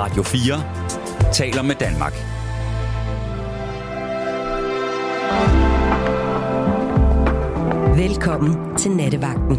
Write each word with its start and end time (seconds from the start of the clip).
Radio 0.00 0.22
4 0.22 1.32
taler 1.32 1.62
med 1.62 1.74
Danmark. 1.74 2.12
Velkommen 7.98 8.76
til 8.76 8.90
Nattevagten. 8.90 9.56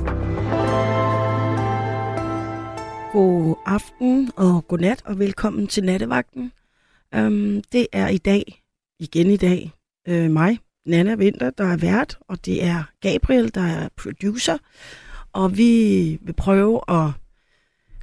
God 3.12 3.56
aften 3.66 4.32
og 4.36 4.68
god 4.68 4.78
nat 4.78 5.02
og 5.06 5.20
velkommen 5.20 5.68
til 5.68 5.84
Nattevagten. 5.84 6.52
Um, 7.18 7.62
det 7.72 7.88
er 7.94 8.08
i 8.08 8.18
dag, 8.18 8.64
igen 9.00 9.28
i 9.28 9.38
dag, 9.38 9.72
uh, 10.10 10.32
mig, 10.32 10.60
Nana 10.86 11.16
Vinter, 11.16 11.50
der 11.50 11.66
er 11.66 11.78
vært, 11.78 12.18
og 12.28 12.46
det 12.46 12.64
er 12.64 12.84
Gabriel, 13.02 13.56
der 13.56 13.68
er 13.68 13.90
producer. 13.96 14.58
Og 15.34 15.58
vi 15.58 16.18
vil 16.22 16.34
prøve 16.34 16.82
at 16.90 17.10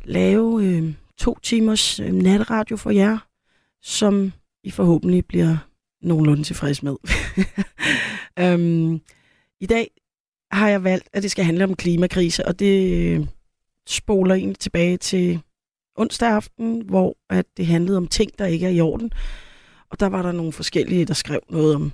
lave 0.05 0.45
uh, 0.45 0.93
to 1.19 1.39
timers 1.43 2.01
øh, 2.01 2.13
natradio 2.13 2.77
for 2.77 2.91
jer, 2.91 3.19
som 3.83 4.33
I 4.65 4.71
forhåbentlig 4.71 5.27
bliver 5.27 5.57
nogenlunde 6.03 6.43
tilfreds 6.43 6.83
med. 6.83 6.97
øhm, 8.43 9.01
I 9.61 9.67
dag 9.67 9.91
har 10.51 10.69
jeg 10.69 10.85
valgt, 10.85 11.09
at 11.13 11.23
det 11.23 11.31
skal 11.31 11.45
handle 11.45 11.65
om 11.65 11.75
klimakrise, 11.75 12.47
og 12.47 12.59
det 12.59 12.93
øh, 12.93 13.27
spoler 13.87 14.35
egentlig 14.35 14.59
tilbage 14.59 14.97
til 14.97 15.41
onsdag 15.95 16.29
aften, 16.29 16.83
hvor 16.83 17.17
at 17.31 17.47
det 17.57 17.67
handlede 17.67 17.97
om 17.97 18.09
ting, 18.09 18.39
der 18.39 18.47
ikke 18.47 18.67
er 18.67 18.71
i 18.71 18.81
orden. 18.81 19.13
Og 19.91 20.01
der 20.01 20.07
var 20.07 20.23
der 20.23 20.33
nogle 20.33 20.53
forskellige, 20.53 21.05
der 21.05 21.15
skrev 21.15 21.41
noget 21.51 21.75
om 21.75 21.93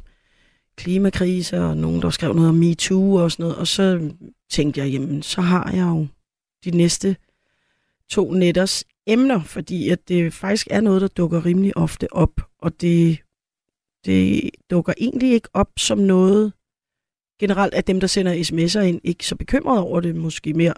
klimakrise, 0.77 1.65
og 1.65 1.77
nogen, 1.77 2.03
der 2.03 2.11
skrev 2.11 2.33
noget 2.33 2.49
om 2.49 2.55
MeToo 2.55 3.15
og 3.15 3.33
sådan 3.33 3.43
noget. 3.43 3.57
Og 3.57 3.67
så 3.67 4.11
tænkte 4.51 4.81
jeg, 4.81 4.91
jamen, 4.91 5.23
så 5.23 5.41
har 5.41 5.71
jeg 5.73 5.83
jo 5.83 6.07
de 6.65 6.71
næste 6.71 7.17
to 8.09 8.33
netters 8.33 8.85
emner, 9.07 9.43
fordi 9.43 9.89
at 9.89 10.09
det 10.09 10.33
faktisk 10.35 10.67
er 10.71 10.81
noget, 10.81 11.03
der 11.03 11.09
dukker 11.09 11.47
rimelig 11.47 11.77
ofte 11.77 12.13
op. 12.13 12.41
Og 12.59 12.81
det, 12.81 13.19
det 14.05 14.51
dukker 14.71 14.93
egentlig 14.99 15.33
ikke 15.33 15.49
op 15.53 15.71
som 15.79 15.99
noget, 15.99 16.53
generelt 17.41 17.75
at 17.75 17.87
dem, 17.87 18.01
der 18.01 18.07
sender 18.07 18.33
sms'er 18.33 18.81
ind, 18.81 19.01
ikke 19.05 19.27
så 19.27 19.37
bekymrede 19.37 19.83
over 19.83 20.01
det, 20.01 20.17
måske 20.17 20.55
mere 20.55 20.75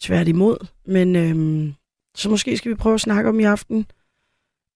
tværtimod. 0.00 0.66
Men 0.86 1.16
øhm, 1.16 1.74
så 2.14 2.30
måske 2.30 2.56
skal 2.56 2.70
vi 2.70 2.76
prøve 2.76 2.94
at 2.94 3.00
snakke 3.00 3.28
om 3.28 3.40
i 3.40 3.44
aften. 3.44 3.86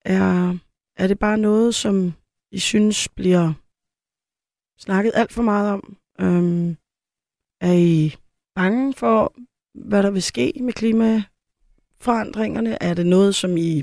Er, 0.04 0.58
er 0.96 1.06
det 1.06 1.18
bare 1.18 1.38
noget, 1.38 1.74
som 1.74 2.12
I 2.52 2.58
synes 2.58 3.08
bliver 3.08 3.52
snakket 4.78 5.12
alt 5.14 5.32
for 5.32 5.42
meget 5.42 5.70
om? 5.70 5.96
Øhm, 6.20 6.76
er 7.60 7.72
I 7.72 8.16
bange 8.54 8.94
for, 8.94 9.34
hvad 9.74 10.02
der 10.02 10.10
vil 10.10 10.22
ske 10.22 10.52
med 10.56 10.72
forandringerne? 12.00 12.82
Er 12.82 12.94
det 12.94 13.06
noget, 13.06 13.34
som 13.34 13.56
I 13.56 13.82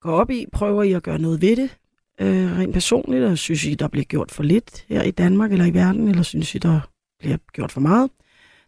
går 0.00 0.12
op 0.12 0.30
i? 0.30 0.46
Prøver 0.52 0.82
I 0.82 0.92
at 0.92 1.02
gøre 1.02 1.18
noget 1.18 1.40
ved 1.40 1.56
det? 1.56 1.78
Øh, 2.20 2.58
rent 2.58 2.72
personligt, 2.72 3.24
og 3.24 3.38
synes 3.38 3.64
I, 3.64 3.74
der 3.74 3.88
bliver 3.88 4.04
gjort 4.04 4.30
for 4.30 4.42
lidt 4.42 4.84
her 4.88 5.02
i 5.02 5.10
Danmark 5.10 5.52
eller 5.52 5.64
i 5.64 5.74
verden, 5.74 6.08
eller 6.08 6.22
synes 6.22 6.54
I, 6.54 6.58
der 6.58 6.80
bliver 7.18 7.36
gjort 7.52 7.72
for 7.72 7.80
meget? 7.80 8.10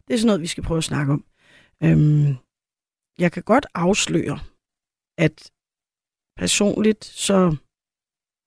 Det 0.07 0.13
er 0.13 0.17
sådan 0.17 0.27
noget, 0.27 0.41
vi 0.41 0.47
skal 0.47 0.63
prøve 0.63 0.77
at 0.77 0.83
snakke 0.83 1.13
om. 1.13 1.25
Øhm, 1.83 2.35
jeg 3.19 3.31
kan 3.31 3.43
godt 3.43 3.65
afsløre, 3.73 4.39
at 5.17 5.51
personligt 6.37 7.05
så 7.05 7.55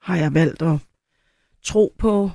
har 0.02 0.16
jeg 0.16 0.34
valgt 0.34 0.62
at 0.62 0.78
tro 1.62 1.94
på 1.98 2.30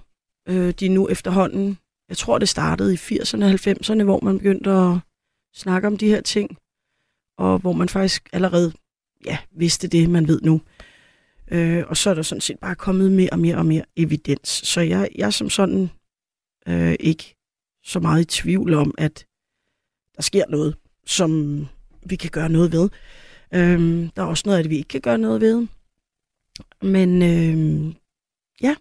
øh, 0.50 0.72
de 0.72 0.90
nu 0.90 1.08
efterhånden. 1.08 1.78
Jeg 2.10 2.18
tror, 2.18 2.38
det 2.38 2.50
startede 2.50 2.94
i 2.94 2.98
80'erne 2.98 3.44
og 3.44 3.52
90'erne, 3.52 4.04
hvor 4.04 4.20
man 4.24 4.38
begyndte 4.38 4.72
at 4.72 5.00
snakke 5.54 5.88
om 5.88 5.98
de 5.98 6.08
her 6.08 6.22
ting, 6.22 6.58
og 7.38 7.60
hvor 7.60 7.74
man 7.74 7.90
faktisk 7.90 8.30
allerede 8.34 8.74
ja, 9.26 9.38
vidste 9.52 9.88
det, 9.88 10.10
man 10.10 10.28
ved 10.28 10.42
nu. 10.42 10.62
Øh, 11.52 11.84
og 11.88 11.98
så 11.98 12.10
er 12.10 12.14
der 12.14 12.22
sådan 12.22 12.42
set 12.42 12.60
bare 12.60 12.76
kommet 12.76 13.12
mere 13.12 13.30
og 13.32 13.40
mere 13.40 13.56
og 13.56 13.66
mere 13.66 13.84
evidens. 13.96 14.50
Så 14.50 14.82
jeg, 14.82 15.10
jeg 15.16 15.26
er 15.26 15.30
som 15.30 15.50
sådan 15.50 15.90
øh, 16.68 16.96
ikke 17.00 17.36
så 17.84 18.00
meget 18.00 18.22
i 18.22 18.26
tvivl 18.26 18.74
om, 18.74 18.94
at 18.98 19.26
der 20.16 20.22
sker 20.22 20.46
noget, 20.50 20.76
som 21.06 21.62
vi 22.06 22.16
kan 22.16 22.30
gøre 22.30 22.50
noget 22.50 22.72
ved. 22.72 22.90
Øh, 23.54 24.10
der 24.16 24.22
er 24.22 24.26
også 24.26 24.44
noget 24.46 24.60
at 24.60 24.70
vi 24.70 24.78
ikke 24.78 24.88
kan 24.88 25.02
gøre 25.02 25.18
noget 25.18 25.42
ved. 25.42 25.68
Men 26.82 27.22
øh, 27.22 27.94
ja, 28.62 28.76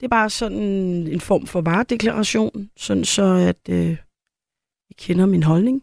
det 0.00 0.06
er 0.06 0.08
bare 0.08 0.30
sådan 0.30 0.58
en 1.06 1.20
form 1.20 1.46
for 1.46 1.60
varedeklaration, 1.60 2.70
sådan 2.76 3.04
så 3.04 3.24
at 3.24 3.68
øh, 3.68 3.96
I 4.90 4.94
kender 4.98 5.26
min 5.26 5.42
holdning. 5.42 5.82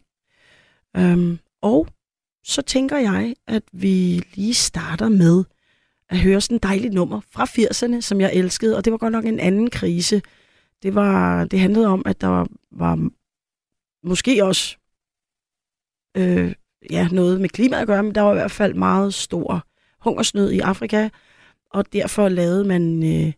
Øh, 0.98 1.38
og 1.62 1.88
så 2.44 2.62
tænker 2.62 2.98
jeg, 2.98 3.36
at 3.48 3.64
vi 3.72 4.24
lige 4.34 4.54
starter 4.54 5.10
med 5.10 5.44
at 6.10 6.20
høre 6.20 6.42
sådan 6.42 6.56
et 6.56 6.64
dejligt 6.64 6.94
nummer 6.94 7.22
fra 7.32 7.46
80'erne, 7.46 8.02
som 8.02 8.22
jeg 8.22 8.34
elskede, 8.34 8.78
og 8.78 8.86
det 8.86 8.92
var 8.92 8.98
godt 8.98 9.12
nok 9.12 9.26
en 9.26 9.40
anden 9.40 9.70
krise. 9.70 10.22
Det, 10.84 10.96
var, 10.96 11.46
det 11.46 11.60
handlede 11.60 11.88
om, 11.88 12.04
at 12.06 12.22
der 12.22 12.28
var, 12.28 12.48
var 12.72 13.10
måske 14.04 14.46
også 14.46 14.78
øh, 16.18 16.54
ja, 16.90 17.08
noget 17.12 17.42
med 17.42 17.50
klima 17.50 17.82
at 17.82 17.88
gøre, 17.88 18.04
men 18.04 18.16
der 18.16 18.22
var 18.22 18.32
i 18.32 18.36
hvert 18.36 18.52
fald 18.52 18.74
meget 18.74 19.14
stor 19.14 19.64
hungersnød 20.00 20.52
i 20.52 20.60
Afrika, 20.60 21.10
og 21.74 21.94
derfor 21.94 22.30
lavede 22.30 22.64
man 22.64 23.04
øh, 23.04 23.34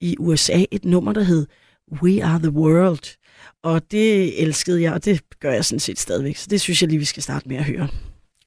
i 0.00 0.16
USA 0.18 0.64
et 0.70 0.84
nummer, 0.84 1.12
der 1.12 1.22
hed 1.22 1.46
We 2.02 2.24
Are 2.24 2.38
The 2.38 2.50
World. 2.50 3.16
Og 3.62 3.90
det 3.90 4.42
elskede 4.42 4.82
jeg, 4.82 4.92
og 4.92 5.04
det 5.04 5.22
gør 5.40 5.52
jeg 5.52 5.64
sådan 5.64 5.80
set 5.80 5.98
stadigvæk. 5.98 6.36
Så 6.36 6.46
det 6.50 6.60
synes 6.60 6.82
jeg 6.82 6.88
lige, 6.88 6.98
vi 6.98 7.04
skal 7.04 7.22
starte 7.22 7.48
med 7.48 7.56
at 7.56 7.64
høre. 7.64 7.88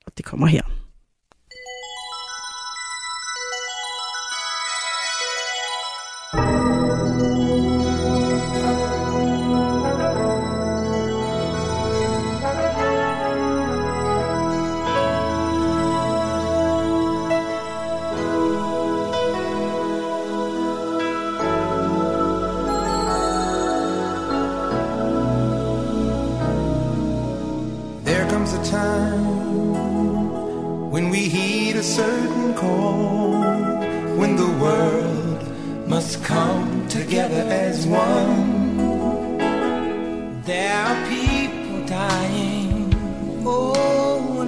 Og 0.08 0.18
det 0.18 0.26
kommer 0.26 0.48
her. 0.48 0.87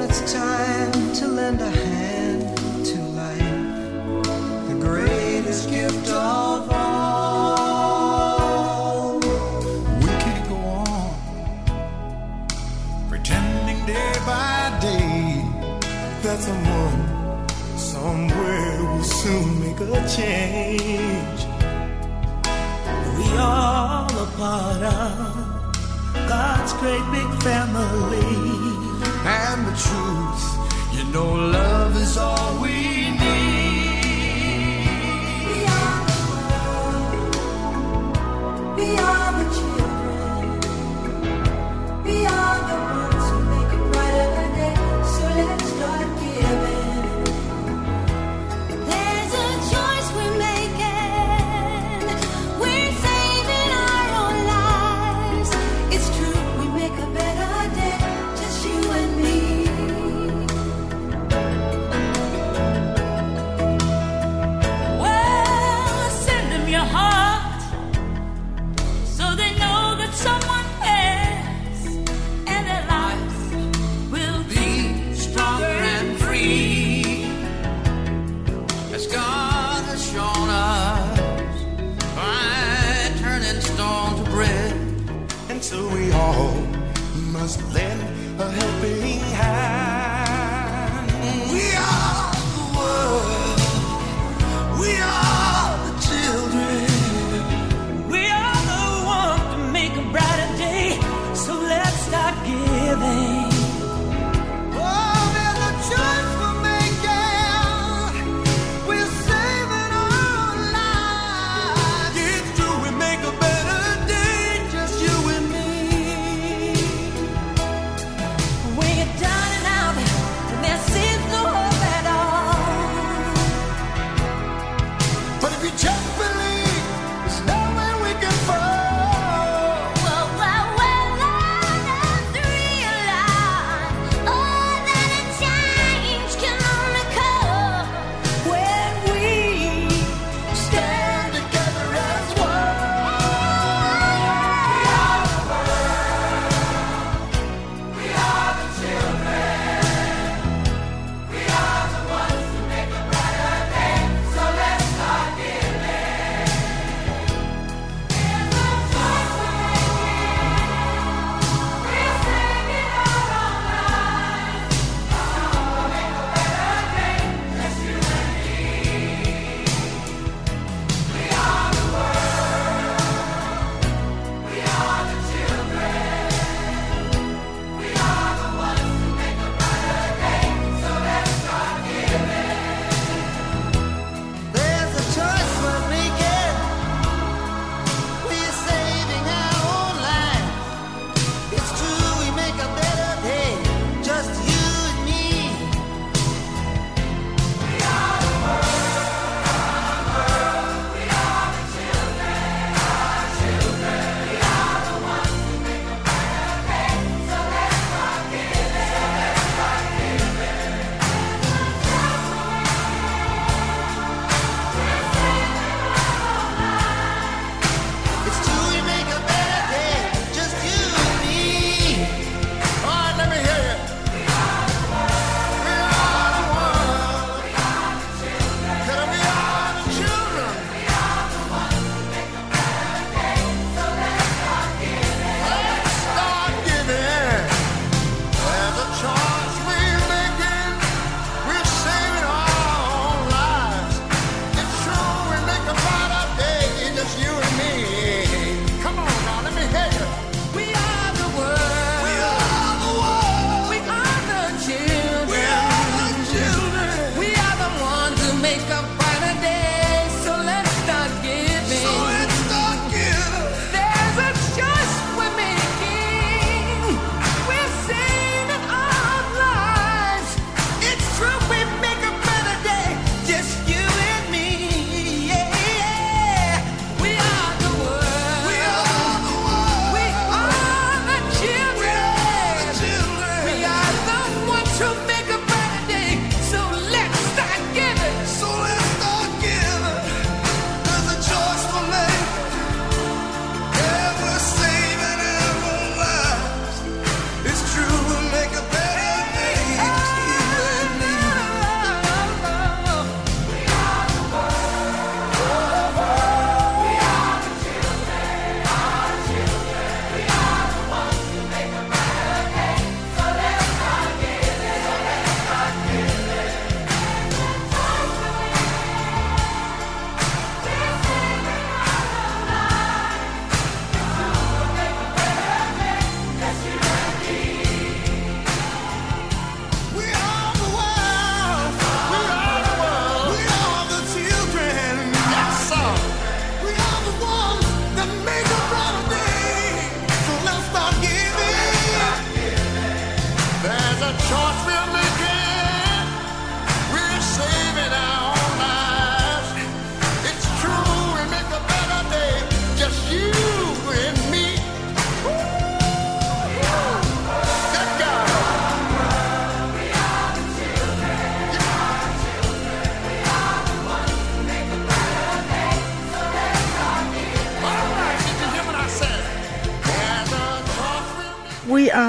it's 0.10 0.34
time 0.34 1.14
to 1.14 1.28
lend 1.28 1.62
a 1.62 1.70
hand 1.70 2.58
to 2.84 2.98
life, 3.22 3.38
the 4.68 4.76
greatest 4.80 5.70
gift 5.70 6.10
of 6.10 6.68
all. 6.72 7.60
We 9.20 10.14
could 10.24 10.42
go 10.50 10.56
on 10.56 11.14
pretending 13.08 13.86
day 13.86 14.14
by 14.26 14.78
day 14.82 15.46
that 16.24 16.40
someone 16.40 17.00
somewhere 17.78 18.84
will 18.84 19.04
soon 19.04 19.60
make 19.62 19.80
a 19.80 20.08
change. 20.18 21.40
We 23.18 23.28
are 23.38 24.08
all 24.10 24.24
a 24.24 24.28
part 24.38 24.84
of 24.84 25.36
God's 26.28 26.74
great 26.74 27.06
big 27.12 27.30
family 27.44 28.49
and 29.30 29.68
the 29.68 29.76
truth. 29.88 30.44
You 30.96 31.04
know, 31.14 31.30
love 31.60 31.96
is 31.96 32.18
all 32.18 32.62
we 32.62 33.12
need. 33.12 33.19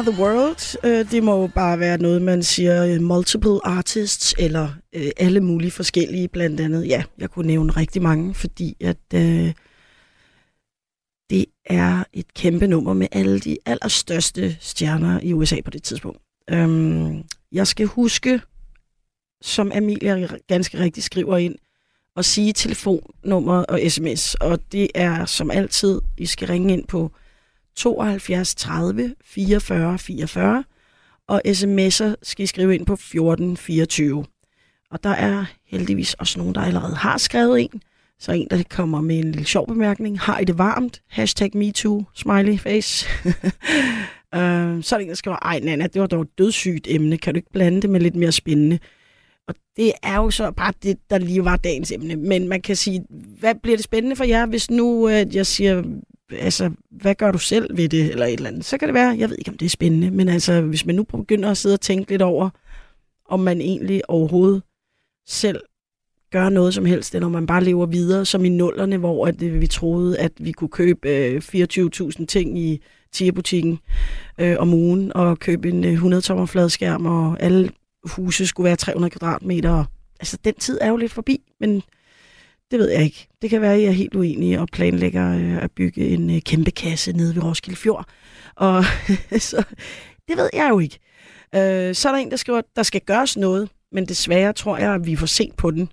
The 0.02 0.22
World. 0.22 0.76
Øh, 0.84 1.10
det 1.10 1.22
må 1.22 1.46
bare 1.46 1.78
være 1.78 1.98
noget, 1.98 2.22
man 2.22 2.42
siger 2.42 2.86
øh, 2.86 3.00
multiple 3.00 3.66
artists, 3.66 4.34
eller 4.38 4.68
øh, 4.92 5.10
alle 5.16 5.40
mulige 5.40 5.70
forskellige, 5.70 6.28
blandt 6.28 6.60
andet. 6.60 6.88
Ja, 6.88 7.02
jeg 7.18 7.30
kunne 7.30 7.46
nævne 7.46 7.72
rigtig 7.72 8.02
mange, 8.02 8.34
fordi 8.34 8.76
at 8.80 9.14
øh, 9.14 9.52
det 11.30 11.46
er 11.66 12.04
et 12.12 12.34
kæmpe 12.34 12.66
nummer 12.66 12.94
med 12.94 13.06
alle 13.12 13.40
de 13.40 13.56
allerstørste 13.66 14.56
stjerner 14.60 15.20
i 15.22 15.32
USA 15.32 15.56
på 15.64 15.70
det 15.70 15.82
tidspunkt. 15.82 16.18
Øhm, 16.50 17.22
jeg 17.52 17.66
skal 17.66 17.86
huske, 17.86 18.40
som 19.42 19.72
Amelia 19.74 20.28
ganske 20.48 20.78
rigtigt 20.78 21.06
skriver 21.06 21.36
ind, 21.36 21.54
at 22.16 22.24
sige 22.24 22.52
telefonnummer 22.52 23.62
og 23.62 23.80
sms. 23.88 24.34
Og 24.34 24.58
det 24.72 24.88
er 24.94 25.24
som 25.24 25.50
altid, 25.50 26.00
I 26.18 26.26
skal 26.26 26.48
ringe 26.48 26.72
ind 26.72 26.86
på 26.86 27.12
72 27.76 28.54
30 28.54 29.14
44 29.24 29.98
44, 29.98 30.64
og 31.28 31.42
sms'er 31.46 32.14
skal 32.22 32.42
I 32.42 32.46
skrive 32.46 32.74
ind 32.74 32.86
på 32.86 32.96
14 32.96 33.56
24. 33.56 34.24
Og 34.90 35.04
der 35.04 35.10
er 35.10 35.44
heldigvis 35.66 36.14
også 36.14 36.38
nogen, 36.38 36.54
der 36.54 36.60
allerede 36.60 36.94
har 36.94 37.18
skrevet 37.18 37.60
en. 37.60 37.82
Så 38.18 38.32
en, 38.32 38.46
der 38.50 38.62
kommer 38.70 39.00
med 39.00 39.18
en 39.18 39.32
lille 39.32 39.46
sjov 39.46 39.66
bemærkning. 39.66 40.20
Har 40.20 40.38
I 40.38 40.44
det 40.44 40.58
varmt? 40.58 41.02
Hashtag 41.08 41.50
MeToo, 41.54 42.04
smiley 42.14 42.58
face. 42.58 43.06
øh, 44.34 44.82
så 44.82 44.94
er 44.94 44.98
der 44.98 44.98
en, 44.98 45.08
der 45.08 45.14
skriver, 45.14 45.36
ej 45.36 45.60
Nana, 45.60 45.86
det 45.86 46.00
var 46.00 46.06
dog 46.06 46.22
et 46.22 46.38
dødssygt 46.38 46.86
emne. 46.90 47.18
Kan 47.18 47.34
du 47.34 47.38
ikke 47.38 47.52
blande 47.52 47.82
det 47.82 47.90
med 47.90 48.00
lidt 48.00 48.16
mere 48.16 48.32
spændende? 48.32 48.78
Og 49.48 49.54
det 49.76 49.92
er 50.02 50.16
jo 50.16 50.30
så 50.30 50.50
bare 50.50 50.72
det, 50.82 50.98
der 51.10 51.18
lige 51.18 51.44
var 51.44 51.56
dagens 51.56 51.92
emne. 51.92 52.16
Men 52.16 52.48
man 52.48 52.60
kan 52.60 52.76
sige, 52.76 53.04
hvad 53.10 53.54
bliver 53.62 53.76
det 53.76 53.84
spændende 53.84 54.16
for 54.16 54.24
jer, 54.24 54.46
hvis 54.46 54.70
nu 54.70 55.08
øh, 55.08 55.36
jeg 55.36 55.46
siger, 55.46 55.82
altså, 56.32 56.70
hvad 56.90 57.14
gør 57.14 57.30
du 57.30 57.38
selv 57.38 57.76
ved 57.76 57.88
det, 57.88 58.10
eller 58.10 58.26
et 58.26 58.32
eller 58.32 58.48
andet? 58.48 58.64
Så 58.64 58.78
kan 58.78 58.88
det 58.88 58.94
være, 58.94 59.16
jeg 59.18 59.30
ved 59.30 59.36
ikke, 59.38 59.50
om 59.50 59.58
det 59.58 59.66
er 59.66 59.70
spændende, 59.70 60.10
men 60.10 60.28
altså, 60.28 60.60
hvis 60.60 60.86
man 60.86 60.94
nu 60.94 61.02
begynder 61.02 61.50
at 61.50 61.56
sidde 61.56 61.74
og 61.74 61.80
tænke 61.80 62.10
lidt 62.10 62.22
over, 62.22 62.50
om 63.28 63.40
man 63.40 63.60
egentlig 63.60 64.10
overhovedet 64.10 64.62
selv 65.26 65.60
gør 66.30 66.48
noget 66.48 66.74
som 66.74 66.84
helst, 66.84 67.14
eller 67.14 67.28
man 67.28 67.46
bare 67.46 67.64
lever 67.64 67.86
videre, 67.86 68.24
som 68.24 68.44
i 68.44 68.48
nullerne, 68.48 68.96
hvor 68.96 69.26
at, 69.26 69.42
øh, 69.42 69.60
vi 69.60 69.66
troede, 69.66 70.18
at 70.18 70.32
vi 70.38 70.52
kunne 70.52 70.68
købe 70.68 71.08
øh, 71.08 71.42
24.000 71.54 72.26
ting 72.26 72.58
i 72.58 72.80
TIA-butikken 73.12 73.78
øh, 74.38 74.56
om 74.58 74.74
ugen, 74.74 75.12
og 75.16 75.38
købe 75.38 75.68
en 75.68 75.84
øh, 75.84 76.02
100-tommer 76.02 76.46
fladskærm, 76.46 77.06
og 77.06 77.36
alle 77.40 77.70
huse 78.04 78.46
skulle 78.46 78.64
være 78.64 78.76
300 78.76 79.10
kvadratmeter. 79.10 79.84
Altså, 80.20 80.38
den 80.44 80.54
tid 80.54 80.78
er 80.80 80.88
jo 80.88 80.96
lidt 80.96 81.12
forbi, 81.12 81.40
men 81.60 81.82
det 82.70 82.78
ved 82.78 82.90
jeg 82.90 83.04
ikke. 83.04 83.28
Det 83.42 83.50
kan 83.50 83.60
være, 83.60 83.74
at 83.74 83.80
jeg 83.80 83.88
er 83.88 83.92
helt 83.92 84.14
uenig 84.14 84.58
og 84.58 84.68
planlægger 84.72 85.34
øh, 85.34 85.64
at 85.64 85.70
bygge 85.70 86.08
en 86.08 86.30
øh, 86.30 86.42
kæmpe 86.42 86.70
kasse 86.70 87.12
nede 87.12 87.34
ved 87.34 87.42
Roskilde 87.42 87.76
Fjord. 87.76 88.08
Og 88.56 88.84
så, 89.48 89.64
det 90.28 90.36
ved 90.36 90.50
jeg 90.52 90.70
jo 90.70 90.78
ikke. 90.78 90.98
Øh, 91.54 91.94
så 91.94 92.08
er 92.08 92.12
der 92.12 92.18
en, 92.18 92.30
der 92.30 92.36
skriver, 92.36 92.58
at 92.58 92.64
der 92.76 92.82
skal 92.82 93.00
gøres 93.00 93.36
noget, 93.36 93.68
men 93.92 94.06
desværre 94.06 94.52
tror 94.52 94.78
jeg, 94.78 94.94
at 94.94 95.06
vi 95.06 95.16
får 95.16 95.26
sent 95.26 95.56
på 95.56 95.70
den. 95.70 95.92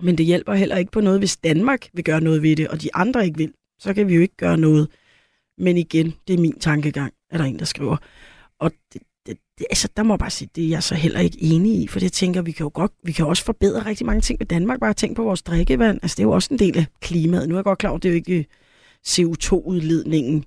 Men 0.00 0.18
det 0.18 0.26
hjælper 0.26 0.54
heller 0.54 0.76
ikke 0.76 0.92
på 0.92 1.00
noget, 1.00 1.18
hvis 1.18 1.36
Danmark 1.36 1.88
vil 1.92 2.04
gøre 2.04 2.20
noget 2.20 2.42
ved 2.42 2.56
det, 2.56 2.68
og 2.68 2.82
de 2.82 2.94
andre 2.94 3.24
ikke 3.24 3.38
vil. 3.38 3.52
Så 3.78 3.94
kan 3.94 4.08
vi 4.08 4.14
jo 4.14 4.20
ikke 4.20 4.36
gøre 4.36 4.56
noget. 4.56 4.88
Men 5.58 5.76
igen, 5.76 6.14
det 6.28 6.34
er 6.34 6.40
min 6.40 6.58
tankegang, 6.58 7.12
er 7.30 7.38
der 7.38 7.44
en, 7.44 7.58
der 7.58 7.64
skriver. 7.64 7.96
Og 8.58 8.72
det, 8.92 9.02
det, 9.60 9.66
altså, 9.70 9.88
der 9.96 10.02
må 10.02 10.14
jeg 10.14 10.18
bare 10.18 10.30
sige, 10.30 10.48
det 10.56 10.64
er 10.64 10.68
jeg 10.68 10.82
så 10.82 10.94
heller 10.94 11.20
ikke 11.20 11.42
enig 11.42 11.82
i, 11.82 11.86
for 11.86 12.00
det 12.00 12.12
tænker, 12.12 12.42
vi 12.42 12.52
kan 12.52 12.64
jo 12.64 12.70
godt, 12.74 12.92
vi 13.04 13.12
kan 13.12 13.26
også 13.26 13.44
forbedre 13.44 13.86
rigtig 13.86 14.06
mange 14.06 14.20
ting 14.20 14.36
med 14.40 14.46
Danmark. 14.46 14.80
Bare 14.80 14.94
tænk 14.94 15.16
på 15.16 15.22
vores 15.22 15.42
drikkevand. 15.42 15.98
Altså, 16.02 16.14
det 16.14 16.22
er 16.22 16.26
jo 16.26 16.30
også 16.30 16.48
en 16.52 16.58
del 16.58 16.78
af 16.78 16.86
klimaet. 17.00 17.48
Nu 17.48 17.54
er 17.54 17.58
jeg 17.58 17.64
godt 17.64 17.78
klar 17.78 17.90
over, 17.90 17.98
det 17.98 18.08
er 18.08 18.12
jo 18.12 18.16
ikke 18.16 18.34
øh, 18.34 18.44
CO2-udledningen 19.08 20.44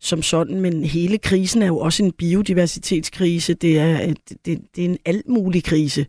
som 0.00 0.22
sådan, 0.22 0.60
men 0.60 0.84
hele 0.84 1.18
krisen 1.18 1.62
er 1.62 1.66
jo 1.66 1.78
også 1.78 2.02
en 2.04 2.12
biodiversitetskrise. 2.12 3.54
Det 3.54 3.78
er, 3.78 4.02
øh, 4.02 4.08
det, 4.08 4.46
det, 4.46 4.60
det 4.76 4.84
er 4.84 4.88
en 4.88 4.98
alt 5.04 5.28
mulig 5.28 5.64
krise, 5.64 6.06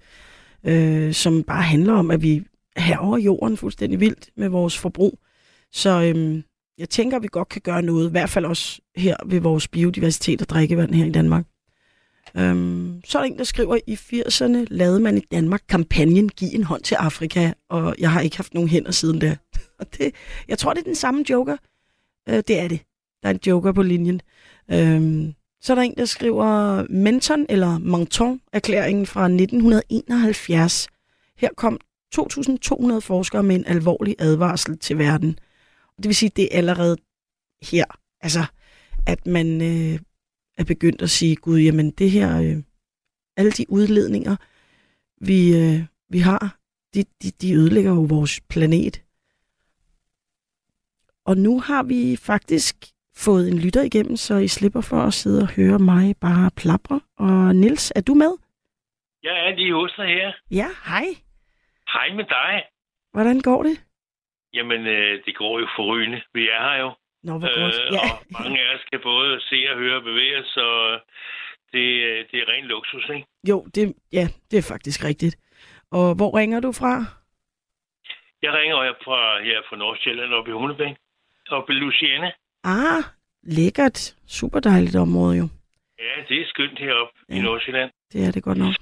øh, 0.64 1.14
som 1.14 1.44
bare 1.44 1.64
handler 1.64 1.94
om, 1.94 2.12
at 2.12 2.22
vi 2.22 2.44
herover 2.78 3.18
jorden 3.18 3.58
fuldstændig 3.58 4.00
vildt 4.00 4.30
med 4.38 4.50
vores 4.50 4.78
forbrug. 4.78 5.20
Så 5.72 6.02
øhm, 6.04 6.44
jeg 6.78 6.90
tænker, 6.90 7.18
at 7.18 7.24
vi 7.24 7.28
godt 7.32 7.50
kan 7.50 7.62
gøre 7.62 7.82
noget, 7.82 8.08
i 8.08 8.12
hvert 8.12 8.30
fald 8.30 8.46
også 8.46 8.82
her 8.96 9.16
ved 9.26 9.40
vores 9.40 9.68
biodiversitet 9.68 10.42
og 10.42 10.50
drikkevand 10.50 10.94
her 10.94 11.06
i 11.06 11.12
Danmark. 11.12 11.46
Øhm, 12.38 13.02
så 13.06 13.18
er 13.18 13.22
der 13.22 13.28
en, 13.28 13.38
der 13.38 13.44
skriver, 13.44 13.78
i 13.88 13.94
80'erne 13.94 14.66
lavede 14.70 15.00
man 15.00 15.18
i 15.18 15.22
Danmark 15.32 15.62
kampagnen 15.70 16.30
Giv 16.30 16.50
en 16.54 16.64
hånd 16.64 16.82
til 16.82 16.96
Afrika, 16.96 17.52
og 17.70 17.96
jeg 18.00 18.12
har 18.12 18.22
ikke 18.22 18.38
haft 18.38 18.54
nogen 18.54 18.70
hænder 18.70 18.92
siden 18.92 19.20
da. 19.20 19.38
Og 19.80 19.98
det, 19.98 20.16
jeg 20.48 20.58
tror, 20.58 20.74
det 20.74 20.80
er 20.80 20.84
den 20.84 20.96
samme 20.96 21.26
joker. 21.30 21.58
Øh, 22.30 22.44
det 22.48 22.60
er 22.60 22.68
det. 22.68 22.80
Der 23.24 23.30
er 23.30 23.34
en 23.34 23.40
joker 23.48 23.72
på 23.72 23.82
linjen. 23.82 24.22
Øhm, 24.72 25.34
så 25.62 25.74
er 25.74 25.76
der 25.76 25.82
en, 25.82 25.96
der 25.98 26.06
skriver 26.06 26.84
Menton 26.90 27.46
eller 27.50 27.80
Menton-erklæringen 27.80 29.06
fra 29.06 29.24
1971. 29.24 30.88
Her 31.38 31.50
kom 31.58 31.80
2.200 32.16 33.00
forskere 33.00 33.44
med 33.44 33.56
en 33.56 33.66
alvorlig 33.68 34.16
advarsel 34.20 34.78
til 34.78 34.98
verden. 34.98 35.40
Det 35.98 36.06
vil 36.06 36.16
sige, 36.16 36.32
det 36.36 36.44
er 36.44 36.58
allerede 36.58 36.98
her, 37.72 37.86
altså, 38.22 38.46
at 39.08 39.28
man 39.28 39.62
øh, 39.62 40.00
er 40.58 40.64
begyndt 40.64 41.02
at 41.02 41.10
sige, 41.10 41.36
gud, 41.36 41.60
jamen 41.60 41.92
det 41.92 42.12
her, 42.12 42.30
øh, 42.42 42.58
alle 43.38 43.52
de 43.52 43.66
udledninger, 43.70 44.36
vi, 45.22 45.40
øh, 45.62 45.80
vi 46.10 46.20
har, 46.20 46.58
de, 46.94 47.04
de, 47.22 47.32
de 47.42 47.54
ødelægger 47.54 47.92
jo 47.92 48.06
vores 48.10 48.42
planet. 48.50 49.02
Og 51.26 51.38
nu 51.38 51.60
har 51.60 51.84
vi 51.84 52.18
faktisk 52.32 52.76
fået 53.18 53.48
en 53.52 53.60
lytter 53.60 53.82
igennem, 53.82 54.16
så 54.16 54.36
I 54.36 54.48
slipper 54.48 54.82
for 54.82 55.02
at 55.02 55.14
sidde 55.14 55.42
og 55.42 55.50
høre 55.56 55.80
mig 55.80 56.16
bare 56.22 56.52
plapre. 56.58 57.02
Og 57.18 57.56
Nils, 57.56 57.94
er 57.96 58.02
du 58.02 58.14
med? 58.14 58.34
Jeg 59.24 59.48
er 59.48 59.56
lige 59.56 59.74
hos 59.74 59.94
dig 59.98 60.08
her. 60.08 60.32
Ja, 60.52 60.68
hej. 60.86 61.06
Hej 61.94 62.16
med 62.16 62.24
dig. 62.24 62.64
Hvordan 63.12 63.40
går 63.40 63.64
det? 63.64 63.86
Jamen, 64.54 64.82
øh, 64.88 65.26
det 65.26 65.36
går 65.36 65.60
jo 65.60 65.68
forrygende. 65.78 66.22
Vi 66.34 66.48
er 66.48 66.62
her 66.68 66.78
jo. 66.84 66.90
Nå, 67.28 67.34
hvor 67.40 67.52
godt. 67.62 67.76
Øh, 67.76 67.94
Ja. 67.98 68.00
Og 68.12 68.26
mange 68.40 68.58
af 68.66 68.76
os 68.76 68.84
kan 68.92 69.00
både 69.04 69.32
se 69.50 69.58
og 69.72 69.76
høre 69.82 69.96
og 70.00 70.04
bevæge 70.04 70.36
os, 70.42 70.46
så 70.58 70.66
det, 71.74 71.88
øh, 72.10 72.18
det 72.32 72.38
er 72.42 72.48
ren 72.54 72.66
luksus, 72.66 73.06
ikke? 73.16 73.26
Jo, 73.50 73.58
det, 73.76 73.94
ja, 74.18 74.26
det 74.52 74.58
er 74.58 74.68
faktisk 74.74 75.04
rigtigt. 75.10 75.36
Og 75.92 76.16
hvor 76.16 76.32
ringer 76.40 76.60
du 76.60 76.72
fra? 76.72 76.94
Jeg 78.46 78.52
ringer 78.60 78.84
her 78.84 78.94
fra, 79.06 79.44
her 79.44 79.60
fra 79.70 79.76
Nordsjælland 79.78 80.34
oppe 80.34 80.50
i 80.52 80.54
Humlebæk. 80.54 80.96
Oppe 81.50 81.74
i 81.74 81.76
Luciana. 81.76 82.32
Ah, 82.64 83.04
lækkert. 83.44 84.16
Super 84.28 84.60
dejligt 84.60 84.96
område 84.96 85.38
jo. 85.38 85.48
Ja, 86.00 86.14
det 86.30 86.42
er 86.42 86.46
skønt 86.48 86.80
heroppe 86.80 87.14
ja. 87.30 87.36
i. 87.36 87.40
Nordsjælland. 87.42 87.92
Det 88.14 88.28
er 88.28 88.32
det 88.32 88.44
godt 88.44 88.58
nok. 88.58 88.74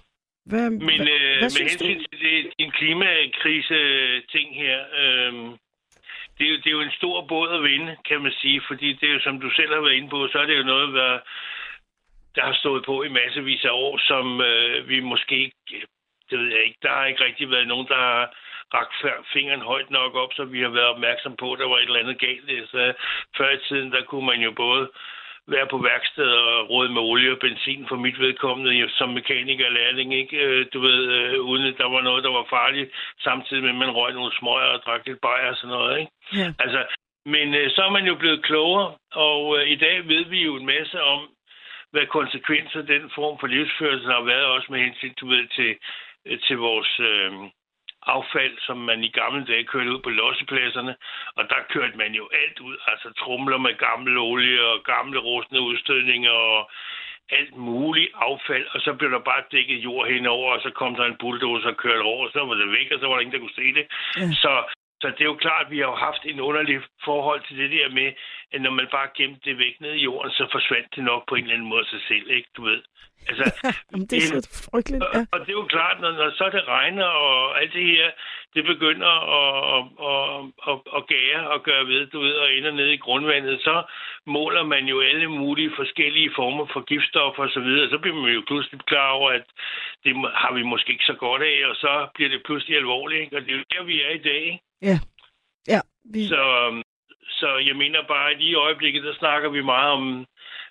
Hvad, 0.46 0.70
Men 0.70 0.80
hvad, 0.80 1.08
øh, 1.08 1.38
hvad 1.40 1.50
med 1.56 1.60
du? 1.60 1.64
hensyn 1.64 2.00
til 2.12 2.20
det, 2.26 2.54
din 2.60 2.72
klimakrise-ting 2.72 4.48
her, 4.56 4.78
øh, 5.02 5.34
det, 6.38 6.46
er 6.48 6.52
jo, 6.52 6.58
det 6.58 6.68
er 6.68 6.78
jo 6.78 6.82
en 6.82 7.00
stor 7.00 7.26
båd 7.28 7.50
at 7.58 7.64
vinde, 7.64 7.98
kan 8.06 8.22
man 8.22 8.32
sige, 8.32 8.62
fordi 8.68 8.94
det 8.94 9.10
er 9.10 9.14
jo, 9.14 9.20
som 9.20 9.40
du 9.40 9.50
selv 9.50 9.74
har 9.74 9.82
været 9.82 9.94
inde 9.94 10.10
på, 10.10 10.28
så 10.28 10.40
er 10.40 10.46
det 10.46 10.58
jo 10.58 10.64
noget, 10.64 10.94
der, 10.94 11.20
der 12.36 12.44
har 12.44 12.54
stået 12.54 12.86
på 12.86 13.04
i 13.04 13.10
massevis 13.10 13.66
af 13.66 13.72
år, 13.72 13.98
som 13.98 14.42
øh, 14.42 14.90
vi 14.90 15.00
måske 15.00 15.36
ikke, 15.38 15.88
det 16.30 16.40
ved 16.40 16.50
jeg 16.50 16.64
ikke, 16.64 16.80
der 16.82 16.90
har 16.90 17.06
ikke 17.06 17.24
rigtig 17.24 17.50
været 17.50 17.68
nogen, 17.68 17.88
der 17.88 17.98
har 17.98 18.34
rakt 18.74 19.26
fingeren 19.34 19.62
højt 19.62 19.90
nok 19.90 20.16
op, 20.16 20.34
så 20.34 20.44
vi 20.46 20.62
har 20.62 20.70
været 20.70 20.88
opmærksom 20.88 21.36
på, 21.36 21.54
at 21.54 21.60
der 21.60 21.68
var 21.68 21.78
et 21.78 21.84
eller 21.84 22.00
andet 22.00 22.20
galt. 22.20 22.70
Så 22.70 22.94
før 23.38 23.50
i 23.50 23.60
tiden, 23.68 23.92
der 23.92 24.04
kunne 24.04 24.26
man 24.26 24.42
jo 24.42 24.52
både 24.52 24.90
være 25.48 25.68
på 25.68 25.78
værksted 25.78 26.30
og 26.32 26.70
råde 26.70 26.90
med 26.90 27.02
olie 27.02 27.32
og 27.32 27.40
benzin 27.40 27.86
for 27.90 27.96
mit 27.96 28.20
vedkommende 28.20 28.90
som 28.90 29.10
mekaniker 29.10 29.70
lærling, 29.70 30.14
ikke? 30.14 30.38
Øh, 30.38 30.66
Du 30.74 30.80
ved, 30.80 31.00
øh, 31.18 31.40
uden 31.40 31.66
at 31.66 31.78
der 31.78 31.90
var 31.90 32.02
noget, 32.02 32.24
der 32.24 32.32
var 32.32 32.46
farligt, 32.50 32.92
samtidig 33.20 33.64
med, 33.64 33.70
at 33.70 33.76
man 33.76 33.92
røg 33.92 34.14
nogle 34.14 34.38
smøger 34.40 34.70
og 34.76 34.82
drak 34.86 35.02
lidt 35.06 35.22
bajer 35.22 35.50
og 35.50 35.58
sådan 35.58 35.76
noget, 35.76 36.00
ikke? 36.00 36.12
Ja. 36.34 36.54
Altså, 36.60 36.86
men 37.26 37.56
øh, 37.56 37.72
så 37.72 37.82
er 37.84 37.90
man 37.90 38.06
jo 38.06 38.16
blevet 38.16 38.44
klogere, 38.44 38.96
og 39.12 39.60
øh, 39.60 39.68
i 39.68 39.76
dag 39.76 40.08
ved 40.08 40.26
vi 40.26 40.44
jo 40.44 40.56
en 40.56 40.66
masse 40.66 41.04
om, 41.04 41.30
hvad 41.92 42.06
konsekvenser 42.06 42.82
den 42.82 43.12
form 43.16 43.40
for 43.40 43.48
livsførelse 43.48 44.08
har 44.08 44.22
været, 44.22 44.46
også 44.46 44.68
med 44.72 44.80
hensyn 44.80 45.14
du 45.22 45.28
ved, 45.28 45.48
til, 45.48 45.76
øh, 46.26 46.40
til 46.40 46.58
vores 46.58 47.00
øh, 47.00 47.32
affald, 48.06 48.58
som 48.60 48.78
man 48.78 49.04
i 49.04 49.10
gamle 49.10 49.46
dage 49.46 49.64
kørte 49.64 49.92
ud 49.92 50.00
på 50.00 50.10
lossepladserne. 50.10 50.96
Og 51.36 51.44
der 51.50 51.62
kørte 51.70 51.98
man 51.98 52.12
jo 52.14 52.30
alt 52.42 52.60
ud, 52.60 52.78
altså 52.88 53.14
trumler 53.22 53.58
med 53.58 53.78
gammel 53.78 54.18
olie 54.18 54.62
og 54.66 54.84
gamle 54.84 55.20
rustne 55.20 55.62
udstødninger 55.62 56.32
og 56.32 56.72
alt 57.30 57.56
muligt 57.56 58.12
affald, 58.16 58.66
og 58.74 58.80
så 58.82 58.94
blev 58.94 59.12
der 59.12 59.20
bare 59.20 59.44
dækket 59.52 59.84
jord 59.84 60.08
henover, 60.08 60.54
og 60.54 60.62
så 60.62 60.70
kom 60.70 60.96
der 60.96 61.06
en 61.06 61.18
bulldozer 61.20 61.70
og 61.70 61.78
kørte 61.78 62.02
over, 62.02 62.26
og 62.26 62.32
så 62.34 62.46
var 62.46 62.54
det 62.54 62.72
væk, 62.72 62.92
og 62.92 63.00
så 63.00 63.08
var 63.08 63.14
der 63.14 63.22
ingen, 63.22 63.34
der 63.34 63.40
kunne 63.40 63.62
se 63.62 63.74
det. 63.74 63.86
Ja. 64.18 64.28
Så, 64.44 64.52
så 65.04 65.10
det 65.16 65.22
er 65.22 65.32
jo 65.34 65.44
klart, 65.46 65.66
at 65.66 65.72
vi 65.72 65.80
har 65.80 65.90
jo 65.94 65.96
haft 66.08 66.24
en 66.26 66.40
underlig 66.40 66.78
forhold 67.06 67.42
til 67.48 67.58
det 67.58 67.70
der 67.72 67.90
med, 68.00 68.10
at 68.54 68.62
når 68.62 68.72
man 68.80 68.88
bare 68.92 69.10
gemte 69.18 69.50
det 69.50 69.58
væk 69.58 69.76
ned 69.80 69.94
i 69.94 70.04
jorden, 70.08 70.32
så 70.32 70.48
forsvandt 70.52 70.96
det 70.96 71.04
nok 71.04 71.22
på 71.30 71.36
en 71.36 71.44
eller 71.44 71.56
anden 71.56 71.70
måde 71.70 71.86
sig 71.86 72.02
selv, 72.08 72.28
ikke? 72.38 72.50
Du 72.58 72.62
ved. 72.70 72.82
Altså, 73.30 73.46
det 74.10 74.18
er 74.18 74.28
så 74.36 74.70
frygteligt. 74.72 75.04
Ja. 75.04 75.20
og, 75.20 75.28
og 75.34 75.40
det 75.40 75.50
er 75.50 75.60
jo 75.62 75.66
klart, 75.76 76.02
når, 76.02 76.12
når 76.12 76.30
så 76.40 76.50
det 76.56 76.68
regner, 76.68 77.06
og 77.06 77.62
alt 77.62 77.74
det 77.74 77.86
her, 77.86 78.10
det 78.56 78.64
begynder 78.66 79.14
at, 79.40 79.84
at, 80.12 80.44
at, 80.70 80.78
at 80.98 81.02
gære 81.08 81.42
og 81.54 81.64
gøre 81.64 81.86
ved, 81.88 82.08
du 82.14 82.20
ved, 82.20 82.36
og 82.44 82.54
ender 82.54 82.72
ned 82.72 82.88
i 82.88 83.04
grundvandet, 83.06 83.62
så 83.62 83.76
måler 84.26 84.64
man 84.64 84.86
jo 84.86 85.02
alle 85.02 85.28
mulige 85.28 85.72
forskellige 85.76 86.32
former 86.36 86.66
for 86.74 86.82
giftstoffer 86.82 87.44
osv., 87.44 87.70
og 87.86 87.90
så 87.90 87.98
bliver 88.02 88.16
man 88.16 88.34
jo 88.34 88.44
pludselig 88.48 88.80
klar 88.92 89.10
over, 89.10 89.30
at 89.32 89.46
det 90.04 90.14
har 90.42 90.54
vi 90.54 90.64
måske 90.64 90.92
ikke 90.92 91.12
så 91.12 91.18
godt 91.26 91.42
af, 91.42 91.58
og 91.70 91.76
så 91.76 92.08
bliver 92.16 92.30
det 92.30 92.42
pludselig 92.46 92.78
alvorligt, 92.78 93.22
ikke? 93.22 93.38
og 93.38 93.42
det 93.42 93.52
er 93.52 93.58
jo 93.58 93.72
der, 93.74 93.84
vi 93.84 94.02
er 94.02 94.10
i 94.10 94.26
dag. 94.32 94.44
Ikke? 94.52 94.64
Ja. 94.90 94.98
Ja, 95.68 95.80
vi, 96.14 96.28
Så, 96.28 96.44
øhm, 96.68 96.82
så 97.40 97.58
jeg 97.58 97.76
mener 97.76 98.02
bare, 98.08 98.32
at 98.32 98.38
lige 98.38 98.52
i 98.52 98.56
øjeblikket, 98.68 99.04
der 99.04 99.14
snakker 99.14 99.50
vi 99.50 99.62
meget 99.62 99.92
om 99.92 100.26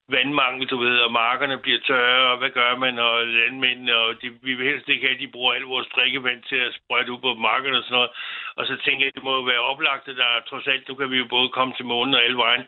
vandmangel, 0.08 0.68
du 0.68 0.76
ved, 0.76 0.96
og 1.06 1.12
markerne 1.12 1.58
bliver 1.58 1.80
tørre, 1.86 2.32
og 2.32 2.38
hvad 2.38 2.50
gør 2.50 2.76
man, 2.76 2.98
og 2.98 3.26
landmændene, 3.26 3.96
og 3.96 4.22
de, 4.22 4.28
vi 4.42 4.54
vil 4.54 4.70
helst 4.70 4.88
ikke 4.88 5.06
have, 5.06 5.14
at 5.14 5.20
de 5.20 5.34
bruger 5.34 5.52
al 5.52 5.62
vores 5.62 5.88
drikkevand 5.96 6.42
til 6.42 6.56
at 6.56 6.74
sprøjte 6.78 7.12
ud 7.12 7.20
på 7.26 7.34
markerne 7.34 7.78
og 7.78 7.84
sådan 7.84 7.94
noget. 7.94 8.10
Og 8.58 8.66
så 8.66 8.74
tænker 8.84 9.02
jeg, 9.04 9.12
at 9.12 9.14
det 9.14 9.22
må 9.24 9.32
jo 9.36 9.44
være 9.52 9.66
oplagt, 9.72 10.08
at 10.08 10.16
der 10.16 10.46
trods 10.50 10.66
alt, 10.66 10.88
nu 10.88 10.94
kan 10.94 11.10
vi 11.10 11.16
jo 11.22 11.26
både 11.36 11.48
komme 11.48 11.74
til 11.74 11.84
månen 11.84 12.14
og 12.14 12.24
alle 12.24 12.36
vejen, 12.36 12.64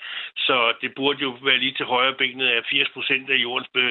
så 0.47 0.57
det 0.83 0.91
burde 0.97 1.21
jo 1.23 1.31
være 1.49 1.59
lige 1.59 1.75
til 1.77 1.87
højre 1.87 2.15
benet, 2.15 2.49
at 2.49 2.67
80 2.71 2.89
procent 2.97 3.31
af 3.31 3.37
jordens 3.47 3.71
be, 3.75 3.87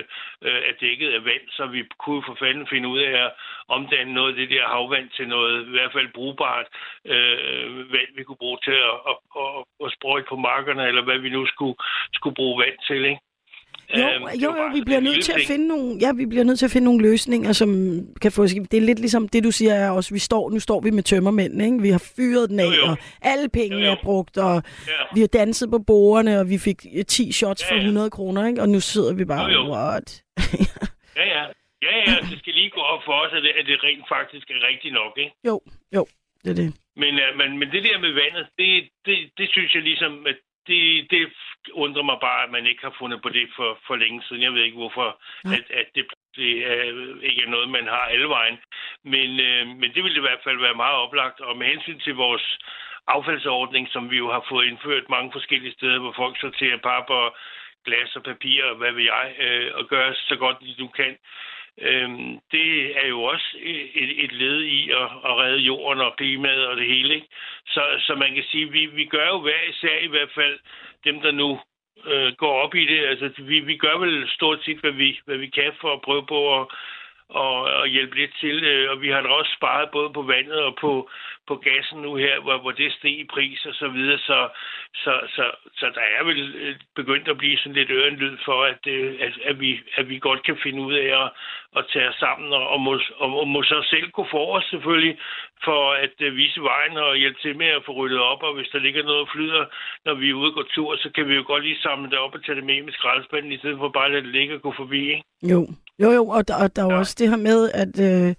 øh, 0.47 0.59
er 0.69 0.73
dækket 0.81 1.09
af 1.17 1.25
vand, 1.25 1.45
så 1.57 1.65
vi 1.65 1.79
kunne 2.03 2.23
for 2.27 2.35
fanden 2.39 2.67
finde 2.67 2.87
ud 2.87 2.99
af 2.99 3.13
at 3.25 3.31
omdanne 3.67 4.13
noget 4.13 4.29
af 4.31 4.35
det 4.35 4.49
der 4.49 4.67
havvand 4.73 5.09
til 5.09 5.27
noget 5.27 5.67
i 5.67 5.69
hvert 5.69 5.93
fald 5.95 6.13
brugbart 6.13 6.67
øh, 7.05 7.93
vand, 7.93 8.11
vi 8.17 8.23
kunne 8.23 8.43
bruge 8.43 8.59
til 8.63 8.77
at, 8.91 8.97
at, 9.11 9.17
at, 9.41 9.49
at 9.85 9.93
sprøjte 9.95 10.27
på 10.29 10.35
markerne, 10.35 10.87
eller 10.87 11.03
hvad 11.03 11.19
vi 11.19 11.29
nu 11.29 11.45
skulle, 11.45 11.75
skulle 12.13 12.35
bruge 12.35 12.59
vand 12.63 12.77
til, 12.87 13.05
ikke? 13.05 13.21
Jo, 13.97 14.07
øhm, 14.07 14.23
jo, 14.43 14.55
jo, 14.57 14.69
vi 14.73 14.81
bliver 14.81 14.99
nødt 14.99 15.23
til 15.23 15.31
at 15.31 15.41
finde 15.47 15.67
nogle, 15.67 15.97
ja, 16.01 16.11
vi 16.13 16.25
bliver 16.25 16.43
nødt 16.43 16.59
til 16.59 16.65
at 16.65 16.71
finde 16.71 16.85
nogle 16.85 17.01
løsninger, 17.01 17.51
som 17.51 17.99
kan 18.21 18.31
få, 18.31 18.43
det 18.47 18.73
er 18.73 18.81
lidt 18.81 18.99
ligesom 18.99 19.27
det, 19.27 19.43
du 19.43 19.51
siger 19.51 19.73
er 19.73 19.89
også, 19.89 20.13
vi 20.13 20.19
står, 20.19 20.49
nu 20.49 20.59
står 20.59 20.81
vi 20.81 20.89
med 20.89 21.03
tømmermænd, 21.03 21.61
ikke? 21.61 21.81
Vi 21.81 21.89
har 21.89 22.03
fyret 22.17 22.49
den 22.49 22.59
af, 22.59 22.65
jo, 22.65 22.71
jo. 22.71 22.85
og 22.85 22.97
alle 23.21 23.49
penge 23.49 23.77
jo, 23.77 23.85
jo. 23.85 23.91
er 23.91 23.95
brugt, 24.03 24.37
og 24.37 24.63
ja. 24.87 24.91
vi 25.13 25.19
har 25.19 25.27
danset 25.27 25.71
på 25.71 25.79
bordene, 25.79 26.39
og 26.39 26.49
vi 26.49 26.57
fik 26.57 26.85
10 27.07 27.31
shots 27.31 27.63
ja, 27.63 27.75
ja. 27.75 27.79
for 27.81 27.83
100 27.83 28.09
kroner, 28.09 28.47
ikke? 28.47 28.61
Og 28.61 28.69
nu 28.69 28.79
sidder 28.79 29.13
vi 29.13 29.25
bare, 29.25 29.45
jo, 29.45 29.65
jo. 29.65 29.71
what? 29.73 30.23
ja, 31.17 31.25
ja. 31.25 31.45
Ja, 31.85 31.93
ja, 32.07 32.15
det 32.29 32.37
skal 32.39 32.53
lige 32.53 32.69
gå 32.69 32.81
op 32.93 33.03
for 33.05 33.15
os, 33.23 33.33
at 33.33 33.43
det, 33.43 33.53
at 33.59 33.65
det 33.65 33.83
rent 33.83 34.07
faktisk 34.15 34.45
er 34.49 34.67
rigtigt 34.69 34.93
nok, 34.93 35.13
ikke? 35.17 35.33
Jo, 35.49 35.55
jo, 35.95 36.03
det 36.43 36.49
er 36.53 36.57
det. 36.61 36.69
Men, 36.95 37.13
uh, 37.23 37.29
men, 37.39 37.49
men 37.59 37.71
det 37.71 37.83
der 37.83 37.97
med 38.05 38.11
vandet, 38.21 38.45
det, 38.59 38.89
det, 39.05 39.17
det 39.37 39.47
synes 39.49 39.73
jeg 39.75 39.83
ligesom, 39.83 40.27
at 40.27 40.37
det, 40.67 41.11
det 41.11 41.33
undrer 41.73 42.03
mig 42.03 42.17
bare, 42.21 42.43
at 42.43 42.51
man 42.51 42.65
ikke 42.67 42.83
har 42.83 42.95
fundet 42.99 43.21
på 43.21 43.29
det 43.29 43.47
for, 43.55 43.79
for 43.87 43.95
længe 43.95 44.23
siden. 44.23 44.41
Jeg 44.43 44.53
ved 44.53 44.63
ikke, 44.63 44.81
hvorfor 44.83 45.07
at, 45.45 45.65
at 45.81 45.87
det, 45.95 46.05
det 46.35 46.51
er, 46.71 46.83
ikke 47.29 47.41
er 47.43 47.49
noget, 47.55 47.69
man 47.69 47.87
har 47.87 48.05
alle 48.13 48.29
vejen. 48.29 48.57
Men, 49.03 49.29
øh, 49.39 49.67
men 49.67 49.89
det 49.93 50.03
ville 50.03 50.17
i 50.17 50.27
hvert 50.27 50.43
fald 50.43 50.59
være 50.59 50.81
meget 50.83 50.95
oplagt. 50.95 51.39
Og 51.39 51.57
med 51.57 51.67
hensyn 51.67 51.99
til 51.99 52.15
vores 52.15 52.57
affaldsordning, 53.07 53.87
som 53.89 54.11
vi 54.11 54.17
jo 54.17 54.31
har 54.31 54.45
fået 54.49 54.67
indført 54.67 55.09
mange 55.09 55.31
forskellige 55.31 55.73
steder, 55.73 55.99
hvor 55.99 56.13
folk 56.15 56.39
sorterer 56.39 56.77
pap 56.77 57.09
og 57.09 57.35
glas 57.85 58.15
og 58.15 58.23
papir 58.23 58.63
og 58.63 58.75
hvad 58.75 58.91
vil 58.91 59.05
jeg, 59.05 59.35
øh, 59.45 59.71
og 59.75 59.87
gør 59.87 60.13
så 60.13 60.35
godt, 60.35 60.57
de 60.59 60.75
du 60.79 60.87
kan, 60.87 61.17
Øhm, 61.81 62.39
det 62.51 62.97
er 63.03 63.07
jo 63.07 63.23
også 63.23 63.57
et, 63.95 64.23
et 64.23 64.31
led 64.31 64.61
i 64.61 64.91
at, 64.91 65.09
at 65.25 65.37
redde 65.37 65.57
jorden 65.57 66.01
og 66.01 66.15
klimaet 66.15 66.67
og 66.67 66.77
det 66.77 66.87
hele. 66.87 67.15
Ikke? 67.15 67.27
Så, 67.67 67.83
så 67.99 68.15
man 68.15 68.33
kan 68.35 68.43
sige, 68.43 68.71
vi, 68.71 68.85
vi 68.85 69.05
gør 69.05 69.27
jo 69.27 69.39
hver 69.39 69.61
især 69.69 69.97
i 69.97 70.07
hvert 70.07 70.31
fald 70.35 70.59
dem, 71.03 71.21
der 71.21 71.31
nu 71.31 71.59
øh, 72.05 72.33
går 72.37 72.53
op 72.63 72.75
i 72.75 72.85
det. 72.85 73.05
Altså, 73.05 73.31
vi, 73.37 73.59
vi 73.59 73.77
gør 73.77 73.97
vel 73.97 74.29
stort 74.29 74.63
set, 74.63 74.77
hvad 74.77 74.91
vi, 74.91 75.19
hvad 75.25 75.37
vi 75.37 75.47
kan 75.47 75.71
for 75.81 75.93
at 75.93 76.01
prøve 76.01 76.25
på 76.25 76.61
at, 76.61 76.67
og, 77.33 77.55
og 77.81 77.87
hjælpe 77.87 78.15
lidt 78.15 78.33
til. 78.39 78.63
Øh, 78.63 78.91
og 78.91 79.01
vi 79.01 79.09
har 79.09 79.21
da 79.21 79.29
også 79.29 79.51
sparet 79.57 79.89
både 79.89 80.09
på 80.13 80.21
vandet 80.21 80.59
og 80.59 80.75
på, 80.81 81.09
på 81.47 81.55
gassen 81.55 81.99
nu 82.01 82.15
her, 82.15 82.39
hvor, 82.39 82.57
hvor 82.57 82.71
det 82.71 82.93
steg 82.93 83.19
i 83.19 83.27
pris 83.33 83.65
og 83.65 83.73
så 83.73 83.87
videre. 83.87 84.17
Så, 84.17 84.49
så, 85.03 85.13
så, 85.35 85.45
så 85.79 85.85
der 85.97 86.05
er 86.17 86.23
vel 86.23 86.55
øh, 86.55 86.75
begyndt 86.95 87.27
at 87.27 87.37
blive 87.37 87.57
sådan 87.57 87.73
lidt 87.73 87.91
ørenlyd 87.91 88.37
for, 88.45 88.63
at, 88.63 88.87
øh, 88.87 89.15
at, 89.19 89.33
at, 89.45 89.59
vi, 89.59 89.79
at 89.95 90.09
vi 90.09 90.19
godt 90.19 90.43
kan 90.43 90.57
finde 90.63 90.81
ud 90.81 90.93
af 90.93 91.23
at, 91.23 91.31
at 91.77 91.85
tage 91.93 92.09
os 92.09 92.15
sammen 92.15 92.53
og, 92.53 92.69
og, 92.69 92.81
må, 92.81 92.93
og, 93.17 93.39
og 93.39 93.47
må 93.47 93.63
så 93.63 93.87
selv 93.89 94.11
gå 94.11 94.27
for 94.31 94.57
os 94.57 94.65
selvfølgelig 94.65 95.17
for 95.63 95.91
at 95.91 96.15
vise 96.19 96.61
vejen 96.61 96.97
og 96.97 97.17
hjælpe 97.17 97.39
til 97.41 97.57
med 97.57 97.67
at 97.67 97.85
få 97.85 97.91
ryddet 97.91 98.19
op. 98.19 98.43
Og 98.43 98.53
hvis 98.55 98.69
der 98.73 98.79
ligger 98.79 99.03
noget 99.03 99.29
flyder, 99.33 99.65
når 100.05 100.13
vi 100.13 100.29
er 100.29 100.33
ude 100.33 100.51
og 100.51 100.55
går 100.55 100.67
tur, 100.75 100.95
så 100.95 101.09
kan 101.15 101.27
vi 101.29 101.35
jo 101.35 101.43
godt 101.47 101.63
lige 101.63 101.81
samle 101.81 102.09
det 102.09 102.17
op 102.17 102.35
og 102.35 102.45
tage 102.45 102.55
det 102.55 102.63
med 102.63 102.81
med 102.83 102.93
skraldespanden, 102.93 103.51
i 103.51 103.57
stedet 103.57 103.77
for 103.77 103.89
bare 103.89 104.05
at 104.05 104.11
lade 104.11 104.23
det 104.23 104.31
ligge 104.31 104.55
og 104.55 104.61
gå 104.61 104.73
forbi. 104.77 105.01
Ikke? 105.09 105.23
Jo, 105.51 105.67
jo, 105.99 106.11
jo 106.11 106.27
og 106.27 106.47
der, 106.47 106.55
og 106.55 106.75
der 106.75 106.83
er 106.83 106.93
ja. 106.93 106.99
også 106.99 107.15
det 107.19 107.29
her 107.29 107.37
med, 107.37 107.69
at... 107.73 107.99
Øh 107.99 108.35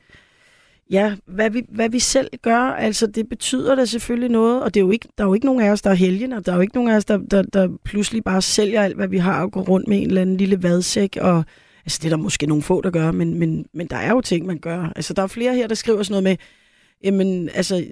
Ja, 0.91 1.17
hvad 1.27 1.51
vi, 1.51 1.63
hvad 1.69 1.89
vi 1.89 1.99
selv 1.99 2.29
gør, 2.43 2.59
altså 2.59 3.07
det 3.07 3.29
betyder 3.29 3.75
da 3.75 3.85
selvfølgelig 3.85 4.31
noget, 4.31 4.63
og 4.63 4.75
det 4.75 4.81
er 4.81 4.85
jo 4.85 4.91
ikke, 4.91 5.09
der 5.19 5.25
er 5.25 5.29
jo 5.29 5.35
ikke 5.35 5.47
nogen 5.47 5.61
af 5.61 5.71
os, 5.71 5.83
der 5.83 5.91
er 5.91 5.95
helgen, 5.95 6.33
og 6.33 6.47
der 6.47 6.53
er 6.53 6.57
jo 6.57 6.63
ikke 6.63 6.75
nogen 6.75 6.91
af 6.91 6.97
os, 6.97 7.05
der, 7.05 7.19
der, 7.19 7.43
der 7.43 7.69
pludselig 7.85 8.25
bare 8.25 8.43
sælger 8.43 8.83
alt, 8.83 8.97
hvad 8.97 9.09
vi 9.09 9.19
har, 9.19 9.43
og 9.43 9.53
går 9.53 9.63
rundt 9.63 9.89
med 9.89 9.99
en 9.99 10.07
eller 10.07 10.23
anden 10.23 10.37
lille 10.37 10.63
vadsæk, 10.63 11.19
og 11.21 11.45
altså 11.85 11.99
det 12.03 12.05
er 12.05 12.17
der 12.17 12.23
måske 12.23 12.47
nogle 12.47 12.63
få, 12.63 12.81
der 12.81 12.91
gør, 12.91 13.13
men, 13.13 13.39
men, 13.39 13.67
men 13.75 13.87
der 13.87 13.97
er 13.97 14.11
jo 14.11 14.21
ting, 14.21 14.47
man 14.47 14.59
gør. 14.59 14.93
Altså 14.97 15.15
der 15.15 15.23
er 15.23 15.27
flere 15.27 15.55
her, 15.55 15.67
der 15.67 15.75
skriver 15.75 16.03
sådan 16.03 16.13
noget 16.13 16.25
med, 16.25 16.37
jamen 17.05 17.49
altså, 17.55 17.85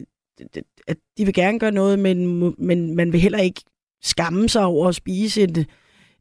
at 0.86 0.96
de 1.18 1.24
vil 1.24 1.34
gerne 1.34 1.58
gøre 1.58 1.72
noget, 1.72 1.98
men, 1.98 2.54
men 2.58 2.96
man 2.96 3.12
vil 3.12 3.20
heller 3.20 3.38
ikke 3.38 3.60
skamme 4.02 4.48
sig 4.48 4.64
over 4.64 4.88
at 4.88 4.94
spise 4.94 5.42
et, 5.42 5.66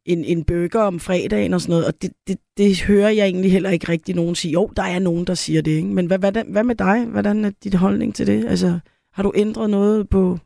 en, 0.06 0.24
en 0.24 0.44
burger 0.44 0.82
om 0.82 1.00
fredagen 1.00 1.54
og 1.54 1.60
sådan 1.60 1.72
noget, 1.72 1.86
og 1.86 1.94
det, 2.02 2.10
det, 2.26 2.38
det 2.56 2.84
hører 2.88 3.10
jeg 3.18 3.26
egentlig 3.26 3.52
heller 3.52 3.70
ikke 3.70 3.88
rigtig 3.88 4.14
nogen 4.14 4.34
sige. 4.34 4.52
Jo, 4.52 4.72
der 4.76 4.82
er 4.82 4.98
nogen, 4.98 5.26
der 5.26 5.34
siger 5.34 5.62
det, 5.62 5.70
ikke? 5.70 5.88
men 5.88 6.06
hvad, 6.06 6.18
hvad, 6.18 6.52
hvad 6.52 6.64
med 6.64 6.74
dig? 6.74 7.06
Hvordan 7.14 7.44
er 7.44 7.50
dit 7.64 7.74
holdning 7.74 8.14
til 8.14 8.26
det? 8.26 8.44
Altså, 8.52 8.80
har 9.14 9.22
du 9.22 9.32
ændret 9.36 9.70
noget 9.70 10.08
på, 10.08 10.38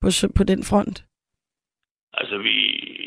på, 0.00 0.08
på 0.36 0.44
den 0.44 0.64
front? 0.70 1.04
Altså, 2.12 2.38
vi, 2.38 2.54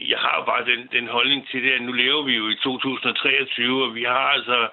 jeg 0.09 0.19
har 0.19 0.45
bare 0.45 0.65
den, 0.71 0.81
den 0.91 1.07
holdning 1.07 1.47
til 1.47 1.63
det, 1.63 1.71
at 1.71 1.81
nu 1.81 1.91
lever 1.91 2.23
vi 2.23 2.33
jo 2.33 2.49
i 2.49 2.55
2023, 2.63 3.83
og 3.85 3.95
vi 3.95 4.03
har 4.03 4.27
altså 4.37 4.69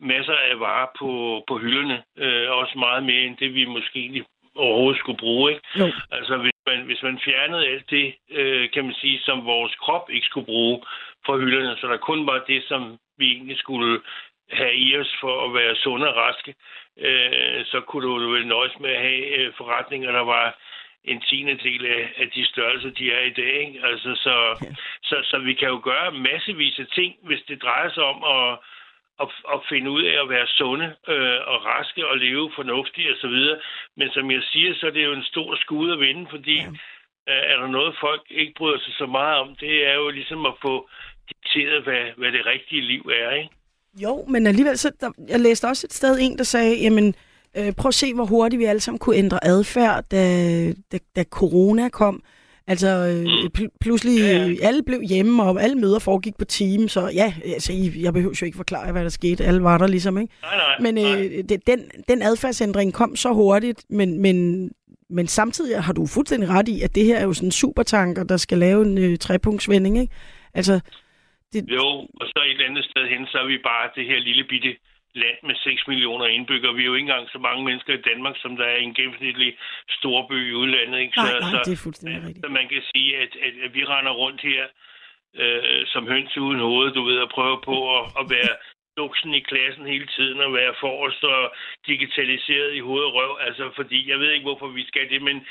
masser 0.00 0.36
af 0.50 0.60
varer 0.60 0.88
på, 0.98 1.10
på 1.48 1.58
hylderne. 1.58 2.02
Øh, 2.18 2.50
også 2.50 2.78
meget 2.78 3.04
mere 3.04 3.22
end 3.22 3.36
det, 3.36 3.54
vi 3.54 3.64
måske 3.64 4.24
overhovedet 4.56 5.00
skulle 5.00 5.18
bruge. 5.18 5.52
Ikke? 5.52 5.64
Jo. 5.78 5.92
Altså, 6.10 6.36
hvis 6.36 6.58
man, 6.66 6.82
hvis 6.82 7.02
man 7.02 7.20
fjernede 7.24 7.66
alt 7.66 7.90
det, 7.90 8.14
øh, 8.30 8.70
kan 8.70 8.84
man 8.84 8.94
sige, 8.94 9.18
som 9.20 9.46
vores 9.46 9.74
krop 9.74 10.10
ikke 10.10 10.26
skulle 10.26 10.46
bruge 10.46 10.82
fra 11.26 11.36
hylderne, 11.36 11.76
så 11.76 11.86
der 11.86 11.96
kun 11.96 12.26
var 12.26 12.44
det, 12.48 12.64
som 12.68 12.98
vi 13.18 13.32
egentlig 13.32 13.58
skulle 13.58 14.00
have 14.50 14.74
i 14.74 14.98
os 14.98 15.16
for 15.20 15.44
at 15.46 15.54
være 15.54 15.76
sunde 15.76 16.08
og 16.08 16.16
raske, 16.16 16.54
øh, 16.98 17.64
så 17.64 17.80
kunne 17.80 18.06
du 18.08 18.30
vel 18.30 18.46
nøjes 18.46 18.78
med 18.80 18.90
at 18.90 19.02
have 19.02 19.26
øh, 19.38 19.52
forretninger, 19.56 20.12
der 20.12 20.24
var 20.24 20.58
en 21.04 21.20
tiende 21.20 21.58
del 21.62 21.86
af, 21.86 22.12
af 22.16 22.28
de 22.30 22.44
størrelser, 22.46 22.90
de 22.90 23.12
er 23.12 23.20
i 23.20 23.30
dag. 23.30 23.54
Ikke? 23.66 23.80
Altså, 23.84 24.14
så, 24.14 24.34
ja. 24.62 24.74
så, 25.02 25.16
så 25.24 25.38
vi 25.38 25.54
kan 25.54 25.68
jo 25.68 25.80
gøre 25.84 26.12
massevis 26.12 26.78
af 26.78 26.86
ting, 26.86 27.14
hvis 27.22 27.42
det 27.48 27.62
drejer 27.62 27.90
sig 27.90 28.02
om 28.02 28.24
at 28.24 28.58
at, 29.22 29.28
at 29.54 29.60
finde 29.70 29.90
ud 29.90 30.02
af 30.02 30.16
at 30.22 30.28
være 30.34 30.46
sunde 30.46 30.88
øh, 31.12 31.38
og 31.52 31.56
raske 31.70 32.06
og 32.10 32.16
leve 32.18 32.52
fornuftigt 32.58 33.10
osv. 33.12 33.38
Men 33.98 34.08
som 34.10 34.30
jeg 34.30 34.42
siger, 34.52 34.74
så 34.74 34.86
er 34.86 34.90
det 34.90 35.04
jo 35.04 35.12
en 35.12 35.30
stor 35.32 35.56
skud 35.56 35.92
at 35.92 36.00
vinde, 36.00 36.26
fordi 36.30 36.56
ja. 36.56 36.68
øh, 37.30 37.42
er 37.52 37.56
der 37.60 37.66
noget, 37.66 37.96
folk 38.00 38.24
ikke 38.30 38.54
bryder 38.56 38.78
sig 38.78 38.94
så 38.98 39.06
meget 39.06 39.36
om, 39.42 39.48
det 39.60 39.86
er 39.90 39.94
jo 39.94 40.10
ligesom 40.10 40.46
at 40.46 40.54
få 40.62 40.88
dikteret, 41.28 41.82
hvad, 41.82 42.04
hvad 42.16 42.32
det 42.32 42.46
rigtige 42.46 42.82
liv 42.82 43.02
er, 43.22 43.30
ikke? 43.30 43.50
Jo, 44.02 44.24
men 44.28 44.46
alligevel, 44.46 44.78
så 44.78 44.90
der, 45.00 45.10
jeg 45.28 45.40
læste 45.40 45.68
også 45.68 45.86
et 45.86 45.92
sted 45.92 46.18
en, 46.20 46.38
der 46.38 46.44
sagde, 46.44 46.76
jamen, 46.82 47.14
øh, 47.56 47.72
prøv 47.78 47.88
at 47.88 47.94
se, 47.94 48.14
hvor 48.14 48.24
hurtigt 48.24 48.60
vi 48.60 48.64
alle 48.64 48.80
sammen 48.80 48.98
kunne 48.98 49.16
ændre 49.16 49.44
adfærd, 49.44 50.04
da, 50.10 50.22
da, 50.92 50.98
da 51.16 51.24
corona 51.24 51.88
kom. 51.88 52.22
Altså, 52.68 52.88
øh, 52.88 53.22
mm. 53.22 53.50
pl- 53.58 53.76
pludselig 53.80 54.18
ja, 54.18 54.46
ja. 54.46 54.54
alle 54.62 54.82
blev 54.82 55.00
hjemme, 55.02 55.42
og 55.42 55.62
alle 55.62 55.76
møder 55.76 55.98
foregik 55.98 56.36
på 56.38 56.44
team, 56.44 56.88
så 56.88 57.10
ja, 57.14 57.34
altså, 57.44 57.72
jeg 57.96 58.12
behøver 58.12 58.38
jo 58.40 58.46
ikke 58.46 58.56
forklare, 58.56 58.92
hvad 58.92 59.02
der 59.02 59.08
skete. 59.08 59.44
Alle 59.44 59.62
var 59.62 59.78
der 59.78 59.86
ligesom, 59.86 60.18
ikke? 60.18 60.32
Nej, 60.42 60.56
nej, 60.56 60.92
men 60.92 60.98
øh, 60.98 61.44
det, 61.48 61.66
den, 61.66 61.90
den 62.08 62.22
adfærdsændring 62.22 62.94
kom 62.94 63.16
så 63.16 63.32
hurtigt, 63.32 63.84
men, 63.90 64.22
men, 64.22 64.70
men 65.10 65.26
samtidig 65.26 65.82
har 65.82 65.92
du 65.92 66.06
fuldstændig 66.06 66.48
ret 66.48 66.68
i, 66.68 66.82
at 66.82 66.94
det 66.94 67.04
her 67.04 67.16
er 67.16 67.24
jo 67.24 67.32
sådan 67.32 67.48
en 67.48 67.52
supertanker, 67.52 68.24
der 68.24 68.36
skal 68.36 68.58
lave 68.58 68.82
en 68.82 68.98
øh, 68.98 69.18
trepunktsvending, 69.18 69.98
ikke? 69.98 70.14
Altså, 70.54 70.80
det... 71.52 71.64
Jo, 71.68 71.86
og 72.20 72.26
så 72.26 72.40
et 72.46 72.64
andet 72.68 72.84
sted 72.84 73.08
hen, 73.08 73.26
så 73.26 73.38
er 73.38 73.46
vi 73.46 73.58
bare 73.58 73.90
det 73.94 74.06
her 74.06 74.18
lille 74.18 74.44
bitte 74.44 74.76
land 75.22 75.38
med 75.48 75.56
6 75.56 75.88
millioner 75.90 76.26
indbyggere. 76.26 76.74
Vi 76.74 76.82
er 76.82 76.90
jo 76.90 76.94
ikke 76.94 77.08
engang 77.08 77.28
så 77.34 77.38
mange 77.38 77.62
mennesker 77.68 77.92
i 77.94 78.06
Danmark, 78.10 78.36
som 78.42 78.56
der 78.56 78.64
er 78.64 78.78
i 78.78 78.88
en 78.90 78.94
gennemsnitlig 78.98 79.50
storby 79.98 80.38
i 80.50 80.54
udlandet. 80.60 80.98
Ikke? 81.04 81.16
Nej, 81.16 81.26
så, 81.26 81.38
nej, 81.40 81.50
så, 81.50 81.60
det 81.68 81.72
er 81.78 81.84
fuldstændig 81.86 82.22
rigtigt. 82.26 82.44
Så 82.44 82.48
man 82.58 82.68
kan 82.72 82.82
sige, 82.92 83.10
at, 83.22 83.32
at, 83.46 83.54
at 83.64 83.70
vi 83.76 83.82
render 83.84 84.12
rundt 84.22 84.40
her 84.50 84.64
øh, 85.42 85.82
som 85.92 86.02
høns 86.12 86.36
uden 86.36 86.60
hoved, 86.60 86.92
du 86.92 87.02
ved, 87.08 87.18
at 87.26 87.34
prøve 87.36 87.58
på 87.68 87.76
at, 87.98 88.04
at 88.20 88.24
være 88.36 88.54
duksen 88.96 89.34
i 89.34 89.40
klassen 89.40 89.86
hele 89.86 90.06
tiden 90.06 90.40
og 90.40 90.52
være 90.52 90.74
forrest 90.80 91.24
og 91.24 91.54
digitaliseret 91.86 92.74
i 92.74 92.80
hoved 92.80 93.04
og 93.04 93.14
røv. 93.14 93.38
Altså, 93.40 93.70
fordi 93.76 94.10
jeg 94.10 94.18
ved 94.18 94.30
ikke, 94.30 94.48
hvorfor 94.48 94.68
vi 94.68 94.84
skal 94.86 95.10
det, 95.10 95.22
men, 95.22 95.46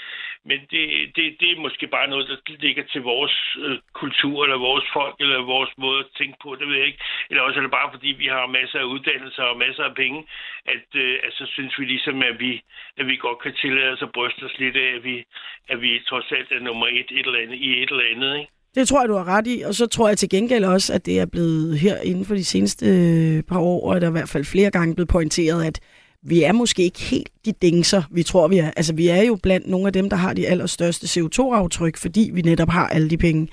men 0.45 0.59
det, 0.71 0.83
det, 1.15 1.23
det 1.39 1.51
er 1.51 1.65
måske 1.65 1.87
bare 1.87 2.07
noget, 2.07 2.27
der 2.29 2.37
ligger 2.59 2.83
til 2.83 3.01
vores 3.01 3.57
øh, 3.65 3.79
kultur, 3.93 4.43
eller 4.43 4.57
vores 4.57 4.85
folk, 4.93 5.15
eller 5.19 5.41
vores 5.41 5.71
måde 5.77 5.99
at 5.99 6.11
tænke 6.17 6.37
på, 6.43 6.55
det 6.55 6.67
ved 6.67 6.77
jeg 6.77 6.85
ikke. 6.85 7.03
Eller 7.29 7.43
også 7.43 7.59
er 7.59 7.61
det 7.61 7.71
bare, 7.79 7.91
fordi 7.91 8.07
vi 8.07 8.27
har 8.27 8.45
masser 8.47 8.79
af 8.79 8.83
uddannelser 8.93 9.43
og 9.43 9.57
masser 9.57 9.83
af 9.83 9.95
penge, 9.95 10.27
at, 10.65 10.87
øh, 10.95 11.19
at 11.23 11.33
så 11.33 11.45
synes 11.45 11.79
vi 11.79 11.85
ligesom, 11.85 12.23
at 12.23 12.39
vi, 12.39 12.61
at 12.97 13.07
vi 13.07 13.15
godt 13.17 13.39
kan 13.39 13.53
tillade 13.53 13.91
os 13.91 14.01
at 14.01 14.11
bryste 14.11 14.43
os 14.43 14.59
lidt 14.59 14.77
af, 14.77 14.95
at 14.95 15.03
vi, 15.03 15.25
at 15.67 15.81
vi 15.81 15.99
trods 16.09 16.31
alt 16.31 16.51
er 16.51 16.59
nummer 16.59 16.87
et, 16.87 17.09
et 17.11 17.25
eller 17.25 17.39
andet, 17.39 17.57
i 17.57 17.83
et 17.83 17.89
eller 17.89 18.11
andet, 18.13 18.39
ikke? 18.39 18.54
Det 18.75 18.87
tror 18.87 19.01
jeg, 19.01 19.09
du 19.09 19.13
har 19.15 19.27
ret 19.27 19.47
i. 19.47 19.61
Og 19.61 19.73
så 19.75 19.87
tror 19.87 20.07
jeg 20.07 20.17
til 20.17 20.29
gengæld 20.29 20.65
også, 20.65 20.93
at 20.93 21.05
det 21.05 21.19
er 21.19 21.25
blevet 21.25 21.79
her 21.79 21.97
inden 21.97 22.25
for 22.25 22.35
de 22.35 22.43
seneste 22.43 22.85
øh, 22.85 23.43
par 23.43 23.59
år, 23.59 23.89
og 23.89 24.01
der 24.01 24.07
er 24.07 24.11
i 24.11 24.17
hvert 24.19 24.29
fald 24.29 24.45
flere 24.45 24.71
gange 24.71 24.95
blevet 24.95 25.09
pointeret, 25.09 25.65
at 25.65 25.79
vi 26.27 26.43
er 26.43 26.51
måske 26.51 26.81
ikke 26.83 27.01
helt 27.01 27.29
de 27.45 27.51
dingser, 27.61 28.03
vi 28.11 28.23
tror, 28.23 28.47
vi 28.47 28.57
er. 28.57 28.71
Altså, 28.79 28.95
vi 28.95 29.07
er 29.07 29.23
jo 29.23 29.37
blandt 29.43 29.67
nogle 29.67 29.87
af 29.87 29.93
dem, 29.93 30.09
der 30.09 30.17
har 30.17 30.33
de 30.33 30.47
allerstørste 30.47 31.05
CO2-aftryk, 31.21 31.97
fordi 31.97 32.29
vi 32.33 32.41
netop 32.41 32.69
har 32.69 32.87
alle 32.87 33.09
de 33.09 33.17
penge. 33.17 33.47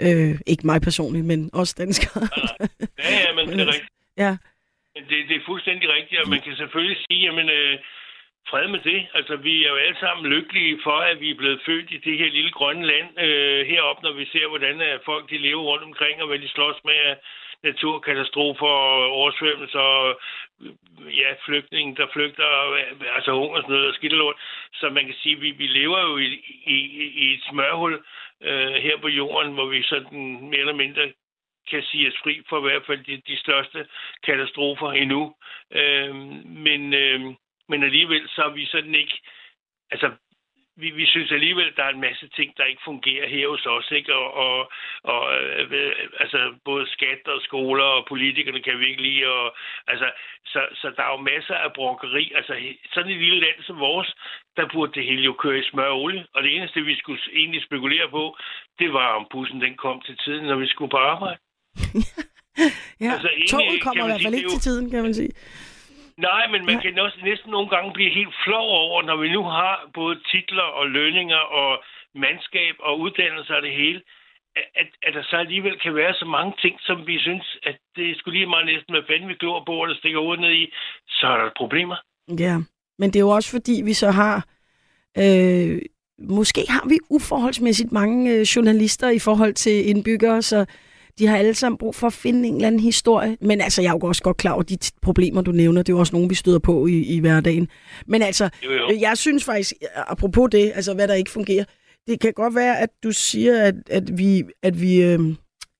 Øh, 0.00 0.34
ikke 0.46 0.66
mig 0.66 0.80
personligt, 0.80 1.24
men 1.26 1.50
også 1.52 1.74
danskere. 1.78 2.28
Ja, 2.98 3.14
ja, 3.24 3.30
men 3.36 3.44
det 3.48 3.60
er 3.60 3.66
rigtigt. 3.74 3.92
ja. 4.18 4.36
Det, 5.10 5.18
det 5.28 5.36
er 5.36 5.44
fuldstændig 5.46 5.88
rigtigt, 5.96 6.20
og 6.22 6.28
man 6.28 6.40
kan 6.44 6.54
selvfølgelig 6.56 6.96
sige, 7.06 7.20
jamen, 7.26 7.48
øh, 7.58 7.78
fred 8.50 8.68
med 8.68 8.80
det. 8.80 9.06
Altså, 9.14 9.36
vi 9.36 9.64
er 9.64 9.68
jo 9.68 9.76
alle 9.76 9.98
sammen 10.00 10.32
lykkelige 10.32 10.80
for, 10.82 10.96
at 11.10 11.20
vi 11.20 11.30
er 11.30 11.34
blevet 11.34 11.60
født 11.66 11.90
i 11.90 11.98
det 11.98 12.18
her 12.18 12.30
lille 12.30 12.50
grønne 12.50 12.86
land 12.86 13.20
øh, 13.20 13.66
heroppe, 13.66 14.02
når 14.02 14.12
vi 14.12 14.24
ser, 14.24 14.48
hvordan 14.48 14.80
øh, 14.82 15.00
folk 15.04 15.30
de 15.30 15.38
lever 15.38 15.62
rundt 15.62 15.84
omkring, 15.84 16.22
og 16.22 16.28
hvad 16.28 16.38
de 16.38 16.48
slås 16.48 16.76
med 16.84 16.94
af 16.94 17.16
naturkatastrofer 17.62 18.66
og 18.66 19.10
oversvømmelser 19.10 19.78
og 19.78 20.20
ja, 21.20 21.30
flygtninge, 21.46 21.96
der 21.96 22.06
flygter, 22.12 22.46
altså 23.16 23.32
hungersnød 23.32 23.86
og 23.86 23.94
skidtelort. 23.94 24.36
Så 24.74 24.90
man 24.90 25.04
kan 25.06 25.14
sige, 25.22 25.36
at 25.36 25.42
vi, 25.42 25.50
vi 25.50 25.66
lever 25.66 26.00
jo 26.00 26.16
i, 26.16 26.26
i, 26.66 26.78
i 27.24 27.34
et 27.34 27.42
smørhul 27.50 28.04
øh, 28.42 28.74
her 28.74 28.96
på 28.96 29.08
jorden, 29.08 29.52
hvor 29.52 29.66
vi 29.66 29.82
sådan 29.82 30.48
mere 30.50 30.60
eller 30.60 30.82
mindre 30.84 31.12
kan 31.70 31.82
sige 31.82 32.08
os 32.08 32.18
fri 32.22 32.42
for 32.48 32.58
i 32.58 32.62
hvert 32.62 32.86
fald 32.86 33.04
de, 33.04 33.22
de 33.28 33.36
største 33.38 33.86
katastrofer 34.26 34.92
endnu. 34.92 35.34
Øh, 35.70 36.14
men, 36.66 36.94
øh, 36.94 37.20
men 37.68 37.82
alligevel 37.84 38.28
så 38.28 38.42
er 38.42 38.50
vi 38.50 38.66
sådan 38.66 38.94
ikke... 38.94 39.20
Altså, 39.90 40.10
vi, 40.76 40.90
vi 40.90 41.06
synes 41.06 41.32
alligevel, 41.32 41.72
der 41.76 41.84
er 41.84 41.92
en 41.94 42.06
masse 42.08 42.28
ting, 42.28 42.56
der 42.56 42.64
ikke 42.64 42.82
fungerer 42.84 43.28
her 43.28 43.48
hos 43.48 43.66
os. 43.66 43.90
Ikke? 43.90 44.14
Og, 44.14 44.26
og, 44.44 44.72
og 45.12 45.22
øh, 45.36 45.94
altså, 46.20 46.38
både 46.64 46.84
skat 46.90 47.22
og 47.34 47.40
skoler 47.42 47.84
og 47.84 48.06
politikerne 48.08 48.62
kan 48.62 48.78
vi 48.78 48.86
ikke 48.88 49.02
lide. 49.02 49.26
Og, 49.26 49.54
altså, 49.86 50.08
så, 50.46 50.60
så 50.74 50.92
der 50.96 51.02
er 51.02 51.12
jo 51.16 51.28
masser 51.32 51.54
af 51.54 51.72
brokkeri. 51.72 52.32
Altså, 52.34 52.52
sådan 52.94 53.10
et 53.10 53.20
lille 53.24 53.40
land 53.40 53.58
som 53.62 53.78
vores, 53.78 54.14
der 54.56 54.68
burde 54.72 54.92
det 54.94 55.04
hele 55.04 55.22
jo 55.22 55.32
køre 55.32 55.58
i 55.58 55.68
smør 55.70 55.88
og 55.94 56.02
olie. 56.02 56.26
Og 56.34 56.42
det 56.42 56.56
eneste, 56.56 56.80
vi 56.80 56.96
skulle 56.96 57.20
egentlig 57.32 57.62
spekulere 57.62 58.08
på, 58.10 58.36
det 58.78 58.92
var, 58.92 59.08
om 59.18 59.26
bussen 59.30 59.60
den 59.60 59.76
kom 59.76 60.00
til 60.00 60.16
tiden, 60.24 60.44
når 60.44 60.56
vi 60.56 60.66
skulle 60.66 60.90
på 60.90 60.96
arbejde. 60.96 61.38
ja, 63.04 63.12
altså, 63.14 63.28
toget 63.50 63.82
kommer 63.82 64.04
i 64.04 64.08
hvert 64.08 64.22
fald 64.22 64.34
ikke 64.34 64.48
til 64.48 64.60
tiden, 64.68 64.90
kan 64.90 65.02
man 65.02 65.14
sige. 65.14 65.32
Nej, 66.18 66.46
men 66.52 66.66
man 66.66 66.80
kan 66.80 66.98
også 66.98 67.18
næsten 67.24 67.50
nogle 67.50 67.68
gange 67.68 67.92
blive 67.92 68.10
helt 68.10 68.34
flov 68.44 68.68
over, 68.82 69.02
når 69.02 69.16
vi 69.16 69.28
nu 69.32 69.42
har 69.42 69.90
både 69.94 70.20
titler 70.30 70.68
og 70.78 70.90
lønninger 70.90 71.42
og 71.60 71.82
mandskab 72.14 72.74
og 72.78 73.00
uddannelser 73.00 73.54
og 73.54 73.62
det 73.62 73.72
hele, 73.72 74.00
at, 74.56 74.88
at 75.02 75.14
der 75.14 75.22
så 75.22 75.36
alligevel 75.36 75.80
kan 75.80 75.94
være 75.94 76.14
så 76.14 76.24
mange 76.24 76.52
ting, 76.62 76.74
som 76.80 77.06
vi 77.06 77.18
synes, 77.18 77.58
at 77.62 77.76
det 77.96 78.18
skulle 78.18 78.38
lige 78.38 78.46
meget 78.46 78.66
næsten 78.66 78.94
være 78.94 79.08
fanden, 79.10 79.28
vi 79.28 79.34
glor 79.34 79.62
på, 79.66 79.82
eller 79.82 79.96
stikker 79.96 80.20
hovedet 80.20 80.40
ned 80.40 80.52
i, 80.52 80.72
så 81.08 81.26
er 81.26 81.36
der 81.36 81.50
problemer. 81.56 81.96
Ja, 82.38 82.56
men 82.98 83.10
det 83.10 83.16
er 83.16 83.26
jo 83.28 83.28
også 83.38 83.50
fordi, 83.50 83.82
vi 83.84 83.92
så 83.92 84.10
har... 84.10 84.46
Øh, 85.18 85.82
måske 86.18 86.60
har 86.68 86.88
vi 86.88 86.98
uforholdsmæssigt 87.10 87.92
mange 87.92 88.32
øh, 88.32 88.40
journalister 88.40 89.10
i 89.10 89.18
forhold 89.18 89.54
til 89.54 89.88
indbyggere, 89.88 90.42
så 90.42 90.66
de 91.18 91.26
har 91.26 91.36
alle 91.36 91.54
sammen 91.54 91.78
brug 91.78 91.94
for 91.94 92.06
at 92.06 92.12
finde 92.12 92.48
en 92.48 92.54
eller 92.54 92.66
anden 92.66 92.80
historie. 92.80 93.36
Men 93.40 93.60
altså, 93.60 93.82
jeg 93.82 93.88
er 93.88 93.98
jo 94.02 94.08
også 94.08 94.22
godt 94.22 94.36
klar 94.36 94.52
over 94.52 94.62
de 94.62 94.78
problemer, 95.02 95.42
du 95.42 95.52
nævner. 95.52 95.82
Det 95.82 95.92
er 95.92 95.96
jo 95.96 96.00
også 96.00 96.16
nogle, 96.16 96.28
vi 96.28 96.34
støder 96.34 96.58
på 96.58 96.86
i, 96.86 97.02
i 97.02 97.18
hverdagen. 97.18 97.68
Men 98.06 98.22
altså, 98.22 98.48
jo, 98.64 98.72
jo. 98.72 98.98
jeg 99.00 99.18
synes 99.18 99.44
faktisk, 99.44 99.72
apropos 99.96 100.48
det, 100.52 100.72
altså 100.74 100.94
hvad 100.94 101.08
der 101.08 101.14
ikke 101.14 101.30
fungerer, 101.30 101.64
det 102.06 102.20
kan 102.20 102.32
godt 102.32 102.54
være, 102.54 102.78
at 102.78 102.90
du 103.04 103.12
siger, 103.12 103.62
at, 103.62 103.74
at 103.90 104.18
vi, 104.18 104.42
at 104.62 104.80
vi 104.80 105.02
øh, 105.02 105.20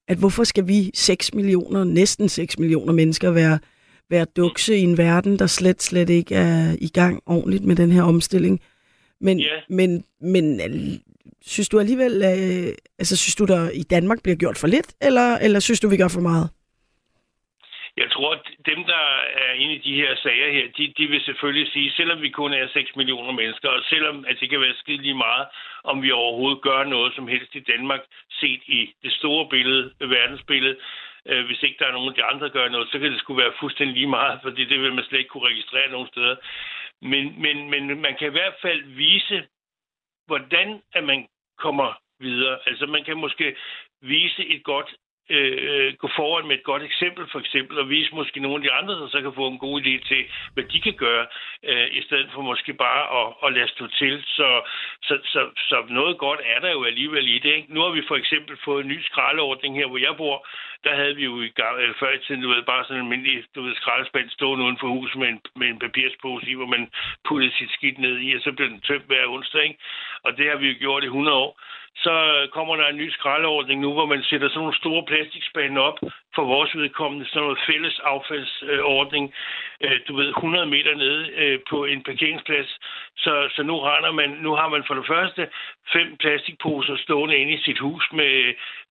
at 0.09 0.19
hvorfor 0.19 0.45
skal 0.45 0.69
vi 0.69 0.91
6 0.95 1.35
millioner, 1.35 1.85
næsten 1.85 2.29
6 2.29 2.59
millioner 2.59 2.93
mennesker 2.93 3.31
være, 3.31 3.59
være 4.11 4.25
dukse 4.37 4.77
i 4.77 4.81
en 4.81 4.99
verden, 4.99 5.39
der 5.39 5.47
slet, 5.47 5.83
slet 5.83 6.11
ikke 6.11 6.35
er 6.35 6.77
i 6.81 6.89
gang 6.89 7.23
ordentligt 7.27 7.65
med 7.65 7.77
den 7.77 7.93
her 7.93 8.03
omstilling. 8.03 8.61
Men, 9.21 9.41
yeah. 9.41 9.63
men, 9.69 10.05
men 10.21 10.61
Synes 11.47 11.69
du 11.69 11.79
alligevel, 11.79 12.15
øh, 12.31 12.75
altså 12.99 13.17
synes 13.17 13.37
du, 13.37 13.45
der 13.45 13.71
i 13.71 13.83
Danmark 13.83 14.19
bliver 14.23 14.37
gjort 14.37 14.59
for 14.59 14.67
lidt, 14.67 14.95
eller, 15.01 15.29
eller 15.45 15.61
synes 15.61 15.81
du, 15.81 15.89
vi 15.89 15.97
gør 15.97 16.09
for 16.15 16.21
meget? 16.21 16.51
Jeg 17.97 18.11
tror, 18.11 18.31
at 18.35 18.47
dem, 18.71 18.85
der 18.85 19.05
er 19.47 19.53
inde 19.53 19.75
i 19.75 19.85
de 19.89 19.95
her 19.95 20.17
sager 20.17 20.53
her, 20.53 20.67
de, 20.79 20.95
de 20.99 21.07
vil 21.07 21.21
selvfølgelig 21.21 21.73
sige, 21.73 21.93
selvom 21.93 22.23
vi 22.23 22.31
kun 22.31 22.53
er 22.53 22.69
6 22.69 22.97
millioner 22.97 23.33
mennesker, 23.33 23.69
og 23.69 23.83
selvom 23.85 24.25
at 24.29 24.37
det 24.41 24.51
kan 24.51 24.61
være 24.61 24.75
skidt 24.75 25.03
lige 25.03 25.23
meget, 25.27 25.47
om 25.85 26.03
vi 26.03 26.11
overhovedet 26.11 26.63
gør 26.63 26.85
noget 26.85 27.15
som 27.15 27.29
helst 27.29 27.55
i 27.55 27.61
Danmark, 27.61 28.01
set 28.31 28.63
i 28.67 28.95
det 29.03 29.13
store 29.13 29.49
billede, 29.49 29.93
verdensbillede, 30.01 30.77
øh, 31.27 31.45
hvis 31.47 31.63
ikke 31.63 31.77
der 31.79 31.87
er 31.87 31.93
nogen 31.93 32.09
af 32.09 32.15
de 32.15 32.25
andre, 32.25 32.47
der 32.47 32.53
gør 32.53 32.69
noget, 32.69 32.89
så 32.89 32.99
kan 32.99 33.13
det 33.13 33.21
skulle 33.21 33.43
være 33.43 33.59
fuldstændig 33.61 33.97
lige 33.97 34.17
meget, 34.19 34.41
fordi 34.43 34.65
det 34.65 34.81
vil 34.81 34.95
man 34.95 35.05
slet 35.05 35.19
ikke 35.19 35.29
kunne 35.29 35.49
registrere 35.49 35.91
nogen 35.91 36.09
steder. 36.09 36.37
Men, 37.03 37.25
men, 37.43 37.71
men 37.71 38.01
man 38.01 38.15
kan 38.19 38.29
i 38.29 38.37
hvert 38.39 38.57
fald 38.63 38.83
vise, 38.85 39.47
hvordan 40.27 40.83
at 40.93 41.05
man 41.05 41.27
kommer 41.67 41.89
videre. 42.21 42.59
Altså 42.67 42.87
man 42.87 43.05
kan 43.05 43.17
måske 43.17 43.57
vise 44.03 44.43
et 44.55 44.63
godt 44.65 44.91
øh, 45.31 45.95
gå 46.03 46.09
foran 46.17 46.47
med 46.47 46.57
et 46.57 46.65
godt 46.71 46.83
eksempel, 46.83 47.25
for 47.33 47.41
eksempel, 47.41 47.79
og 47.79 47.89
vise 47.89 48.15
måske 48.15 48.41
nogle 48.41 48.57
af 48.57 48.63
de 48.63 48.73
andre, 48.73 48.95
der 48.95 49.09
så 49.09 49.21
kan 49.23 49.33
få 49.35 49.47
en 49.49 49.59
god 49.59 49.81
idé 49.83 50.09
til, 50.09 50.25
hvad 50.55 50.65
de 50.65 50.81
kan 50.81 50.93
gøre, 50.93 51.27
øh, 51.65 51.89
i 51.93 52.03
stedet 52.03 52.29
for 52.35 52.43
måske 52.43 52.75
bare 52.75 53.03
at, 53.21 53.29
at 53.45 53.53
lade 53.53 53.69
stå 53.69 53.87
til. 53.87 54.25
Så, 54.27 54.49
så, 55.03 55.19
så, 55.25 55.41
så 55.57 55.77
noget 55.89 56.19
godt 56.19 56.41
er 56.45 56.61
der 56.61 56.71
jo 56.71 56.85
alligevel 56.85 57.29
i 57.29 57.39
det. 57.39 57.55
Ikke? 57.55 57.75
Nu 57.75 57.81
har 57.81 57.91
vi 57.91 58.03
for 58.09 58.17
eksempel 58.17 58.57
fået 58.65 58.85
en 58.85 58.91
ny 58.91 59.03
skraldeordning 59.03 59.77
her, 59.77 59.87
hvor 59.87 59.99
jeg 59.99 60.15
bor. 60.17 60.47
Der 60.85 60.95
havde 60.95 61.17
vi 61.17 61.25
jo 61.25 61.41
i 61.41 61.49
gang, 61.49 61.81
eller 61.81 61.95
før 61.99 62.13
i 62.13 62.19
tiden, 62.19 62.43
du 62.43 62.49
ved, 62.49 62.63
bare 62.63 62.85
sådan 62.85 62.97
en 62.97 63.07
almindelig 63.07 63.45
du 63.55 63.63
ved, 63.63 63.75
skraldespand 63.75 64.31
stående 64.31 64.65
uden 64.65 64.79
for 64.81 64.89
huset 64.89 65.19
med 65.19 65.29
en, 65.29 65.41
med 65.57 65.69
en 65.69 65.79
papirspose 65.79 66.47
i, 66.51 66.55
hvor 66.55 66.67
man 66.67 66.91
puttede 67.29 67.53
sit 67.59 67.71
skidt 67.71 67.99
ned 67.99 68.19
i, 68.21 68.35
og 68.35 68.41
så 68.41 68.53
blev 68.53 68.69
den 68.69 68.81
tømt 68.81 69.07
hver 69.07 69.27
onsdag. 69.27 69.63
Ikke? 69.63 69.79
Og 70.25 70.37
det 70.37 70.51
har 70.51 70.57
vi 70.57 70.69
jo 70.69 70.77
gjort 70.79 71.03
i 71.03 71.07
100 71.07 71.37
år 71.37 71.61
så 71.97 72.15
kommer 72.53 72.77
der 72.77 72.87
en 72.89 72.97
ny 72.97 73.11
skraldeordning 73.11 73.81
nu, 73.81 73.93
hvor 73.93 74.07
man 74.07 74.23
sætter 74.23 74.49
sådan 74.49 74.61
nogle 74.61 74.77
store 74.77 75.05
plastikspande 75.07 75.81
op 75.81 75.99
for 76.35 76.45
vores 76.45 76.77
vedkommende, 76.77 77.27
sådan 77.27 77.43
noget 77.43 77.59
fælles 77.67 78.01
affaldsordning, 78.05 79.35
øh, 79.81 80.01
du 80.09 80.17
ved, 80.17 80.29
100 80.29 80.67
meter 80.67 80.95
nede 80.95 81.31
øh, 81.43 81.59
på 81.71 81.85
en 81.85 82.03
parkeringsplads. 82.03 82.79
Så, 83.17 83.49
så 83.57 83.63
nu, 83.63 83.75
render 83.79 84.13
man, 84.13 84.31
nu 84.31 84.55
har 84.55 84.69
man 84.69 84.85
for 84.87 84.95
det 84.95 85.07
første 85.07 85.49
fem 85.93 86.17
plastikposer 86.17 86.97
stående 86.97 87.37
inde 87.37 87.53
i 87.53 87.63
sit 87.67 87.79
hus 87.79 88.05
med 88.13 88.33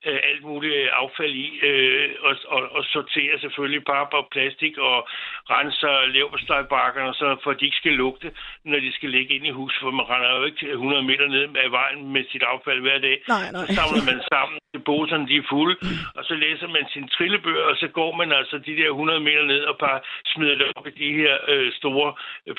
øh, 0.08 0.20
alt 0.30 0.44
muligt 0.44 0.90
affald 1.02 1.34
i, 1.46 1.60
øh, 1.70 2.10
og, 2.28 2.36
og, 2.48 2.62
og 2.72 2.84
sorterer 2.84 3.38
selvfølgelig 3.40 3.84
pap 3.86 4.14
og 4.14 4.28
plastik 4.32 4.78
og 4.78 5.08
renser 5.54 6.06
leverpostejbakkerne, 6.14 7.14
så 7.14 7.28
for 7.44 7.52
at 7.52 7.60
de 7.60 7.66
ikke 7.66 7.82
skal 7.84 7.92
lugte, 7.92 8.32
når 8.66 8.80
de 8.80 8.94
skal 8.94 9.10
ligge 9.10 9.36
ind 9.36 9.46
i 9.46 9.58
huset, 9.60 9.80
for 9.82 9.92
man 9.92 10.10
render 10.10 10.38
jo 10.38 10.44
ikke 10.44 10.72
100 10.72 11.04
meter 11.04 11.28
ned 11.28 11.44
ad 11.66 11.70
vejen 11.70 12.14
med 12.14 12.24
sit 12.32 12.44
affald 12.44 12.82
hver 12.82 13.00
dag. 13.00 13.18
Nej, 13.28 13.52
nej. 13.52 13.66
Så 13.66 13.74
samler 13.76 14.04
man 14.12 14.22
sammen 14.34 14.60
poserne, 14.92 15.28
de 15.28 15.36
er 15.38 15.50
fulde, 15.54 15.76
og 16.18 16.24
så 16.28 16.34
læser 16.44 16.68
man 16.68 16.86
sin 16.94 17.08
trillebøger, 17.16 17.66
og 17.72 17.76
så 17.82 17.88
går 17.88 18.12
man 18.20 18.32
altså 18.32 18.58
de 18.58 18.78
der 18.80 18.90
100 18.90 19.20
meter 19.20 19.46
ned 19.54 19.62
og 19.72 19.76
bare 19.78 20.00
smider 20.32 20.56
det 20.56 20.68
op 20.76 20.88
i 20.88 20.94
de 21.04 21.12
her 21.22 21.34
øh, 21.48 21.72
store 21.80 22.10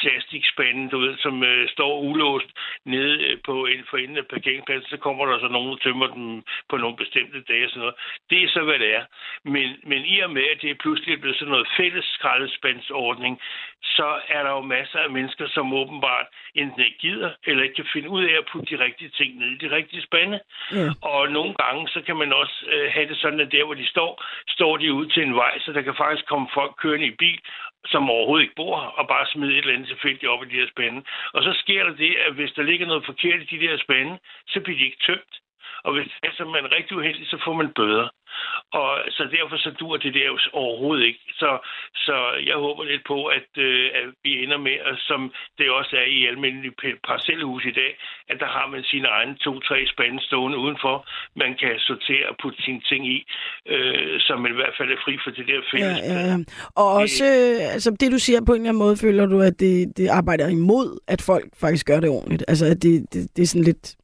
plastikspande, 0.03 0.90
du 0.90 0.98
ved, 1.05 1.14
som 1.24 1.35
øh, 1.42 1.53
står 1.74 2.00
ulåst 2.00 2.50
nede 2.84 3.14
øh, 3.24 3.38
på 3.44 3.66
en 3.66 3.84
for 3.90 3.96
enden 3.96 4.16
af 4.16 4.26
parkeringspladsen, 4.26 4.88
så 4.90 4.96
kommer 4.96 5.26
der 5.26 5.38
så 5.38 5.48
nogen, 5.48 5.70
der 5.70 5.76
tømmer 5.76 6.06
dem 6.06 6.42
på 6.70 6.76
nogle 6.76 6.96
bestemte 6.96 7.40
dage 7.50 7.64
og 7.64 7.70
sådan 7.70 7.80
noget. 7.80 7.94
Det 8.30 8.38
er 8.44 8.48
så, 8.48 8.62
hvad 8.64 8.78
det 8.78 8.94
er. 8.98 9.04
Men, 9.44 9.66
men 9.90 10.00
i 10.04 10.20
og 10.20 10.30
med, 10.30 10.44
at 10.52 10.62
det 10.62 10.70
er 10.70 10.82
pludselig 10.84 11.20
blevet 11.20 11.38
sådan 11.38 11.50
noget 11.50 11.68
fælles 11.76 12.04
skraldespandsordning, 12.04 13.40
så 13.82 14.08
er 14.28 14.42
der 14.42 14.50
jo 14.50 14.60
masser 14.60 14.98
af 14.98 15.10
mennesker, 15.10 15.46
som 15.48 15.74
åbenbart 15.74 16.26
enten 16.54 16.80
ikke 16.80 16.98
gider, 16.98 17.30
eller 17.46 17.62
ikke 17.62 17.74
kan 17.74 17.92
finde 17.92 18.08
ud 18.08 18.24
af 18.24 18.34
at 18.38 18.48
putte 18.52 18.76
de 18.76 18.84
rigtige 18.84 19.10
ting 19.10 19.38
ned 19.38 19.48
i 19.48 19.66
de 19.66 19.76
rigtige 19.76 20.02
spande. 20.02 20.40
Ja. 20.72 20.88
Og 21.02 21.28
nogle 21.28 21.54
gange, 21.54 21.88
så 21.88 22.00
kan 22.06 22.16
man 22.16 22.32
også 22.32 22.56
øh, 22.72 22.92
have 22.92 23.08
det 23.08 23.16
sådan, 23.16 23.40
at 23.40 23.52
der, 23.52 23.64
hvor 23.64 23.74
de 23.74 23.86
står, 23.86 24.24
står 24.48 24.76
de 24.76 24.92
ud 24.92 25.06
til 25.06 25.22
en 25.22 25.34
vej, 25.34 25.58
så 25.58 25.72
der 25.72 25.82
kan 25.82 25.94
faktisk 25.94 26.26
komme 26.26 26.48
folk 26.54 26.74
kørende 26.82 27.06
i 27.06 27.16
bil, 27.18 27.40
som 27.86 28.10
overhovedet 28.10 28.44
ikke 28.44 28.54
bor 28.54 28.76
og 28.76 29.08
bare 29.08 29.26
smide 29.26 29.52
et 29.52 29.58
eller 29.58 29.74
andet 29.74 29.88
tilfældigt 29.88 30.30
op 30.32 30.42
i 30.42 30.48
de 30.48 30.60
her 30.60 30.68
spande. 30.68 31.02
Og 31.34 31.42
så 31.42 31.52
sker 31.52 31.84
der 31.84 31.94
det, 31.94 32.16
at 32.26 32.34
hvis 32.34 32.52
der 32.52 32.62
ligger 32.62 32.86
noget 32.86 33.04
forkert 33.04 33.40
i 33.42 33.56
de 33.56 33.66
der 33.66 33.76
spande, 33.78 34.18
så 34.46 34.60
bliver 34.60 34.78
de 34.78 34.84
ikke 34.84 35.04
tømt. 35.06 35.34
Og 35.84 35.90
hvis 35.94 36.06
det 36.06 36.28
er, 36.28 36.34
så 36.36 36.44
man 36.44 36.64
er 36.64 36.76
rigtig 36.76 36.96
uheldig, 36.96 37.26
så 37.26 37.38
får 37.44 37.54
man 37.60 37.68
bøder. 37.78 38.08
Og 38.80 38.90
så 39.16 39.22
derfor 39.36 39.56
så 39.56 39.70
dur 39.80 39.96
det 39.96 40.14
der 40.14 40.28
overhovedet 40.52 41.04
ikke. 41.10 41.24
Så, 41.42 41.50
så 42.06 42.16
jeg 42.50 42.56
håber 42.66 42.84
lidt 42.84 43.04
på, 43.12 43.18
at, 43.38 43.48
øh, 43.66 43.86
at 44.00 44.06
vi 44.24 44.30
ender 44.44 44.58
med, 44.58 44.76
at, 44.88 44.96
som 45.10 45.20
det 45.58 45.66
også 45.70 45.94
er 46.02 46.08
i 46.18 46.26
almindelige 46.26 46.74
parcelhus 47.08 47.64
i 47.64 47.74
dag, 47.80 47.92
at 48.30 48.36
der 48.42 48.50
har 48.56 48.66
man 48.72 48.82
sine 48.82 49.08
egne 49.08 49.34
to-tre 49.44 49.78
spande 49.94 50.18
stående 50.26 50.58
udenfor. 50.58 50.96
Man 51.36 51.52
kan 51.60 51.72
sortere 51.78 52.28
og 52.30 52.36
putte 52.42 52.62
sine 52.62 52.80
ting 52.90 53.02
i, 53.16 53.18
øh, 53.74 54.20
så 54.20 54.36
man 54.36 54.52
i 54.52 54.58
hvert 54.60 54.74
fald 54.78 54.90
er 54.90 55.00
fri 55.04 55.14
for 55.24 55.30
det 55.30 55.46
der 55.48 55.60
fælles. 55.70 55.98
Ja, 55.98 56.14
ja, 56.14 56.20
ja. 56.30 56.36
Og 56.82 56.88
også, 57.02 57.24
øh, 57.24 57.74
altså 57.74 57.90
det 58.00 58.12
du 58.12 58.18
siger 58.18 58.40
på 58.46 58.52
en 58.52 58.60
eller 58.60 58.70
anden 58.70 58.84
måde, 58.84 58.96
føler 58.96 59.26
du, 59.26 59.38
at 59.40 59.60
det, 59.60 59.96
det 59.96 60.08
arbejder 60.08 60.48
imod, 60.48 60.88
at 61.08 61.20
folk 61.22 61.46
faktisk 61.60 61.86
gør 61.86 62.00
det 62.00 62.10
ordentligt? 62.10 62.44
Altså 62.48 62.66
at 62.66 62.82
det, 62.82 62.94
det, 63.12 63.36
det 63.36 63.42
er 63.42 63.46
sådan 63.46 63.64
lidt 63.64 63.96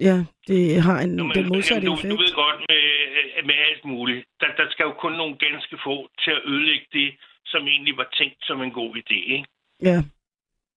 Ja, 0.00 0.16
det 0.48 0.82
har 0.82 0.98
en, 1.00 1.18
Jamen, 1.18 1.34
den 1.34 1.48
modsatte 1.48 1.86
du, 1.86 1.94
effekt. 1.94 2.12
Du 2.12 2.16
ved 2.16 2.34
godt 2.34 2.60
med, 2.68 3.42
med 3.44 3.54
alt 3.54 3.84
muligt. 3.84 4.26
Der, 4.40 4.46
der 4.56 4.70
skal 4.70 4.84
jo 4.84 4.92
kun 4.92 5.12
nogle 5.12 5.36
ganske 5.36 5.78
få 5.84 6.10
til 6.24 6.30
at 6.30 6.42
ødelægge 6.44 6.86
det, 6.92 7.16
som 7.46 7.68
egentlig 7.68 7.96
var 7.96 8.08
tænkt 8.12 8.36
som 8.42 8.62
en 8.62 8.72
god 8.72 8.96
idé. 8.96 9.18
Ikke? 9.34 9.46
Ja, 9.82 9.96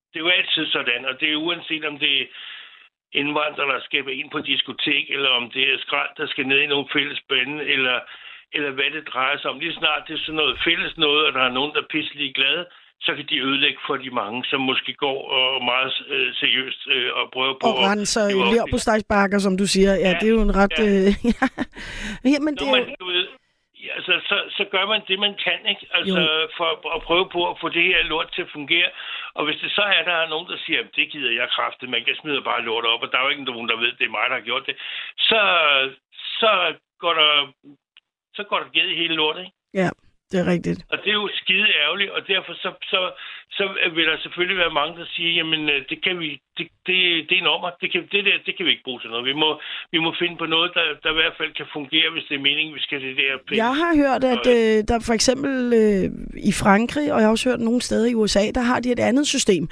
det 0.09 0.19
er 0.19 0.25
jo 0.27 0.37
altid 0.39 0.65
sådan, 0.65 1.05
og 1.05 1.19
det 1.19 1.31
er 1.31 1.35
uanset 1.35 1.85
om 1.85 1.99
det 1.99 2.21
er 2.21 2.25
indvandrere, 3.11 3.73
der 3.73 3.81
skal 3.81 4.19
ind 4.19 4.29
på 4.31 4.39
diskotek, 4.39 5.05
eller 5.09 5.29
om 5.29 5.51
det 5.51 5.73
er 5.73 5.77
skrald, 5.79 6.09
der 6.17 6.27
skal 6.27 6.47
ned 6.47 6.59
i 6.61 6.71
nogle 6.73 6.87
fælles 6.93 7.21
bænde, 7.29 7.63
eller, 7.63 7.99
eller 8.53 8.71
hvad 8.71 8.89
det 8.91 9.07
drejer 9.13 9.37
sig 9.37 9.49
om. 9.51 9.59
Lige 9.59 9.73
snart 9.73 10.07
det 10.07 10.13
er 10.13 10.23
sådan 10.25 10.35
noget 10.35 10.61
fælles 10.65 10.97
noget, 10.97 11.25
og 11.25 11.33
der 11.33 11.43
er 11.43 11.57
nogen, 11.57 11.73
der 11.73 11.81
er 11.81 11.93
pisselig 11.95 12.35
glade, 12.35 12.65
så 13.05 13.11
kan 13.15 13.25
de 13.29 13.37
ødelægge 13.47 13.79
for 13.87 13.95
de 13.97 14.09
mange, 14.21 14.45
som 14.45 14.61
måske 14.61 14.93
går 14.93 15.17
og 15.37 15.63
meget 15.71 15.93
øh, 16.13 16.29
seriøst 16.41 16.81
øh, 16.87 17.09
og 17.19 17.23
prøver 17.33 17.53
på... 17.61 17.67
Og 17.67 17.75
renser 17.89 18.23
lær 18.53 18.65
på 18.71 18.77
stegsbakker, 18.77 19.39
som 19.39 19.57
du 19.57 19.65
siger. 19.75 19.93
Ja, 19.93 19.99
ja, 20.05 20.11
det 20.19 20.27
er 20.27 20.35
jo 20.37 20.41
en 20.49 20.55
ret... 20.61 20.77
Ja. 20.79 20.85
Øh, 20.85 21.11
ja, 22.33 22.39
men 22.45 22.53
det 22.57 22.67
er 22.67 22.71
man, 22.77 22.95
du 22.99 23.05
ved, 23.13 23.27
altså, 23.97 24.13
så, 24.29 24.37
så 24.57 24.63
gør 24.73 24.85
man 24.93 25.01
det, 25.07 25.17
man 25.19 25.35
kan, 25.45 25.59
ikke? 25.71 25.85
Altså, 25.97 26.21
jo. 26.21 26.47
for 26.57 26.69
at 26.95 27.01
prøve 27.07 27.25
på 27.35 27.41
at 27.51 27.55
få 27.61 27.67
det 27.69 27.83
her 27.83 28.03
lort 28.03 28.29
til 28.35 28.41
at 28.41 28.53
fungere. 28.57 28.89
Og 29.37 29.45
hvis 29.45 29.59
det 29.63 29.71
så 29.71 29.83
er, 29.95 30.01
der 30.09 30.15
er 30.23 30.29
nogen, 30.33 30.47
der 30.51 30.57
siger, 30.65 30.81
det 30.95 31.11
gider 31.11 31.31
jeg 31.39 31.47
kraftigt, 31.57 31.91
man 31.91 32.05
kan 32.05 32.15
smide 32.21 32.41
bare 32.49 32.65
lort 32.69 32.85
op, 32.85 33.01
og 33.03 33.09
der 33.11 33.17
er 33.17 33.23
jo 33.23 33.33
ikke 33.33 33.49
nogen, 33.51 33.69
der 33.69 33.77
ved, 33.83 33.91
det 33.99 34.05
er 34.05 34.15
mig, 34.17 34.25
der 34.29 34.37
har 34.39 34.49
gjort 34.49 34.65
det, 34.69 34.75
så, 35.29 35.41
så 36.39 36.51
går 37.03 37.13
der 37.13 37.31
så 38.35 38.43
går 38.49 38.59
der 38.59 38.83
i 38.93 38.95
hele 38.95 39.15
lortet, 39.15 39.41
ikke? 39.41 39.55
Ja, 39.73 39.89
det 40.35 40.41
er 40.45 40.51
rigtigt. 40.55 40.79
Og 40.91 40.97
det 41.03 41.09
er 41.13 41.19
jo 41.23 41.29
skide 41.41 41.67
ærgerligt, 41.83 42.11
og 42.15 42.21
derfor 42.27 42.53
så, 42.63 42.69
så, 42.91 42.99
så 43.57 43.63
vil 43.95 44.05
der 44.09 44.17
selvfølgelig 44.25 44.57
være 44.63 44.77
mange, 44.79 44.93
der 44.99 45.07
siger, 45.15 45.31
jamen 45.39 45.61
øh, 45.73 45.79
det 45.89 45.97
kan 46.05 46.15
vi, 46.19 46.29
det, 46.57 46.65
det, 46.87 46.97
det 47.27 47.33
er 47.37 47.41
en 47.43 47.53
ommer, 47.55 47.69
det, 47.81 47.87
kan, 47.91 48.01
det, 48.13 48.21
der, 48.27 48.35
det 48.45 48.53
kan 48.55 48.65
vi 48.65 48.71
ikke 48.73 48.87
bruge 48.87 48.99
til 49.01 49.09
noget. 49.09 49.25
Vi 49.31 49.35
må, 49.43 49.49
vi 49.93 49.99
må 50.05 50.09
finde 50.21 50.35
på 50.41 50.45
noget, 50.55 50.69
der, 50.77 50.85
der 51.03 51.09
i 51.15 51.17
hvert 51.21 51.35
fald 51.39 51.51
kan 51.59 51.67
fungere, 51.77 52.07
hvis 52.13 52.25
det 52.29 52.35
er 52.35 52.43
meningen, 52.49 52.75
vi 52.77 52.81
skal 52.87 53.01
det 53.01 53.17
der 53.21 53.31
penge. 53.47 53.63
Jeg 53.65 53.73
har 53.81 53.91
hørt, 54.03 54.23
at 54.33 54.45
øh, 54.57 54.77
der 54.89 54.97
for 55.07 55.13
eksempel 55.19 55.53
øh, 55.81 56.05
i 56.49 56.51
Frankrig, 56.63 57.07
og 57.13 57.17
jeg 57.19 57.25
har 57.27 57.31
også 57.35 57.49
hørt 57.49 57.61
nogle 57.69 57.81
steder 57.81 58.07
i 58.11 58.15
USA, 58.21 58.43
der 58.57 58.63
har 58.71 58.79
de 58.79 58.91
et 58.91 59.03
andet 59.09 59.27
system, 59.35 59.63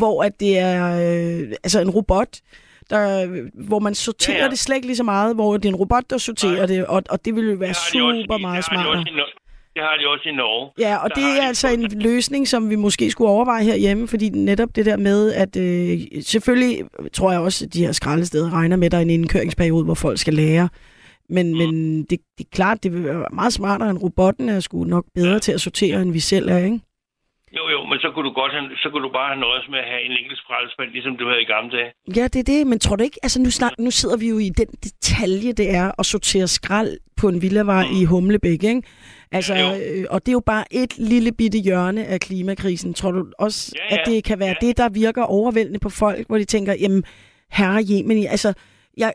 hvor 0.00 0.16
at 0.26 0.34
det 0.40 0.52
er 0.58 0.82
øh, 1.04 1.42
altså 1.64 1.78
en 1.80 1.90
robot, 1.90 2.32
der, 2.90 3.26
hvor 3.68 3.78
man 3.78 3.94
sorterer 3.94 4.36
ja, 4.36 4.44
ja. 4.44 4.50
det 4.50 4.58
slet 4.58 4.76
ikke 4.76 4.86
lige 4.86 4.96
så 4.96 5.08
meget, 5.14 5.34
hvor 5.34 5.56
det 5.56 5.64
er 5.64 5.68
en 5.68 5.76
robot, 5.76 6.04
der 6.10 6.18
sorterer 6.18 6.66
Nej. 6.66 6.66
det, 6.66 6.86
og, 6.86 7.02
og 7.10 7.24
det 7.24 7.36
vil 7.36 7.50
jo 7.50 7.56
være 7.56 7.74
super 7.74 8.34
også, 8.34 8.38
meget 8.40 8.64
smartere. 8.64 9.04
Det 9.74 9.82
har 9.82 9.96
de 9.96 10.08
også 10.08 10.28
i 10.28 10.32
Norge. 10.32 10.70
Ja, 10.78 10.96
og 10.96 11.08
der 11.08 11.14
det 11.14 11.24
er 11.24 11.46
altså 11.46 11.68
en 11.68 11.82
løsning, 11.82 12.48
som 12.48 12.70
vi 12.70 12.76
måske 12.76 13.10
skulle 13.10 13.30
overveje 13.30 13.64
herhjemme, 13.64 14.08
fordi 14.08 14.28
netop 14.28 14.76
det 14.76 14.86
der 14.86 14.96
med, 14.96 15.32
at 15.32 15.56
øh, 15.56 16.00
selvfølgelig 16.22 16.84
tror 17.12 17.32
jeg 17.32 17.40
også, 17.40 17.64
at 17.64 17.74
de 17.74 17.84
her 17.84 17.92
skraldesteder 17.92 18.52
regner 18.52 18.76
med, 18.76 18.86
at 18.86 18.92
der 18.92 18.98
er 18.98 19.02
en 19.02 19.10
indkøringsperiode, 19.10 19.84
hvor 19.84 19.94
folk 19.94 20.18
skal 20.18 20.34
lære. 20.34 20.68
Men, 21.28 21.52
mm. 21.52 21.58
men 21.58 21.98
det, 22.02 22.20
det 22.38 22.44
er 22.44 22.50
klart, 22.52 22.82
det 22.82 22.92
vil 22.92 23.04
være 23.04 23.26
meget 23.32 23.52
smartere 23.52 23.90
end 23.90 23.98
robotten 23.98 24.48
er 24.48 24.60
sgu 24.60 24.84
nok 24.84 25.04
bedre 25.14 25.32
ja. 25.32 25.38
til 25.38 25.52
at 25.52 25.60
sortere, 25.60 26.02
end 26.02 26.12
vi 26.12 26.20
selv 26.20 26.48
er, 26.48 26.58
ikke? 26.58 26.80
Jo, 27.56 27.64
jo, 27.74 27.80
men 27.90 27.98
så 27.98 28.08
kunne 28.14 28.26
du 28.28 28.34
godt 28.40 28.52
have, 28.52 28.64
så 28.82 28.90
kunne 28.90 29.04
du 29.08 29.12
bare 29.18 29.28
have 29.32 29.40
nøjes 29.40 29.66
med 29.72 29.78
at 29.78 29.88
have 29.92 30.02
en 30.08 30.12
enkelt 30.20 30.38
skraldespand, 30.38 30.90
ligesom 30.90 31.16
du 31.16 31.24
havde 31.28 31.42
i 31.42 31.44
gamle 31.54 31.70
dage. 31.76 31.90
Ja, 32.18 32.24
det 32.32 32.40
er 32.44 32.48
det, 32.54 32.66
men 32.66 32.78
tror 32.78 32.96
du 32.96 33.04
ikke, 33.04 33.18
altså 33.22 33.38
nu, 33.42 33.50
snak, 33.50 33.72
nu 33.78 33.90
sidder 33.90 34.16
vi 34.16 34.28
jo 34.28 34.38
i 34.38 34.48
den 34.48 34.70
detalje, 34.86 35.52
det 35.52 35.74
er 35.80 35.92
at 35.98 36.06
sortere 36.06 36.48
skrald 36.48 36.92
på 37.16 37.28
en 37.28 37.42
villavej 37.42 37.84
mm. 37.86 37.96
i 38.00 38.04
Humlebæk, 38.04 38.62
ikke? 38.64 38.82
Altså, 39.32 39.54
ja, 39.54 39.78
øh, 39.78 40.04
og 40.10 40.20
det 40.20 40.28
er 40.28 40.38
jo 40.40 40.42
bare 40.46 40.64
et 40.70 40.98
lille 40.98 41.32
bitte 41.32 41.58
hjørne 41.58 42.04
af 42.04 42.20
klimakrisen. 42.20 42.94
Tror 42.94 43.10
du 43.10 43.26
også, 43.38 43.72
ja, 43.76 43.94
ja. 43.94 44.00
at 44.00 44.06
det 44.06 44.24
kan 44.24 44.38
være 44.38 44.54
ja. 44.62 44.66
det, 44.66 44.76
der 44.76 44.88
virker 44.88 45.22
overvældende 45.22 45.78
på 45.78 45.88
folk, 45.88 46.26
hvor 46.26 46.38
de 46.38 46.44
tænker, 46.44 46.74
jamen, 46.80 47.04
herre 47.52 47.82
Yemen, 47.90 48.26
altså, 48.26 48.54
jeg, 48.96 49.12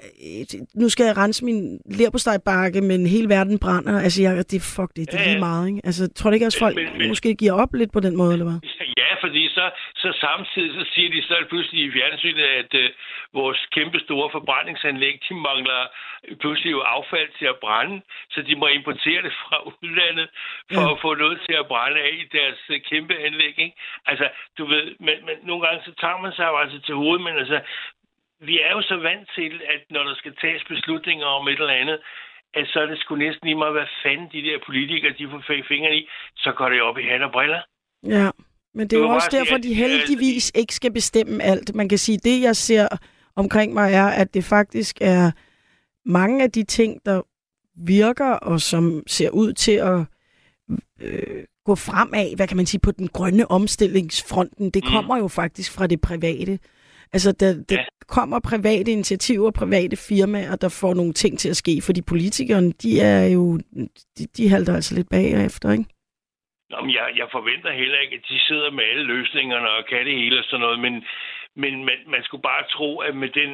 nu 0.75 0.89
skal 0.89 1.05
jeg 1.05 1.17
rense 1.17 1.45
min 1.45 1.79
lerpostejbakke, 1.99 2.81
men 2.81 3.07
hele 3.07 3.29
verden 3.29 3.59
brænder. 3.59 3.99
Altså, 4.05 4.21
jeg, 4.21 4.31
det, 4.51 4.61
fuck 4.75 4.91
det, 4.95 5.11
det 5.11 5.19
er 5.19 5.25
lige 5.29 5.39
meget, 5.39 5.67
ikke? 5.67 5.81
Altså, 5.83 6.03
tror 6.15 6.29
du 6.29 6.33
ikke 6.33 6.45
også, 6.45 6.59
folk 6.59 6.75
men, 6.75 6.97
men, 6.97 7.07
måske 7.07 7.35
giver 7.35 7.53
op 7.61 7.73
lidt 7.73 7.91
på 7.93 7.99
den 7.99 8.15
måde, 8.17 8.33
eller 8.33 8.47
hvad? 8.49 8.59
Ja, 9.01 9.11
fordi 9.25 9.43
så, 9.57 9.65
så 9.95 10.09
samtidig 10.25 10.71
så 10.79 10.83
siger 10.93 11.09
de 11.15 11.21
så 11.29 11.35
pludselig 11.49 11.81
i 11.85 11.91
fjernsynet, 11.91 12.43
at 12.61 12.71
uh, 12.73 12.87
vores 13.33 13.59
kæmpe 13.75 13.99
store 13.99 14.29
forbrændingsanlæg, 14.31 15.15
de 15.29 15.33
mangler 15.47 15.81
pludselig 16.41 16.71
jo 16.71 16.81
affald 16.81 17.29
til 17.39 17.45
at 17.45 17.59
brænde, 17.63 18.01
så 18.33 18.41
de 18.47 18.55
må 18.55 18.67
importere 18.67 19.21
det 19.27 19.33
fra 19.43 19.57
udlandet 19.83 20.27
for 20.73 20.81
ja. 20.81 20.91
at 20.93 21.01
få 21.01 21.09
noget 21.23 21.37
til 21.47 21.55
at 21.61 21.67
brænde 21.67 21.99
af 22.07 22.13
i 22.23 22.25
deres 22.37 22.59
uh, 22.69 22.75
kæmpe 22.89 23.13
anlæg, 23.27 23.55
ikke? 23.65 23.77
Altså, 24.05 24.25
du 24.57 24.63
ved, 24.73 24.85
men, 25.05 25.15
men 25.27 25.35
nogle 25.47 25.61
gange 25.67 25.81
så 25.87 25.91
tager 26.01 26.19
man 26.25 26.33
sig 26.37 26.47
jo 26.51 26.57
altså 26.63 26.79
til 26.85 26.95
hovedet, 26.95 27.23
men 27.27 27.35
altså, 27.43 27.59
vi 28.39 28.59
er 28.59 28.71
jo 28.71 28.81
så 28.81 28.95
vant 28.95 29.29
til, 29.35 29.61
at 29.73 29.81
når 29.89 30.03
der 30.03 30.15
skal 30.15 30.33
tages 30.41 30.63
beslutninger 30.69 31.25
om 31.25 31.47
et 31.47 31.59
eller 31.59 31.81
andet, 31.81 31.99
at 32.53 32.67
så 32.67 32.79
er 32.79 32.85
det 32.85 32.99
sgu 32.99 33.15
næsten 33.15 33.45
lige 33.47 33.57
meget, 33.57 33.73
hvad 33.73 33.89
fanden 34.03 34.27
de 34.31 34.41
der 34.47 34.57
politikere, 34.65 35.13
de 35.19 35.27
får 35.31 35.41
fingrene 35.67 35.97
i, 35.97 36.09
så 36.37 36.51
går 36.57 36.69
det 36.69 36.81
op 36.81 36.97
i 36.97 37.03
hat 37.03 37.21
og 37.21 37.31
briller. 37.31 37.61
Ja, 38.03 38.29
men 38.73 38.87
det 38.87 38.97
er 38.97 39.01
jo 39.01 39.09
også 39.09 39.29
derfor, 39.31 39.55
at 39.55 39.63
de 39.63 39.73
heldigvis 39.73 40.51
ikke 40.55 40.73
skal 40.73 40.93
bestemme 40.93 41.43
alt. 41.43 41.75
Man 41.75 41.89
kan 41.89 41.97
sige, 41.97 42.17
det 42.17 42.41
jeg 42.41 42.55
ser 42.55 42.87
omkring 43.35 43.73
mig 43.73 43.93
er, 43.93 44.07
at 44.07 44.33
det 44.33 44.43
faktisk 44.43 44.97
er 45.01 45.31
mange 46.05 46.43
af 46.43 46.51
de 46.51 46.63
ting, 46.63 47.05
der 47.05 47.21
virker 47.75 48.31
og 48.31 48.61
som 48.61 49.03
ser 49.07 49.29
ud 49.29 49.53
til 49.53 49.71
at 49.71 49.99
øh, 51.01 51.43
gå 51.65 51.75
fremad, 51.75 52.35
hvad 52.35 52.47
kan 52.47 52.57
man 52.57 52.65
sige, 52.65 52.81
på 52.81 52.91
den 52.91 53.07
grønne 53.07 53.51
omstillingsfronten, 53.51 54.69
det 54.69 54.83
mm. 54.83 54.91
kommer 54.91 55.17
jo 55.17 55.27
faktisk 55.27 55.75
fra 55.77 55.87
det 55.87 56.01
private. 56.01 56.59
Altså, 57.13 57.31
der, 57.31 57.63
der 57.69 57.75
ja. 57.75 57.85
kommer 58.07 58.39
private 58.39 58.91
initiativer, 58.91 59.51
private 59.51 59.97
firmaer, 60.07 60.55
der 60.55 60.69
får 60.81 60.93
nogle 60.93 61.13
ting 61.13 61.39
til 61.39 61.49
at 61.49 61.57
ske, 61.57 61.81
fordi 61.85 62.01
politikerne, 62.01 62.71
de 62.71 63.01
er 63.01 63.25
jo, 63.37 63.57
de, 64.17 64.23
de 64.37 64.49
halter 64.49 64.73
altså 64.75 64.95
lidt 64.95 65.09
bagefter, 65.09 65.71
ikke? 65.71 65.85
Nå, 66.69 66.77
men 66.81 66.91
jeg, 66.97 67.05
jeg 67.21 67.27
forventer 67.31 67.71
heller 67.71 67.99
ikke, 67.99 68.15
at 68.15 68.25
de 68.29 68.39
sidder 68.47 68.71
med 68.71 68.83
alle 68.91 69.03
løsningerne 69.03 69.69
og 69.69 69.85
kan 69.89 70.05
det 70.05 70.15
hele 70.21 70.39
og 70.39 70.45
sådan 70.45 70.63
noget, 70.65 70.79
men, 70.79 70.93
men 71.55 71.73
man, 71.87 71.97
man 72.13 72.23
skulle 72.23 72.47
bare 72.51 72.63
tro, 72.75 72.89
at 73.07 73.15
med 73.15 73.29
den 73.29 73.51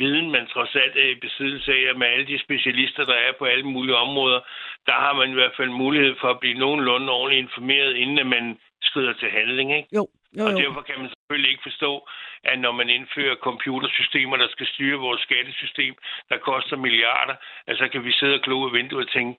viden, 0.00 0.30
man 0.30 0.46
trods 0.46 0.74
alt 0.82 0.96
er 0.96 1.08
i 1.14 1.22
besiddelse 1.26 1.72
af, 1.72 1.96
med 1.96 2.06
alle 2.06 2.26
de 2.26 2.38
specialister, 2.46 3.04
der 3.04 3.18
er 3.26 3.32
på 3.38 3.44
alle 3.44 3.66
mulige 3.74 3.96
områder, 3.96 4.40
der 4.86 4.96
har 5.04 5.12
man 5.20 5.30
i 5.30 5.34
hvert 5.34 5.56
fald 5.56 5.70
mulighed 5.70 6.14
for 6.20 6.28
at 6.30 6.40
blive 6.40 6.58
nogenlunde 6.58 7.12
ordentligt 7.12 7.44
informeret, 7.46 7.96
inden 7.96 8.28
man 8.28 8.58
skrider 8.82 9.12
til 9.12 9.30
handling, 9.30 9.76
ikke? 9.76 9.88
Jo, 9.98 10.06
jo, 10.38 10.42
jo. 10.42 10.48
Og 10.48 10.52
derfor 10.62 10.82
kan 10.82 10.98
man 11.00 11.10
selvfølgelig 11.10 11.50
ikke 11.50 11.68
forstå, 11.70 12.08
at 12.44 12.58
når 12.58 12.72
man 12.72 12.88
indfører 12.88 13.44
computersystemer, 13.48 14.36
der 14.36 14.48
skal 14.48 14.66
styre 14.66 14.98
vores 14.98 15.20
skattesystem, 15.20 15.94
der 16.28 16.38
koster 16.38 16.76
milliarder, 16.76 17.34
altså 17.66 17.88
kan 17.88 18.04
vi 18.04 18.12
sidde 18.12 18.34
og 18.34 18.40
kloge 18.40 18.70
i 18.70 18.72
vinduet 18.72 19.06
og 19.06 19.12
tænke, 19.12 19.38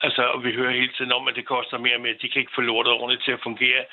altså, 0.00 0.22
og 0.22 0.44
vi 0.44 0.52
hører 0.52 0.78
hele 0.80 0.92
tiden 0.92 1.12
om, 1.12 1.28
at 1.28 1.36
det 1.36 1.46
koster 1.46 1.78
mere 1.78 1.94
og 1.94 2.00
mere, 2.00 2.20
de 2.22 2.28
kan 2.28 2.40
ikke 2.40 2.56
få 2.56 2.60
lortet 2.60 2.92
ordentligt 2.92 3.24
til 3.24 3.32
at 3.32 3.42
fungere 3.42 3.84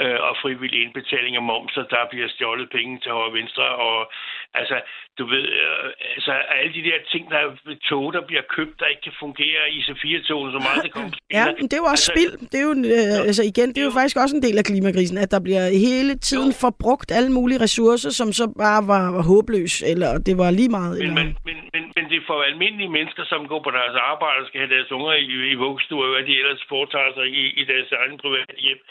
øh, 0.00 0.20
og 0.28 0.36
frivillig 0.42 0.82
indbetaling 0.82 1.36
af 1.36 1.42
moms, 1.42 1.72
så 1.72 1.84
der 1.90 2.10
bliver 2.10 2.28
stjålet 2.28 2.70
penge 2.70 3.00
til 3.00 3.12
højre 3.12 3.30
og 3.30 3.34
venstre, 3.34 3.64
og 3.64 4.12
altså, 4.54 4.76
du 5.18 5.24
ved, 5.32 5.44
øh, 5.62 5.90
altså, 6.16 6.32
alle 6.32 6.72
de 6.74 6.82
der 6.88 6.98
ting, 7.12 7.30
der 7.30 7.38
er 7.44 7.50
tog, 7.88 8.12
der 8.12 8.22
bliver 8.26 8.42
købt, 8.56 8.80
der 8.80 8.86
ikke 8.86 9.02
kan 9.02 9.16
fungere 9.24 9.62
i 9.76 9.78
C4-togen, 9.86 10.52
så 10.52 10.58
meget 10.66 10.80
det 10.84 10.92
kommer 10.92 11.10
Ja, 11.38 11.44
men 11.58 11.64
det 11.68 11.74
er 11.76 11.82
jo 11.84 11.88
også 11.94 12.12
altså, 12.12 12.12
spild. 12.14 12.34
Det 12.52 12.58
er 12.62 12.66
jo, 12.70 12.74
øh, 12.96 13.28
altså 13.30 13.42
igen, 13.52 13.68
det 13.72 13.78
er 13.80 13.86
jo 13.90 13.94
faktisk 13.98 14.16
også 14.22 14.34
en 14.36 14.42
del 14.46 14.56
af 14.58 14.64
klimakrisen, 14.70 15.18
at 15.24 15.30
der 15.34 15.40
bliver 15.46 15.64
hele 15.86 16.12
tiden 16.28 16.50
jo. 16.52 16.60
forbrugt 16.64 17.08
alle 17.18 17.32
mulige 17.38 17.60
ressourcer, 17.66 18.10
som 18.20 18.28
så 18.40 18.44
bare 18.64 18.82
var, 18.92 19.04
var 19.16 19.24
håbløs, 19.30 19.74
eller 19.92 20.10
det 20.28 20.34
var 20.42 20.50
lige 20.60 20.72
meget. 20.78 20.96
Men, 21.02 21.14
men, 21.18 21.28
men, 21.48 21.58
men, 21.74 21.84
men 21.96 22.04
det 22.10 22.16
er 22.18 22.26
for 22.30 22.38
almindelige 22.50 22.92
mennesker, 22.98 23.24
som 23.32 23.40
går 23.52 23.60
på 23.66 23.70
deres 23.78 23.96
arbejde 24.12 24.40
og 24.42 24.46
skal 24.48 24.60
have 24.62 24.74
deres 24.76 24.90
unger 24.96 25.12
i, 25.12 25.32
i 25.52 25.54
vuggestuer, 25.64 26.08
hvad 26.14 26.24
de 26.28 26.34
ellers 26.40 26.62
foretager 26.72 27.12
sig 27.18 27.26
i, 27.42 27.44
i 27.60 27.64
deres 27.72 27.90
egen 28.00 28.16
private 28.22 28.54
hjem 28.66 28.82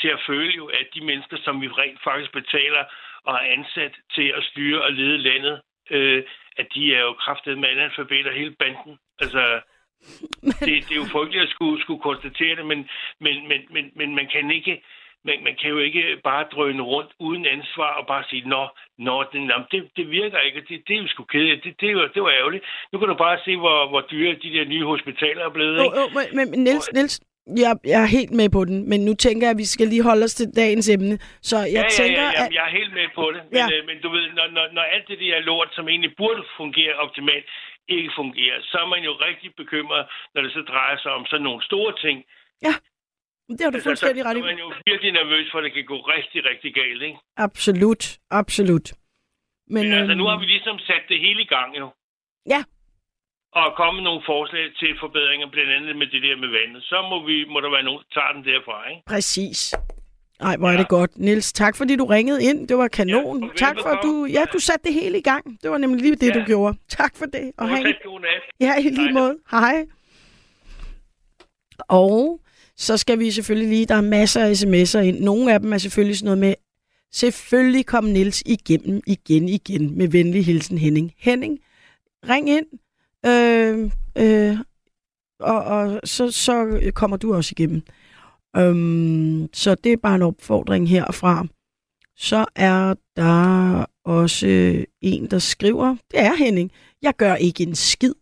til 0.00 0.08
at 0.16 0.20
føle 0.28 0.52
jo, 0.60 0.64
at 0.80 0.86
de 0.94 1.00
mennesker, 1.10 1.36
som 1.46 1.54
vi 1.62 1.68
rent 1.68 2.00
faktisk 2.08 2.30
betaler 2.40 2.82
og 3.26 3.34
er 3.34 3.52
ansat 3.56 3.94
til 4.14 4.32
at 4.36 4.44
styre 4.44 4.82
og 4.82 4.92
lede 4.92 5.18
landet, 5.18 5.60
øh, 5.90 6.24
at 6.56 6.66
de 6.74 6.94
er 6.94 7.00
jo 7.00 7.12
kraftet 7.12 7.58
med 7.58 7.68
analfabeter 7.68 8.32
hele 8.32 8.54
banden. 8.58 8.98
Altså, 9.20 9.60
det, 10.66 10.74
det 10.86 10.92
er 10.92 11.02
jo 11.04 11.12
frygteligt 11.12 11.44
at 11.44 11.50
skulle, 11.50 11.82
skulle 11.82 12.02
konstatere 12.02 12.56
det, 12.56 12.66
men, 12.66 12.88
men, 13.20 13.48
men, 13.48 13.60
men, 13.70 13.92
men 13.96 14.14
man 14.14 14.28
kan 14.32 14.50
ikke 14.50 14.82
man, 15.26 15.36
man 15.44 15.56
kan 15.60 15.70
jo 15.70 15.78
ikke 15.78 16.20
bare 16.24 16.44
drøne 16.52 16.82
rundt 16.82 17.12
uden 17.18 17.46
ansvar 17.46 17.92
og 18.00 18.06
bare 18.06 18.24
sige, 18.30 18.48
nå, 18.48 18.62
nå 18.98 19.24
det, 19.32 19.40
det, 19.72 19.80
det 19.96 20.10
virker 20.10 20.38
ikke, 20.38 20.60
det, 20.68 20.82
det 20.88 20.96
er 20.96 21.02
jo 21.02 21.08
sgu 21.08 21.24
kedeligt, 21.24 21.64
det, 21.64 21.80
det, 21.80 21.96
var, 21.96 22.06
det 22.14 22.22
var 22.22 22.30
ærgerligt. 22.30 22.64
Nu 22.92 22.98
kan 22.98 23.08
du 23.08 23.14
bare 23.14 23.38
se, 23.44 23.56
hvor, 23.56 23.88
hvor 23.88 24.00
dyre 24.00 24.32
de 24.42 24.52
der 24.56 24.64
nye 24.64 24.84
hospitaler 24.84 25.44
er 25.44 25.50
blevet. 25.50 25.84
Ikke? 25.84 25.98
Jo, 25.98 26.02
jo, 26.02 26.20
men, 26.36 26.50
men 26.50 26.64
Niels, 26.64 26.92
Niels, 26.92 27.20
jeg, 27.46 27.72
jeg 27.92 28.02
er 28.02 28.10
helt 28.18 28.32
med 28.40 28.48
på 28.56 28.64
den, 28.64 28.88
men 28.90 29.00
nu 29.08 29.12
tænker 29.14 29.46
jeg, 29.46 29.54
at 29.56 29.62
vi 29.64 29.68
skal 29.74 29.86
lige 29.88 30.02
holde 30.10 30.24
os 30.24 30.34
til 30.34 30.46
dagens 30.56 30.88
emne. 30.88 31.18
Så 31.50 31.56
jeg 31.76 31.84
ja, 31.86 31.96
tænker, 32.00 32.22
ja, 32.22 32.30
ja, 32.38 32.44
at... 32.44 32.54
jeg 32.54 32.64
er 32.68 32.74
helt 32.78 32.92
med 33.00 33.08
på 33.14 33.26
det. 33.34 33.42
Men, 33.50 33.58
ja. 33.60 33.66
øh, 33.72 33.80
men 33.88 33.96
du 34.04 34.08
ved, 34.16 34.24
når, 34.38 34.46
når, 34.56 34.64
når 34.76 34.82
alt 34.82 35.08
det 35.08 35.18
der 35.18 35.40
lort, 35.40 35.70
som 35.76 35.88
egentlig 35.88 36.12
burde 36.16 36.42
fungere 36.56 36.94
optimalt, 36.94 37.46
ikke 37.88 38.10
fungerer, 38.16 38.58
så 38.62 38.76
er 38.84 38.88
man 38.94 39.02
jo 39.08 39.12
rigtig 39.28 39.50
bekymret, 39.56 40.06
når 40.34 40.42
det 40.42 40.52
så 40.52 40.62
drejer 40.72 40.96
sig 40.98 41.10
om 41.12 41.26
sådan 41.26 41.44
nogle 41.48 41.62
store 41.64 41.92
ting. 42.04 42.24
Ja, 42.66 42.74
det 43.48 43.60
har 43.64 43.70
du 43.70 43.76
altså, 43.76 43.88
fuldstændig 43.88 44.24
ret 44.24 44.36
i. 44.36 44.40
Så 44.40 44.46
er 44.46 44.50
man 44.52 44.58
jo 44.58 44.72
virkelig 44.86 45.12
nervøs 45.12 45.46
for, 45.50 45.58
at 45.58 45.64
det 45.64 45.72
kan 45.72 45.84
gå 45.84 45.98
rigtig, 46.16 46.44
rigtig 46.50 46.74
galt, 46.74 47.02
ikke? 47.02 47.18
Absolut, 47.36 48.04
absolut. 48.30 48.86
Men, 49.66 49.82
men 49.82 49.92
altså, 49.98 50.14
nu 50.14 50.24
har 50.24 50.38
vi 50.38 50.46
ligesom 50.46 50.78
sat 50.78 51.04
det 51.08 51.20
hele 51.20 51.40
i 51.42 51.50
gang, 51.56 51.78
jo. 51.78 51.86
Ja, 52.46 52.60
og 53.60 53.66
komme 53.80 53.98
nogle 54.08 54.22
forslag 54.32 54.64
til 54.80 54.90
forbedringer, 55.02 55.46
blandt 55.54 55.70
andet 55.76 55.96
med 56.00 56.06
det 56.14 56.22
der 56.26 56.36
med 56.42 56.48
vandet, 56.58 56.82
så 56.90 56.96
må, 57.10 57.16
vi, 57.28 57.36
må 57.52 57.58
der 57.64 57.70
være 57.76 57.82
nogen, 57.88 58.02
der 58.04 58.10
tager 58.20 58.32
den 58.36 58.44
derfra, 58.50 58.76
ikke? 58.90 59.02
Præcis. 59.06 59.74
Ej, 60.40 60.56
hvor 60.56 60.68
er 60.68 60.72
Ja. 60.72 60.78
det 60.78 60.88
godt. 60.88 61.18
Niels, 61.18 61.52
tak 61.52 61.76
fordi 61.76 61.96
du 61.96 62.04
ringede 62.04 62.44
ind. 62.44 62.68
Det 62.68 62.76
var 62.78 62.88
kanon. 62.88 63.42
Ja, 63.44 63.48
tak 63.56 63.76
for, 63.82 63.88
at 63.88 63.98
du, 64.02 64.26
ja, 64.36 64.44
du 64.52 64.58
satte 64.58 64.84
det 64.88 64.94
hele 64.94 65.18
i 65.18 65.22
gang. 65.22 65.58
Det 65.62 65.70
var 65.70 65.78
nemlig 65.78 66.02
lige 66.02 66.16
det, 66.16 66.34
Ja. 66.34 66.40
du 66.40 66.44
gjorde. 66.46 66.78
Tak 66.88 67.16
for 67.16 67.24
det. 67.26 67.52
Og 67.58 67.68
have 67.68 67.78
en 67.80 67.84
Fortsat 67.86 68.02
god 68.04 68.20
nat. 68.20 68.42
Ja, 68.60 68.72
i 68.78 68.82
lige 68.82 69.02
Hej. 69.02 69.12
måde. 69.12 69.36
Hej. 69.50 69.84
Og 71.88 72.40
så 72.76 72.96
skal 72.96 73.18
vi 73.18 73.30
selvfølgelig 73.30 73.68
lige, 73.68 73.86
der 73.86 73.94
er 73.94 74.00
masser 74.00 74.44
af 74.44 74.52
sms'er 74.52 74.98
ind. 74.98 75.20
Nogle 75.20 75.52
af 75.54 75.60
dem 75.60 75.72
er 75.72 75.78
selvfølgelig 75.78 76.16
sådan 76.18 76.24
noget 76.26 76.38
med, 76.38 76.54
selvfølgelig 77.12 77.86
kom 77.86 78.04
Nils 78.04 78.42
igennem 78.46 79.00
igen 79.06 79.48
igen 79.48 79.98
med 79.98 80.08
venlig 80.08 80.44
hilsen 80.44 80.78
Henning. 80.78 81.12
Henning, 81.18 81.58
ring 82.28 82.48
ind, 82.50 82.66
øh, 83.26 83.90
øh, 84.18 84.58
og, 85.40 85.64
og 85.64 86.00
så, 86.04 86.30
så 86.30 86.80
kommer 86.94 87.16
du 87.16 87.34
også 87.34 87.54
igennem. 87.58 87.82
Øhm, 88.56 89.48
så 89.52 89.74
det 89.74 89.92
er 89.92 89.96
bare 89.96 90.14
en 90.14 90.22
opfordring 90.22 90.88
herfra. 90.88 91.46
Så 92.16 92.44
er 92.56 92.94
der 93.16 93.84
også 94.04 94.46
en, 95.00 95.26
der 95.30 95.38
skriver, 95.38 95.96
det 96.10 96.20
er 96.20 96.36
Henning, 96.36 96.70
jeg 97.02 97.14
gør 97.16 97.34
ikke 97.34 97.62
en 97.62 97.74
skid. 97.74 98.14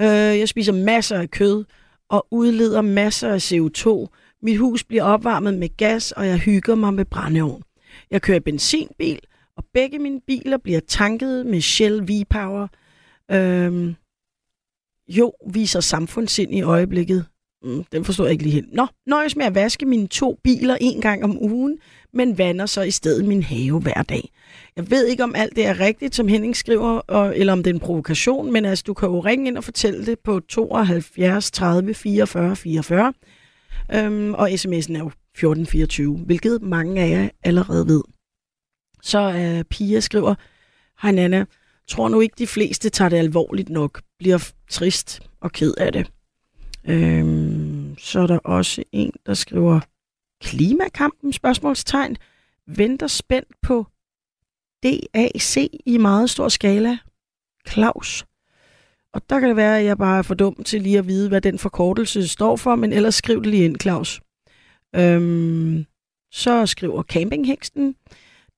Øh, 0.00 0.06
jeg 0.38 0.48
spiser 0.48 0.72
masser 0.72 1.18
af 1.18 1.30
kød 1.30 1.64
og 2.08 2.26
udleder 2.30 2.82
masser 2.82 3.28
af 3.28 3.52
CO2. 3.52 4.06
Mit 4.42 4.58
hus 4.58 4.84
bliver 4.84 5.02
opvarmet 5.02 5.54
med 5.54 5.76
gas, 5.76 6.12
og 6.12 6.26
jeg 6.26 6.38
hygger 6.38 6.74
mig 6.74 6.94
med 6.94 7.04
brændeovn. 7.04 7.62
Jeg 8.10 8.22
kører 8.22 8.40
benzinbil, 8.40 9.20
og 9.56 9.64
begge 9.74 9.98
mine 9.98 10.20
biler 10.26 10.58
bliver 10.58 10.80
tanket 10.80 11.46
med 11.46 11.60
Shell 11.60 12.02
V-Power. 12.02 12.66
Øhm, 13.30 13.94
jo, 15.08 15.32
viser 15.52 15.80
samfundssind 15.80 16.54
i 16.54 16.62
øjeblikket. 16.62 17.26
Mm, 17.62 17.84
den 17.92 18.04
forstår 18.04 18.24
jeg 18.24 18.32
ikke 18.32 18.44
lige 18.44 18.52
helt. 18.52 18.72
Nå, 18.72 18.86
nøjes 19.06 19.36
med 19.36 19.44
at 19.44 19.54
vaske 19.54 19.86
mine 19.86 20.06
to 20.06 20.38
biler 20.44 20.76
en 20.80 21.00
gang 21.00 21.24
om 21.24 21.42
ugen, 21.42 21.78
men 22.12 22.38
vander 22.38 22.66
så 22.66 22.82
i 22.82 22.90
stedet 22.90 23.24
min 23.24 23.42
have 23.42 23.80
hver 23.80 24.02
dag. 24.02 24.30
Jeg 24.76 24.90
ved 24.90 25.06
ikke, 25.06 25.24
om 25.24 25.34
alt 25.34 25.56
det 25.56 25.66
er 25.66 25.80
rigtigt, 25.80 26.14
som 26.14 26.28
Henning 26.28 26.56
skriver, 26.56 26.90
og, 26.90 27.38
eller 27.38 27.52
om 27.52 27.62
det 27.62 27.70
er 27.70 27.74
en 27.74 27.80
provokation, 27.80 28.52
men 28.52 28.64
altså, 28.64 28.84
du 28.86 28.94
kan 28.94 29.08
jo 29.08 29.20
ringe 29.20 29.46
ind 29.46 29.58
og 29.58 29.64
fortælle 29.64 30.06
det 30.06 30.18
på 30.18 30.40
72 30.40 31.50
30 31.50 31.94
44 31.94 32.56
44. 32.56 33.12
Øhm, 33.94 34.34
og 34.34 34.50
sms'en 34.50 34.94
er 34.94 34.98
jo 34.98 35.10
1424, 35.34 36.16
hvilket 36.16 36.62
mange 36.62 37.02
af 37.02 37.10
jer 37.10 37.28
allerede 37.44 37.86
ved. 37.86 38.02
Så 39.02 39.32
øh, 39.32 39.64
Pia 39.64 40.00
skriver, 40.00 40.34
Hej 41.02 41.12
Nana, 41.12 41.44
tror 41.88 42.08
nu 42.08 42.20
ikke 42.20 42.34
de 42.38 42.46
fleste 42.46 42.90
tager 42.90 43.08
det 43.08 43.16
alvorligt 43.16 43.68
nok, 43.68 44.00
bliver 44.18 44.52
trist 44.70 45.20
og 45.40 45.52
ked 45.52 45.74
af 45.78 45.92
det. 45.92 46.10
Øhm, 46.84 47.98
så 47.98 48.20
er 48.20 48.26
der 48.26 48.38
også 48.38 48.84
en, 48.92 49.12
der 49.26 49.34
skriver, 49.34 49.80
Klimakampen, 50.40 51.32
spørgsmålstegn, 51.32 52.16
venter 52.66 53.06
spændt 53.06 53.48
på 53.62 53.86
DAC 54.82 55.56
i 55.86 55.98
meget 55.98 56.30
stor 56.30 56.48
skala. 56.48 56.98
Claus. 57.68 58.24
Og 59.12 59.22
der 59.30 59.40
kan 59.40 59.48
det 59.48 59.56
være, 59.56 59.78
at 59.78 59.84
jeg 59.84 59.98
bare 59.98 60.18
er 60.18 60.22
for 60.22 60.34
dum 60.34 60.64
til 60.64 60.82
lige 60.82 60.98
at 60.98 61.06
vide, 61.06 61.28
hvad 61.28 61.40
den 61.40 61.58
forkortelse 61.58 62.28
står 62.28 62.56
for, 62.56 62.76
men 62.76 62.92
ellers 62.92 63.14
skriv 63.14 63.42
det 63.42 63.50
lige 63.50 63.64
ind, 63.64 63.80
Claus. 63.80 64.20
Øhm, 64.96 65.86
så 66.32 66.66
skriver 66.66 67.02
campinghæksten, 67.02 67.96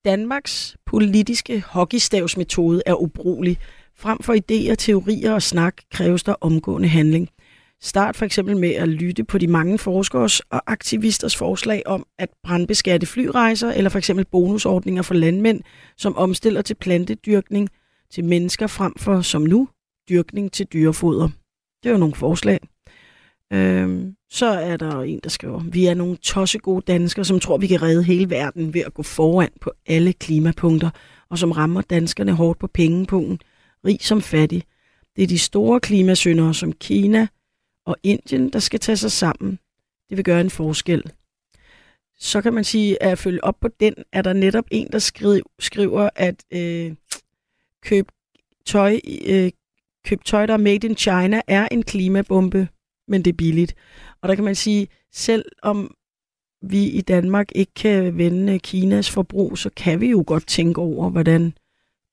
Danmarks 0.04 0.76
politiske 0.86 1.60
hockeystavsmetode 1.60 2.82
er 2.86 2.94
ubrugelig. 2.94 3.58
Frem 4.00 4.18
for 4.20 4.34
idéer, 4.34 4.74
teorier 4.74 5.32
og 5.32 5.42
snak 5.42 5.74
kræves 5.90 6.22
der 6.22 6.34
omgående 6.40 6.88
handling. 6.88 7.28
Start 7.82 8.16
for 8.16 8.24
eksempel 8.24 8.56
med 8.56 8.70
at 8.70 8.88
lytte 8.88 9.24
på 9.24 9.38
de 9.38 9.46
mange 9.46 9.78
forskers 9.78 10.40
og 10.40 10.62
aktivisters 10.66 11.36
forslag 11.36 11.82
om 11.86 12.06
at 12.18 12.28
brandbeskatte 12.44 13.06
flyrejser 13.06 13.72
eller 13.72 13.90
for 13.90 13.98
eksempel 13.98 14.24
bonusordninger 14.24 15.02
for 15.02 15.14
landmænd, 15.14 15.60
som 15.96 16.16
omstiller 16.16 16.62
til 16.62 16.74
plantedyrkning 16.74 17.68
til 18.10 18.24
mennesker 18.24 18.66
frem 18.66 18.94
for, 18.98 19.20
som 19.20 19.42
nu, 19.42 19.68
dyrkning 20.08 20.52
til 20.52 20.66
dyrefoder. 20.66 21.28
Det 21.82 21.88
er 21.88 21.92
jo 21.92 21.98
nogle 21.98 22.14
forslag. 22.14 22.60
Øhm, 23.52 24.14
så 24.30 24.46
er 24.46 24.76
der 24.76 25.00
en, 25.00 25.20
der 25.24 25.30
skriver, 25.30 25.60
vi 25.60 25.86
er 25.86 25.94
nogle 25.94 26.16
tossegode 26.16 26.82
danskere, 26.86 27.24
som 27.24 27.40
tror, 27.40 27.58
vi 27.58 27.66
kan 27.66 27.82
redde 27.82 28.02
hele 28.02 28.30
verden 28.30 28.74
ved 28.74 28.80
at 28.80 28.94
gå 28.94 29.02
foran 29.02 29.50
på 29.60 29.72
alle 29.86 30.12
klimapunkter, 30.12 30.90
og 31.30 31.38
som 31.38 31.52
rammer 31.52 31.80
danskerne 31.80 32.32
hårdt 32.32 32.58
på 32.58 32.66
pengepunkten, 32.66 33.40
rig 33.84 34.00
som 34.00 34.22
fattig. 34.22 34.62
Det 35.16 35.22
er 35.22 35.26
de 35.26 35.38
store 35.38 35.80
klimasyndere 35.80 36.54
som 36.54 36.72
Kina 36.72 37.26
og 37.86 37.96
Indien, 38.02 38.50
der 38.50 38.58
skal 38.58 38.80
tage 38.80 38.96
sig 38.96 39.12
sammen. 39.12 39.58
Det 40.08 40.16
vil 40.16 40.24
gøre 40.24 40.40
en 40.40 40.50
forskel. 40.50 41.02
Så 42.18 42.42
kan 42.42 42.54
man 42.54 42.64
sige, 42.64 43.02
at 43.02 43.18
følge 43.18 43.44
op 43.44 43.60
på 43.60 43.68
den, 43.80 43.94
er 44.12 44.22
der 44.22 44.32
netop 44.32 44.64
en, 44.70 44.88
der 44.92 44.98
skriver, 44.98 45.40
skriver 45.58 46.10
at 46.16 46.44
øh, 46.50 46.94
køb 47.82 48.08
tøj, 48.66 49.00
øh, 49.26 49.50
køb 50.04 50.24
tøj, 50.24 50.46
der 50.46 50.54
er 50.54 50.58
made 50.58 50.86
in 50.86 50.96
China, 50.96 51.40
er 51.46 51.68
en 51.70 51.82
klimabombe, 51.82 52.68
men 53.08 53.24
det 53.24 53.32
er 53.32 53.36
billigt. 53.36 53.74
Og 54.22 54.28
der 54.28 54.34
kan 54.34 54.44
man 54.44 54.54
sige, 54.54 54.88
selv 55.12 55.44
om 55.62 55.94
vi 56.62 56.84
i 56.84 57.00
Danmark 57.00 57.52
ikke 57.54 57.74
kan 57.74 58.18
vende 58.18 58.58
Kinas 58.58 59.10
forbrug, 59.10 59.58
så 59.58 59.70
kan 59.76 60.00
vi 60.00 60.10
jo 60.10 60.24
godt 60.26 60.46
tænke 60.46 60.80
over, 60.80 61.10
hvordan 61.10 61.54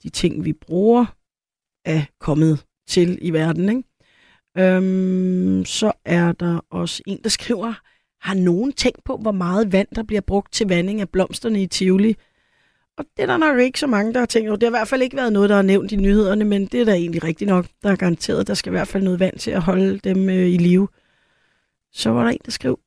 de 0.04 0.10
ting, 0.10 0.46
vi 0.46 0.54
bruger, 0.54 1.06
er 1.88 2.02
kommet 2.20 2.64
til 2.88 3.20
i 3.22 3.32
verden. 3.34 3.70
Ikke? 3.70 3.84
Øhm, 4.58 5.66
så 5.66 5.92
er 6.06 6.32
der 6.32 6.60
også 6.70 7.04
en, 7.08 7.20
der 7.24 7.30
skriver, 7.30 7.74
har 8.22 8.34
nogen 8.34 8.74
tænkt 8.74 9.04
på, 9.04 9.18
hvor 9.18 9.32
meget 9.32 9.72
vand, 9.72 9.88
der 9.96 10.04
bliver 10.04 10.22
brugt 10.22 10.54
til 10.54 10.68
vanding 10.68 11.02
af 11.02 11.10
blomsterne 11.10 11.62
i 11.62 11.68
Tivoli? 11.68 12.16
Og 12.98 13.06
det 13.18 13.24
er 13.24 13.28
der 13.28 13.38
nok 13.38 13.60
ikke 13.60 13.80
så 13.80 13.88
mange, 13.88 14.14
der 14.14 14.20
har 14.20 14.26
tænkt 14.26 14.50
over. 14.50 14.58
Det 14.58 14.68
har 14.68 14.70
i 14.70 14.80
hvert 14.80 14.88
fald 14.88 15.02
ikke 15.02 15.18
været 15.18 15.34
noget, 15.34 15.50
der 15.50 15.56
er 15.56 15.62
nævnt 15.62 15.92
i 15.92 15.96
nyhederne, 15.96 16.46
men 16.46 16.66
det 16.66 16.82
er 16.82 16.86
da 16.86 16.94
egentlig 16.94 17.24
rigtigt 17.24 17.50
nok. 17.50 17.66
Der 17.84 17.92
er 17.92 17.96
garanteret, 17.96 18.48
der 18.48 18.54
skal 18.54 18.70
i 18.70 18.76
hvert 18.76 18.88
fald 18.88 19.04
noget 19.04 19.20
vand 19.20 19.40
til 19.40 19.52
at 19.52 19.62
holde 19.62 20.00
dem 20.00 20.30
øh, 20.30 20.48
i 20.48 20.58
live. 20.58 20.88
Så 21.92 22.10
var 22.10 22.24
der 22.24 22.30
en, 22.30 22.40
der 22.46 22.52
skrev, 22.52 22.80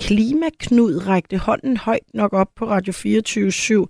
Klimaknud 0.00 1.06
rækte 1.06 1.38
hånden 1.38 1.76
højt 1.76 2.14
nok 2.14 2.32
op 2.32 2.48
på 2.56 2.68
Radio 2.68 2.92
24 2.92 3.86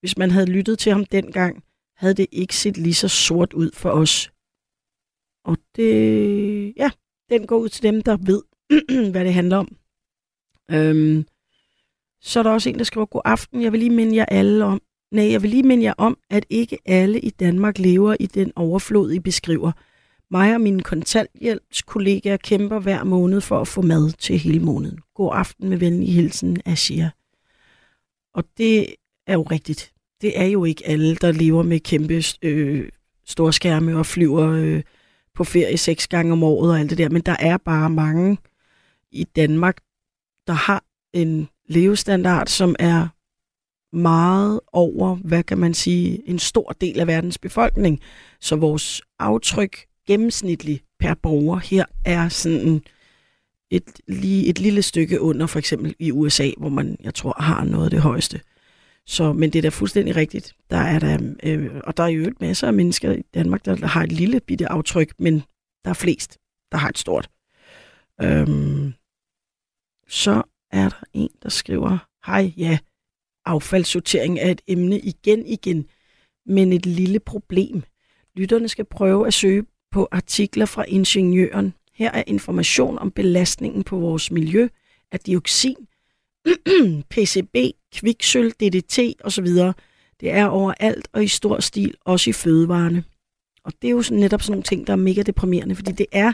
Hvis 0.00 0.18
man 0.18 0.30
havde 0.30 0.46
lyttet 0.46 0.78
til 0.78 0.92
ham 0.92 1.04
dengang, 1.04 1.62
havde 1.98 2.14
det 2.14 2.26
ikke 2.32 2.56
set 2.56 2.76
lige 2.76 2.94
så 2.94 3.08
sort 3.08 3.52
ud 3.52 3.70
for 3.74 3.90
os. 3.90 4.32
Og 5.44 5.56
det, 5.76 6.74
ja, 6.76 6.90
den 7.30 7.46
går 7.46 7.58
ud 7.58 7.68
til 7.68 7.82
dem, 7.82 8.02
der 8.02 8.16
ved, 8.16 8.42
hvad 9.12 9.24
det 9.24 9.34
handler 9.34 9.56
om. 9.56 9.76
Øhm, 10.70 11.26
så 12.20 12.38
er 12.38 12.42
der 12.42 12.50
også 12.50 12.68
en, 12.68 12.78
der 12.78 12.84
skriver, 12.84 13.06
god 13.06 13.22
aften, 13.24 13.62
jeg 13.62 13.72
vil 13.72 13.80
lige 13.80 13.90
minde 13.90 14.16
jer 14.16 14.24
alle 14.24 14.64
om, 14.64 14.80
nej, 15.12 15.30
jeg 15.30 15.42
vil 15.42 15.50
lige 15.50 15.62
minde 15.62 15.84
jer 15.84 15.94
om, 15.98 16.18
at 16.30 16.46
ikke 16.50 16.78
alle 16.86 17.20
i 17.20 17.30
Danmark 17.30 17.78
lever 17.78 18.16
i 18.20 18.26
den 18.26 18.52
overflod, 18.56 19.12
I 19.12 19.20
beskriver. 19.20 19.72
Mig 20.30 20.54
og 20.54 20.60
mine 20.60 20.82
kontanthjælpskollegaer 20.82 22.36
kæmper 22.36 22.78
hver 22.78 23.04
måned 23.04 23.40
for 23.40 23.60
at 23.60 23.68
få 23.68 23.82
mad 23.82 24.12
til 24.12 24.38
hele 24.38 24.60
måneden. 24.60 24.98
God 25.14 25.30
aften 25.34 25.68
med 25.68 25.76
venlig 25.76 26.14
hilsen, 26.14 26.60
Asia. 26.64 27.10
Og 28.34 28.44
det 28.58 28.94
er 29.26 29.32
jo 29.32 29.42
rigtigt. 29.42 29.92
Det 30.20 30.40
er 30.40 30.44
jo 30.44 30.64
ikke 30.64 30.86
alle, 30.86 31.16
der 31.16 31.32
lever 31.32 31.62
med 31.62 31.80
kæmpe 31.80 32.22
øh, 32.42 32.88
storskærme 33.26 33.98
og 33.98 34.06
flyver 34.06 34.50
øh, 34.50 34.82
på 35.34 35.44
ferie 35.44 35.76
seks 35.76 36.08
gange 36.08 36.32
om 36.32 36.42
året 36.42 36.70
og 36.70 36.80
alt 36.80 36.90
det 36.90 36.98
der. 36.98 37.08
Men 37.08 37.22
der 37.22 37.36
er 37.40 37.56
bare 37.56 37.90
mange 37.90 38.38
i 39.12 39.24
Danmark, 39.24 39.76
der 40.46 40.52
har 40.52 40.84
en 41.12 41.48
levestandard, 41.68 42.46
som 42.46 42.76
er 42.78 43.08
meget 43.96 44.60
over, 44.72 45.14
hvad 45.14 45.42
kan 45.42 45.58
man 45.58 45.74
sige, 45.74 46.28
en 46.28 46.38
stor 46.38 46.76
del 46.80 47.00
af 47.00 47.06
verdens 47.06 47.38
befolkning. 47.38 48.00
Så 48.40 48.56
vores 48.56 49.02
aftryk 49.18 49.86
gennemsnitligt 50.06 50.84
per 51.00 51.14
borger 51.14 51.58
her 51.58 51.84
er 52.04 52.28
sådan 52.28 52.82
et, 53.70 54.00
lige 54.08 54.46
et 54.46 54.58
lille 54.58 54.82
stykke 54.82 55.20
under, 55.20 55.46
for 55.46 55.58
eksempel 55.58 55.94
i 55.98 56.12
USA, 56.12 56.50
hvor 56.56 56.68
man, 56.68 56.96
jeg 57.00 57.14
tror, 57.14 57.42
har 57.42 57.64
noget 57.64 57.84
af 57.84 57.90
det 57.90 58.00
højeste. 58.00 58.40
Så, 59.08 59.32
men 59.32 59.50
det 59.50 59.58
er 59.58 59.62
da 59.62 59.68
fuldstændig 59.68 60.16
rigtigt. 60.16 60.56
Der 60.70 60.76
er 60.76 60.98
der, 60.98 61.34
øh, 61.42 61.80
og 61.84 61.96
der 61.96 62.02
er 62.02 62.08
jo 62.08 62.22
et 62.22 62.40
masser 62.40 62.66
af 62.66 62.74
mennesker 62.74 63.12
i 63.12 63.22
Danmark, 63.34 63.64
der 63.64 63.86
har 63.86 64.02
et 64.02 64.12
lille 64.12 64.40
bitte 64.40 64.68
aftryk, 64.68 65.12
men 65.18 65.42
der 65.84 65.90
er 65.90 65.94
flest, 65.94 66.38
der 66.72 66.78
har 66.78 66.88
et 66.88 66.98
stort. 66.98 67.30
Øhm, 68.22 68.92
så 70.08 70.42
er 70.70 70.88
der 70.88 71.02
en, 71.12 71.30
der 71.42 71.48
skriver, 71.48 71.98
hej, 72.26 72.52
ja, 72.56 72.78
affaldssortering 73.44 74.38
er 74.38 74.50
et 74.50 74.60
emne 74.66 74.98
igen 74.98 75.46
igen, 75.46 75.86
men 76.46 76.72
et 76.72 76.86
lille 76.86 77.20
problem. 77.20 77.82
Lytterne 78.36 78.68
skal 78.68 78.84
prøve 78.84 79.26
at 79.26 79.34
søge 79.34 79.66
på 79.90 80.08
artikler 80.12 80.66
fra 80.66 80.84
Ingeniøren. 80.88 81.74
Her 81.94 82.10
er 82.10 82.24
information 82.26 82.98
om 82.98 83.10
belastningen 83.10 83.84
på 83.84 83.98
vores 83.98 84.30
miljø 84.30 84.68
af 85.12 85.20
dioxin, 85.20 85.87
PCB, 87.10 87.56
kviksøl, 87.94 88.50
DDT 88.50 88.98
osv. 89.24 89.46
Det 90.20 90.30
er 90.30 90.46
overalt 90.46 91.08
og 91.12 91.24
i 91.24 91.28
stor 91.28 91.60
stil, 91.60 91.94
også 92.04 92.30
i 92.30 92.32
fødevarene. 92.32 93.04
Og 93.64 93.72
det 93.82 93.88
er 93.88 93.92
jo 93.92 94.02
sådan 94.02 94.18
netop 94.18 94.42
sådan 94.42 94.52
nogle 94.52 94.62
ting, 94.62 94.86
der 94.86 94.92
er 94.92 94.96
mega 94.96 95.22
deprimerende, 95.22 95.74
fordi 95.74 95.92
det 95.92 96.06
er 96.12 96.32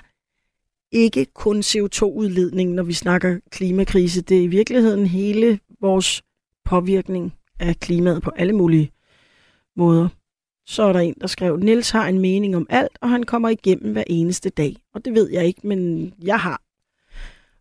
ikke 0.93 1.25
kun 1.25 1.59
CO2-udledning, 1.59 2.73
når 2.73 2.83
vi 2.83 2.93
snakker 2.93 3.41
klimakrise. 3.51 4.21
Det 4.21 4.39
er 4.39 4.43
i 4.43 4.47
virkeligheden 4.47 5.07
hele 5.07 5.59
vores 5.81 6.23
påvirkning 6.65 7.35
af 7.61 7.81
klimaet 7.81 8.23
på 8.23 8.31
alle 8.37 8.53
mulige 8.53 8.91
måder. 9.77 10.09
Så 10.67 10.83
er 10.83 10.93
der 10.93 11.01
en, 11.01 11.15
der 11.21 11.27
skrev, 11.27 11.57
Nils 11.57 11.91
har 11.91 12.09
en 12.09 12.19
mening 12.19 12.57
om 12.57 12.67
alt, 12.71 12.99
og 13.01 13.11
han 13.11 13.23
kommer 13.23 13.49
igennem 13.49 13.93
hver 13.93 14.05
eneste 14.07 14.51
dag. 14.51 14.77
Og 14.95 15.05
det 15.05 15.15
ved 15.15 15.31
jeg 15.31 15.47
ikke, 15.47 15.67
men 15.67 16.13
jeg 16.23 16.41
har 16.41 16.63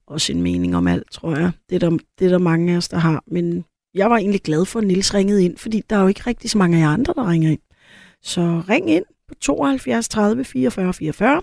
og 0.08 0.22
sin 0.22 0.42
mening 0.42 0.76
om 0.76 0.88
alt, 0.88 1.12
tror 1.12 1.36
jeg. 1.38 1.52
Det 1.70 1.76
er 1.76 1.80
der, 1.80 1.98
det 2.20 2.26
er 2.26 2.30
der 2.30 2.38
mange 2.38 2.74
af 2.74 2.78
os, 2.78 2.90
der 2.90 2.98
har. 2.98 3.24
Men 3.28 3.66
jeg 3.94 4.10
var 4.10 4.18
egentlig 4.18 4.42
glad 4.42 4.66
for, 4.66 4.80
at 4.80 4.88
Nils 4.88 5.14
ringede 5.14 5.46
ind, 5.46 5.58
fordi 5.58 5.84
der 5.90 5.96
er 5.96 6.02
jo 6.02 6.08
ikke 6.08 6.24
rigtig 6.28 6.50
så 6.50 6.58
mange 6.58 6.78
af 6.78 6.82
jer 6.82 6.90
andre, 6.90 7.14
der 7.14 7.30
ringer 7.30 7.52
ind. 7.52 7.60
Så 8.22 8.64
ring 8.70 8.90
ind 8.90 9.06
på 9.28 9.36
72 9.36 10.10
30 10.10 10.44
44 10.46 10.94
44. 10.94 11.42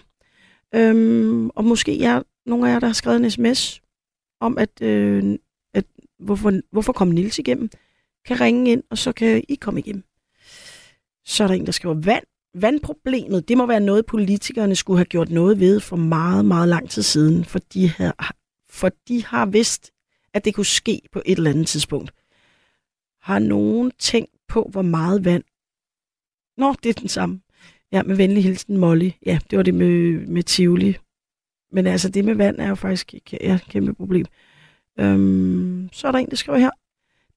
Øhm, 0.75 1.49
og 1.49 1.65
måske 1.65 2.03
er 2.03 2.23
nogle 2.47 2.69
af 2.69 2.73
jer, 2.73 2.79
der 2.81 2.87
har 2.87 2.95
skrevet 2.95 3.25
en 3.25 3.31
sms 3.31 3.81
om, 4.41 4.59
at, 4.59 4.83
øh, 4.83 5.39
at 5.75 5.85
hvorfor, 6.19 6.53
hvorfor 6.73 6.93
kom 6.93 7.09
Nils 7.09 7.39
igennem, 7.39 7.71
kan 8.27 8.41
ringe 8.41 8.73
ind, 8.73 8.83
og 8.91 8.99
så 8.99 9.13
kan 9.13 9.45
I 9.49 9.55
komme 9.55 9.81
igennem. 9.81 10.05
Så 11.25 11.45
er 11.45 11.49
der 11.49 11.55
en, 11.55 11.67
der 11.67 11.73
skriver, 11.73 11.95
vand, 11.95 12.25
vandproblemet, 12.55 13.49
det 13.49 13.57
må 13.57 13.67
være 13.67 13.81
noget, 13.81 14.07
politikerne 14.07 14.77
skulle 14.77 14.99
have 14.99 15.05
gjort 15.05 15.31
noget 15.31 15.61
ved 15.61 15.81
for 15.81 15.97
meget, 15.97 16.45
meget 16.45 16.69
lang 16.69 16.91
tid 16.91 17.03
siden, 17.03 17.45
for 17.45 17.59
de 17.59 17.89
har, 17.89 18.35
for 18.71 18.91
de 19.09 19.25
har 19.25 19.47
vidst, 19.47 19.91
at 20.35 20.45
det 20.45 20.55
kunne 20.55 20.67
ske 20.67 21.01
på 21.13 21.23
et 21.27 21.37
eller 21.37 21.51
andet 21.51 21.69
tidspunkt. 21.69 22.13
Har 23.21 23.39
nogen 23.39 23.93
tænkt 23.99 24.37
på, 24.49 24.69
hvor 24.73 24.83
meget 24.83 25.25
vand? 25.25 25.45
Nå, 26.57 26.75
det 26.83 26.89
er 26.89 27.01
den 27.01 27.09
samme. 27.09 27.41
Ja, 27.93 28.03
med 28.03 28.17
venlig 28.17 28.43
hilsen 28.45 28.77
Molly. 28.77 29.11
Ja, 29.27 29.39
det 29.51 29.57
var 29.57 29.63
det 29.63 29.75
med, 29.75 30.27
med 30.27 30.43
Tivoli. 30.43 30.97
Men 31.73 31.87
altså, 31.87 32.09
det 32.09 32.25
med 32.25 32.35
vand 32.35 32.61
er 32.61 32.69
jo 32.69 32.75
faktisk 32.75 33.15
ja, 33.33 33.55
et 33.55 33.65
kæmpe 33.69 33.95
problem. 33.95 34.27
Øhm, 34.99 35.89
så 35.93 36.09
er 36.09 36.13
der 36.13 36.19
en, 36.19 36.31
der 36.31 36.37
skriver 36.37 36.59
her. 36.59 36.71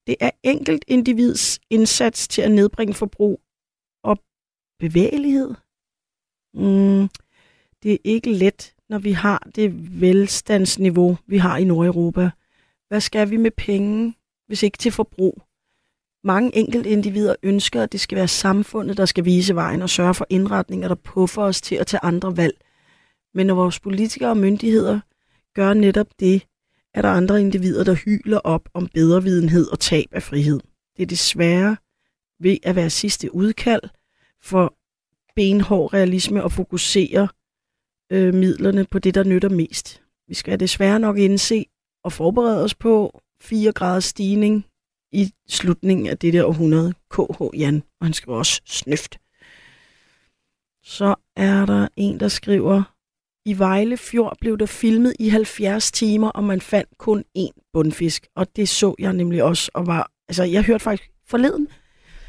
Det 0.06 0.16
er 0.20 0.30
enkelt 0.42 0.84
individs 0.88 1.60
indsats 1.70 2.28
til 2.28 2.42
at 2.42 2.50
nedbringe 2.50 2.94
forbrug 2.94 3.40
og 4.02 4.18
bevægelighed. 4.78 5.54
Mm, 6.54 7.08
det 7.82 7.92
er 7.92 7.98
ikke 8.04 8.32
let, 8.32 8.73
når 8.88 8.98
vi 8.98 9.12
har 9.12 9.48
det 9.54 10.00
velstandsniveau, 10.00 11.18
vi 11.26 11.36
har 11.36 11.56
i 11.56 11.64
Nordeuropa. 11.64 12.30
Hvad 12.88 13.00
skal 13.00 13.30
vi 13.30 13.36
med 13.36 13.50
penge, 13.50 14.14
hvis 14.46 14.62
ikke 14.62 14.78
til 14.78 14.92
forbrug? 14.92 15.42
Mange 16.24 16.56
enkelte 16.56 16.90
individer 16.90 17.34
ønsker, 17.42 17.82
at 17.82 17.92
det 17.92 18.00
skal 18.00 18.16
være 18.16 18.28
samfundet, 18.28 18.96
der 18.96 19.04
skal 19.04 19.24
vise 19.24 19.54
vejen 19.54 19.82
og 19.82 19.90
sørge 19.90 20.14
for 20.14 20.26
indretninger, 20.30 20.88
der 20.88 20.94
puffer 20.94 21.42
os 21.42 21.60
til 21.60 21.74
at 21.74 21.86
tage 21.86 22.04
andre 22.04 22.36
valg. 22.36 22.56
Men 23.34 23.46
når 23.46 23.54
vores 23.54 23.80
politikere 23.80 24.30
og 24.30 24.36
myndigheder 24.36 25.00
gør 25.54 25.74
netop 25.74 26.06
det, 26.20 26.46
er 26.94 27.02
der 27.02 27.08
andre 27.08 27.40
individer, 27.40 27.84
der 27.84 27.94
hyler 27.94 28.38
op 28.38 28.68
om 28.74 28.88
bedrevidenhed 28.94 29.66
og 29.72 29.80
tab 29.80 30.06
af 30.12 30.22
frihed. 30.22 30.60
Det 30.96 31.02
er 31.02 31.06
desværre 31.06 31.76
ved 32.40 32.56
at 32.62 32.76
være 32.76 32.90
sidste 32.90 33.34
udkald 33.34 33.82
for 34.42 34.74
benhård 35.36 35.92
realisme 35.94 36.44
og 36.44 36.52
fokusere 36.52 37.28
øh, 38.10 38.34
midlerne 38.34 38.84
på 38.90 38.98
det, 38.98 39.14
der 39.14 39.24
nytter 39.24 39.48
mest. 39.48 40.02
Vi 40.28 40.34
skal 40.34 40.60
desværre 40.60 41.00
nok 41.00 41.18
indse 41.18 41.66
og 42.04 42.12
forberede 42.12 42.64
os 42.64 42.74
på 42.74 43.20
4 43.40 43.72
graders 43.72 44.04
stigning 44.04 44.66
i 45.12 45.32
slutningen 45.48 46.06
af 46.06 46.18
det 46.18 46.32
der 46.32 46.44
århundrede. 46.44 46.94
KH 47.10 47.58
Jan, 47.58 47.82
og 48.00 48.06
han 48.06 48.12
skriver 48.12 48.38
også 48.38 48.60
snøft. 48.66 49.18
Så 50.82 51.14
er 51.36 51.66
der 51.66 51.88
en, 51.96 52.20
der 52.20 52.28
skriver, 52.28 52.82
i 53.44 53.58
Vejle 53.58 53.96
Fjord 53.96 54.36
blev 54.40 54.58
der 54.58 54.66
filmet 54.66 55.14
i 55.18 55.28
70 55.28 55.92
timer, 55.92 56.28
og 56.28 56.44
man 56.44 56.60
fandt 56.60 56.98
kun 56.98 57.24
én 57.38 57.70
bundfisk. 57.72 58.26
Og 58.34 58.56
det 58.56 58.68
så 58.68 58.94
jeg 58.98 59.12
nemlig 59.12 59.42
også, 59.42 59.70
og 59.74 59.86
var, 59.86 60.10
altså 60.28 60.44
jeg 60.44 60.64
hørte 60.64 60.82
faktisk 60.82 61.10
forleden, 61.26 61.68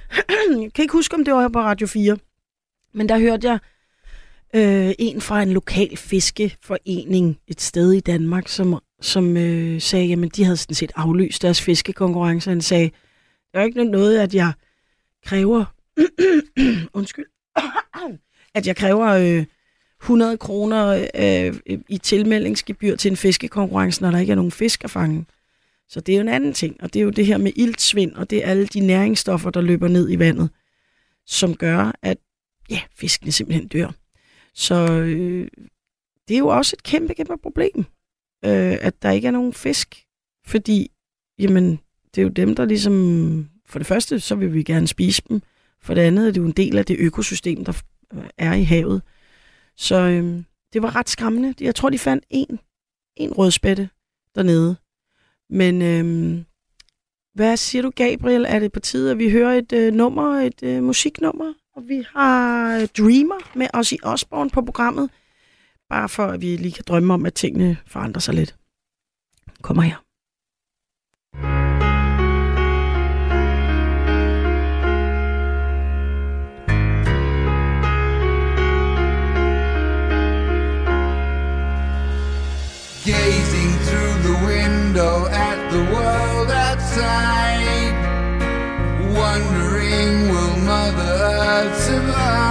jeg 0.62 0.74
kan 0.74 0.82
ikke 0.82 0.92
huske, 0.92 1.16
om 1.16 1.26
det 1.26 1.34
var 1.34 1.42
her 1.42 1.50
på 1.50 1.60
Radio 1.60 1.88
4, 1.88 2.18
men 2.94 3.10
der 3.10 3.20
hørte 3.20 3.48
jeg 3.48 3.60
øh, 4.56 4.94
en 5.00 5.22
fra 5.22 5.42
en 5.42 5.54
lokal 5.54 5.98
fiskeforening 5.98 7.40
et 7.48 7.62
sted 7.62 7.94
i 7.94 8.00
Danmark, 8.00 8.48
som, 8.48 8.80
som 9.02 9.38
øh, 9.38 9.82
sagde, 9.82 10.06
jamen 10.06 10.30
de 10.30 10.44
havde 10.44 10.58
sådan 10.58 10.76
set 10.76 10.92
aflyst 10.96 11.42
deres 11.42 11.62
fiskekonkurrence. 11.62 12.50
Han 12.50 12.62
sagde, 12.62 12.92
der 13.54 13.60
er 13.60 13.64
ikke 13.64 13.84
noget, 13.84 14.20
at 14.20 14.34
jeg 14.34 14.54
kræver, 15.26 15.66
undskyld, 17.00 17.26
at 18.56 18.68
jeg 18.68 18.76
kræver 18.76 19.08
øh, 19.08 19.46
100 20.02 20.38
kroner 20.38 21.08
øh, 21.16 21.82
i 21.90 21.98
tilmeldingsgebyr 21.98 22.96
til 22.96 23.12
en 23.12 23.18
fiskekonkurrence, 23.18 24.02
når 24.02 24.12
der 24.12 24.18
ikke 24.18 24.32
er 24.32 24.36
nogen 24.36 24.52
fisk 24.52 24.84
at 24.84 24.92
fange. 24.92 25.26
Så 25.90 26.00
det 26.00 26.14
er 26.14 26.18
jo 26.18 26.22
en 26.22 26.30
anden 26.30 26.54
ting, 26.54 26.84
og 26.84 26.94
det 26.94 27.00
er 27.00 27.04
jo 27.04 27.10
det 27.10 27.26
her 27.26 27.38
med 27.38 27.52
iltsvind, 27.56 28.14
og 28.14 28.30
det 28.30 28.46
er 28.46 28.50
alle 28.50 28.68
de 28.68 28.80
næringsstoffer, 28.80 29.50
der 29.50 29.62
løber 29.62 29.88
ned 29.88 30.12
i 30.12 30.20
vandet, 30.20 30.50
som 31.26 31.56
gør, 31.56 31.92
at 32.02 32.18
ja, 32.70 32.82
fiskene 32.96 33.32
simpelthen 33.32 33.68
dør. 33.68 33.92
Så 34.56 34.92
øh, 34.92 35.48
det 36.28 36.34
er 36.34 36.40
jo 36.40 36.48
også 36.48 36.76
et 36.80 36.84
kæmpe, 36.84 37.14
kæmpe 37.14 37.38
problem, 37.38 37.78
øh, 38.46 38.78
at 38.82 39.02
der 39.02 39.12
ikke 39.12 39.28
er 39.28 39.32
nogen 39.32 39.54
fisk, 39.54 40.06
fordi 40.46 40.92
jamen, 41.40 41.80
det 42.16 42.22
er 42.22 42.24
jo 42.24 42.30
dem, 42.30 42.56
der 42.56 42.66
ligesom, 42.66 43.50
for 43.66 43.80
det 43.80 43.88
første, 43.88 44.20
så 44.20 44.36
vil 44.36 44.54
vi 44.54 44.64
gerne 44.64 44.88
spise 44.88 45.22
dem, 45.30 45.42
for 45.82 45.94
det 45.94 46.02
andet 46.02 46.28
er 46.28 46.32
det 46.32 46.42
jo 46.42 46.46
en 46.46 46.52
del 46.52 46.78
af 46.78 46.86
det 46.86 46.98
økosystem, 47.00 47.66
der 47.66 47.82
øh, 48.14 48.24
er 48.38 48.54
i 48.54 48.64
havet. 48.64 49.02
Så 49.76 49.96
øh, 49.96 50.44
det 50.74 50.82
var 50.82 50.96
ret 50.96 51.10
skræmmende. 51.10 51.54
Jeg 51.62 51.76
tror, 51.76 51.90
de 51.90 52.00
fandt 52.00 52.26
en, 52.30 52.60
en 53.16 53.34
rødspætte 53.34 53.90
dernede. 54.36 54.76
Men 55.50 55.82
øh, 55.82 56.44
hvad 57.34 57.58
siger 57.58 57.82
du, 57.82 57.92
Gabriel? 57.96 58.46
Er 58.48 58.60
det 58.60 58.72
på 58.72 58.80
tide, 58.80 59.12
at 59.12 59.18
vi 59.18 59.30
hører 59.30 59.54
et 59.54 59.74
øh, 59.74 59.94
nummer, 59.94 60.40
et 60.40 60.64
øh, 60.64 60.84
musiknummer? 60.84 61.54
Og 61.76 61.88
vi 61.88 62.06
har 62.14 62.86
Dreamer 62.98 63.58
med 63.58 63.68
os 63.74 63.92
i 63.92 63.98
Osborne 64.04 64.50
på 64.50 64.62
programmet. 64.62 65.10
Bare 65.90 66.10
for, 66.10 66.26
at 66.26 66.42
vi 66.42 66.58
lige 66.58 66.72
kan 66.72 66.84
drømme 66.88 67.14
om, 67.14 67.26
at 67.26 67.34
tingene 67.34 67.78
forandrer 67.88 68.20
sig 68.20 68.34
lidt. 68.34 68.56
Kommer 69.62 69.84
her. 69.84 70.05
lights 91.56 91.88
and 91.88 92.08
lights. 92.10 92.45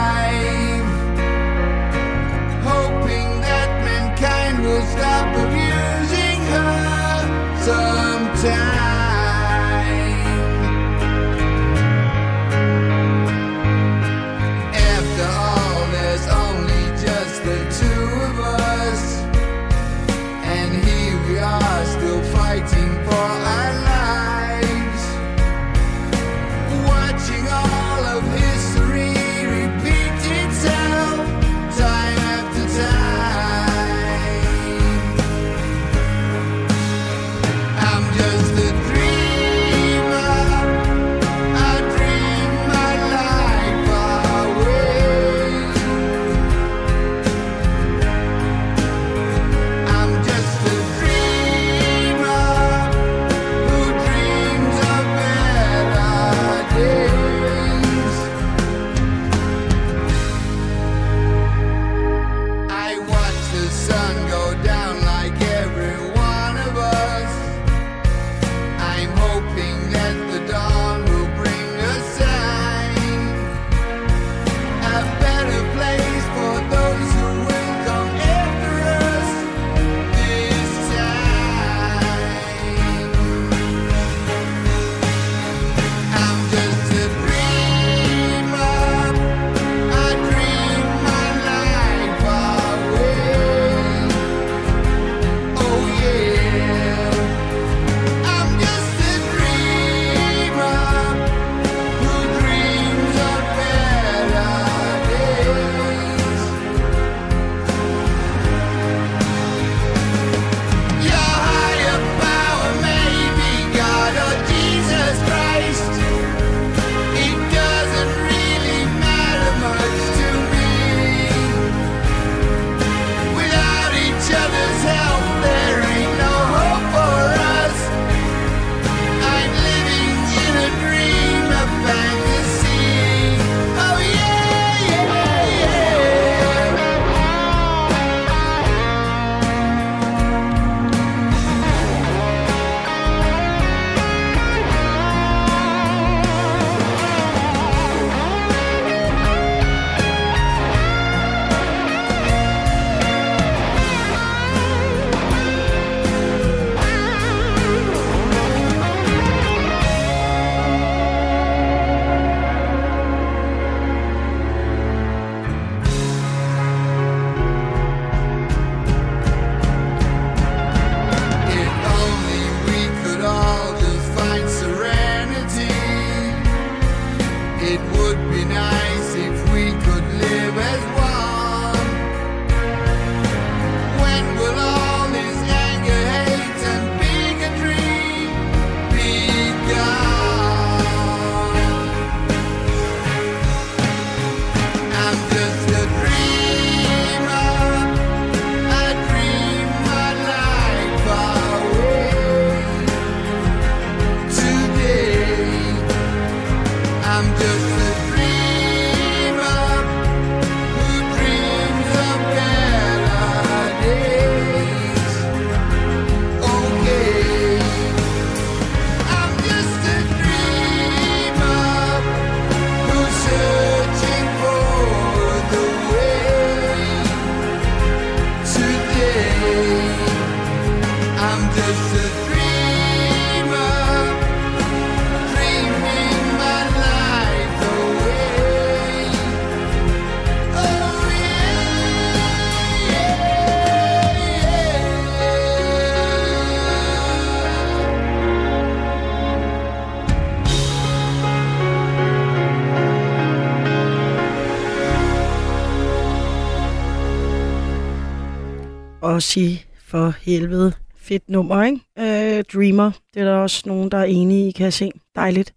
Og 259.15 259.23
sige 259.23 259.55
for 259.91 260.07
helvede, 260.27 260.73
fedt 261.09 261.29
nummer, 261.29 261.63
ikke? 261.65 261.81
Øh, 262.05 262.45
Dreamer, 262.53 262.91
det 263.15 263.21
er 263.23 263.25
der 263.25 263.37
også 263.37 263.63
nogen, 263.67 263.91
der 263.91 263.99
er 263.99 264.05
enige 264.05 264.49
i, 264.49 264.53
kan 264.53 264.65
jeg 264.65 264.73
se. 264.73 264.91
Dejligt. 265.17 265.55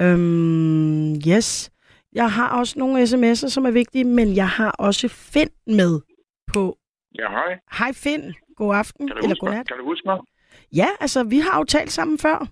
Øhm, 0.00 1.14
yes. 1.32 1.72
Jeg 2.12 2.32
har 2.32 2.58
også 2.58 2.78
nogle 2.78 3.02
sms'er, 3.02 3.48
som 3.48 3.64
er 3.66 3.70
vigtige, 3.70 4.04
men 4.04 4.36
jeg 4.36 4.48
har 4.48 4.70
også 4.70 5.08
Finn 5.08 5.50
med 5.66 6.00
på. 6.54 6.78
Ja, 7.18 7.28
hej. 7.30 7.58
Hej 7.78 7.92
Finn, 7.92 8.34
god 8.56 8.74
aften, 8.74 9.08
Kan 9.08 9.16
du, 9.16 9.22
eller 9.22 9.36
godnat. 9.40 9.68
kan 9.68 9.76
du 9.78 9.84
huske 9.84 10.02
mig? 10.06 10.18
Ja, 10.76 10.88
altså, 11.00 11.24
vi 11.24 11.38
har 11.38 11.58
jo 11.58 11.64
talt 11.64 11.90
sammen 11.92 12.18
før. 12.18 12.46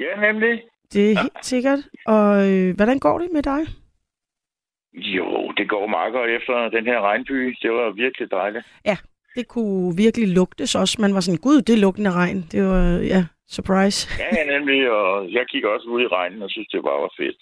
Ja, 0.00 0.32
nemlig. 0.32 0.62
Det 0.92 1.12
er 1.12 1.18
helt 1.22 1.44
sikkert. 1.52 1.78
Og 2.06 2.50
øh, 2.52 2.76
hvordan 2.76 2.98
går 2.98 3.18
det 3.18 3.28
med 3.32 3.42
dig? 3.42 3.60
Jo, 4.94 5.52
det 5.56 5.68
går 5.68 5.86
meget 5.86 6.12
godt 6.12 6.30
efter 6.30 6.68
den 6.68 6.84
her 6.84 7.00
regnby. 7.00 7.56
Det 7.62 7.70
var 7.72 7.90
virkelig 7.90 8.30
dejligt. 8.30 8.66
Det 9.38 9.48
kunne 9.48 9.96
virkelig 9.96 10.28
lugtes 10.28 10.74
også. 10.74 10.94
Man 11.00 11.14
var 11.14 11.20
sådan, 11.20 11.38
gud, 11.46 11.62
det 11.62 11.72
er 11.74 11.78
lugtende 11.86 12.12
regn. 12.12 12.46
Det 12.52 12.60
var, 12.64 12.84
ja, 13.14 13.24
surprise. 13.56 14.08
Ja, 14.18 14.28
ja, 14.38 14.58
nemlig. 14.58 14.90
Og 14.90 15.32
jeg 15.32 15.44
kigger 15.50 15.68
også 15.68 15.86
ud 15.94 16.00
i 16.02 16.06
regnen 16.06 16.42
og 16.42 16.50
synes, 16.50 16.68
det 16.68 16.80
bare 16.90 17.02
var 17.06 17.12
fedt. 17.20 17.36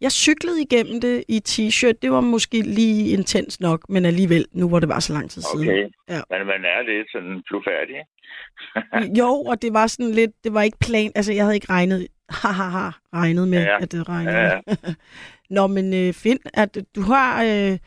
Jeg 0.00 0.12
cyklede 0.12 0.62
igennem 0.62 1.00
det 1.00 1.24
i 1.28 1.40
t-shirt. 1.48 1.92
Det 2.02 2.10
var 2.10 2.20
måske 2.20 2.60
lige 2.62 3.10
intens 3.10 3.60
nok, 3.60 3.88
men 3.88 4.04
alligevel, 4.04 4.46
nu 4.52 4.68
hvor 4.68 4.80
det 4.80 4.88
var 4.88 5.00
så 5.00 5.12
lang 5.12 5.30
tid 5.30 5.42
siden. 5.42 5.68
Okay. 5.68 5.82
Ja. 6.08 6.20
Men 6.30 6.46
man 6.46 6.64
er 6.64 6.82
lidt 6.82 7.08
sådan 7.12 7.42
blufærdig. 7.48 7.94
ikke? 7.96 9.18
Jo, 9.20 9.28
og 9.34 9.62
det 9.62 9.72
var 9.72 9.86
sådan 9.86 10.12
lidt, 10.12 10.30
det 10.44 10.54
var 10.54 10.62
ikke 10.62 10.78
plan, 10.78 11.12
altså 11.14 11.32
jeg 11.32 11.44
havde 11.44 11.54
ikke 11.54 11.70
regnet, 11.70 12.08
haha, 12.30 12.90
regnet 13.14 13.48
med, 13.48 13.58
Ja. 13.62 13.82
at 13.82 13.92
det 13.92 14.08
regnede. 14.08 14.36
Ja, 14.36 14.60
ja. 14.68 14.76
Nå, 15.56 15.66
men 15.66 15.94
øh, 15.94 16.12
Finn, 16.14 16.38
at 16.54 16.78
du 16.96 17.00
har 17.00 17.44
øh, 17.44 17.78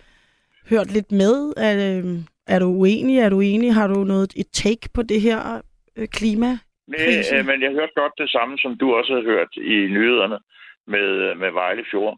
hørt 0.70 0.92
lidt 0.92 1.12
med. 1.12 1.54
Er, 1.58 1.98
øh, 1.98 2.20
er 2.54 2.60
du 2.60 2.66
uenig? 2.66 3.18
Er 3.20 3.30
du 3.30 3.40
enig? 3.42 3.74
Har 3.74 3.88
du 3.88 4.04
noget 4.04 4.34
et 4.36 4.48
take 4.54 4.90
på 4.94 5.02
det 5.04 5.22
her 5.22 5.62
øh, 5.96 6.08
klima? 6.08 6.50
Nej, 6.88 7.24
øh, 7.34 7.46
men 7.46 7.62
jeg 7.62 7.72
hørte 7.72 7.92
godt 7.96 8.14
det 8.18 8.30
samme, 8.30 8.58
som 8.58 8.78
du 8.78 8.94
også 8.96 9.14
havde 9.14 9.26
hørt 9.26 9.52
i 9.56 9.76
nyhederne 9.96 10.40
med, 10.88 11.36
med 11.36 11.52
Vejle 11.52 11.86
Fjord. 11.92 12.18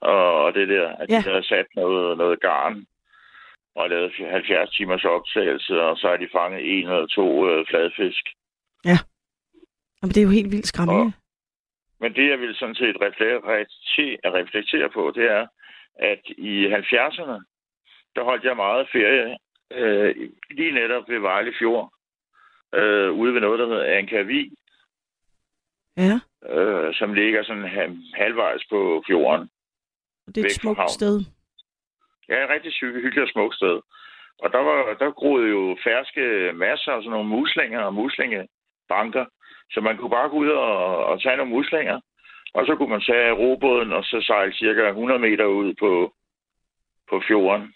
Og, 0.00 0.54
det 0.54 0.68
der, 0.68 0.88
at 0.88 1.06
Ja. 1.10 1.16
de 1.18 1.22
havde 1.30 1.46
sat 1.46 1.66
noget, 1.76 2.18
noget 2.18 2.40
garn 2.40 2.84
og 3.76 3.90
lavet 3.90 4.12
70 4.30 4.70
timers 4.76 5.04
optagelse, 5.04 5.80
og 5.82 5.96
så 5.96 6.08
har 6.08 6.16
de 6.16 6.28
fanget 6.32 6.78
en 6.78 6.84
eller 6.88 7.06
to 7.06 7.48
øh, 7.50 7.66
fladfisk. 7.70 8.24
Jamen, 8.84 10.12
det 10.14 10.16
er 10.18 10.22
jo 10.28 10.28
helt 10.38 10.52
vildt 10.52 10.66
skræmmende. 10.66 11.02
Og- 11.02 11.12
Men 12.00 12.14
det, 12.14 12.30
jeg 12.30 12.38
vil 12.40 12.54
sådan 12.54 12.74
set 12.74 12.96
reflektere, 13.00 13.40
reflektere 14.40 14.90
på, 14.90 15.12
det 15.14 15.24
er, 15.30 15.46
at 16.10 16.20
i 16.38 16.66
70'erne, 16.66 17.38
der 18.16 18.22
holdt 18.24 18.44
jeg 18.44 18.56
meget 18.56 18.88
ferie 18.92 19.36
øh, 19.72 20.30
lige 20.50 20.72
netop 20.72 21.08
ved 21.08 21.18
Vejle 21.18 21.52
Fjord, 21.58 21.92
øh, 22.74 23.12
ude 23.12 23.34
ved 23.34 23.40
noget, 23.40 23.58
der 23.58 23.66
hedder 23.66 23.96
Ankavi, 23.98 24.50
Ja, 25.96 26.20
øh, 26.54 26.94
som 26.94 27.14
ligger 27.14 27.42
sådan 27.44 27.68
ha- 27.68 27.96
halvvejs 28.24 28.62
på 28.70 29.02
fjorden. 29.06 29.50
og 30.26 30.34
det 30.34 30.40
er 30.40 30.46
et 30.46 30.52
smukt 30.52 30.90
sted. 30.90 31.20
Ja, 32.28 32.44
et 32.44 32.50
rigtig 32.50 32.72
hyggeligt 32.80 33.18
og 33.18 33.28
smukt 33.28 33.54
sted. 33.54 33.80
Og 34.42 34.52
der, 34.52 34.58
var, 34.58 34.94
der 34.94 35.10
groede 35.10 35.48
jo 35.48 35.76
ferske 35.84 36.52
masser 36.54 36.92
af 36.92 37.02
sådan 37.02 37.10
nogle 37.10 37.28
muslinger 37.28 37.80
og 37.80 37.94
muslingebanker. 37.94 39.24
Så 39.70 39.80
man 39.80 39.96
kunne 39.96 40.10
bare 40.10 40.28
gå 40.28 40.36
ud 40.36 40.48
og, 40.48 40.96
og 41.04 41.22
tage 41.22 41.36
nogle 41.36 41.52
muslinger. 41.52 42.00
Og 42.54 42.66
så 42.66 42.76
kunne 42.76 42.90
man 42.90 43.00
tage 43.00 43.32
robåden 43.32 43.92
og 43.92 44.04
så 44.04 44.20
sejle 44.26 44.52
cirka 44.54 44.88
100 44.88 45.20
meter 45.20 45.44
ud 45.44 45.74
på, 45.74 46.14
på 47.10 47.22
fjorden. 47.28 47.74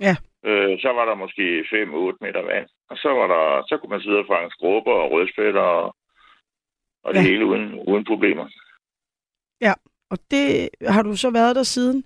Ja. 0.00 0.16
Øh, 0.44 0.80
så 0.80 0.88
var 0.88 1.04
der 1.04 1.14
måske 1.14 1.60
5-8 1.60 2.16
meter 2.20 2.42
vand. 2.42 2.68
Og 2.90 2.96
så, 2.96 3.08
var 3.08 3.26
der, 3.26 3.62
så 3.68 3.76
kunne 3.78 3.90
man 3.90 4.00
sidde 4.00 4.18
og 4.18 4.26
fange 4.26 4.50
skrubber 4.50 4.92
og 4.92 5.10
rødspætter 5.12 5.60
og, 5.60 5.96
og 7.04 7.14
det 7.14 7.20
Ja. 7.20 7.28
hele 7.28 7.46
uden, 7.46 7.74
uden 7.88 8.04
problemer. 8.04 8.46
Og 10.12 10.18
det 10.30 10.68
har 10.82 11.02
du 11.02 11.16
så 11.16 11.30
været 11.30 11.56
der 11.56 11.62
siden? 11.62 12.04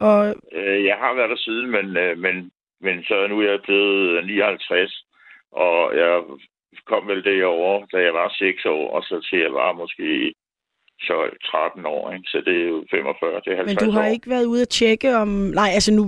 Og 0.00 0.34
Øh, 0.52 0.84
jeg 0.84 0.96
har 0.96 1.14
været 1.14 1.30
der 1.30 1.36
siden, 1.36 1.70
men, 1.70 1.96
øh, 1.96 2.18
men, 2.18 2.50
men 2.80 3.04
så 3.04 3.26
nu 3.26 3.40
er 3.40 3.50
jeg 3.50 3.60
blevet 3.62 4.26
59, 4.26 5.04
og 5.52 5.96
jeg 5.96 6.22
kom 6.86 7.08
vel 7.08 7.24
derovre, 7.24 7.86
da 7.92 8.04
jeg 8.04 8.14
var 8.14 8.28
6 8.38 8.64
år, 8.66 8.90
og 8.96 9.02
så 9.02 9.26
til 9.30 9.38
jeg 9.38 9.52
var 9.52 9.72
måske 9.72 10.34
så 11.00 11.14
13 11.50 11.86
år, 11.86 12.12
ikke? 12.12 12.24
så 12.26 12.42
det 12.46 12.56
er 12.62 12.68
jo 12.68 12.84
45, 12.90 13.40
det 13.44 13.52
er 13.52 13.56
50 13.56 13.80
Men 13.80 13.88
du 13.88 13.90
har 13.96 14.00
år. 14.06 14.12
ikke 14.14 14.30
været 14.30 14.44
ude 14.44 14.62
at 14.62 14.68
tjekke 14.68 15.16
om... 15.16 15.28
Nej, 15.28 15.68
altså 15.74 15.92
nu 15.94 16.02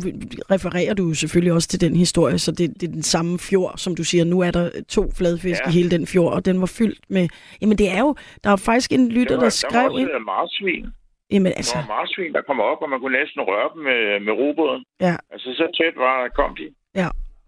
refererer 0.51 0.95
du 0.95 1.15
selvfølgelig 1.15 1.53
også 1.53 1.69
til 1.69 1.81
den 1.81 1.97
historie, 1.97 2.39
så 2.39 2.51
det, 2.53 2.81
det 2.81 2.89
er 2.89 2.93
den 2.93 3.03
samme 3.03 3.39
fjord, 3.39 3.75
som 3.77 3.97
du 3.97 4.05
siger. 4.05 4.25
Nu 4.25 4.41
er 4.41 4.51
der 4.51 4.71
to 4.89 5.03
fladfisk 5.19 5.61
Ja. 5.65 5.71
i 5.71 5.73
hele 5.73 5.91
den 5.91 6.07
fjord, 6.07 6.33
og 6.33 6.45
den 6.45 6.61
var 6.61 6.67
fyldt 6.79 7.01
med... 7.09 7.29
Jamen 7.61 7.79
det 7.79 7.89
er 7.91 8.01
jo... 8.01 8.15
Der 8.45 8.51
er 8.51 8.57
faktisk 8.57 8.93
en 8.93 9.09
lytter, 9.09 9.37
der, 9.37 9.37
var, 9.37 9.59
der 9.63 9.69
der 9.71 9.79
var 9.83 9.89
skrev 9.89 10.01
ind... 10.01 10.11
øh, 10.15 10.21
marsvin. 10.27 10.87
Jamen 11.31 11.51
Der 11.53 11.57
altså, 11.57 11.77
var 11.79 11.87
marsvin, 11.87 12.33
der 12.33 12.43
kom 12.43 12.61
op, 12.61 12.79
og 12.83 12.91
man 12.91 13.01
kunne 13.01 13.19
næsten 13.21 13.41
røre 13.43 13.69
dem 13.75 13.83
med, 13.89 14.01
med 14.27 14.33
robåden. 14.33 14.85
Ja. 15.01 15.17
Altså 15.33 15.49
så 15.59 15.67
tæt 15.79 15.95
var, 15.97 16.29
kom 16.29 16.57
de. 16.61 16.67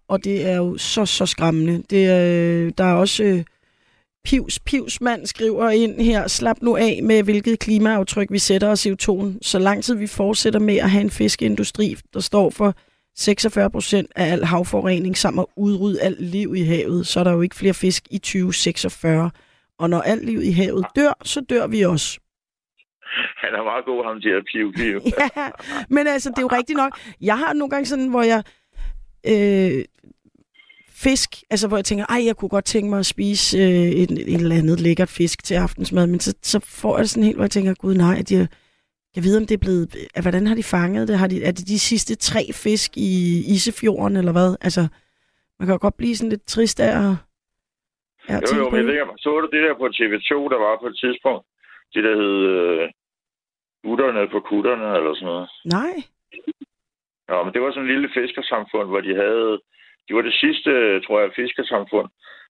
og 0.09 0.24
det 0.24 0.51
er 0.51 0.57
jo 0.57 0.76
så, 0.78 1.07
så 1.07 1.26
skræmmende. 1.26 1.82
Det 1.91 2.03
er, 2.07 2.70
der 2.78 2.84
er 2.84 2.95
også... 2.95 3.24
Øh, 3.24 3.45
Pivs, 4.25 4.59
Pivsmand 4.59 5.27
skriver 5.27 5.71
ind 5.71 6.01
her, 6.01 6.27
slap 6.29 6.57
nu 6.62 6.77
af 6.77 7.01
med, 7.03 7.23
hvilket 7.23 7.59
klimaaftryk 7.59 8.31
vi 8.31 8.39
sætter 8.39 8.71
af 8.71 8.87
CO2'en. 8.87 9.39
Så 9.43 9.59
lang 9.59 9.85
tid 9.85 9.95
vi 9.95 10.07
fortsætter 10.07 10.61
med 10.61 10.77
at 10.77 10.91
have 10.91 11.01
en 11.01 11.11
fiskeindustri, 11.11 11.97
der 12.14 12.21
står 12.21 12.51
for 12.51 12.75
46 13.16 13.71
procent 13.71 14.11
af 14.16 14.33
al 14.33 14.45
havforurening, 14.45 15.16
samt 15.16 15.41
at 15.41 15.47
udrydde 15.57 16.03
alt 16.03 16.23
liv 16.23 16.55
i 16.57 16.62
havet, 16.62 17.07
så 17.07 17.21
er 17.21 17.25
der 17.25 17.33
jo 17.33 17.41
ikke 17.41 17.57
flere 17.57 17.75
fisk 17.75 18.03
i 18.11 18.18
2046. 18.18 19.31
Og 19.79 19.91
når 19.91 20.01
alt 20.01 20.25
liv 20.25 20.41
i 20.43 20.53
havet 20.53 20.87
dør, 20.97 21.12
så 21.25 21.41
dør 21.41 21.66
vi 21.66 21.83
også. 21.83 22.21
Han 23.37 23.55
er 23.55 23.62
meget 23.62 23.85
god, 23.85 24.05
ham 24.05 24.21
der 24.21 24.43
piv, 24.53 24.73
piv. 24.73 25.01
ja, 25.37 25.51
men 25.89 26.07
altså, 26.07 26.31
det 26.31 26.39
er 26.39 26.43
jo 26.43 26.57
rigtigt 26.59 26.77
nok. 26.77 26.99
Jeg 27.21 27.39
har 27.39 27.53
nogle 27.53 27.71
gange 27.71 27.87
sådan, 27.87 28.09
hvor 28.09 28.23
jeg... 28.23 28.43
Øh, 29.27 29.85
fisk, 31.05 31.31
altså 31.51 31.69
hvor 31.69 31.77
jeg 31.77 31.85
tænker, 31.85 32.05
ej, 32.07 32.21
jeg 32.27 32.37
kunne 32.37 32.49
godt 32.49 32.65
tænke 32.65 32.91
mig 32.91 32.99
at 32.99 33.07
spise 33.07 33.59
øh, 33.59 33.65
et, 34.03 34.11
et 34.11 34.35
eller 34.35 34.57
andet 34.57 34.81
lækkert 34.81 35.09
fisk 35.09 35.45
til 35.45 35.55
aftensmad, 35.55 36.07
men 36.07 36.21
så, 36.21 36.35
så 36.43 36.59
får 36.81 36.97
jeg 36.97 37.03
det 37.03 37.11
sådan 37.11 37.25
helt, 37.25 37.37
hvor 37.37 37.45
jeg 37.45 37.51
tænker, 37.51 37.75
gud 37.75 37.95
nej, 37.95 38.23
de, 38.29 38.35
har- 38.37 38.53
jeg 39.17 39.25
ved, 39.25 39.37
om 39.37 39.47
det 39.47 39.55
er 39.55 39.65
blevet, 39.67 39.97
øh, 40.17 40.23
hvordan 40.23 40.47
har 40.47 40.55
de 40.55 40.63
fanget 40.63 41.09
det? 41.09 41.19
Har 41.19 41.27
de, 41.33 41.45
er 41.45 41.53
det 41.53 41.69
de 41.69 41.79
sidste 41.79 42.15
tre 42.15 42.43
fisk 42.65 42.91
i 42.97 43.11
Isefjorden, 43.55 44.17
eller 44.17 44.33
hvad? 44.33 44.57
Altså, 44.61 44.83
man 45.59 45.67
kan 45.67 45.75
jo 45.75 45.79
godt 45.87 45.97
blive 45.97 46.17
sådan 46.17 46.31
lidt 46.35 46.47
trist 46.47 46.81
af 46.81 46.93
at, 47.05 47.13
af 48.29 48.37
at 48.37 48.43
Jo, 48.53 48.57
jo, 48.59 48.71
men 48.71 48.87
jeg 48.95 49.03
om- 49.03 49.19
så 49.19 49.31
du 49.41 49.49
det 49.57 49.63
der 49.67 49.75
på 49.83 49.87
TV2, 49.99 50.33
der 50.53 50.59
var 50.67 50.79
på 50.83 50.87
et 50.93 50.99
tidspunkt, 51.03 51.45
det 51.95 52.05
der 52.05 52.15
hed 52.23 52.39
øh, 52.57 52.89
Utter 53.91 54.07
kutterne 54.07 54.29
på 54.35 54.41
kutterne 54.51 54.87
eller 54.99 55.15
sådan 55.15 55.27
noget. 55.33 55.49
Nej. 55.77 55.95
Ja, 57.31 57.37
men 57.45 57.53
det 57.55 57.61
var 57.63 57.71
sådan 57.71 57.87
en 57.87 57.93
lille 57.95 58.09
fiskersamfund, 58.19 58.89
hvor 58.93 59.01
de 59.07 59.15
havde... 59.25 59.53
De 60.09 60.15
var 60.15 60.23
det 60.23 60.35
sidste, 60.35 61.01
tror 61.01 61.21
jeg, 61.21 61.33
fiskersamfund, 61.37 62.09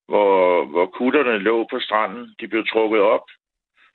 hvor, 0.08 0.64
hvor 0.64 0.86
kutterne 0.86 1.38
lå 1.38 1.66
på 1.70 1.80
stranden. 1.80 2.34
De 2.40 2.48
blev 2.48 2.66
trukket 2.66 3.00
op, 3.00 3.26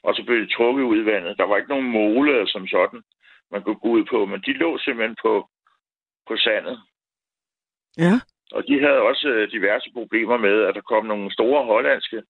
og 0.03 0.15
så 0.15 0.23
blev 0.25 0.37
de 0.41 0.53
trukket 0.55 0.83
ud 0.83 0.97
i 1.01 1.05
vandet. 1.05 1.37
Der 1.37 1.43
var 1.43 1.57
ikke 1.57 1.69
nogen 1.69 1.91
mole 1.91 2.47
som 2.47 2.67
sådan, 2.67 3.01
man 3.51 3.61
kunne 3.63 3.79
gå 3.83 3.87
ud 3.87 4.03
på, 4.11 4.25
men 4.25 4.41
de 4.45 4.53
lå 4.53 4.77
simpelthen 4.77 5.17
på, 5.21 5.49
på 6.27 6.37
sandet. 6.37 6.77
Ja. 7.97 8.15
Og 8.51 8.67
de 8.67 8.79
havde 8.79 9.01
også 9.09 9.27
øh, 9.27 9.51
diverse 9.51 9.89
problemer 9.93 10.37
med, 10.37 10.61
at 10.61 10.75
der 10.75 10.81
kom 10.81 11.05
nogle 11.05 11.33
store 11.33 11.65
hollandske 11.65 12.23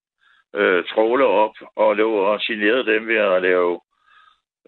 øh, 0.56 0.84
tråle 0.92 1.26
op 1.26 1.56
og 1.76 1.96
lå 1.96 2.12
og 2.12 2.40
generede 2.48 2.86
dem 2.86 3.08
ved 3.08 3.16
at 3.16 3.42
lave 3.42 3.80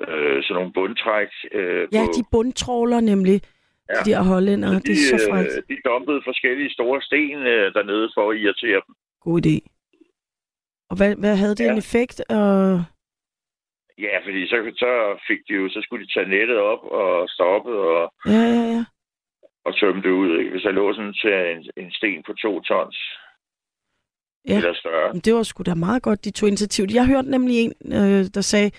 øh, 0.01 0.43
sådan 0.43 0.55
nogle 0.55 0.74
bundtræk. 0.74 1.28
Øh, 1.51 1.88
Ja, 1.93 2.03
på, 2.05 2.12
de 2.18 2.24
bundtråler 2.32 2.99
nemlig. 2.99 3.41
Ja. 3.89 3.99
De 4.05 4.09
der 4.11 4.23
hollændere, 4.23 4.75
det 4.88 4.91
er 4.91 5.17
så 5.17 5.27
frækt. 5.31 5.51
øh, 5.57 5.63
de 5.69 5.77
dumpede 5.85 6.21
forskellige 6.29 6.73
store 6.73 7.01
sten 7.01 7.38
øh, 7.53 7.73
dernede 7.73 8.09
for 8.15 8.31
at 8.31 8.38
irritere 8.38 8.81
dem. 8.88 8.93
God 9.25 9.38
idé. 9.45 9.55
Og 10.89 10.95
hvad, 10.97 11.15
hvad 11.15 11.35
havde 11.38 11.55
det 11.55 11.65
Ja. 11.65 11.71
en 11.71 11.77
effekt? 11.77 12.17
Og... 12.29 12.83
Ja, 14.05 14.15
fordi 14.25 14.47
så, 14.47 14.57
så 14.83 14.91
fik 15.27 15.39
de 15.47 15.53
jo, 15.53 15.69
så 15.69 15.79
skulle 15.83 16.05
de 16.05 16.13
tage 16.13 16.29
nettet 16.29 16.57
op 16.57 16.83
og 16.83 17.29
stoppe 17.29 17.71
og, 17.71 18.13
Ja, 18.25 18.31
ja, 18.55 18.63
ja. 18.75 18.85
og 19.65 19.71
tømme 19.79 20.01
det 20.01 20.09
ud. 20.09 20.39
Ikke? 20.39 20.51
Hvis 20.51 20.61
der 20.61 20.71
lå 20.71 20.93
sådan 20.93 21.13
til 21.13 21.33
en, 21.55 21.83
en 21.83 21.91
sten 21.91 22.23
på 22.27 22.33
to 22.33 22.61
tons 22.61 22.97
Ja. 24.47 24.57
eller 24.57 24.73
større. 24.73 25.13
Men 25.13 25.21
det 25.21 25.33
var 25.33 25.43
sgu 25.43 25.63
da 25.63 25.73
meget 25.75 26.03
godt, 26.03 26.25
de 26.25 26.31
tog 26.31 26.47
initiativ. 26.49 26.85
Jeg 26.93 27.05
hørte 27.07 27.29
nemlig 27.31 27.55
en, 27.65 27.73
øh, 27.85 28.25
der 28.35 28.41
sagde, 28.41 28.71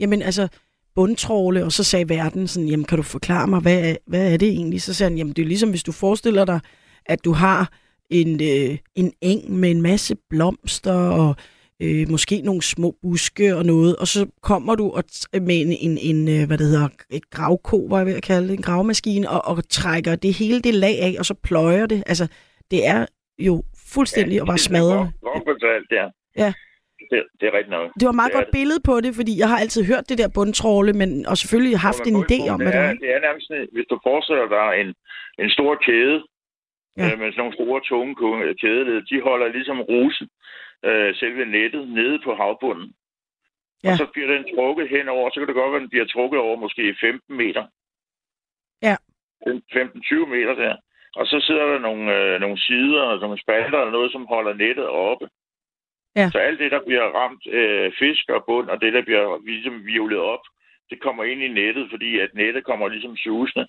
jamen 0.00 0.22
altså, 0.22 0.48
bundtråle, 0.96 1.64
og 1.64 1.72
så 1.72 1.84
sagde 1.84 2.08
verden 2.08 2.48
sådan, 2.48 2.68
jamen 2.68 2.84
kan 2.84 2.96
du 2.96 3.02
forklare 3.02 3.46
mig, 3.46 3.60
hvad, 3.60 3.90
er- 3.90 3.96
hvad 4.06 4.32
er 4.32 4.36
det 4.36 4.48
egentlig? 4.48 4.82
Så 4.82 4.94
sagde 4.94 5.10
han, 5.10 5.18
jamen 5.18 5.32
det 5.32 5.42
er 5.42 5.46
ligesom, 5.46 5.70
hvis 5.70 5.82
du 5.82 5.92
forestiller 5.92 6.44
dig, 6.44 6.60
at 7.06 7.24
du 7.24 7.32
har 7.32 7.72
en, 8.10 8.40
øh, 8.42 8.78
en 8.94 9.12
eng 9.20 9.52
med 9.52 9.70
en 9.70 9.82
masse 9.82 10.16
blomster 10.30 10.92
og 10.92 11.36
øh, 11.82 12.08
måske 12.10 12.40
nogle 12.40 12.62
små 12.62 12.94
buske 13.02 13.56
og 13.56 13.66
noget, 13.66 13.96
og 13.96 14.08
så 14.08 14.26
kommer 14.42 14.74
du 14.74 14.90
og 14.90 15.04
med 15.42 15.60
en, 15.60 15.72
en, 15.72 15.98
en 15.98 16.28
øh, 16.28 16.46
hvad 16.46 16.58
det 16.58 16.66
hedder, 16.66 16.88
et 17.10 17.30
gravko, 17.30 17.86
var 17.90 17.96
jeg 17.98 18.06
ved 18.06 18.14
at 18.14 18.22
kalde 18.22 18.48
det, 18.48 18.54
en 18.54 18.62
gravmaskine, 18.62 19.30
og, 19.30 19.56
og 19.56 19.68
trækker 19.68 20.16
det 20.16 20.34
hele 20.34 20.60
det 20.60 20.74
lag 20.74 21.00
af, 21.00 21.16
og 21.18 21.26
så 21.26 21.34
pløjer 21.34 21.86
det. 21.86 22.02
Altså, 22.06 22.26
det 22.70 22.86
er 22.86 23.06
jo 23.38 23.62
fuldstændig 23.88 24.40
og 24.40 24.46
bare 24.46 24.58
smadrer. 24.58 24.98
Godt 25.22 25.42
fortalt, 25.46 25.88
ja. 25.90 26.06
Ja. 26.44 26.52
Det, 27.10 27.18
det 27.40 27.44
er 27.48 27.52
rigtigt 27.58 27.74
nok. 27.78 27.86
Det 28.00 28.04
var 28.08 28.14
et 28.14 28.20
meget 28.22 28.32
Det 28.32 28.38
godt 28.40 28.50
billede 28.58 28.80
på 28.88 28.94
det, 29.04 29.12
fordi 29.20 29.32
jeg 29.42 29.48
har 29.52 29.58
altid 29.64 29.82
hørt 29.92 30.04
det 30.10 30.18
der 30.18 30.28
bundtråle, 30.38 30.92
men, 31.00 31.10
og 31.30 31.36
selvfølgelig 31.38 31.78
haft 31.88 32.04
en 32.10 32.16
idé 32.26 32.38
om, 32.52 32.58
det 32.58 32.66
det 32.68 32.80
er, 32.84 32.92
det 33.04 33.10
er 33.16 33.20
nærmest, 33.26 33.48
hvis 33.74 33.86
du 33.90 33.96
forestiller 34.08 34.46
dig 34.58 34.68
en, 34.82 34.88
en 35.42 35.50
stor 35.56 35.72
kæde, 35.86 36.18
Ja. 36.98 37.06
øh, 37.12 37.18
med 37.20 37.28
sådan 37.32 37.40
nogle 37.42 37.58
store, 37.58 37.80
tunge 37.90 38.14
kædeled, 38.62 38.98
de 39.10 39.20
holder 39.28 39.48
ligesom 39.56 39.80
rosen, 39.80 40.28
øh, 40.88 41.14
selve 41.20 41.44
nettet, 41.56 41.88
nede 41.88 42.18
på 42.24 42.30
havbunden. 42.34 42.88
Ja. 42.92 43.88
Ja. 43.88 43.92
Og 43.92 43.98
så 43.98 44.06
bliver 44.12 44.28
den 44.34 44.44
trukket 44.54 44.88
henover, 44.88 45.30
så 45.30 45.36
kan 45.40 45.46
det 45.48 45.54
godt 45.60 45.72
være, 45.72 45.80
at 45.80 45.86
den 45.86 45.94
bliver 45.94 46.06
trukket 46.14 46.40
over 46.40 46.56
måske 46.56 46.96
15 47.00 47.36
meter. 47.42 47.64
Ja. 48.82 48.96
15-20 49.46 50.26
meter 50.34 50.54
der. 50.54 50.74
Og 51.16 51.26
så 51.26 51.36
sidder 51.46 51.66
der 51.72 51.78
nogle, 51.78 52.04
øh, 52.16 52.40
nogle 52.40 52.58
sider 52.58 53.02
og 53.02 53.20
nogle 53.20 53.40
spalter 53.44 53.78
eller 53.78 53.96
noget, 53.98 54.12
som 54.12 54.26
holder 54.34 54.54
nettet 54.54 54.86
oppe. 54.88 55.28
Ja. 56.16 56.30
Så 56.30 56.38
alt 56.38 56.58
det, 56.58 56.70
der 56.70 56.84
bliver 56.86 57.02
ramt 57.02 57.46
øh, 57.46 57.92
fisk 57.98 58.28
og 58.28 58.44
bund, 58.46 58.68
og 58.68 58.80
det, 58.80 58.92
der 58.92 59.02
bliver 59.02 59.38
ligesom 59.46 59.86
vivlet 59.86 60.18
op, 60.18 60.44
det 60.90 61.00
kommer 61.00 61.24
ind 61.24 61.42
i 61.42 61.48
nettet, 61.48 61.90
fordi 61.90 62.18
at 62.18 62.34
nettet 62.34 62.64
kommer 62.64 62.88
ligesom 62.88 63.16
susende 63.16 63.66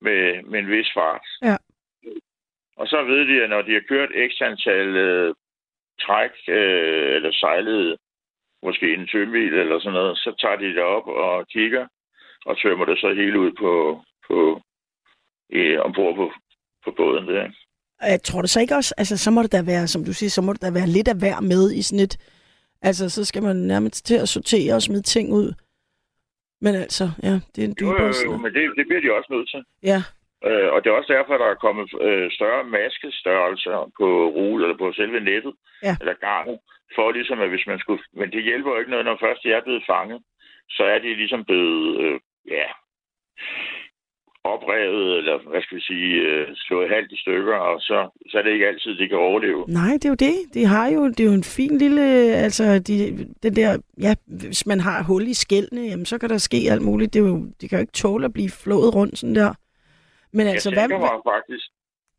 med, 0.00 0.42
med 0.42 0.58
en 0.58 0.70
vis 0.70 0.90
fart. 0.94 1.26
Ja. 1.42 1.56
Og 2.76 2.86
så 2.88 3.02
ved 3.02 3.26
de, 3.26 3.42
at 3.42 3.50
når 3.50 3.62
de 3.62 3.72
har 3.72 3.84
kørt 3.88 4.10
x 4.30 4.40
antal 4.40 4.96
øh, 4.96 5.34
træk, 6.00 6.30
øh, 6.48 7.14
eller 7.16 7.32
sejlet 7.32 7.96
måske 8.62 8.94
en 8.94 9.06
tømmil 9.06 9.54
eller 9.54 9.78
sådan 9.78 9.92
noget, 9.92 10.18
så 10.18 10.34
tager 10.40 10.56
de 10.56 10.74
det 10.74 10.82
op 10.82 11.06
og 11.06 11.48
kigger, 11.48 11.86
og 12.46 12.58
tømmer 12.58 12.84
det 12.84 12.98
så 12.98 13.14
hele 13.14 13.38
ud 13.40 13.52
på, 13.52 14.02
på 14.28 14.62
øh, 15.52 15.80
ombord 15.80 16.14
på, 16.14 16.32
på 16.84 16.90
båden 16.90 17.28
der. 17.28 17.44
ikke? 17.44 17.61
Jeg 18.02 18.22
tror 18.22 18.40
det 18.40 18.50
så 18.50 18.60
ikke 18.60 18.74
også, 18.74 18.94
altså 18.98 19.16
så 19.18 19.30
må 19.30 19.42
det 19.42 19.52
da 19.52 19.62
være, 19.62 19.86
som 19.86 20.04
du 20.04 20.12
siger, 20.12 20.30
så 20.30 20.42
må 20.42 20.52
det 20.52 20.62
da 20.62 20.70
være 20.70 20.86
lidt 20.86 21.08
af 21.08 21.18
hver 21.18 21.40
med 21.40 21.72
i 21.72 21.82
sådan 21.82 22.04
et, 22.04 22.16
altså 22.82 23.08
så 23.10 23.24
skal 23.24 23.42
man 23.42 23.56
nærmest 23.56 24.06
til 24.06 24.14
at 24.14 24.28
sortere 24.28 24.74
og 24.74 24.82
smide 24.82 25.02
ting 25.02 25.32
ud. 25.32 25.52
Men 26.60 26.74
altså, 26.74 27.04
ja, 27.22 27.34
det 27.52 27.58
er 27.64 27.68
en 27.68 27.76
Jo, 27.80 27.86
jo, 27.86 27.92
dybere 27.92 28.12
jo, 28.24 28.36
men 28.36 28.54
det, 28.54 28.62
det 28.78 28.84
bliver 28.88 29.00
de 29.04 29.16
også 29.18 29.30
nødt 29.34 29.48
til. 29.50 29.62
Ja, 29.82 30.02
Øh, 30.50 30.68
og 30.74 30.78
det 30.80 30.88
er 30.90 30.98
også 31.00 31.12
derfor, 31.16 31.34
der 31.42 31.48
er 31.50 31.62
kommet 31.66 31.86
øh, 32.08 32.26
større 32.38 32.64
maskestørrelser 32.76 33.78
på 33.98 34.06
rul 34.36 34.62
eller 34.62 34.78
på 34.82 34.92
selve 34.92 35.20
nettet, 35.30 35.54
Ja. 35.88 35.94
eller 36.00 36.14
garnet, 36.26 36.58
for 36.94 37.06
ligesom, 37.12 37.38
at 37.44 37.48
hvis 37.52 37.66
man 37.70 37.78
skulle... 37.78 38.02
Men 38.20 38.28
det 38.34 38.42
hjælper 38.48 38.70
jo 38.70 38.78
ikke 38.78 38.90
noget, 38.90 39.04
når 39.06 39.18
først 39.24 39.42
de 39.44 39.52
er 39.52 39.62
blevet 39.66 39.84
fanget, 39.92 40.20
så 40.76 40.82
er 40.94 40.98
de 40.98 41.14
ligesom 41.22 41.44
blevet, 41.44 42.00
øh, 42.04 42.16
ja, 42.56 42.66
oprevet, 44.44 45.18
eller 45.18 45.38
hvad 45.50 45.62
skal 45.62 45.76
vi 45.76 45.82
sige, 45.82 46.14
øh, 46.14 46.48
slået 46.54 46.88
halvt 46.88 47.12
i 47.12 47.20
stykker, 47.20 47.54
og 47.54 47.80
så, 47.80 48.08
så 48.30 48.38
er 48.38 48.42
det 48.42 48.52
ikke 48.52 48.66
altid, 48.68 48.98
de 48.98 49.08
kan 49.08 49.18
overleve. 49.18 49.64
nej, 49.68 49.92
det 49.92 50.04
er 50.04 50.08
jo 50.08 50.14
det. 50.14 50.54
De 50.54 50.64
har 50.64 50.88
jo, 50.88 51.08
det 51.08 51.20
er 51.20 51.24
jo 51.24 51.32
en 51.32 51.50
fin 51.58 51.78
lille, 51.78 52.02
altså 52.44 52.78
de, 52.78 52.96
den 53.42 53.56
der, 53.56 53.78
ja, 54.00 54.14
hvis 54.26 54.66
man 54.66 54.80
har 54.80 55.02
hul 55.02 55.22
i 55.22 55.34
skældene, 55.34 55.80
jamen 55.80 56.06
så 56.06 56.18
kan 56.18 56.28
der 56.28 56.38
ske 56.38 56.58
alt 56.70 56.82
muligt. 56.82 57.14
Det, 57.14 57.20
er 57.20 57.26
jo, 57.26 57.46
det 57.60 57.70
kan 57.70 57.78
jo 57.78 57.80
ikke 57.80 57.92
tåle 57.92 58.24
at 58.24 58.32
blive 58.32 58.50
flået 58.64 58.94
rundt 58.94 59.18
sådan 59.18 59.34
der. 59.34 59.54
Men 60.32 60.46
altså, 60.46 60.70
jeg 60.70 60.86
hvad, 60.86 60.98
mig 60.98 61.20
faktisk, 61.34 61.66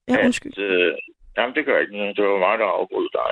ja, 0.07 0.25
undskyld. 0.25 0.57
At, 0.57 0.63
øh, 0.63 0.97
jamen, 1.37 1.55
det 1.55 1.65
gør 1.65 1.79
ikke 1.79 1.97
noget. 1.97 2.17
Det 2.17 2.25
var 2.25 2.39
mig, 2.39 2.59
der 2.59 2.65
afbrød 2.65 3.09
dig. 3.19 3.31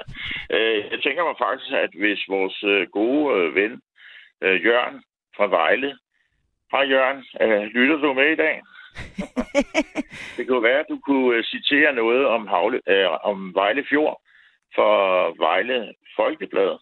Øh, 0.55 0.77
jeg 0.91 0.99
tænker 1.03 1.23
mig 1.23 1.35
faktisk, 1.45 1.71
at 1.85 1.91
hvis 2.01 2.21
vores 2.29 2.63
øh, 2.63 2.87
gode 2.87 3.23
øh, 3.37 3.55
ven, 3.55 3.81
øh, 4.41 4.65
Jørgen 4.65 4.97
fra 5.37 5.47
Vejle, 5.47 5.97
Hej 6.71 6.83
Jørgen, 6.93 7.25
øh, 7.41 7.63
lytter 7.75 7.95
du 7.95 8.13
med 8.13 8.31
i 8.31 8.35
dag? 8.35 8.61
det 10.37 10.47
kunne 10.47 10.63
være, 10.63 10.79
at 10.79 10.85
du 10.89 10.99
kunne 11.07 11.37
øh, 11.37 11.43
citere 11.43 11.93
noget 11.95 12.25
om, 12.25 12.47
Havle, 12.47 12.79
øh, 12.89 13.07
om 13.23 13.37
Vejle 13.53 13.83
Fjord 13.89 14.21
for 14.75 14.91
Vejle 15.45 15.93
Folkeblad. 16.15 16.77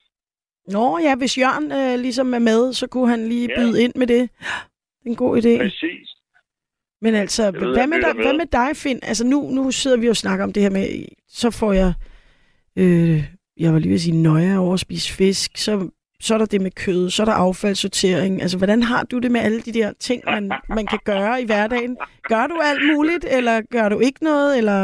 Nå 0.68 0.97
ja, 0.97 1.16
hvis 1.16 1.38
Jørgen 1.38 1.72
øh, 1.72 1.99
ligesom 1.99 2.34
er 2.34 2.39
med, 2.39 2.74
så 2.74 2.88
kunne 2.88 3.10
han 3.10 3.28
lige 3.28 3.47
Ja. 3.49 3.55
byde 3.60 3.84
ind 3.84 3.93
med 3.95 4.07
det. 4.07 4.30
Det 4.99 5.05
er 5.05 5.10
en 5.10 5.16
god 5.16 5.38
idé. 5.38 5.57
Præcis. 5.57 6.10
Men 7.01 7.16
altså, 7.16 7.43
Jeg 7.43 7.53
ved, 7.53 7.74
hvad, 7.74 7.88
med 7.88 8.01
dig, 8.01 8.14
hvad 8.14 8.24
med. 8.26 8.38
med 8.38 8.45
dig, 8.45 8.76
Finn? 8.76 8.99
Altså 9.03 9.26
nu, 9.28 9.41
nu 9.49 9.72
sidder 9.72 9.97
vi 9.97 10.10
og 10.10 10.16
snakker 10.16 10.43
om 10.45 10.53
det 10.53 10.64
her 10.64 10.70
med, 10.70 11.05
så 11.28 11.51
får 11.51 11.74
jeg, 11.74 11.93
øh, 12.76 13.24
jeg 13.57 13.74
var 13.74 13.80
lige 13.80 13.89
ved 13.89 13.95
at 13.95 14.01
sige, 14.01 14.22
nøje 14.24 14.57
over 14.57 14.74
at 14.74 14.80
spise 14.80 15.14
fisk, 15.14 15.57
så, 15.57 15.89
så 16.26 16.34
er 16.34 16.38
der 16.38 16.45
det 16.45 16.61
med 16.61 16.72
kød, 16.86 17.09
så 17.09 17.20
er 17.24 17.26
der 17.32 17.34
affaldssortering. 17.47 18.41
Altså, 18.41 18.57
hvordan 18.57 18.82
har 18.84 19.03
du 19.11 19.20
det 19.20 19.32
med 19.32 19.41
alle 19.47 19.61
de 19.67 19.74
der 19.80 19.89
ting, 20.07 20.20
man, 20.26 20.51
man 20.78 20.86
kan 20.93 20.99
gøre 21.05 21.41
i 21.41 21.45
hverdagen? 21.45 21.97
Gør 22.32 22.45
du 22.51 22.55
alt 22.70 22.84
muligt, 22.93 23.26
eller 23.38 23.55
gør 23.76 23.89
du 23.89 23.99
ikke 24.07 24.24
noget, 24.24 24.57
eller 24.59 24.80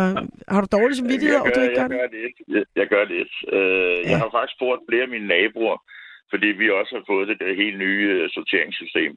har 0.54 0.62
du 0.62 0.68
dårlig 0.78 0.96
samvittighed 0.98 1.36
over, 1.42 1.50
du 1.50 1.60
gør, 1.60 1.68
ikke 1.70 1.76
gør 1.76 1.82
jeg 1.82 1.90
det? 1.90 2.00
gør 2.00 2.08
lidt. 2.22 2.36
Jeg, 2.56 2.64
jeg 2.80 2.88
gør 2.94 3.04
lidt. 3.16 3.34
Øh, 3.58 3.96
Ja. 4.06 4.10
Jeg 4.12 4.18
har 4.24 4.30
faktisk 4.38 4.58
spurgt 4.58 4.82
flere 4.90 5.06
af 5.08 5.14
mine 5.16 5.28
naboer, 5.28 5.78
fordi 6.32 6.48
vi 6.62 6.66
også 6.80 6.92
har 6.98 7.04
fået 7.12 7.28
det 7.28 7.38
der 7.44 7.60
helt 7.64 7.78
nye 7.86 8.06
øh, 8.16 8.30
sorteringssystem. 8.36 9.12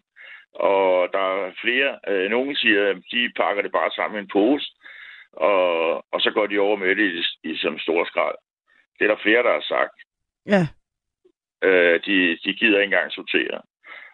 Og 0.70 1.08
der 1.16 1.24
er 1.36 1.50
flere, 1.64 1.90
øh, 2.10 2.30
nogen 2.30 2.56
siger, 2.62 2.82
at 2.92 2.96
de 3.12 3.20
pakker 3.40 3.62
det 3.62 3.72
bare 3.78 3.90
sammen 3.98 4.16
i 4.18 4.22
en 4.22 4.30
pose, 4.36 4.66
og, 5.50 5.60
og 6.12 6.18
så 6.24 6.30
går 6.36 6.46
de 6.46 6.58
over 6.66 6.76
med 6.76 6.92
det 7.00 7.06
i, 7.18 7.20
i 7.50 7.52
som 7.62 7.78
stor 7.78 8.04
skrald. 8.10 8.38
Det 8.96 9.02
er 9.04 9.10
der 9.14 9.24
flere, 9.24 9.42
der 9.46 9.52
har 9.58 9.64
sagt. 9.74 9.96
Ja, 10.54 10.62
Øh, 11.62 12.00
de, 12.06 12.38
de 12.44 12.52
gider 12.54 12.80
ikke 12.80 12.84
engang 12.94 13.12
sortere. 13.12 13.60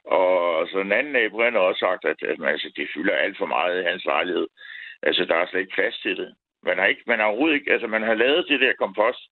Og 0.05 0.69
så 0.71 0.79
en 0.81 0.93
anden 0.93 1.13
nabo, 1.13 1.43
han 1.43 1.53
har 1.53 1.61
også 1.61 1.79
sagt, 1.79 2.05
at, 2.05 2.23
at 2.31 2.39
man, 2.39 2.49
altså, 2.49 2.73
det 2.77 2.89
fylder 2.95 3.15
alt 3.15 3.39
for 3.39 3.47
meget 3.47 3.81
i 3.81 3.87
hans 3.91 4.05
lejlighed. 4.05 4.47
Altså, 5.03 5.25
der 5.25 5.35
er 5.35 5.47
slet 5.47 5.61
ikke 5.61 5.75
plads 5.75 5.99
til 5.99 6.17
det. 6.17 6.35
Man 6.63 6.79
har, 6.79 6.87
ikke, 6.87 7.03
man 7.07 7.19
har 7.19 7.27
overhovedet 7.27 7.55
ikke, 7.55 7.73
altså 7.73 7.87
man 7.87 8.03
har 8.03 8.15
lavet 8.15 8.47
det 8.49 8.61
der 8.61 8.73
kompost 8.79 9.23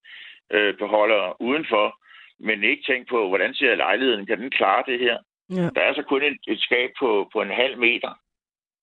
øh, 0.53 0.75
beholder 0.79 1.43
udenfor, 1.43 1.99
men 2.41 2.65
ikke 2.65 2.83
tænkt 2.87 3.09
på, 3.09 3.29
hvordan 3.29 3.55
ser 3.55 3.75
lejligheden, 3.75 4.27
kan 4.27 4.39
den 4.39 4.51
klare 4.51 4.83
det 4.87 4.99
her? 4.99 5.19
ja, 5.51 5.69
Der 5.75 5.83
er 5.83 5.95
så 5.95 6.03
kun 6.03 6.23
et, 6.23 6.39
et 6.49 6.61
skab 6.61 6.91
på, 6.99 7.31
på 7.33 7.43
en 7.43 7.51
halv 7.51 7.79
meter. 7.79 8.13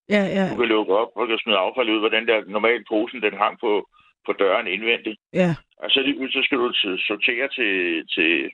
ja, 0.09 0.23
ja, 0.37 0.49
Du 0.51 0.55
kan 0.57 0.67
lukke 0.67 0.93
op 0.95 1.11
og 1.15 1.27
kan 1.27 1.37
smide 1.37 1.57
affald 1.57 1.89
ud, 1.89 1.99
hvor 1.99 2.09
den 2.09 2.27
der 2.27 2.43
normale 2.47 2.83
posen, 2.89 3.21
den 3.21 3.33
hang 3.37 3.59
på, 3.59 3.89
på 4.25 4.33
døren 4.33 4.67
indvendigt. 4.67 5.19
ja. 5.33 5.55
Og 5.77 5.89
så, 5.91 6.01
lige 6.01 6.31
så 6.31 6.41
skal 6.43 6.57
du 6.57 6.73
sortere 7.07 7.47
til, 7.47 7.73
til, 8.15 8.51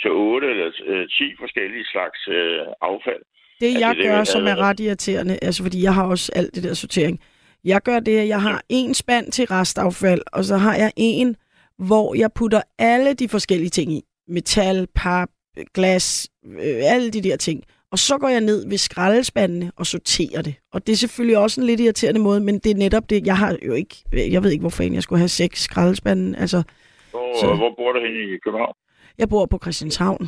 til 0.00 0.10
8 0.10 0.50
eller 0.50 0.70
øh, 0.86 1.08
10 1.08 1.24
forskellige 1.40 1.84
slags 1.92 2.20
øh, 2.28 2.60
affald. 2.90 3.22
Det 3.60 3.66
Altså, 3.66 3.78
jeg 3.80 3.94
det 3.96 4.04
gør, 4.04 4.16
vil- 4.16 4.26
som 4.26 4.46
er 4.46 4.56
ret 4.56 4.80
irriterende, 4.80 5.38
altså 5.42 5.62
fordi 5.62 5.82
jeg 5.82 5.94
har 5.94 6.06
også 6.06 6.32
alt 6.36 6.54
det 6.54 6.62
der 6.62 6.74
sortering. 6.74 7.20
Jeg 7.64 7.80
gør 7.82 8.00
det, 8.00 8.18
at 8.18 8.28
jeg 8.28 8.42
har 8.42 8.62
en 8.68 8.94
spand 8.94 9.32
til 9.32 9.44
restaffald, 9.46 10.22
og 10.32 10.44
så 10.44 10.56
har 10.56 10.74
jeg 10.76 10.92
en, 10.96 11.36
hvor 11.78 12.14
jeg 12.14 12.30
putter 12.32 12.62
alle 12.78 13.14
de 13.14 13.28
forskellige 13.28 13.70
ting 13.70 13.92
i. 13.92 14.02
Metal, 14.28 14.86
pap, 14.94 15.28
glas, 15.74 16.28
øh, 16.46 16.80
alle 16.94 17.10
de 17.10 17.22
der 17.22 17.36
ting. 17.36 17.62
Og 17.92 17.98
så 17.98 18.18
går 18.18 18.28
jeg 18.28 18.40
ned 18.40 18.68
ved 18.68 18.78
skraldespandene 18.78 19.72
og 19.76 19.86
sorterer 19.86 20.42
det. 20.42 20.54
Og 20.72 20.86
det 20.86 20.92
er 20.92 20.96
selvfølgelig 20.96 21.38
også 21.38 21.60
en 21.60 21.66
lidt 21.66 21.80
irriterende 21.80 22.20
måde, 22.20 22.40
men 22.40 22.58
det 22.58 22.70
er 22.70 22.74
netop 22.74 23.10
det. 23.10 23.26
Jeg 23.26 23.36
har 23.38 23.56
jo 23.66 23.72
ikke, 23.72 23.96
jeg 24.12 24.42
ved 24.42 24.50
ikke, 24.50 24.60
hvorfor 24.62 24.82
jeg 24.94 25.02
skulle 25.02 25.18
have 25.18 25.28
seks 25.28 25.60
skraldespande. 25.62 26.38
Altså, 26.38 26.62
Hvor, 27.10 27.40
Så- 27.40 27.54
hvor 27.56 27.74
bor 27.76 27.92
du 27.92 28.00
henne 28.00 28.34
i 28.34 28.38
København? 28.44 28.74
Jeg 29.18 29.28
bor 29.28 29.46
på 29.46 29.58
Christianshavn. 29.64 30.24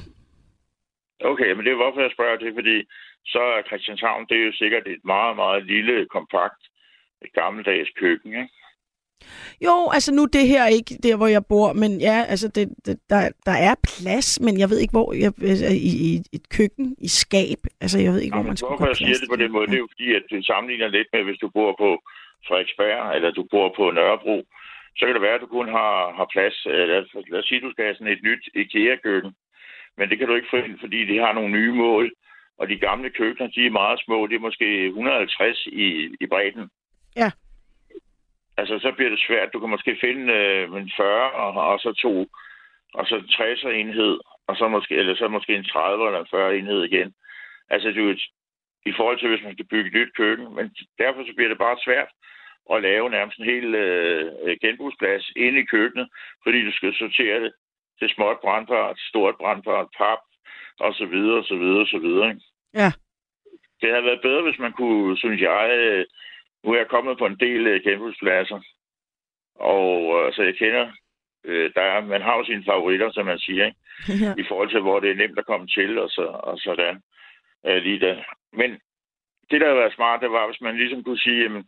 Okay, 1.31 1.51
men 1.53 1.65
det 1.65 1.73
er 1.73 1.83
hvorfor 1.83 2.01
jeg 2.01 2.11
spørger 2.17 2.37
det, 2.37 2.53
fordi 2.55 2.77
så 3.27 3.43
er 3.57 3.67
Christianshavn, 3.69 4.27
det 4.29 4.37
er 4.39 4.47
jo 4.47 4.53
sikkert 4.53 4.87
et 4.87 5.05
meget, 5.05 5.37
meget 5.37 5.67
lille, 5.67 6.07
kompakt, 6.07 6.63
gammeldags 7.35 7.91
køkken, 8.01 8.33
ikke? 8.33 8.55
Jo, 9.67 9.91
altså 9.93 10.15
nu 10.15 10.25
det 10.25 10.49
her 10.49 10.67
ikke 10.67 10.95
der, 11.03 11.17
hvor 11.17 11.27
jeg 11.27 11.45
bor, 11.49 11.73
men 11.73 12.01
ja, 12.01 12.25
altså 12.29 12.49
det, 12.49 12.69
det, 12.87 12.97
der, 13.11 13.31
der 13.47 13.57
er 13.69 13.75
plads, 13.91 14.41
men 14.41 14.59
jeg 14.61 14.71
ved 14.71 14.79
ikke, 14.79 14.97
hvor 14.99 15.13
jeg, 15.13 15.33
altså, 15.51 15.67
i, 15.91 15.91
i 16.07 16.11
et 16.33 16.47
køkken, 16.57 16.97
i 16.99 17.09
skab. 17.09 17.61
Altså 17.81 17.99
jeg 18.05 18.13
ved 18.13 18.21
ikke, 18.21 18.37
Nå, 18.37 18.43
hvor 18.43 18.49
man 18.49 18.57
skal 18.57 18.69
hvorfor 18.69 18.87
jeg 18.87 18.97
siger 18.97 19.19
det 19.23 19.29
på 19.35 19.41
den 19.43 19.53
måde, 19.53 19.67
det 19.67 19.75
er 19.75 19.85
jo 19.87 19.89
fordi, 19.95 20.09
at 20.19 20.25
det 20.31 20.47
sammenligner 20.47 20.89
lidt 20.89 21.09
med, 21.13 21.23
hvis 21.25 21.39
du 21.45 21.49
bor 21.49 21.75
på 21.83 21.91
Frederiksberg, 22.47 23.17
eller 23.17 23.31
du 23.31 23.45
bor 23.51 23.69
på 23.79 23.85
Nørrebro, 23.91 24.37
så 24.99 25.07
kan 25.07 25.15
det 25.15 25.23
være, 25.23 25.35
at 25.35 25.41
du 25.41 25.47
kun 25.47 25.69
har, 25.69 26.13
har 26.17 26.29
plads. 26.33 26.67
øh, 26.67 26.89
Lad, 26.89 26.99
os- 26.99 27.29
lad 27.31 27.39
os 27.39 27.47
sige, 27.47 27.57
at 27.57 27.63
du 27.63 27.71
skal 27.73 27.85
have 27.85 27.95
sådan 27.95 28.13
et 28.13 28.23
nyt 28.23 28.45
IKEA-køkken. 28.55 29.33
Men 29.97 30.11
det 30.11 30.19
kan 30.19 30.29
du 30.29 30.35
ikke 30.35 30.49
få 30.51 30.57
ind, 30.57 30.79
fordi 30.81 31.05
de 31.05 31.19
har 31.19 31.33
nogle 31.33 31.53
nye 31.53 31.73
mål. 31.73 32.13
Og 32.59 32.69
de 32.69 32.77
gamle 32.79 33.11
køkkener, 33.11 33.49
de 33.51 33.67
er 33.67 33.71
meget 33.71 34.01
små. 34.05 34.27
Det 34.27 34.35
er 34.35 34.47
måske 34.49 34.87
150 34.87 35.67
i, 35.67 36.17
i 36.21 36.27
bredden. 36.27 36.71
Ja. 37.17 37.31
Altså, 38.57 38.79
så 38.79 38.93
bliver 38.97 39.11
det 39.11 39.21
svært. 39.27 39.53
Du 39.53 39.61
kan 39.61 39.71
måske 39.71 39.97
finde 40.01 40.33
øh, 40.33 40.81
en 40.81 40.91
40, 40.97 41.31
og, 41.33 41.51
og 41.73 41.81
så 41.81 41.93
to, 41.93 42.27
og 42.95 43.07
så 43.07 43.17
en 43.17 43.29
60 43.29 43.65
enhed, 43.65 44.19
og 44.47 44.57
så 44.57 44.69
måske, 44.69 44.95
eller 44.95 45.15
så 45.17 45.29
måske 45.29 45.55
en 45.57 45.65
30 45.65 46.07
eller 46.07 46.21
en 46.21 46.27
40 46.31 46.57
enhed 46.59 46.83
igen. 46.85 47.15
Altså, 47.71 47.89
det 47.89 47.99
er 47.99 48.03
jo 48.03 48.11
et, 48.11 48.23
i 48.87 48.93
forhold 48.97 49.19
til, 49.19 49.29
hvis 49.29 49.43
man 49.45 49.53
skal 49.53 49.67
bygge 49.67 49.89
et 49.89 49.95
nyt 49.95 50.15
køkken. 50.17 50.55
Men 50.55 50.75
derfor 50.99 51.25
så 51.27 51.33
bliver 51.37 51.49
det 51.49 51.59
bare 51.59 51.77
svært 51.85 52.09
at 52.75 52.83
lave 52.83 53.11
nærmest 53.11 53.39
en 53.39 53.45
hel 53.45 53.75
øh, 53.75 54.57
genbrugsplads 54.61 55.33
inde 55.37 55.61
i 55.61 55.65
køkkenet, 55.65 56.09
fordi 56.43 56.65
du 56.65 56.73
skal 56.73 56.95
sortere 56.95 57.41
det 57.41 57.53
til 57.99 58.09
småt 58.09 58.39
brandbart, 58.41 58.99
stort 58.99 59.37
brandbart, 59.37 59.89
pap, 59.99 60.19
og 60.81 60.95
så 60.95 61.07
videre, 61.07 61.39
og 61.39 61.45
så 61.45 61.57
videre, 61.57 61.81
og 61.81 61.87
så 61.87 61.99
videre. 61.99 62.29
Ikke? 62.29 62.41
Ja. 62.75 62.91
Det 63.81 63.91
havde 63.91 64.05
været 64.05 64.23
bedre, 64.23 64.43
hvis 64.43 64.59
man 64.59 64.73
kunne, 64.73 65.19
synes 65.19 65.41
jeg, 65.41 65.71
øh, 65.79 66.05
nu 66.65 66.73
er 66.73 66.77
jeg 66.77 66.89
kommet 66.89 67.19
på 67.19 67.27
en 67.27 67.41
del 67.41 67.67
øh, 67.67 67.83
genbrugspladser, 67.85 68.61
og 69.55 70.27
øh, 70.27 70.33
så 70.35 70.43
jeg 70.43 70.55
kender, 70.57 70.87
øh, 71.45 71.71
der 71.75 71.81
er, 71.81 72.01
man 72.01 72.23
har 72.23 72.37
jo 72.37 72.45
sine 72.45 72.65
favoritter, 72.65 73.11
som 73.13 73.27
man 73.27 73.39
siger, 73.39 73.67
ikke? 73.67 73.79
Ja. 74.25 74.35
i 74.39 74.45
forhold 74.49 74.71
til, 74.71 74.81
hvor 74.81 75.01
det 75.01 75.11
er 75.11 75.15
nemt 75.15 75.39
at 75.39 75.47
komme 75.47 75.67
til, 75.67 75.99
og, 75.99 76.11
så, 76.11 76.23
og 76.23 76.59
sådan. 76.59 77.03
Øh, 77.67 77.83
lige 77.83 78.01
der. 78.01 78.17
Men 78.53 78.71
det, 79.51 79.61
der 79.61 79.67
havde 79.67 79.79
været 79.79 79.95
smart, 79.95 80.21
det 80.21 80.31
var, 80.31 80.47
hvis 80.47 80.61
man 80.61 80.77
ligesom 80.77 81.05
kunne 81.05 81.19
sige, 81.19 81.43
jamen, 81.43 81.65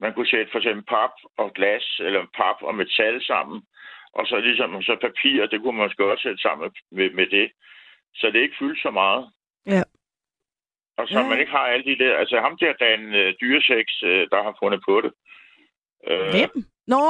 man 0.00 0.12
kunne 0.14 0.26
sætte 0.32 0.48
for 0.52 0.58
eksempel 0.58 0.84
pap 0.94 1.14
og 1.42 1.48
glas, 1.58 1.86
eller 2.06 2.20
pap 2.38 2.58
og 2.68 2.74
metal 2.74 3.24
sammen, 3.24 3.58
og 4.12 4.26
så 4.26 4.36
ligesom 4.40 4.82
så 4.82 4.96
papir, 5.06 5.46
det 5.46 5.60
kunne 5.60 5.76
man 5.78 5.86
måske 5.86 6.04
også 6.12 6.22
sætte 6.22 6.42
sammen 6.42 6.70
med, 6.92 7.10
med 7.18 7.26
det, 7.36 7.46
så 8.14 8.26
det 8.32 8.40
ikke 8.42 8.56
fyldt 8.60 8.82
så 8.82 8.90
meget. 8.90 9.22
Ja. 9.66 9.82
Og 10.98 11.08
så 11.08 11.18
Ja. 11.18 11.28
man 11.28 11.40
ikke 11.40 11.52
har 11.52 11.66
alle 11.72 11.84
de 11.90 11.98
der, 12.04 12.16
altså 12.16 12.40
ham 12.40 12.56
der, 12.60 12.72
Dan 12.82 13.00
øh, 13.14 13.34
Dyresex, 13.40 13.86
øh, 14.10 14.22
der 14.32 14.42
har 14.42 14.56
fundet 14.62 14.80
på 14.88 14.94
det. 15.04 15.12
Øh, 16.10 16.28
Hvem? 16.34 16.52
Nå, 16.86 17.02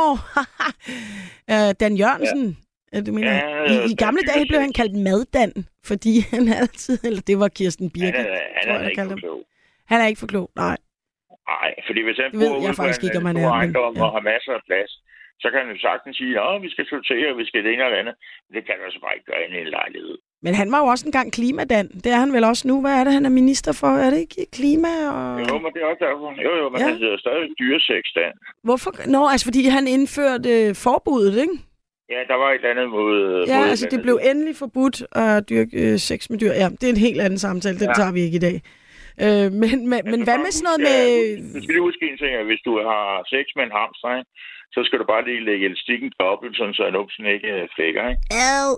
øh, 1.52 1.70
Dan 1.80 1.94
Jørgensen. 2.02 2.58
Ja. 2.92 3.00
Du 3.00 3.12
mener, 3.12 3.32
Ja, 3.32 3.64
i, 3.72 3.92
i 3.92 3.94
gamle 3.94 4.22
dage 4.22 4.46
blev 4.48 4.60
han 4.60 4.72
kaldt 4.72 4.96
Maddan, 5.06 5.52
fordi 5.84 6.12
han 6.34 6.48
altid, 6.48 6.98
eller 7.04 7.20
det 7.20 7.38
var 7.38 7.48
Kirsten 7.48 7.84
Han 7.86 7.90
Birke, 7.94 8.18
er, 8.18 8.38
han 8.54 8.62
tror 8.64 8.72
er 8.72 8.74
jeg, 8.74 8.82
der 8.82 8.88
ikke 8.90 9.02
for 9.10 9.16
klog. 9.16 9.44
Han 9.86 10.00
er 10.00 10.06
ikke 10.06 10.20
for 10.20 10.26
klog, 10.26 10.50
nej. 10.56 10.76
Nej, 11.52 11.68
fordi 11.86 12.00
hvis 12.06 12.16
han 12.22 12.28
Det 12.32 12.38
bor 12.42 12.56
ude 12.62 12.72
på 12.80 12.84
en, 12.88 12.94
stor 12.98 13.08
er, 13.20 13.24
men- 13.28 13.36
ja. 13.36 14.04
og 14.04 14.10
har 14.16 14.22
masser 14.32 14.52
af 14.58 14.62
plads, 14.70 14.90
så 15.42 15.46
kan 15.50 15.58
han 15.62 15.70
jo 15.74 15.78
sagtens 15.88 16.14
sige, 16.20 16.32
at 16.40 16.62
vi 16.64 16.70
skal 16.74 16.84
sortere, 16.92 17.28
vi 17.40 17.44
skal 17.48 17.60
det 17.64 17.70
ene 17.74 17.84
eller 17.88 17.98
andet. 18.02 18.14
Men 18.44 18.52
det 18.56 18.62
kan 18.66 18.74
du 18.78 18.82
altså 18.88 19.00
bare 19.04 19.14
ikke 19.16 19.28
gøre 19.30 19.40
i 19.42 19.46
en 19.66 19.70
lejlighed. 19.78 20.16
Men 20.46 20.52
han 20.60 20.68
var 20.72 20.78
jo 20.82 20.86
også 20.94 21.04
engang 21.10 21.28
klimadan. 21.38 21.86
Det 22.04 22.10
er 22.14 22.20
han 22.24 22.32
vel 22.36 22.44
også 22.52 22.64
nu. 22.70 22.74
Hvad 22.84 22.94
er 23.00 23.04
det, 23.04 23.12
han 23.18 23.24
er 23.28 23.34
minister 23.40 23.72
for? 23.80 23.90
Er 24.04 24.10
det 24.12 24.18
ikke 24.26 24.46
klima? 24.58 24.92
Og... 25.16 25.24
Jo, 25.48 25.54
men 25.64 25.70
det 25.74 25.80
er 25.82 25.86
også 25.92 26.02
derfor. 26.08 26.28
Jo, 26.46 26.52
jo, 26.62 26.66
men 26.72 26.78
Ja. 26.80 26.86
han 26.88 26.96
hedder 27.04 27.18
stadig 27.24 27.48
dyreseksstand. 27.62 28.34
Hvorfor? 28.66 28.90
Nå, 29.14 29.20
altså 29.32 29.44
fordi 29.50 29.62
han 29.76 29.84
indførte 29.96 30.48
øh, 30.60 30.74
forbuddet, 30.86 31.34
ikke? 31.44 31.56
Ja, 32.14 32.20
der 32.30 32.34
var 32.42 32.48
et 32.50 32.54
eller 32.54 32.70
andet 32.70 32.88
mod... 32.90 33.44
Ja, 33.48 33.58
mod 33.60 33.68
altså 33.68 33.86
det 33.90 34.02
blev 34.02 34.16
endelig 34.30 34.56
forbudt 34.56 34.96
at 35.12 35.48
dyrke 35.50 35.92
øh, 35.92 35.98
sex 35.98 36.30
med 36.30 36.38
dyr. 36.38 36.52
Ja, 36.62 36.68
det 36.80 36.84
er 36.84 36.90
en 36.98 37.04
helt 37.08 37.20
anden 37.20 37.38
samtale. 37.38 37.78
Den 37.78 37.88
Ja. 37.88 37.94
tager 38.00 38.12
vi 38.12 38.20
ikke 38.20 38.36
i 38.36 38.44
dag. 38.48 38.56
Øh, 39.24 39.48
men 39.62 39.76
men, 39.90 40.00
men 40.12 40.20
hvad 40.26 40.38
med 40.44 40.52
sådan 40.56 40.66
noget 40.68 40.80
med... 40.88 41.02
Du 41.54 41.60
skal 41.62 41.74
lige 41.74 41.88
huske 41.88 42.04
en 42.10 42.18
ting, 42.22 42.32
at 42.40 42.46
hvis 42.50 42.62
du 42.68 42.72
har 42.90 43.04
sex 43.32 43.44
med 43.56 43.64
en 43.66 43.76
hamster, 43.78 44.10
ikke, 44.18 44.30
så 44.74 44.80
skal 44.86 44.98
du 44.98 45.06
bare 45.12 45.24
lige 45.28 45.44
lægge 45.48 45.66
elastikken 45.66 46.10
dobbelt, 46.20 46.56
sådan 46.56 46.74
så 46.74 46.90
numsen 46.90 47.24
ikke 47.34 47.48
øh, 47.56 47.68
flækker, 47.74 48.04
ikke? 48.12 48.22
Ad. 48.50 48.70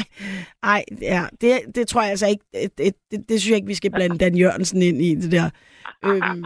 Ej, 0.74 0.82
ja, 1.12 1.22
det, 1.40 1.52
det 1.76 1.84
tror 1.88 2.02
jeg 2.02 2.10
altså 2.10 2.28
ikke. 2.32 2.44
Det, 2.52 2.78
det, 2.78 2.94
det, 3.10 3.18
det 3.28 3.34
synes 3.36 3.50
jeg 3.50 3.56
ikke, 3.56 3.72
vi 3.74 3.80
skal 3.80 3.92
blande 3.96 4.18
Dan 4.18 4.34
Jørgensen 4.42 4.82
ind 4.82 5.02
i, 5.08 5.14
det 5.14 5.32
der. 5.32 5.48
Øhm, 6.06 6.44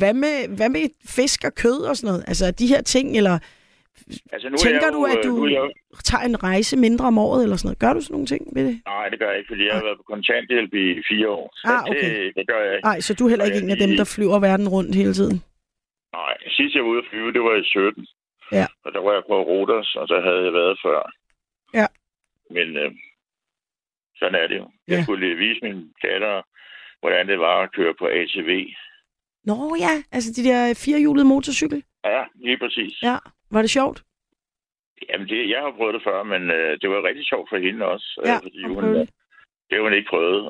hvad, 0.00 0.14
med, 0.14 0.56
hvad 0.56 0.68
med 0.68 0.86
fisk 1.18 1.44
og 1.44 1.54
kød 1.54 1.80
og 1.90 1.96
sådan 1.96 2.08
noget? 2.08 2.24
Altså 2.26 2.50
de 2.50 2.66
her 2.66 2.82
ting, 2.82 3.16
eller 3.16 3.38
Altså, 4.32 4.48
nu 4.48 4.56
tænker 4.56 4.80
er 4.80 4.84
jeg 4.84 4.92
du, 4.92 4.98
jo, 4.98 5.04
at 5.14 5.18
øh, 5.18 5.30
du 5.30 5.36
Nu 5.36 5.46
jeg, 5.48 5.70
tager 6.10 6.24
en 6.30 6.42
rejse 6.42 6.76
mindre 6.86 7.04
om 7.12 7.18
året 7.18 7.42
eller 7.42 7.56
sådan 7.56 7.66
noget? 7.68 7.78
Gør 7.84 7.92
du 7.96 8.00
sådan 8.00 8.14
nogle 8.14 8.26
ting 8.32 8.42
ved 8.56 8.62
det? 8.68 8.76
nej, 8.86 9.08
det 9.08 9.18
gør 9.18 9.28
jeg 9.30 9.38
ikke, 9.38 9.50
fordi 9.52 9.64
jeg 9.68 9.74
har 9.78 9.84
været 9.88 9.98
på 10.02 10.06
kontanthjælp 10.14 10.72
i 10.74 10.86
fire 11.10 11.28
år. 11.38 11.46
Så 11.60 11.66
Ah, 11.72 11.82
okay. 11.90 12.26
det, 12.26 12.32
det 12.36 12.44
gør 12.50 12.60
jeg 12.66 12.72
ikke. 12.76 12.86
Nej, 12.90 13.00
så 13.06 13.10
du 13.14 13.22
er 13.24 13.28
heller 13.32 13.44
ikke 13.48 13.58
en 13.64 13.70
af 13.76 13.80
dem, 13.84 13.90
der 14.00 14.06
flyver 14.14 14.38
verden 14.48 14.68
rundt 14.76 14.94
hele 15.02 15.14
tiden? 15.20 15.36
Nej, 16.20 16.34
sidst 16.56 16.74
jeg 16.74 16.82
var 16.84 16.90
ude 16.90 17.02
at 17.04 17.08
flyve, 17.10 17.32
det 17.36 17.42
var 17.48 17.54
i 17.62 17.64
17. 17.64 18.06
Ja. 18.58 18.66
Og 18.84 18.90
der 18.94 19.00
var 19.06 19.12
jeg 19.12 19.22
på 19.30 19.36
Rodos, 19.50 19.88
og 20.00 20.08
der 20.08 20.18
havde 20.26 20.42
jeg 20.46 20.52
været 20.60 20.76
før. 20.86 21.00
Ja. 21.80 21.86
Men 22.56 22.66
øh, 22.82 22.90
sådan 24.20 24.34
er 24.42 24.46
det 24.50 24.56
jo. 24.62 24.66
Jeg 24.88 24.96
Ja. 24.98 25.02
skulle 25.02 25.20
lige 25.26 25.36
vise 25.44 25.60
min 25.66 25.78
datter, 26.06 26.34
hvordan 27.00 27.28
det 27.28 27.38
var 27.38 27.56
at 27.62 27.72
køre 27.72 27.94
på 28.00 28.06
ATV. 28.06 28.50
Nå 29.44 29.76
ja, 29.84 29.92
altså 30.12 30.30
de 30.36 30.44
der 30.48 30.74
firehjulede 30.84 31.24
motorcykel. 31.34 31.82
Ja, 32.04 32.22
lige 32.34 32.58
præcis. 32.58 33.02
Ja, 33.02 33.16
var 33.54 33.60
det 33.62 33.70
sjovt? 33.70 34.02
Jamen, 35.08 35.28
det, 35.28 35.50
jeg 35.50 35.60
har 35.64 35.72
prøvet 35.78 35.94
det 35.94 36.02
før, 36.08 36.22
men 36.22 36.42
øh, 36.50 36.70
det 36.80 36.90
var 36.90 37.06
rigtig 37.08 37.26
sjovt 37.26 37.48
for 37.50 37.56
hende 37.66 37.84
også. 37.86 38.08
øh, 38.22 38.28
Ja, 38.28 38.36
fordi 38.36 38.62
at 38.64 38.68
hun, 38.70 38.82
prøve 38.84 38.98
det. 39.70 39.80
hun 39.84 39.92
ikke 39.92 40.08
prøvet. 40.10 40.42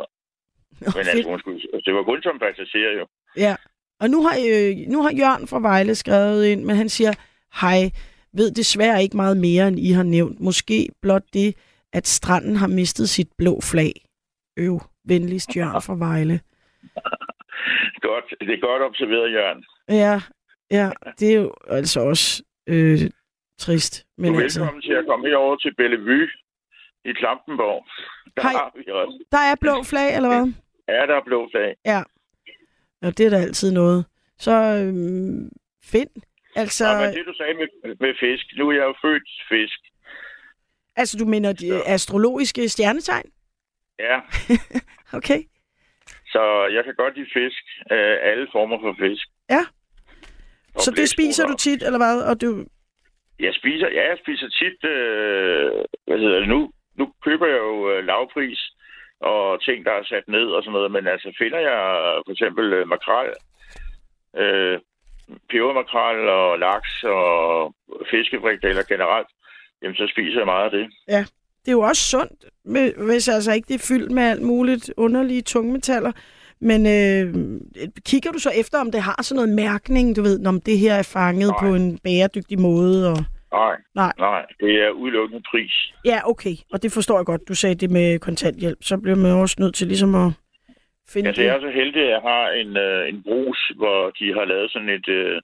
Nå, 0.80 0.88
Men 0.96 1.06
altså, 1.12 1.28
hun 1.30 1.38
skulle, 1.38 1.60
det 1.86 1.94
var 1.94 2.02
kun 2.02 2.22
som 2.22 2.38
passager 2.38 2.92
jo. 2.98 3.06
Ja, 3.36 3.54
og 4.00 4.10
nu 4.10 4.22
har, 4.26 4.34
øh, 4.50 4.76
nu 4.92 5.02
har 5.02 5.10
Jørgen 5.20 5.46
fra 5.48 5.60
Vejle 5.60 5.94
skrevet 5.94 6.46
ind, 6.46 6.64
men 6.64 6.76
han 6.76 6.88
siger, 6.88 7.12
hej, 7.60 7.80
ved 8.32 8.50
desværre 8.50 9.02
ikke 9.02 9.16
meget 9.16 9.36
mere, 9.36 9.68
end 9.68 9.78
I 9.78 9.90
har 9.90 10.02
nævnt. 10.02 10.40
Måske 10.40 10.88
blot 11.02 11.22
det, 11.32 11.56
at 11.92 12.06
stranden 12.06 12.56
har 12.56 12.66
mistet 12.68 13.08
sit 13.08 13.28
blå 13.38 13.60
flag. 13.72 13.92
Øv, 14.58 14.80
venligst 15.04 15.56
Jørgen 15.56 15.82
fra 15.82 15.94
Vejle. 16.06 16.40
Godt, 18.08 18.24
det 18.40 18.50
er 18.50 18.60
godt 18.60 18.82
observeret, 18.82 19.32
Jørgen. 19.32 19.64
Ja, 19.88 20.20
ja, 20.70 20.90
det 21.20 21.30
er 21.34 21.40
jo 21.40 21.54
altså 21.68 22.00
også 22.00 22.42
øh, 22.66 22.98
trist. 23.58 23.94
Du 24.16 24.22
Men 24.22 24.34
er 24.34 24.40
altså, 24.40 24.60
velkommen 24.60 24.82
til 24.82 24.92
at 24.92 25.06
komme 25.06 25.28
herover 25.28 25.56
til 25.56 25.74
Bellevue 25.74 26.28
i 27.04 27.12
Klampenborg. 27.12 27.86
Der 28.36 28.42
Hej. 28.42 28.52
har 28.52 28.72
vi 28.76 28.90
også. 28.90 29.24
der 29.32 29.38
er 29.38 29.54
blå 29.60 29.82
flag, 29.82 30.16
eller 30.16 30.28
hvad? 30.28 30.52
Ja, 30.88 31.06
der 31.06 31.16
er 31.16 31.24
blå 31.24 31.48
flag. 31.52 31.74
Ja, 31.84 32.02
det 33.10 33.20
er 33.26 33.30
da 33.30 33.36
altid 33.36 33.72
noget. 33.72 34.04
Så 34.38 34.52
øhm, 34.52 35.50
find. 35.84 36.10
Altså, 36.56 36.86
Ja, 36.86 37.00
men 37.06 37.14
det, 37.16 37.26
du 37.26 37.34
sagde 37.36 37.54
med, 37.54 37.96
med 38.00 38.14
fisk, 38.20 38.46
nu 38.58 38.68
er 38.68 38.72
jeg 38.72 38.82
jo 38.84 38.94
født 39.02 39.28
fisk. 39.48 39.78
altså, 40.96 41.18
du 41.18 41.24
mener 41.24 41.52
de 41.52 41.82
astrologiske 41.86 42.68
stjernetegn? 42.68 43.30
Ja, 43.98 44.20
Okay. 45.18 45.40
så 46.26 46.66
jeg 46.74 46.84
kan 46.84 46.94
godt 46.96 47.14
lide 47.16 47.28
fisk. 47.32 47.62
Øh, 47.92 48.16
alle 48.22 48.46
former 48.52 48.78
for 48.80 48.96
fisk. 49.00 49.26
Ja. 49.50 49.64
Så 50.78 50.90
det 50.90 51.08
spiser 51.08 51.46
du 51.46 51.54
tit, 51.56 51.82
eller 51.82 51.98
hvad? 51.98 52.22
Og 52.22 52.40
du, 52.40 52.64
Jeg 53.40 53.54
spiser, 53.54 53.88
ja, 53.88 54.08
jeg 54.10 54.18
spiser 54.22 54.48
tit, 54.48 54.90
øh, 54.90 55.72
hvad 56.06 56.18
hedder 56.18 56.38
det 56.38 56.48
nu? 56.48 56.70
Nu 56.98 57.12
køber 57.24 57.46
jeg 57.46 57.58
jo 57.58 57.90
øh, 57.90 58.04
lavpris 58.06 58.60
og 59.20 59.62
ting, 59.62 59.84
der 59.84 59.92
er 59.92 60.04
sat 60.04 60.28
ned 60.28 60.46
og 60.56 60.62
sådan 60.62 60.72
noget, 60.72 60.92
men 60.92 61.06
altså 61.06 61.34
finder 61.38 61.58
jeg 61.58 61.80
for 62.26 62.32
eksempel 62.32 62.72
øh, 62.72 62.88
makrel, 62.88 63.30
øh, 64.42 64.78
pebermakrel 65.50 66.28
og 66.28 66.58
laks 66.58 67.04
og 67.04 67.74
fiskefrikadeller 68.10 68.82
generelt, 68.82 69.28
jamen 69.82 69.96
så 69.96 70.06
spiser 70.12 70.38
jeg 70.40 70.46
meget 70.46 70.64
af 70.64 70.70
det. 70.70 70.86
det 71.64 71.68
er 71.68 71.72
jo 71.72 71.80
også 71.80 72.02
sundt, 72.02 72.44
hvis 73.06 73.28
altså 73.28 73.52
ikke 73.52 73.68
det 73.68 73.74
er 73.74 73.86
fyldt 73.88 74.10
med 74.10 74.22
alt 74.22 74.42
muligt 74.42 74.92
underlige 74.96 75.42
tungmetaller. 75.42 76.12
Men 76.60 76.80
øh, 76.86 77.34
kigger 78.06 78.30
du 78.32 78.38
så 78.38 78.50
efter, 78.56 78.78
om 78.78 78.90
det 78.90 79.00
har 79.02 79.22
sådan 79.22 79.36
noget 79.36 79.56
mærkning, 79.56 80.16
du 80.16 80.22
ved, 80.22 80.46
om 80.46 80.60
det 80.60 80.78
her 80.78 80.94
er 80.94 81.02
fanget 81.12 81.50
Nej. 81.50 81.60
på 81.60 81.74
en 81.74 81.98
bæredygtig 81.98 82.60
måde? 82.60 83.10
Og... 83.10 83.18
Nej, 83.52 83.76
Nej. 83.94 84.12
nej, 84.18 84.46
det 84.60 84.72
er 84.84 84.90
udelukkende 84.90 85.42
pris. 85.50 85.74
Ja, 86.04 86.20
okay, 86.30 86.56
og 86.72 86.82
det 86.82 86.92
forstår 86.92 87.18
jeg 87.18 87.26
godt. 87.26 87.48
Du 87.48 87.54
sagde 87.54 87.74
det 87.74 87.90
med 87.90 88.18
kontanthjælp. 88.18 88.78
Så 88.82 88.98
bliver 88.98 89.16
man 89.16 89.30
også 89.32 89.56
nødt 89.58 89.74
til 89.74 89.86
ligesom 89.86 90.14
at 90.14 90.32
finde 91.12 91.28
Altså, 91.28 91.42
jeg 91.42 91.54
er 91.54 91.58
det. 91.60 91.62
så 91.62 91.70
heldig, 91.80 92.02
at 92.02 92.10
jeg 92.10 92.20
har 92.20 92.48
en, 92.50 92.76
øh, 92.76 93.08
en 93.08 93.22
brus, 93.22 93.72
hvor 93.76 94.10
de 94.10 94.34
har 94.34 94.44
lavet 94.44 94.70
sådan 94.70 94.88
et, 94.88 95.08
øh, 95.08 95.40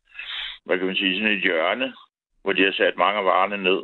hvad 0.65 0.79
kan 0.79 0.87
man 0.87 0.97
sige, 0.97 1.17
sådan 1.17 1.33
et 1.37 1.43
hjørne, 1.43 1.93
hvor 2.43 2.53
de 2.53 2.63
har 2.65 2.73
sat 2.73 2.95
mange 2.99 3.19
af 3.19 3.25
varerne 3.25 3.63
ned. 3.63 3.81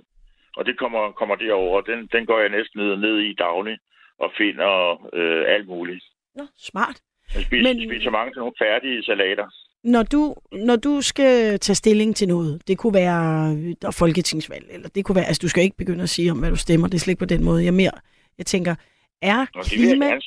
Og 0.57 0.67
det 0.67 0.79
kommer, 0.79 1.13
kommer 1.13 1.35
derover. 1.35 1.81
Den, 1.81 2.09
den 2.13 2.27
går 2.27 2.39
jeg 2.41 2.49
næsten 2.49 2.81
ned, 2.81 2.97
ned 2.97 3.17
i 3.19 3.35
daglig 3.35 3.79
og 4.19 4.33
finder 4.39 4.71
øh, 5.13 5.45
alt 5.55 5.67
muligt. 5.69 6.05
Nå, 6.37 6.45
smart. 6.59 6.97
Jeg 7.35 7.43
spiser, 7.43 7.63
Men- 7.63 7.91
spiser 7.91 8.11
mange 8.11 8.31
sådan 8.31 8.41
nogle 8.41 8.55
færdige 8.63 9.03
salater. 9.03 9.47
Når 9.85 10.03
du, 10.03 10.35
når 10.53 10.77
du 10.77 11.01
skal 11.01 11.59
tage 11.59 11.77
stilling 11.77 12.17
til 12.17 12.29
noget, 12.29 12.63
det 12.69 12.79
kunne 12.79 12.95
være 12.95 13.53
øh, 13.57 13.75
der 13.83 13.89
er 13.89 13.97
folketingsvalg, 13.99 14.67
eller 14.71 14.89
det 14.89 15.05
kunne 15.05 15.17
være, 15.17 15.25
altså 15.25 15.41
du 15.43 15.49
skal 15.49 15.63
ikke 15.63 15.77
begynde 15.77 16.03
at 16.03 16.09
sige 16.09 16.31
om, 16.31 16.39
hvad 16.39 16.51
du 16.51 16.57
stemmer, 16.57 16.87
det 16.89 16.95
er 16.95 16.99
slet 16.99 17.13
ikke 17.13 17.19
på 17.19 17.25
den 17.25 17.45
måde. 17.45 17.63
Jeg 17.63 17.69
er 17.69 17.73
mere, 17.73 17.91
jeg 18.39 18.47
tænker, 18.47 18.75
er 19.23 19.37
jeg 19.37 19.47
klima, 19.65 20.19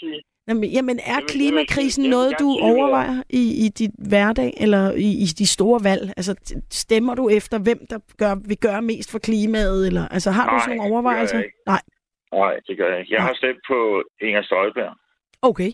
jamen, 0.47 0.70
jamen, 0.70 1.00
er 1.06 1.20
klimakrisen 1.28 2.10
noget, 2.10 2.36
du 2.39 2.58
overvejer 2.62 3.24
i, 3.30 3.66
i 3.66 3.70
dit 3.70 3.91
hverdag, 4.10 4.54
eller 4.58 4.91
i, 4.91 5.10
i 5.24 5.26
de 5.26 5.47
store 5.47 5.84
valg? 5.84 6.14
Altså, 6.18 6.36
stemmer 6.72 7.16
du 7.16 7.30
efter, 7.30 7.60
hvem 7.60 7.80
der 7.89 8.00
gør, 8.18 8.36
vil 8.47 8.58
gøre 8.58 8.82
mest 8.82 9.12
for 9.12 9.20
klimaet, 9.20 9.88
eller 9.88 10.08
altså, 10.08 10.32
har 10.32 10.45
du 10.45 10.52
Nej, 10.56 10.60
sådan 10.66 10.78
nogle 10.78 10.93
overvejelser? 10.93 11.43
Nej, 11.66 11.82
Nej, 12.34 12.54
det 12.68 12.78
gør 12.78 12.89
jeg 12.91 13.00
ikke. 13.00 13.14
Jeg 13.14 13.20
Nej. 13.20 13.28
har 13.28 13.34
stemt 13.36 13.60
på 13.68 14.04
Inger 14.22 14.41
Støjberg. 14.43 14.93
okay. 15.41 15.72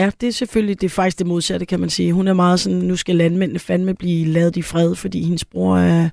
Ja, 0.00 0.06
det 0.20 0.26
er 0.28 0.32
selvfølgelig, 0.42 0.80
det 0.80 0.86
er 0.86 0.94
faktisk 1.02 1.18
det 1.18 1.26
modsatte, 1.26 1.66
kan 1.66 1.80
man 1.80 1.88
sige. 1.88 2.12
Hun 2.12 2.28
er 2.28 2.34
meget 2.34 2.60
sådan, 2.60 2.78
nu 2.90 2.96
skal 2.96 3.16
landmændene 3.16 3.58
fandme 3.68 3.94
blive 4.02 4.26
lavet 4.36 4.56
i 4.56 4.62
fred, 4.62 4.90
fordi 5.02 5.18
hendes 5.28 5.44
bror 5.52 5.76
er, 5.76 6.04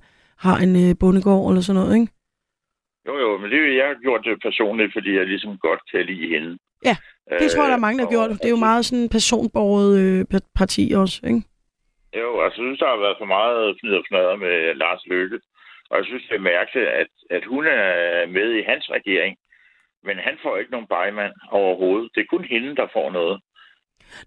har 0.46 0.58
en 0.66 0.74
øh, 0.84 0.96
bondegård 1.00 1.50
eller 1.52 1.62
sådan 1.62 1.80
noget, 1.82 1.96
ikke? 2.00 2.12
Jo, 3.08 3.14
jo, 3.24 3.30
men 3.42 3.48
det, 3.52 3.60
jeg 3.80 3.86
har 3.92 3.98
gjort 4.06 4.22
det 4.28 4.42
personligt, 4.48 4.92
fordi 4.96 5.12
jeg 5.20 5.26
ligesom 5.26 5.58
godt 5.58 5.82
kan 5.92 6.06
lide 6.06 6.28
hende. 6.34 6.50
Ja, 6.90 6.96
Det 7.42 7.48
tror 7.52 7.64
jeg, 7.64 7.70
der 7.74 7.80
er 7.82 7.86
mange, 7.88 7.98
der 8.00 8.06
har 8.06 8.12
Øh, 8.12 8.16
gjort. 8.16 8.30
Det 8.42 8.48
er 8.50 8.56
jo 8.58 8.66
meget 8.70 8.86
sådan 8.86 9.10
personborget 9.18 9.92
øh, 10.04 10.20
pa- 10.34 10.52
parti 10.60 10.84
også, 11.02 11.18
ikke? 11.30 11.42
Jo, 12.22 12.30
jeg 12.46 12.52
synes, 12.54 12.80
der 12.80 12.88
har 12.94 13.00
været 13.06 13.18
for 13.22 13.30
meget 13.38 13.62
fnid 13.80 13.94
og 14.02 14.06
fnader 14.10 14.36
med 14.46 14.56
Lars 14.82 15.04
Løkke. 15.12 15.40
Og 15.90 15.96
jeg 16.00 16.06
synes, 16.10 16.24
det 16.30 16.36
er 16.38 16.50
mærkeligt, 16.56 16.88
at, 17.02 17.12
at 17.38 17.44
hun 17.52 17.64
er 17.68 17.88
med 18.38 18.48
i 18.60 18.62
hans 18.70 18.86
regering. 18.98 19.34
Men 20.08 20.18
han 20.28 20.36
får 20.44 20.54
ikke 20.58 20.72
nogen 20.76 20.92
bejmand 20.96 21.34
overhovedet. 21.62 22.10
Det 22.14 22.22
er 22.22 22.34
kun 22.36 22.46
hende, 22.54 22.72
der 22.82 22.88
får 22.98 23.08
noget. 23.20 23.38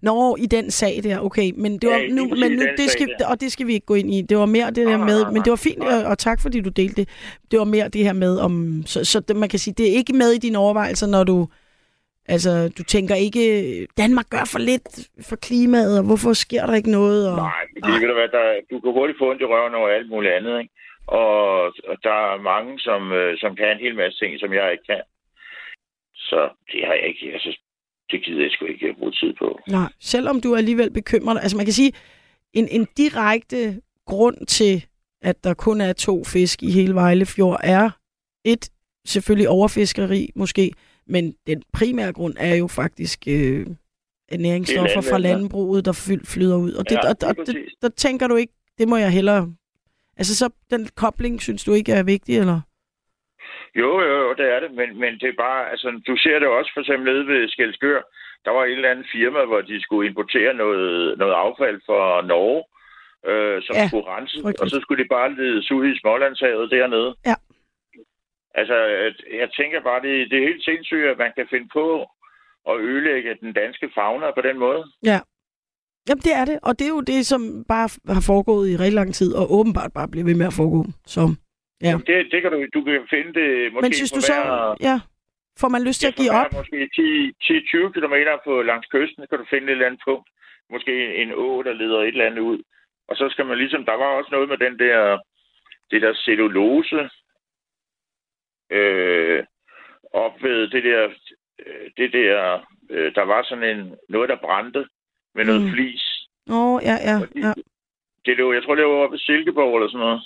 Nå, 0.01 0.35
i 0.35 0.45
den 0.45 0.71
sag 0.71 0.99
der, 1.03 1.19
okay. 1.19 1.51
Men, 1.55 1.77
det 1.79 1.89
var, 1.89 1.95
Ja, 1.97 2.07
nu, 2.07 2.27
men 2.27 2.51
nu, 2.51 2.63
det 2.77 2.89
skal, 2.89 3.07
der. 3.19 3.27
og 3.27 3.41
det 3.41 3.51
skal 3.51 3.67
vi 3.67 3.73
ikke 3.73 3.85
gå 3.85 3.93
ind 3.93 4.13
i. 4.13 4.21
Det 4.21 4.37
var 4.37 4.45
mere 4.45 4.67
det 4.67 4.87
der 4.87 4.97
Nej, 4.97 5.05
med, 5.05 5.25
men 5.31 5.41
det 5.43 5.49
var 5.49 5.55
fint, 5.55 5.83
og, 5.83 6.17
tak 6.17 6.41
fordi 6.41 6.61
du 6.61 6.69
delte 6.69 6.95
det. 6.95 7.09
Det 7.51 7.59
var 7.59 7.65
mere 7.65 7.87
det 7.89 8.03
her 8.03 8.13
med, 8.13 8.37
om, 8.39 8.83
så, 8.85 9.05
så 9.05 9.19
det, 9.19 9.35
man 9.35 9.49
kan 9.49 9.59
sige, 9.59 9.73
det 9.77 9.85
er 9.91 9.93
ikke 9.93 10.13
med 10.13 10.31
i 10.31 10.37
dine 10.37 10.57
overvejelser, 10.57 11.07
når 11.07 11.23
du, 11.23 11.47
altså, 12.27 12.69
du 12.77 12.83
tænker 12.83 13.15
ikke, 13.15 13.87
Danmark 13.97 14.29
gør 14.29 14.45
for 14.51 14.59
lidt 14.59 14.89
for 15.29 15.35
klimaet, 15.35 15.99
og 15.99 16.05
hvorfor 16.05 16.33
sker 16.33 16.65
der 16.65 16.73
ikke 16.75 16.91
noget? 16.91 17.29
Og, 17.31 17.35
Nej, 17.37 17.51
fordi 17.83 17.93
ved 18.01 18.07
du 18.07 18.13
hvad, 18.13 18.29
der, 18.37 18.45
du 18.71 18.79
kan 18.79 18.91
hurtigt 18.91 19.19
få 19.19 19.29
ondt 19.29 19.41
i 19.41 19.45
røven 19.45 19.75
over 19.75 19.89
alt 19.89 20.09
muligt 20.09 20.33
andet, 20.33 20.59
ikke? 20.59 20.73
Og, 21.07 21.63
og 21.89 21.95
der 22.03 22.17
er 22.33 22.41
mange, 22.41 22.79
som, 22.79 23.11
øh, 23.11 23.37
som 23.37 23.55
kan 23.55 23.71
en 23.71 23.83
hel 23.85 23.95
masse 23.95 24.19
ting, 24.19 24.39
som 24.39 24.53
jeg 24.53 24.71
ikke 24.71 24.83
kan. 24.93 25.01
Så 26.15 26.49
det 26.71 26.81
har 26.85 26.93
jeg 26.93 27.07
ikke, 27.07 27.33
altså, 27.33 27.51
det 28.11 28.25
gider 28.25 28.41
jeg 28.41 28.51
sgu 28.51 28.65
ikke 28.65 28.95
bruge 28.99 29.11
tid 29.11 29.33
på. 29.39 29.59
Nej, 29.69 29.89
selvom 29.99 30.41
du 30.41 30.53
er 30.53 30.57
alligevel 30.57 30.91
bekymret. 30.91 31.39
Altså 31.41 31.57
man 31.57 31.65
kan 31.65 31.73
sige, 31.73 31.91
en, 32.53 32.67
en 32.71 32.87
direkte 32.97 33.81
grund 34.05 34.45
til, 34.45 34.85
at 35.21 35.43
der 35.43 35.53
kun 35.53 35.81
er 35.81 35.93
to 35.93 36.23
fisk 36.23 36.63
i 36.63 36.71
hele 36.71 36.95
Vejle 36.95 37.25
Fjord, 37.25 37.59
er 37.63 37.89
et, 38.45 38.69
selvfølgelig 39.05 39.49
overfiskeri 39.49 40.29
måske, 40.35 40.71
men 41.07 41.33
den 41.47 41.63
primære 41.73 42.13
grund 42.13 42.33
er 42.37 42.55
jo 42.55 42.67
faktisk 42.67 43.23
øh, 43.27 43.67
næringsstoffer 44.39 45.01
fra 45.01 45.17
landbruget, 45.17 45.85
der 45.85 45.91
fly- 45.91 46.25
flyder 46.25 46.57
ud. 46.57 46.73
Og, 46.73 46.89
det, 46.89 46.95
Ja, 47.03 47.09
og, 47.09 47.15
og 47.27 47.35
det, 47.47 47.55
der 47.81 47.89
tænker 47.89 48.27
du 48.27 48.35
ikke, 48.35 48.53
det 48.77 48.87
må 48.87 48.97
jeg 48.97 49.11
hellere... 49.11 49.53
Altså 50.17 50.35
så 50.35 50.49
den 50.69 50.89
kobling, 50.95 51.41
synes 51.41 51.63
du 51.63 51.73
ikke 51.73 51.91
er 51.91 52.03
vigtig, 52.03 52.37
eller? 52.37 52.61
Jo, 53.75 54.01
jo, 54.01 54.15
jo, 54.25 54.33
det 54.33 54.47
er 54.55 54.59
det, 54.59 54.71
men, 54.71 54.99
men 54.99 55.13
det 55.21 55.29
er 55.29 55.37
bare, 55.47 55.69
altså, 55.71 56.01
du 56.07 56.17
ser 56.17 56.39
det 56.39 56.47
også 56.47 56.71
for 56.73 56.81
eksempel 56.81 57.13
nede 57.13 57.27
ved 57.27 57.49
Skelskør. 57.49 58.01
Der 58.45 58.51
var 58.51 58.65
et 58.65 58.71
eller 58.71 58.89
andet 58.91 59.07
firma, 59.11 59.45
hvor 59.45 59.61
de 59.61 59.81
skulle 59.81 60.09
importere 60.09 60.53
noget, 60.53 61.17
noget 61.17 61.33
affald 61.33 61.81
fra 61.85 62.21
Norge, 62.31 62.63
øh, 63.31 63.61
som 63.65 63.75
Ja, 63.75 63.87
skulle 63.87 64.07
renses, 64.15 64.41
frygteligt. 64.41 64.61
og 64.61 64.69
så 64.69 64.77
skulle 64.81 65.03
det 65.03 65.09
bare 65.11 65.35
ledes 65.35 65.71
ud 65.71 65.85
i 65.87 65.99
Smålandshavet 65.99 66.71
dernede. 66.71 67.15
Ja. 67.25 67.35
Altså, 68.59 68.75
jeg 69.41 69.49
tænker 69.59 69.79
bare, 69.89 70.01
det, 70.05 70.31
det 70.31 70.37
er 70.37 70.47
helt 70.51 70.63
sindssygt, 70.65 71.05
at 71.11 71.17
man 71.17 71.31
kan 71.37 71.47
finde 71.49 71.67
på 71.73 71.85
at 72.69 72.75
ødelægge 72.79 73.35
den 73.41 73.53
danske 73.53 73.89
fauna 73.95 74.31
på 74.31 74.41
den 74.41 74.57
måde. 74.59 74.83
Ja. 75.03 75.19
Jamen, 76.09 76.21
det 76.27 76.33
er 76.41 76.45
det. 76.45 76.59
Og 76.63 76.79
det 76.79 76.85
er 76.85 76.89
jo 76.97 77.01
det, 77.01 77.25
som 77.25 77.41
bare 77.67 77.89
har 78.13 78.23
foregået 78.31 78.69
i 78.69 78.77
rigtig 78.77 78.93
lang 78.93 79.13
tid, 79.13 79.33
og 79.35 79.45
åbenbart 79.57 79.91
bare 79.93 80.07
bliver 80.07 80.25
ved 80.25 80.35
med 80.35 80.45
at 80.45 80.53
foregå. 80.53 80.85
Så, 81.05 81.21
Ja. 81.81 81.87
Jamen, 81.89 82.05
det, 82.07 82.31
det 82.31 82.41
kan 82.41 82.51
du, 82.51 82.65
du 82.73 82.81
kan 82.83 83.07
finde 83.09 83.33
det 83.39 83.73
måske 83.73 83.81
men 83.85 83.93
synes 83.93 84.11
du 84.11 84.21
så, 84.21 84.33
hver- 84.33 84.75
ja, 84.89 84.99
får 85.59 85.67
man 85.67 85.83
lyst 85.83 85.99
til 85.99 86.07
Ja, 86.07 86.11
at 86.11 86.15
give 86.21 86.31
op? 86.41 86.53
Måske 86.53 86.89
10-20 87.89 87.91
km 87.95 88.15
på 88.47 88.61
langs 88.61 88.87
kysten, 88.87 89.27
kan 89.29 89.37
du 89.39 89.45
finde 89.49 89.67
et 89.67 89.71
eller 89.71 89.85
andet 89.85 90.01
punkt. 90.07 90.29
Måske 90.69 91.15
en 91.21 91.31
å, 91.31 91.61
der 91.63 91.73
leder 91.73 91.99
et 92.01 92.07
eller 92.07 92.25
andet 92.25 92.39
ud. 92.41 92.59
Og 93.07 93.15
så 93.15 93.29
skal 93.29 93.45
man 93.45 93.57
ligesom... 93.57 93.85
Der 93.85 93.93
var 93.93 94.05
også 94.05 94.29
noget 94.31 94.49
med 94.49 94.57
den 94.57 94.79
der... 94.79 95.19
Det 95.91 96.01
der 96.01 96.13
cellulose... 96.13 97.09
Øh, 98.69 99.43
op 100.13 100.43
ved 100.43 100.67
det 100.67 100.83
der... 100.83 101.09
øh, 101.65 101.89
Det 101.97 102.13
der... 102.13 102.65
Øh, 102.89 103.15
der 103.15 103.21
var 103.21 103.43
sådan 103.43 103.77
en... 103.77 103.95
Noget, 104.09 104.29
der 104.29 104.35
brændte 104.35 104.85
med 105.35 105.45
noget 105.45 105.61
Mm. 105.61 105.69
flis. 105.71 106.03
Åh, 106.49 106.79
ja, 106.83 106.95
ja, 107.09 107.17
Fordi- 107.19 107.39
ja. 107.39 107.53
Det 108.25 108.37
lå, 108.37 108.53
jeg 108.53 108.63
tror, 108.63 108.75
det 108.75 108.85
var 108.85 108.91
oppe 108.91 109.13
ved 109.13 109.19
Silkeborg 109.19 109.75
eller 109.75 109.89
sådan 109.89 110.05
noget. 110.07 110.21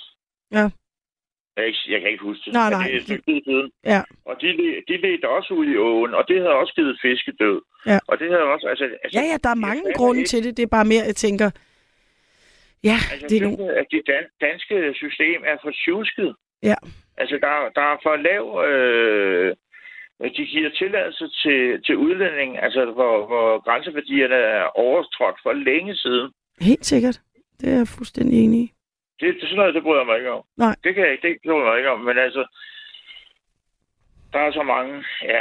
Ja. 0.52 0.70
Jeg, 1.56 1.62
kan 1.64 1.68
ikke- 1.68 1.92
jeg 1.92 2.00
kan 2.00 2.10
ikke 2.10 2.22
huske 2.30 2.42
det. 2.44 2.52
Nej, 2.52 2.70
nej, 2.70 2.82
Det 2.86 2.92
er 2.92 2.96
et 2.96 3.02
stykke 3.02 3.24
tid 3.30 3.40
siden. 3.48 3.70
Ja. 3.92 4.00
Og 4.28 4.34
de, 4.40 4.46
de 4.88 4.96
ledte 5.04 5.28
også 5.28 5.50
ud 5.54 5.66
i 5.66 5.76
åen, 5.76 6.14
og 6.14 6.24
det 6.28 6.36
havde 6.42 6.54
også 6.62 6.72
givet 6.74 6.98
fiskedød. 7.02 7.60
Ja. 7.86 7.98
Og 8.08 8.18
det 8.18 8.26
havde 8.30 8.42
også... 8.54 8.66
Altså, 8.72 8.84
altså, 9.04 9.14
Ja, 9.20 9.24
ja, 9.32 9.36
der 9.44 9.50
er 9.50 9.54
mange 9.68 9.82
grunde 9.94 10.20
ikke- 10.20 10.28
til 10.28 10.44
det. 10.44 10.56
Det 10.56 10.62
er 10.62 10.66
bare 10.78 10.84
mere, 10.92 11.04
jeg 11.10 11.16
tænker, 11.16 11.48
ja, 12.90 12.96
Altså, 13.12 13.26
det 13.28 13.36
er 13.36 13.40
synes, 13.40 13.60
at 13.80 13.86
det 13.90 14.02
dan- 14.10 14.32
danske 14.48 14.76
system 15.02 15.38
er 15.50 15.56
for 15.64 15.72
tjusket. 15.84 16.30
Ja. 16.62 16.74
Altså, 17.16 17.34
der, 17.44 17.52
der 17.78 17.84
er 17.92 17.96
for 18.02 18.16
lav... 18.28 18.44
Øh, 18.68 19.56
de 20.38 20.44
giver 20.46 20.70
tilladelse 20.70 21.28
til, 21.42 21.82
til 21.86 21.96
udlænding, 21.96 22.58
altså 22.62 22.84
hvor, 22.84 23.26
hvor 23.26 23.64
grænseværdierne 23.64 24.34
er 24.34 24.64
overtrådt 24.64 25.36
for 25.42 25.52
længe 25.52 25.94
siden. 25.96 26.30
Helt 26.60 26.86
sikkert. 26.86 27.20
Det 27.60 27.68
er 27.72 27.76
jeg 27.76 27.88
fuldstændig 27.88 28.44
enig 28.44 28.60
i. 28.60 28.72
Det, 29.22 29.34
det, 29.34 29.42
sådan 29.42 29.56
noget, 29.56 29.74
det 29.74 29.82
bryder 29.82 30.00
jeg 30.00 30.06
mig 30.06 30.16
ikke 30.18 30.30
om. 30.30 30.44
Nej. 30.56 30.74
Det 30.84 30.94
kan 30.94 31.02
jeg 31.04 31.12
ikke, 31.12 31.28
det 31.28 31.38
bryder 31.44 31.58
jeg 31.58 31.66
mig 31.70 31.78
ikke 31.78 31.90
om, 31.90 32.00
men 32.00 32.18
altså, 32.18 32.42
der 34.32 34.38
er 34.38 34.52
så 34.52 34.62
mange, 34.62 35.04
ja, 35.32 35.40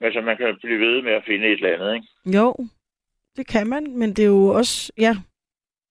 altså 0.00 0.20
man 0.20 0.36
kan 0.36 0.56
blive 0.62 0.80
ved 0.86 1.02
med 1.02 1.12
at 1.12 1.24
finde 1.26 1.46
et 1.46 1.52
eller 1.52 1.74
andet, 1.74 1.94
ikke? 1.94 2.38
Jo, 2.38 2.56
det 3.36 3.46
kan 3.46 3.66
man, 3.66 3.98
men 3.98 4.08
det 4.16 4.22
er 4.22 4.26
jo 4.26 4.46
også, 4.46 4.92
ja, 4.98 5.16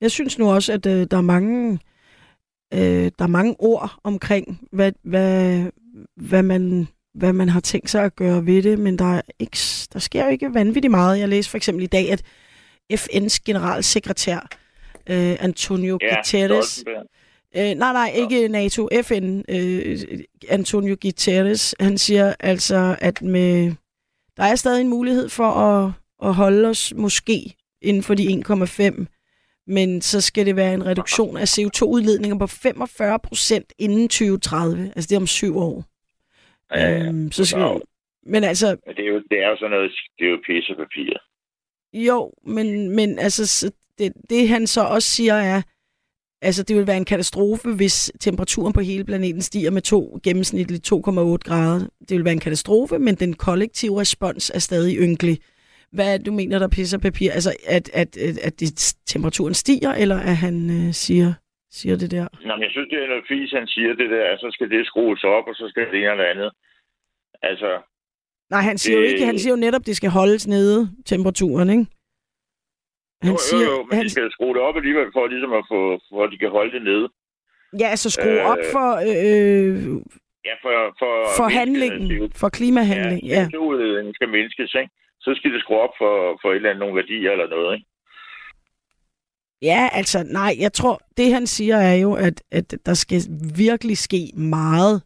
jeg 0.02 0.12
synes 0.12 0.40
nu 0.40 0.52
også, 0.52 0.74
at 0.74 0.86
øh, 0.86 1.08
der 1.12 1.18
er 1.18 1.22
mange, 1.36 1.80
øh, 2.74 3.12
der 3.20 3.24
er 3.24 3.36
mange 3.38 3.56
ord 3.60 4.00
omkring, 4.04 4.68
hvad, 4.72 4.92
hvad, 5.04 5.64
hvad, 6.16 6.44
man, 6.44 6.88
hvad 7.14 7.34
man 7.34 7.50
har 7.50 7.60
tænkt 7.60 7.90
sig 7.90 8.04
at 8.04 8.16
gøre 8.16 8.46
ved 8.46 8.64
det, 8.64 8.80
men 8.80 9.00
der, 9.00 9.18
er 9.18 9.22
ikke, 9.40 9.58
der 9.94 10.00
sker 10.00 10.24
jo 10.24 10.30
ikke 10.30 10.54
vanvittigt 10.54 10.92
meget. 10.92 11.20
Jeg 11.20 11.30
læste 11.30 11.52
for 11.52 11.58
eksempel 11.58 11.84
i 11.84 11.88
dag, 11.88 12.12
at 12.12 12.24
FN's 12.94 13.40
generalsekretær, 13.46 14.40
øh, 15.10 15.36
Antonio 15.44 15.98
Ja, 16.02 16.16
Guterres, 16.16 16.66
Stoltenberg. 16.66 17.19
Øh, 17.58 17.64
nej, 17.64 17.94
nej, 17.94 18.12
ikke 18.16 18.48
NATO, 18.48 18.90
FN. 19.04 19.42
Øh, 19.50 19.98
Antonio 20.50 20.96
Guterres, 21.02 21.76
han 21.80 21.98
siger 21.98 22.34
altså, 22.40 22.96
at 23.02 23.22
med, 23.22 23.72
der 24.38 24.44
er 24.44 24.56
stadig 24.56 24.82
en 24.82 24.90
mulighed 24.90 25.30
for 25.30 25.44
at, 25.44 25.92
at 26.24 26.34
holde 26.34 26.70
os 26.70 26.94
måske 26.96 27.56
inden 27.82 28.04
for 28.04 28.14
de 28.14 28.44
1,5, 28.48 29.06
men 29.68 30.02
så 30.02 30.22
skal 30.22 30.46
det 30.46 30.56
være 30.56 30.74
en 30.74 30.86
reduktion 30.86 31.38
af 31.38 31.58
CO2-udledninger 31.60 32.38
på 32.38 32.48
45 32.48 33.20
procent 33.20 33.74
inden 33.78 34.08
2030. 34.10 34.94
Altså 34.96 35.08
det 35.10 35.16
er 35.16 35.20
om 35.20 35.28
syv 35.28 35.58
år. 35.58 35.84
Ja, 36.72 36.90
ja. 36.90 37.06
Øhm, 37.06 37.32
så 37.32 37.46
skal, 37.46 37.62
Wow. 37.62 37.80
men 38.26 38.44
altså, 38.44 38.68
det 38.98 39.00
er, 39.06 39.10
jo, 39.10 39.24
det 39.32 39.44
er 39.44 39.48
jo 39.50 39.56
sådan 39.58 39.72
noget, 39.72 39.92
det 40.20 40.26
er 40.26 40.32
jo 40.32 40.40
pissepapir. 40.48 41.14
Jo, 41.94 42.32
men, 42.46 42.96
men 42.96 43.20
altså, 43.20 43.48
så 43.48 43.72
det, 43.98 44.14
det 44.30 44.50
han 44.50 44.68
så 44.68 44.82
også 44.84 45.10
siger 45.10 45.34
er, 45.34 45.62
altså 46.42 46.64
det 46.64 46.76
vil 46.76 46.88
være 46.88 46.98
en 46.98 47.06
katastrofe, 47.06 47.70
hvis 47.76 48.12
temperaturen 48.20 48.74
på 48.74 48.80
hele 48.82 49.04
planeten 49.04 49.42
stiger 49.42 49.72
med 49.72 49.82
to, 49.82 50.20
gennemsnitligt 50.24 50.92
2,8 50.94 50.98
grader. 51.50 51.80
Det 52.10 52.18
vil 52.18 52.26
være 52.26 52.34
en 52.34 52.40
katastrofe, 52.40 53.00
men 53.00 53.16
den 53.16 53.34
kollektive 53.34 54.00
respons 54.02 54.52
er 54.56 54.60
stadig 54.60 54.98
ynkelig. 54.98 55.38
Hvad 55.92 56.14
er 56.14 56.18
det, 56.18 56.26
du 56.26 56.32
mener, 56.32 56.60
der 56.60 56.68
pisser 56.68 56.98
papir? 56.98 57.32
Altså, 57.32 57.54
at, 57.68 57.90
at, 57.94 58.18
at, 58.18 58.38
at 58.38 58.60
det, 58.60 58.96
temperaturen 59.06 59.54
stiger, 59.54 59.94
eller 59.94 60.18
at 60.20 60.36
han 60.38 60.56
øh, 60.70 60.94
siger, 60.94 61.34
siger 61.72 61.96
det 61.98 62.12
der? 62.12 62.28
Nå, 62.48 62.56
men 62.56 62.64
jeg 62.64 62.72
synes, 62.72 62.90
det 62.92 63.00
er 63.04 63.08
noget 63.08 63.26
fis, 63.32 63.52
han 63.52 63.68
siger 63.68 63.90
det 64.02 64.10
der, 64.10 64.38
så 64.38 64.48
skal 64.52 64.70
det 64.70 64.86
skrues 64.86 65.24
op, 65.24 65.44
og 65.48 65.56
så 65.56 65.66
skal 65.70 65.84
det 65.92 66.00
ene 66.00 66.12
eller 66.12 66.26
andet. 66.34 66.52
Altså, 67.42 67.72
Nej, 68.50 68.62
han 68.62 68.78
siger, 68.78 68.98
jo 68.98 69.04
Det- 69.04 69.12
ikke, 69.12 69.26
han 69.26 69.40
siger 69.40 69.54
jo 69.54 69.60
netop, 69.60 69.82
at 69.82 69.86
det 69.88 69.96
skal 69.98 70.10
holdes 70.10 70.48
nede, 70.48 70.90
temperaturen, 71.06 71.70
ikke? 71.70 71.86
Han 73.22 73.32
jo, 73.32 73.38
siger, 73.38 73.66
jo, 73.66 73.72
jo, 73.72 73.84
men 73.88 73.94
han, 73.98 74.06
de 74.06 74.10
skal 74.10 74.32
skrue 74.32 74.54
det 74.56 74.62
op 74.68 74.76
alligevel, 74.76 75.08
for 75.16 75.28
ligesom 75.28 75.54
at 75.54 75.66
få, 75.72 75.80
for 76.10 76.24
at 76.24 76.30
de 76.32 76.38
kan 76.38 76.50
holde 76.58 76.72
det 76.76 76.84
nede. 76.90 77.06
ja, 77.82 77.88
altså 77.94 78.10
skrue 78.10 78.42
øh, 78.42 78.52
op 78.52 78.64
for, 78.76 78.90
øh, 79.12 79.76
Ja, 80.48 80.54
for, 80.64 80.74
for, 81.00 81.14
for 81.38 81.48
handlingen, 81.60 82.12
CO2 82.12 82.30
for 82.42 82.50
klimahandling. 82.50 83.24
Ja, 83.24 83.48
CO2-udledningen 83.54 84.14
skal 84.14 84.30
mindskes, 84.30 84.74
ikke? 84.82 84.92
Så 85.20 85.34
skal 85.38 85.54
det 85.54 85.62
skrue 85.62 85.80
op 85.80 85.94
for, 86.02 86.14
for 86.42 86.50
et 86.50 86.56
eller 86.56 86.70
andet 86.70 86.80
nogle 86.80 86.96
værdier 86.96 87.32
eller 87.32 87.48
noget, 87.50 87.76
ikke? 87.76 87.86
ja, 89.62 89.90
altså 89.94 90.24
nej, 90.24 90.56
jeg 90.60 90.74
tror, 90.74 91.02
det 91.18 91.34
han 91.34 91.48
siger 91.48 91.78
er 91.78 91.94
jo, 91.96 92.14
at, 92.14 92.44
at 92.52 92.76
der 92.86 92.94
skal 92.94 93.22
virkelig 93.58 93.98
ske 93.98 94.32
meget 94.36 95.04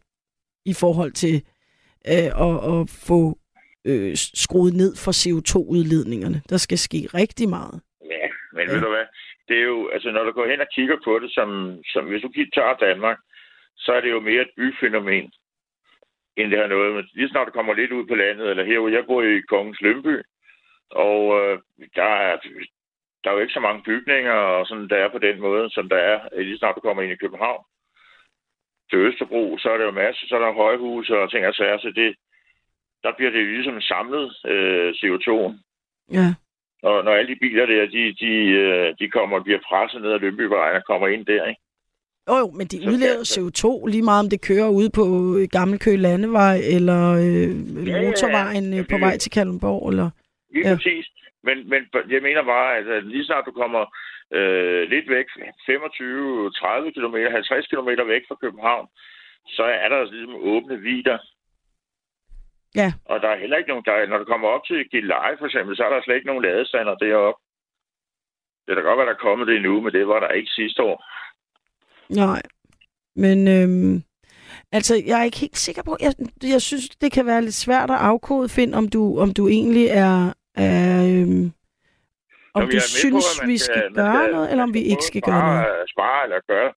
i 0.64 0.72
forhold 0.72 1.12
til 1.12 1.34
øh, 2.08 2.30
at, 2.46 2.80
at 2.80 2.90
få 2.90 3.38
øh, 3.84 4.16
skruet 4.16 4.74
ned 4.74 4.96
for 4.96 5.12
CO2-udledningerne. 5.12 6.42
Der 6.48 6.56
skal 6.56 6.78
ske 6.78 7.08
rigtig 7.14 7.48
meget. 7.48 7.80
Men 8.54 8.66
Ja. 8.66 8.72
ved 8.72 8.80
du 8.80 8.90
hvad? 8.96 9.06
Det 9.48 9.56
er 9.58 9.66
jo, 9.72 9.88
altså 9.88 10.10
når 10.10 10.24
du 10.24 10.32
går 10.32 10.46
hen 10.46 10.60
og 10.60 10.66
kigger 10.76 10.96
på 11.04 11.18
det, 11.18 11.30
som, 11.36 11.48
som 11.92 12.04
hvis 12.08 12.22
du 12.22 12.28
kigger 12.28 12.54
tager 12.54 12.76
Danmark, 12.88 13.18
så 13.76 13.92
er 13.92 14.00
det 14.00 14.10
jo 14.10 14.20
mere 14.20 14.42
et 14.42 14.50
byfænomen, 14.56 15.32
end 16.36 16.50
det 16.50 16.58
har 16.58 16.66
noget 16.66 16.94
med. 16.94 17.04
Lige 17.14 17.28
snart 17.28 17.46
du 17.46 17.52
kommer 17.52 17.74
lidt 17.74 17.92
ud 17.92 18.06
på 18.06 18.14
landet, 18.14 18.50
eller 18.50 18.64
herude, 18.64 18.94
jeg 18.94 19.06
bor 19.06 19.22
i 19.22 19.40
Kongens 19.40 19.80
Lønby, 19.80 20.16
og 20.90 21.20
øh, 21.40 21.58
der, 21.94 22.10
er, 22.28 22.36
der 23.24 23.30
er 23.30 23.34
jo 23.34 23.40
ikke 23.40 23.52
så 23.52 23.60
mange 23.60 23.82
bygninger, 23.82 24.32
og 24.32 24.66
sådan 24.66 24.88
der 24.88 24.96
er 24.96 25.08
på 25.08 25.18
den 25.18 25.40
måde, 25.40 25.70
som 25.70 25.88
der 25.88 25.96
er, 25.96 26.28
øh, 26.32 26.46
lige 26.46 26.58
snart 26.58 26.74
du 26.74 26.80
kommer 26.80 27.02
ind 27.02 27.12
i 27.12 27.22
København. 27.24 27.64
Til 28.90 28.98
Østerbro, 28.98 29.58
så 29.58 29.70
er 29.70 29.76
der 29.78 29.84
jo 29.84 29.90
masser, 29.90 30.26
så 30.26 30.36
er 30.36 30.40
der 30.44 30.52
højhuse 30.52 31.18
og 31.18 31.30
ting 31.30 31.46
og 31.46 31.54
sager, 31.54 31.78
så 31.78 31.90
det, 31.90 32.16
der 33.02 33.12
bliver 33.16 33.30
det 33.30 33.40
jo 33.40 33.46
ligesom 33.46 33.80
samlet 33.80 34.36
øh, 34.46 34.90
CO2'en. 34.90 35.54
Ja. 36.12 36.34
Og 36.82 37.04
når 37.04 37.12
alle 37.12 37.30
de 37.34 37.38
biler 37.40 37.66
der, 37.66 37.86
de, 37.86 38.02
de, 38.22 38.32
øh, 38.62 38.94
de 38.98 39.10
kommer 39.10 39.36
og 39.38 39.44
bliver 39.44 39.58
presset 39.68 40.02
ned 40.02 40.12
ad 40.12 40.18
Lønbyvejen 40.18 40.76
og 40.76 40.84
kommer 40.86 41.08
ind 41.08 41.26
der, 41.26 41.44
ikke? 41.46 41.60
Jo, 42.28 42.34
jo, 42.42 42.50
men 42.58 42.66
de 42.66 42.82
Så 42.82 42.88
udleder 42.90 43.24
skal- 43.24 43.42
CO2 43.42 43.86
lige 43.86 44.02
meget, 44.10 44.24
om 44.24 44.30
det 44.30 44.40
kører 44.48 44.68
ude 44.78 44.90
på 44.98 45.04
øh, 45.38 45.48
Gammel 45.56 45.78
Kø 45.84 45.92
Landevej, 45.96 46.56
eller 46.76 47.00
øh, 47.24 47.50
ja, 47.88 47.92
ja. 48.00 48.02
motorvejen 48.06 48.66
øh, 48.78 48.82
på 48.90 48.96
Det- 48.96 49.00
vej 49.06 49.16
til 49.18 49.30
Kalundborg, 49.30 49.90
eller... 49.90 50.06
Lige 50.52 50.64
Ja. 50.64 50.70
ja. 50.70 50.76
præcis. 50.76 51.06
Men, 51.46 51.56
men 51.72 51.80
jeg 52.14 52.22
mener 52.28 52.42
bare, 52.54 52.76
at 52.78 52.86
at 52.96 53.04
lige 53.12 53.24
snart 53.24 53.44
du 53.46 53.52
kommer 53.62 53.82
øh, 54.38 54.82
lidt 54.94 55.06
væk, 55.16 55.26
25, 55.66 56.50
30 56.50 56.92
km, 56.96 57.16
50 57.30 57.66
km 57.72 57.88
væk 58.14 58.22
fra 58.28 58.36
København, 58.42 58.86
så 59.56 59.62
er 59.82 59.88
der 59.88 59.98
ligesom 60.12 60.36
åbne 60.52 60.76
vider. 60.88 61.18
Ja. 62.74 62.92
Og 63.04 63.20
der 63.22 63.28
er 63.28 63.38
heller 63.38 63.56
ikke 63.56 63.68
nogen, 63.68 63.84
der, 63.84 64.06
når 64.06 64.18
du 64.18 64.24
kommer 64.24 64.48
op 64.48 64.64
til 64.66 64.88
Gilleleje 64.90 65.36
for 65.38 65.46
eksempel, 65.46 65.76
så 65.76 65.84
er 65.84 65.90
der 65.90 66.02
slet 66.02 66.14
ikke 66.14 66.26
nogen 66.26 66.42
ladestander 66.42 66.94
deroppe. 66.94 67.40
Det 68.64 68.70
er 68.70 68.74
da 68.74 68.80
godt, 68.80 69.00
at 69.00 69.06
der 69.06 69.12
er 69.12 69.26
kommet 69.26 69.48
det 69.48 69.62
nu, 69.62 69.80
men 69.80 69.92
det 69.92 70.08
var 70.08 70.20
der 70.20 70.28
ikke 70.28 70.50
sidste 70.50 70.82
år. 70.82 71.04
Nej, 72.08 72.42
men 73.16 73.48
øhm, 73.48 74.02
altså, 74.72 75.02
jeg 75.06 75.20
er 75.20 75.24
ikke 75.24 75.38
helt 75.38 75.56
sikker 75.56 75.82
på... 75.82 75.96
Jeg, 76.00 76.12
jeg 76.42 76.62
synes, 76.62 76.88
det 76.88 77.12
kan 77.12 77.26
være 77.26 77.42
lidt 77.42 77.54
svært 77.54 77.90
at 77.90 77.96
afkode, 77.96 78.48
Finn, 78.48 78.74
om 78.74 78.88
du, 78.88 79.18
om 79.18 79.32
du 79.32 79.48
egentlig 79.48 79.86
er... 79.86 80.32
er 80.54 81.04
øhm, 81.08 81.52
om 82.54 82.62
Nå, 82.62 82.70
du 82.70 82.80
synes, 82.80 83.40
på, 83.40 83.46
vi 83.46 83.58
skal 83.58 83.82
man 83.84 83.94
gøre 83.94 84.30
noget, 84.30 84.50
eller 84.50 84.62
om 84.62 84.74
vi 84.74 84.82
ikke 84.92 85.02
skal 85.02 85.20
gøre 85.20 85.46
noget. 85.46 85.90
Spare 85.90 86.24
eller 86.24 86.40
gøre, 86.46 86.72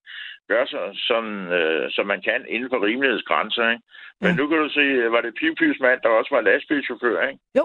gøre 0.48 0.66
så, 0.66 0.80
sådan, 1.08 1.36
øh, 1.58 1.90
som 1.90 2.06
man 2.12 2.20
kan 2.28 2.40
inden 2.48 2.70
for 2.72 2.80
rimelighedsgrænser. 2.88 3.70
Ikke? 3.70 3.82
Men 4.20 4.30
Ja. 4.30 4.36
nu 4.36 4.44
kan 4.48 4.58
du 4.58 4.68
se, 4.78 4.84
var 5.14 5.20
det 5.20 5.34
Pipis 5.40 5.80
mand, 5.80 6.00
der 6.02 6.08
også 6.08 6.30
var 6.34 6.40
lastbilchauffør, 6.48 7.28
ikke? 7.28 7.40
Jo. 7.58 7.64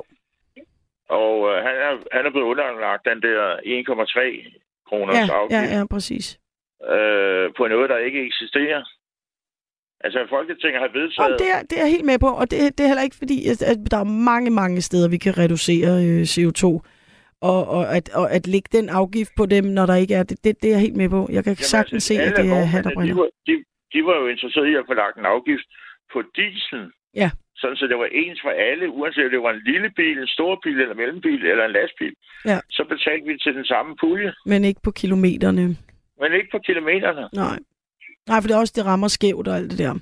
Og 1.22 1.36
øh, 1.50 1.56
han, 1.66 1.76
er, 1.88 1.94
han 2.16 2.26
er 2.26 2.32
blevet 2.32 2.48
underlagt 2.52 3.06
den 3.12 3.22
der 3.22 3.42
1,3 3.56 4.60
kroners 4.88 5.16
Ja, 5.16 5.26
ja, 5.34 5.40
afgift 5.40 5.72
ja, 5.78 5.86
præcis. 5.94 6.26
øh, 6.94 7.46
på 7.58 7.64
noget, 7.68 7.90
der 7.90 7.98
ikke 7.98 8.26
eksisterer. 8.30 8.84
Altså, 10.06 10.26
Folketinget 10.30 10.80
har 10.82 10.88
Om 10.88 10.94
vedtaget... 10.94 11.40
det, 11.40 11.50
er, 11.56 11.62
det 11.70 11.82
er 11.82 11.86
helt 11.86 12.06
med 12.06 12.20
på, 12.20 12.28
og 12.28 12.52
det, 12.52 12.78
det 12.78 12.84
er 12.84 12.88
heller 12.88 13.04
ikke 13.04 13.16
fordi, 13.16 13.48
at, 13.52 13.62
at 13.62 13.78
der 13.92 13.98
er 13.98 14.04
mange, 14.32 14.50
mange 14.52 14.82
steder, 14.82 15.10
vi 15.10 15.18
kan 15.18 15.38
reducere 15.38 15.90
øh, 16.06 16.22
CO2. 16.34 16.66
Og, 17.52 17.62
og, 17.76 17.84
at, 17.98 18.06
og 18.20 18.26
at 18.38 18.44
lægge 18.54 18.70
den 18.78 18.88
afgift 19.00 19.32
på 19.40 19.46
dem, 19.56 19.64
når 19.78 19.86
der 19.92 19.96
ikke 20.04 20.16
er 20.20 20.24
det, 20.30 20.38
det, 20.44 20.52
det 20.62 20.68
er 20.70 20.74
jeg 20.76 20.82
helt 20.88 20.98
med 21.02 21.10
på. 21.16 21.22
Jeg 21.36 21.44
kan 21.44 21.54
Jamen, 21.60 21.72
sagtens 21.76 21.94
altså, 21.94 22.08
se, 22.08 22.16
at 22.28 22.34
det 22.38 22.46
er 22.52 22.66
hat 22.76 22.86
og 22.86 22.92
de, 22.92 22.96
briller. 22.96 23.16
var, 23.16 23.30
de, 23.48 23.54
de 23.94 24.00
var 24.10 24.16
jo 24.22 24.26
interesseret 24.34 24.68
i 24.72 24.76
at 24.82 24.86
få 24.90 24.94
lagt 25.04 25.16
en 25.18 25.26
afgift 25.36 25.68
på 26.14 26.20
diesel. 26.38 26.82
Ja. 27.22 27.30
Sådan, 27.60 27.78
så 27.80 27.86
det 27.92 27.98
var 27.98 28.10
ens 28.22 28.40
for 28.46 28.50
alle, 28.70 28.86
uanset 28.98 29.26
om 29.26 29.32
det 29.32 29.42
var 29.48 29.54
en 29.58 29.64
lille 29.72 29.90
bil, 30.00 30.18
en 30.20 30.28
stor 30.38 30.60
bil 30.64 30.78
eller 30.84 30.96
mellembil 31.02 31.42
eller 31.52 31.66
en 31.66 31.72
lastbil. 31.80 32.14
Ja. 32.52 32.60
Så 32.78 32.82
betalte 32.94 33.26
vi 33.30 33.38
til 33.38 33.54
den 33.60 33.66
samme 33.66 33.92
pulje, 34.02 34.34
Men 34.46 34.64
ikke 34.70 34.82
på 34.84 34.92
kilometerne. 34.92 35.64
men 36.22 36.30
ikke 36.40 36.52
på 36.52 36.60
kilometerne. 36.68 37.24
Nej. 37.34 37.58
Nej, 38.30 38.38
for 38.42 38.48
det 38.48 38.56
er 38.56 38.60
også, 38.64 38.74
det 38.78 38.86
rammer 38.86 39.08
skævt 39.08 39.48
og 39.48 39.56
alt 39.60 39.72
det 39.72 39.80
der. 39.80 39.94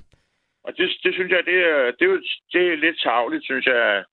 Og 0.66 0.70
det, 0.78 0.86
det 1.04 1.12
synes 1.16 1.30
jeg, 1.36 1.42
det 1.50 1.58
er, 1.72 1.80
det, 1.98 2.04
er, 2.06 2.10
jo, 2.12 2.18
det 2.52 2.62
er 2.72 2.76
lidt 2.86 2.98
tavligt, 3.06 3.44
synes 3.44 3.66
jeg, 3.66 4.04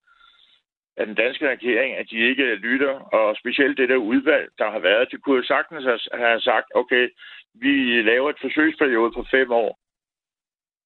af 1.00 1.06
den 1.06 1.14
danske 1.14 1.48
regering, 1.54 1.90
at 1.96 2.06
de 2.10 2.16
ikke 2.30 2.54
lytter. 2.54 2.94
Og 3.18 3.36
specielt 3.36 3.78
det 3.78 3.88
der 3.88 3.96
udvalg, 3.96 4.48
der 4.58 4.70
har 4.70 4.78
været, 4.78 5.08
de 5.12 5.16
kunne 5.18 5.36
jo 5.36 5.42
sagtens 5.54 5.84
have- 6.14 6.40
sagt, 6.40 6.66
okay, 6.74 7.08
vi 7.54 8.02
laver 8.02 8.30
et 8.30 8.40
forsøgsperiode 8.40 9.12
på 9.16 9.24
fem 9.30 9.50
år. 9.52 9.78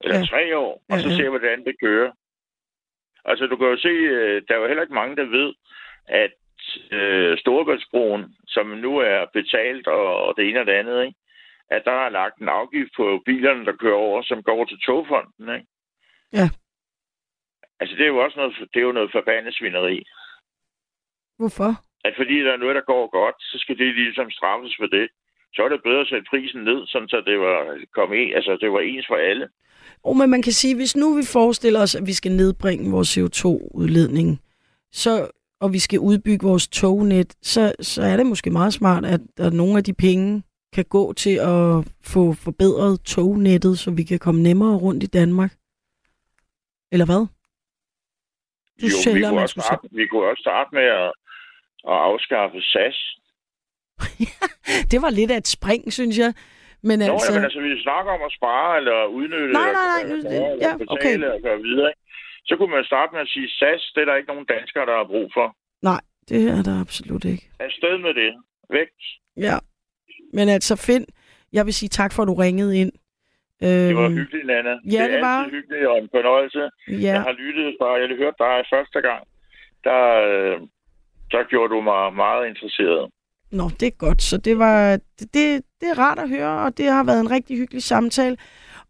Eller 0.04 0.18
Ja. 0.18 0.24
tre 0.24 0.58
år, 0.58 0.72
og 0.90 0.96
Ja, 0.96 1.02
så 1.02 1.08
ja. 1.08 1.14
ser 1.16 1.22
vi, 1.22 1.28
hvordan 1.38 1.64
det 1.64 1.74
kører. 1.82 2.10
Altså, 3.24 3.46
du 3.46 3.56
kan 3.56 3.66
jo 3.66 3.76
se, 3.76 3.88
øh, 3.88 4.42
der 4.48 4.54
er 4.54 4.58
jo 4.60 4.66
heller 4.66 4.82
ikke 4.82 4.94
mange, 4.94 5.16
der 5.16 5.24
ved, 5.38 5.54
at 6.08 6.32
øh, 6.90 7.38
Storebæltsbroen, 7.38 8.24
som 8.46 8.66
nu 8.66 8.98
er 8.98 9.26
betalt 9.32 9.86
og, 9.86 10.24
og 10.26 10.34
det 10.36 10.48
ene 10.48 10.60
og 10.60 10.66
det 10.66 10.72
andet, 10.72 11.04
ikke? 11.06 11.18
at 11.70 11.82
der 11.84 11.92
er 12.06 12.08
lagt 12.08 12.38
en 12.38 12.48
afgift 12.48 12.90
på 12.96 13.22
bilerne, 13.26 13.64
der 13.66 13.72
kører 13.76 13.94
over, 13.94 14.22
som 14.22 14.42
går 14.42 14.64
til 14.64 14.78
togfonden. 14.86 15.54
Ikke? 15.54 15.66
Ja. 16.32 16.48
Altså, 17.84 17.96
det 17.98 18.04
er 18.04 18.14
jo 18.16 18.24
også 18.26 18.36
noget, 18.40 18.54
det 18.72 18.78
er 18.80 18.88
jo 18.88 18.98
noget 18.98 19.14
forbandet 19.18 19.54
svineri. 19.54 19.98
Hvorfor? 21.38 21.70
At 22.06 22.14
fordi 22.20 22.36
der 22.44 22.52
er 22.52 22.62
noget, 22.62 22.76
der 22.78 22.90
går 22.92 23.04
godt, 23.20 23.38
så 23.50 23.56
skal 23.62 23.78
det 23.78 23.94
ligesom 23.94 24.30
straffes 24.30 24.74
for 24.80 24.86
det. 24.96 25.06
Så 25.54 25.62
er 25.64 25.68
det 25.68 25.86
bedre 25.88 26.00
at 26.00 26.08
sætte 26.08 26.30
prisen 26.30 26.60
ned, 26.70 26.80
sådan 26.86 27.08
så 27.08 27.22
det 27.26 27.38
var, 27.40 27.58
kom 27.94 28.12
en, 28.12 28.34
altså, 28.38 28.52
det 28.60 28.72
var 28.72 28.80
ens 28.80 29.06
for 29.08 29.16
alle. 29.30 29.48
Oh, 30.04 30.16
men 30.16 30.30
man 30.30 30.42
kan 30.42 30.52
sige, 30.52 30.74
hvis 30.76 30.96
nu 30.96 31.16
vi 31.16 31.22
forestiller 31.32 31.80
os, 31.82 31.94
at 31.94 32.06
vi 32.06 32.12
skal 32.12 32.32
nedbringe 32.32 32.90
vores 32.90 33.18
CO2-udledning, 33.18 34.40
så, 34.92 35.12
og 35.60 35.72
vi 35.72 35.78
skal 35.78 35.98
udbygge 35.98 36.46
vores 36.46 36.68
tognet, 36.68 37.30
så, 37.42 37.72
så 37.80 38.02
er 38.02 38.16
det 38.16 38.26
måske 38.26 38.50
meget 38.50 38.72
smart, 38.72 39.04
at, 39.04 39.20
at 39.38 39.52
nogle 39.52 39.76
af 39.78 39.84
de 39.84 39.94
penge 39.94 40.42
kan 40.72 40.84
gå 40.84 41.12
til 41.12 41.36
at 41.38 41.64
få 42.04 42.32
forbedret 42.32 43.00
tognettet, 43.00 43.78
så 43.78 43.90
vi 43.90 44.02
kan 44.02 44.18
komme 44.18 44.42
nemmere 44.42 44.76
rundt 44.76 45.02
i 45.02 45.06
Danmark. 45.06 45.52
Eller 46.92 47.06
hvad? 47.06 47.26
Du 48.80 48.86
jo, 48.86 48.96
synes 49.02 49.16
vi, 49.16 49.22
kunne 49.22 49.40
også 49.46 49.60
starte, 49.60 49.88
vi 50.00 50.06
kunne 50.06 50.26
også 50.30 50.40
starte 50.46 50.70
med 50.78 50.86
at, 51.02 51.10
at 51.92 51.96
afskaffe 52.08 52.60
SAS. 52.72 52.98
Det 54.92 54.98
var 55.04 55.10
lidt 55.10 55.30
af 55.30 55.36
et 55.36 55.48
spring, 55.56 55.92
synes 55.92 56.18
jeg. 56.18 56.32
Men 56.88 56.98
Nå, 56.98 57.04
altså, 57.04 57.14
altså... 57.14 57.32
Jamen, 57.32 57.44
altså, 57.44 57.60
vi 57.60 57.82
snakker 57.86 58.10
om 58.12 58.22
at 58.28 58.32
spare 58.38 58.70
eller 58.80 58.98
udnytte 59.18 59.52
Nej, 59.52 59.72
nej, 59.78 59.86
nej, 59.92 60.00
eller, 60.02 60.16
nu- 60.16 60.30
eller, 60.36 60.48
ja, 60.64 60.72
eller 60.74 60.92
okay. 60.94 61.14
og 61.36 61.40
gøre 61.42 61.60
videre. 61.68 61.92
Så 62.48 62.52
kunne 62.56 62.70
man 62.76 62.84
starte 62.84 63.10
med 63.14 63.20
at 63.20 63.28
sige, 63.34 63.48
SAS, 63.58 63.82
det 63.94 64.00
er 64.00 64.04
der 64.04 64.16
ikke 64.16 64.28
nogen 64.32 64.46
danskere, 64.56 64.86
der 64.86 64.96
har 65.00 65.06
brug 65.14 65.30
for. 65.36 65.46
nej, 65.82 66.00
det 66.28 66.48
er 66.56 66.62
der 66.62 66.80
absolut 66.80 67.24
ikke. 67.24 67.44
Afsted 67.60 67.98
med 67.98 68.14
det. 68.14 68.30
Væk. 68.70 68.88
Ja. 69.36 69.56
Men 70.32 70.48
altså, 70.48 70.76
Finn, 70.76 71.06
jeg 71.52 71.66
vil 71.66 71.74
sige 71.74 71.88
tak 71.88 72.12
for, 72.12 72.22
at 72.22 72.28
du 72.28 72.34
ringede 72.34 72.78
ind. 72.80 72.92
Det 73.88 73.96
var 73.96 74.04
Øhm, 74.08 74.16
hyggeligt, 74.20 74.46
Nana. 74.46 74.70
ja, 74.70 74.78
det 74.90 75.00
er 75.00 75.08
det 75.08 75.20
var. 75.20 75.38
altid 75.38 75.52
hyggeligt 75.58 75.86
og 75.86 75.98
en 75.98 76.08
fornøjelse. 76.16 76.62
Ja, 76.88 77.12
Jeg 77.16 77.22
har 77.28 77.32
lyttet 77.42 77.76
fra, 77.78 77.86
jeg 78.00 78.08
har 78.08 78.16
hørt 78.24 78.36
dig 78.44 78.54
første 78.74 78.98
gang. 79.08 79.22
Der, 79.86 80.02
øh, 80.32 80.56
der 81.32 81.42
gjorde 81.50 81.74
du 81.74 81.80
mig 81.80 82.02
meget 82.24 82.42
interesseret. 82.48 83.04
Nå, 83.58 83.64
det 83.80 83.86
er 83.86 83.96
godt. 84.06 84.22
Så 84.22 84.36
det 84.38 84.58
var 84.58 84.96
det, 85.18 85.62
det, 85.80 85.88
er 85.92 85.98
rart 85.98 86.18
at 86.18 86.28
høre, 86.28 86.54
og 86.64 86.78
det 86.78 86.86
har 86.86 87.04
været 87.04 87.20
en 87.20 87.30
rigtig 87.30 87.56
hyggelig 87.56 87.82
samtale. 87.82 88.36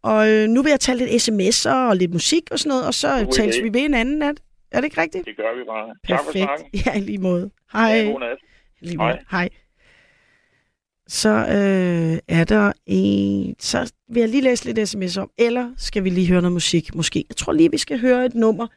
Og 0.01 0.31
øh, 0.31 0.47
nu 0.47 0.61
vil 0.63 0.69
jeg 0.69 0.79
tage 0.79 0.97
lidt 0.97 1.09
sms'er 1.25 1.75
og 1.89 1.95
lidt 1.95 2.11
musik 2.13 2.43
og 2.51 2.59
sådan 2.59 2.69
noget, 2.69 2.87
og 2.87 2.93
så 2.93 3.07
God 3.07 3.33
tales 3.33 3.55
vi 3.63 3.69
ved 3.73 3.85
en 3.85 3.93
anden 3.93 4.17
nat. 4.19 4.37
Er 4.71 4.77
det 4.77 4.85
ikke 4.85 5.01
rigtigt? 5.01 5.25
Det 5.25 5.37
gør 5.37 5.57
vi 5.57 5.63
bare. 5.73 5.87
Tak 6.07 6.19
for 6.25 6.31
Perfekt. 6.31 6.45
snakken. 6.45 6.65
Ja, 6.85 6.97
i 6.99 7.01
lige 7.01 7.17
måde. 7.17 7.49
Hej. 7.73 7.87
Ja, 7.87 8.11
god 8.11 8.19
nat. 8.19 8.37
Lige 8.81 8.97
måde. 8.97 9.09
Hej. 9.09 9.21
Hej. 9.31 9.49
Så 11.07 11.29
øh, 11.29 12.19
er 12.27 12.43
der 12.43 12.71
en... 12.85 13.55
Så 13.59 13.93
vil 14.09 14.19
jeg 14.19 14.29
lige 14.29 14.41
læse 14.41 14.65
lidt 14.65 14.89
sms 14.89 15.17
om, 15.17 15.29
eller 15.37 15.71
skal 15.77 16.03
vi 16.03 16.09
lige 16.09 16.27
høre 16.27 16.41
noget 16.41 16.53
musik 16.53 16.95
måske? 16.95 17.25
Jeg 17.29 17.35
tror 17.35 17.53
lige, 17.53 17.71
vi 17.71 17.77
skal 17.77 17.99
høre 17.99 18.25
et 18.25 18.35
nummer 18.35 18.67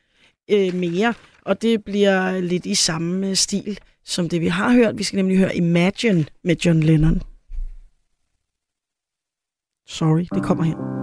øh, 0.50 0.74
mere, 0.74 1.14
og 1.44 1.62
det 1.62 1.84
bliver 1.84 2.40
lidt 2.40 2.66
i 2.66 2.74
samme 2.74 3.28
øh, 3.28 3.34
stil 3.34 3.78
som 4.08 4.28
det, 4.28 4.40
vi 4.40 4.48
har 4.48 4.72
hørt. 4.72 4.98
Vi 4.98 5.02
skal 5.02 5.16
nemlig 5.16 5.38
høre 5.38 5.56
Imagine 5.56 6.26
med 6.44 6.56
John 6.56 6.80
Lennon. 6.80 7.22
Sorry, 9.86 10.26
det 10.34 10.42
kommer 10.42 10.64
her. 10.64 10.97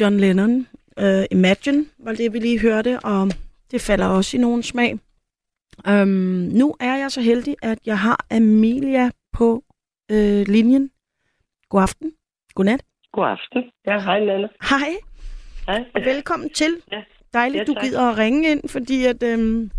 John 0.00 0.16
Lennon, 0.20 0.66
uh, 1.02 1.24
Imagine, 1.30 1.86
var 1.98 2.12
det, 2.12 2.32
vi 2.32 2.38
lige 2.38 2.60
hørte, 2.60 2.98
og 3.04 3.28
det 3.70 3.80
falder 3.80 4.06
også 4.06 4.36
i 4.36 4.40
nogen 4.40 4.62
smag. 4.62 4.98
Um, 5.90 6.08
nu 6.60 6.74
er 6.80 6.96
jeg 6.96 7.10
så 7.10 7.20
heldig, 7.20 7.56
at 7.62 7.78
jeg 7.86 7.98
har 7.98 8.26
Amelia 8.30 9.10
på 9.32 9.64
uh, 10.12 10.42
linjen. 10.46 10.90
God 11.68 11.82
aften. 11.82 12.12
Godnat. 12.54 12.82
God 13.12 13.26
aften. 13.26 13.70
Ja, 13.86 13.98
hej 13.98 14.20
Nana. 14.24 14.48
Hej, 14.70 14.90
Hej. 15.66 15.84
og 15.94 16.00
velkommen 16.04 16.50
til. 16.50 16.76
Ja. 16.92 17.02
Dejligt, 17.32 17.60
Ja, 17.60 17.64
du 17.64 17.74
gider 17.80 18.10
at 18.10 18.18
ringe 18.18 18.50
ind, 18.50 18.68
fordi 18.68 19.04
at, 19.04 19.22
øhm, 19.22 19.70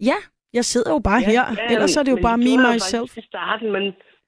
ja, 0.00 0.14
jeg 0.52 0.64
sidder 0.64 0.90
jo 0.90 0.98
bare 0.98 1.20
her. 1.20 1.44
Ellers 1.70 1.96
er 1.96 2.02
det 2.02 2.10
jo 2.10 2.16
men 2.16 2.22
bare 2.22 2.38
me, 2.38 2.72
myself. 2.74 3.16
i 3.16 3.22
starten, 3.22 3.72
men, 3.72 3.82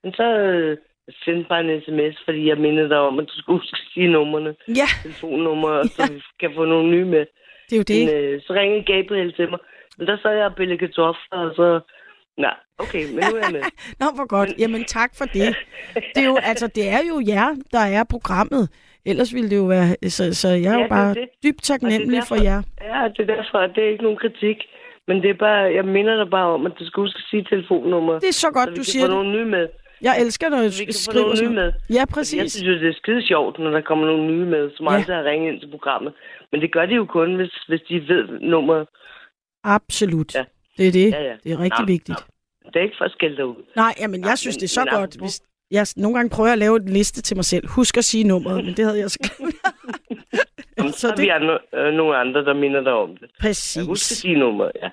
men 0.05 0.13
så 0.13 0.23
øh, 0.23 0.79
sendte 1.25 1.49
bare 1.49 1.61
en 1.65 1.83
sms, 1.87 2.17
fordi 2.25 2.49
jeg 2.49 2.59
mindede 2.59 2.89
dig 2.89 2.99
om, 2.99 3.19
at 3.19 3.27
du 3.29 3.35
skulle 3.41 3.59
huske 3.61 3.79
sige 3.95 4.09
numrene, 4.09 4.55
Ja, 4.69 4.89
telefonnumre, 5.03 5.77
ja. 5.77 5.83
så 5.85 6.13
vi 6.13 6.21
kan 6.41 6.51
få 6.55 6.65
nogle 6.65 6.91
nye 6.91 7.05
med. 7.05 7.25
det 7.71 7.73
er 7.73 7.77
jo 7.77 7.83
det. 7.83 8.07
Men, 8.07 8.15
øh, 8.25 8.41
så 8.47 8.53
ringede 8.53 8.85
Gabriel 8.93 9.33
til 9.33 9.51
mig, 9.51 9.59
men 9.99 10.07
der 10.07 10.17
sad 10.23 10.33
jeg 10.37 10.45
og 10.47 10.55
billede 10.55 10.79
kartofler, 10.79 11.39
og 11.47 11.53
så... 11.57 11.81
Nej, 12.39 12.55
okay, 12.79 13.03
men 13.15 13.15
nu 13.31 13.37
er 13.37 13.43
jeg 13.43 13.53
med. 13.53 13.63
Nå, 14.01 14.07
hvor 14.15 14.27
godt. 14.27 14.51
Jamen, 14.59 14.85
tak 14.85 15.11
for 15.19 15.25
det. 15.25 15.57
Det 16.15 16.23
er 16.23 16.27
jo, 16.27 16.37
altså, 16.51 16.67
det 16.67 16.89
er 16.89 17.01
jo 17.11 17.17
jer, 17.29 17.49
der 17.73 17.79
er 17.99 18.05
programmet. 18.11 18.69
Ellers 19.07 19.35
ville 19.35 19.51
det 19.51 19.57
jo 19.57 19.65
være... 19.65 19.87
Så, 20.17 20.35
så 20.35 20.49
jeg 20.49 20.57
er 20.57 20.71
Ja, 20.73 20.79
jo 20.79 20.85
er 20.85 20.89
bare 20.89 21.15
det. 21.15 21.29
dybt 21.45 21.63
taknemmelig 21.63 22.23
for 22.29 22.37
jer. 22.43 22.63
Ja, 22.91 23.01
det 23.17 23.21
er 23.31 23.35
derfor, 23.37 23.59
at 23.59 23.71
det 23.75 23.85
er 23.85 23.89
ikke 23.89 24.03
nogen 24.03 24.19
kritik. 24.19 24.59
Men 25.09 25.17
det 25.23 25.31
er 25.31 25.35
bare, 25.49 25.63
jeg 25.79 25.85
minder 25.85 26.17
dig 26.25 26.31
bare 26.31 26.47
om, 26.57 26.67
at 26.67 26.73
du 26.79 26.87
skal 26.87 27.01
huske 27.01 27.19
at 27.19 27.27
sige 27.31 27.45
telefonnummer. 27.51 28.19
Det 28.19 28.29
er 28.29 28.33
så 28.33 28.41
så 28.41 28.51
godt, 28.51 28.71
vi 28.71 28.75
du 28.77 28.85
siger 28.85 29.03
få 29.05 29.09
det. 29.09 29.17
nogle 29.17 29.33
nye 29.37 29.45
med. 29.57 29.69
Jeg 30.03 30.21
elsker, 30.21 30.49
når 30.49 30.69
Så 30.69 30.85
vi 30.87 30.93
skriver 30.93 31.27
nogle 31.27 31.43
nye 31.49 31.55
med. 31.55 31.65
Ja, 31.65 31.73
Fordi 31.73 31.97
Jeg 31.99 32.09
præcis. 32.09 32.53
synes 32.53 32.69
jo, 32.69 32.73
det 32.83 32.89
er 32.89 32.93
skide 33.03 33.23
sjovt, 33.27 33.59
når 33.59 33.71
der 33.71 33.81
kommer 33.81 34.07
nogle 34.07 34.27
nye 34.27 34.45
med, 34.55 34.71
som 34.77 34.87
Ja. 34.87 34.93
aldrig 34.95 35.17
har 35.17 35.25
ringet 35.25 35.53
ind 35.53 35.61
til 35.61 35.71
programmet. 35.71 36.13
Men 36.53 36.61
det 36.61 36.73
gør 36.73 36.87
de 36.87 36.95
jo 36.95 37.05
kun, 37.05 37.35
hvis, 37.35 37.53
hvis 37.69 37.81
de 37.89 38.09
ved 38.09 38.25
nummeret. 38.41 38.87
Absolut. 39.65 40.35
Ja. 40.35 40.45
Det 40.79 40.89
er 40.89 40.93
det. 40.93 41.11
Ja, 41.11 41.23
ja. 41.23 41.35
Det 41.45 41.53
er 41.53 41.59
rigtig 41.61 41.81
Nå, 41.81 41.87
vigtigt. 41.87 42.19
Det 42.67 42.77
er 42.77 42.81
ikke 42.81 42.95
for 42.99 43.05
at 43.05 43.11
skælde 43.13 43.37
dig 43.37 43.47
ud. 43.47 43.55
Nej, 43.77 43.95
jamen, 44.01 44.21
jeg 44.21 44.27
Nej, 44.27 44.37
synes, 44.37 44.57
men- 44.57 44.61
det 44.61 44.65
er 44.65 44.69
så 44.81 44.85
men 44.85 44.95
godt. 45.01 45.17
Hvis, 45.21 45.41
jeg 45.71 45.87
nogle 45.97 46.17
gange 46.17 46.31
prøver 46.37 46.53
at 46.53 46.59
lave 46.59 46.77
en 46.77 46.89
liste 46.89 47.23
til 47.23 47.37
mig 47.37 47.45
selv. 47.45 47.69
Husk 47.69 47.97
at 47.99 48.05
sige 48.05 48.25
nummeret, 48.25 48.65
men 48.65 48.75
det 48.77 48.85
havde 48.85 48.99
jeg 48.99 49.11
så 49.11 49.19
så 51.01 51.09
er 51.09 51.15
det- 51.15 51.23
vi 51.25 51.29
andre, 51.29 51.59
øh, 51.75 51.93
nogle 51.95 52.17
andre, 52.17 52.45
der 52.45 52.55
minder 52.55 52.81
dig 52.81 52.93
om 52.93 53.17
det. 53.17 53.31
Jeg 53.43 53.49
husker 53.49 53.87
Præcis. 53.93 54.19
sige 54.19 54.39
nummeret, 54.39 54.73
ja. 54.83 54.89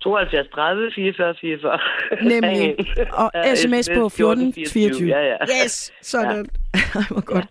72 0.00 0.46
30 0.54 0.90
44 0.94 1.34
44. 1.40 1.78
Nemlig. 2.22 2.76
Og 3.12 3.30
Ja, 3.34 3.54
sms 3.54 3.88
på 3.96 4.08
14 4.08 4.54
24. 4.72 5.08
Ja, 5.08 5.20
ja. 5.30 5.36
Yes, 5.64 5.92
sådan. 6.02 6.46
Ej, 6.74 6.80
hvor 7.10 7.20
godt. 7.24 7.46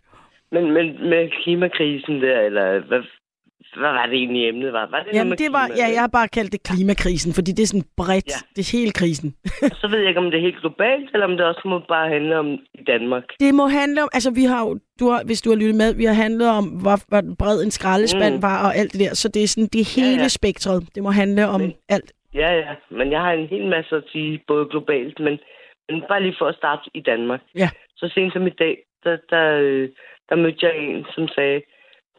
Men, 0.51 0.63
men 0.73 0.85
med 1.09 1.29
klimakrisen 1.43 2.21
der, 2.21 2.39
eller 2.39 2.65
hvad, 2.87 2.99
hvad 3.81 3.91
var 3.99 4.05
det 4.05 4.15
egentlig 4.15 4.47
emnet 4.49 4.73
var? 4.73 4.87
var 4.91 5.03
det 5.03 5.13
Jamen, 5.13 5.37
det 5.37 5.51
var, 5.51 5.65
klima, 5.67 5.77
ja, 5.87 5.93
jeg 5.93 6.01
har 6.01 6.07
bare 6.07 6.27
kaldt 6.27 6.51
det 6.51 6.63
klimakrisen, 6.63 7.33
fordi 7.33 7.51
det 7.51 7.63
er 7.63 7.67
sådan 7.67 7.83
bredt. 7.97 8.27
Ja. 8.27 8.39
Det 8.55 8.61
er 8.73 8.77
hele 8.77 8.91
krisen. 8.91 9.35
Så 9.81 9.87
ved 9.91 9.99
jeg 9.99 10.07
ikke, 10.07 10.19
om 10.19 10.31
det 10.31 10.37
er 10.37 10.41
helt 10.41 10.59
globalt, 10.61 11.09
eller 11.13 11.25
om 11.25 11.31
det 11.37 11.45
også 11.45 11.61
må 11.65 11.79
bare 11.87 12.09
handle 12.09 12.37
om 12.39 12.47
i 12.51 12.83
Danmark. 12.87 13.23
Det 13.39 13.53
må 13.55 13.67
handle 13.67 14.03
om, 14.03 14.09
altså 14.13 14.31
vi 14.31 14.43
har 14.43 14.61
jo, 14.65 14.79
du 14.99 15.09
har, 15.09 15.21
hvis 15.25 15.41
du 15.41 15.49
har 15.49 15.55
lyttet 15.57 15.75
med, 15.75 15.93
vi 15.93 16.05
har 16.05 16.13
handlet 16.13 16.49
om, 16.49 16.65
hvor, 16.65 16.97
hvor 17.07 17.21
bred 17.39 17.63
en 17.63 17.71
skraldespand 17.71 18.35
Mm. 18.35 18.41
var 18.41 18.65
og 18.65 18.75
alt 18.75 18.91
det 18.93 18.99
der. 18.99 19.13
Så 19.15 19.27
det 19.29 19.43
er 19.43 19.47
sådan, 19.47 19.69
det 19.73 19.81
er 19.81 19.93
Ja, 19.97 20.01
hele 20.01 20.21
ja. 20.21 20.27
spektret. 20.27 20.87
Det 20.95 21.03
må 21.03 21.11
handle 21.11 21.47
om 21.47 21.61
Men- 21.61 21.73
alt. 21.89 22.11
Ja, 22.33 22.51
ja, 22.53 22.75
men 22.89 23.11
jeg 23.11 23.21
har 23.21 23.31
en 23.31 23.47
hel 23.47 23.67
masse 23.67 23.95
at 23.95 24.03
sige, 24.11 24.43
både 24.47 24.65
globalt, 24.65 25.19
men, 25.19 25.39
men 25.89 26.03
bare 26.07 26.23
lige 26.23 26.35
for 26.39 26.45
at 26.45 26.55
starte 26.55 26.89
i 26.93 27.01
Danmark. 27.01 27.41
Ja. 27.55 27.69
Så 27.95 28.07
sent 28.07 28.33
som 28.33 28.47
i 28.47 28.49
dag, 28.49 28.83
der, 29.03 29.17
der, 29.29 29.59
øh, 29.61 29.89
der 30.29 30.35
mødte 30.35 30.65
jeg 30.65 30.77
en, 30.77 31.05
som 31.15 31.27
sagde, 31.27 31.61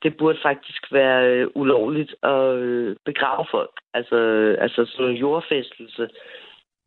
det 0.02 0.16
burde 0.16 0.38
faktisk 0.42 0.92
være 0.92 1.28
øh, 1.28 1.48
ulovligt 1.54 2.14
at 2.22 2.54
øh, 2.54 2.96
begrave 3.04 3.46
folk. 3.50 3.80
Altså, 3.94 4.16
altså 4.60 4.84
sådan 4.84 5.10
en 5.10 5.16
jordfæstelse. 5.16 6.08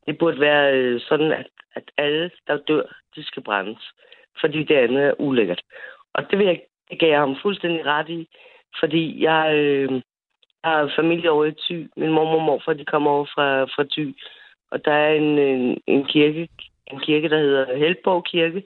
Det 0.08 0.18
burde 0.18 0.40
være 0.40 0.74
øh, 0.74 1.02
sådan, 1.02 1.32
at, 1.32 1.48
at 1.76 1.84
alle, 1.98 2.32
der 2.48 2.58
dør, 2.58 2.84
de 3.16 3.24
skal 3.24 3.44
brændes. 3.44 3.92
Fordi 4.40 4.64
det 4.64 4.76
andet 4.76 5.04
er 5.04 5.22
ulækkert. 5.22 5.62
Og 6.14 6.32
det, 6.32 6.40
vil 6.40 6.48
jeg, 6.48 6.62
det 6.90 7.00
gav 7.00 7.10
jeg 7.10 7.20
ham 7.20 7.38
fuldstændig 7.42 7.86
ret 7.86 8.10
i. 8.10 8.30
Fordi 8.80 9.24
jeg, 9.24 9.56
øh, 9.56 10.02
jeg 10.64 10.72
har 10.72 10.92
familie 10.96 11.32
over 11.32 11.46
i 11.46 11.52
Thy. 11.52 11.90
Min 11.98 12.12
mormor 12.12 12.36
og 12.40 12.42
morfar, 12.46 12.74
de 12.74 12.86
kommer 12.86 13.12
over 13.12 13.26
fra, 13.26 13.64
fra 13.64 13.84
Thy. 13.92 14.16
Og 14.72 14.86
der 14.86 14.94
er 14.94 15.14
en, 15.14 15.40
en, 15.40 15.82
en 15.88 16.06
kirke, 16.06 16.50
en 16.92 17.00
kirke, 17.00 17.30
der 17.30 17.38
hedder 17.40 17.78
Helborg 17.78 18.26
Kirke. 18.26 18.64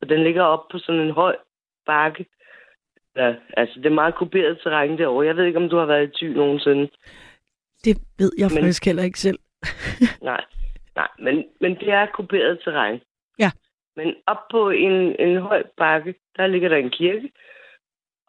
Og 0.00 0.08
den 0.08 0.22
ligger 0.24 0.42
op 0.42 0.68
på 0.68 0.78
sådan 0.78 1.00
en 1.00 1.10
høj 1.10 1.36
bakke. 1.86 2.26
Ja, 3.16 3.34
altså, 3.56 3.78
det 3.78 3.86
er 3.86 3.90
meget 4.02 4.14
kuperet 4.14 4.60
terræn 4.62 4.98
derovre. 4.98 5.26
Jeg 5.26 5.36
ved 5.36 5.44
ikke, 5.44 5.58
om 5.58 5.68
du 5.68 5.76
har 5.76 5.86
været 5.86 6.08
i 6.08 6.16
Thy 6.24 6.28
nogensinde. 6.36 6.90
Det 7.84 7.96
ved 8.18 8.32
jeg 8.38 8.48
Men- 8.50 8.56
faktisk 8.56 8.84
heller 8.84 9.02
ikke 9.02 9.18
selv. 9.20 9.38
Nej, 10.30 10.44
nej, 10.96 11.08
men, 11.18 11.44
men 11.60 11.74
det 11.74 11.88
er 11.90 12.06
kuperet 12.06 12.60
terræn. 12.64 13.00
Ja. 13.38 13.50
Men 13.96 14.14
op 14.26 14.48
på 14.50 14.70
en, 14.70 15.16
en 15.20 15.36
høj 15.36 15.62
bakke, 15.76 16.14
der 16.36 16.46
ligger 16.46 16.68
der 16.68 16.76
en 16.76 16.90
kirke, 16.90 17.30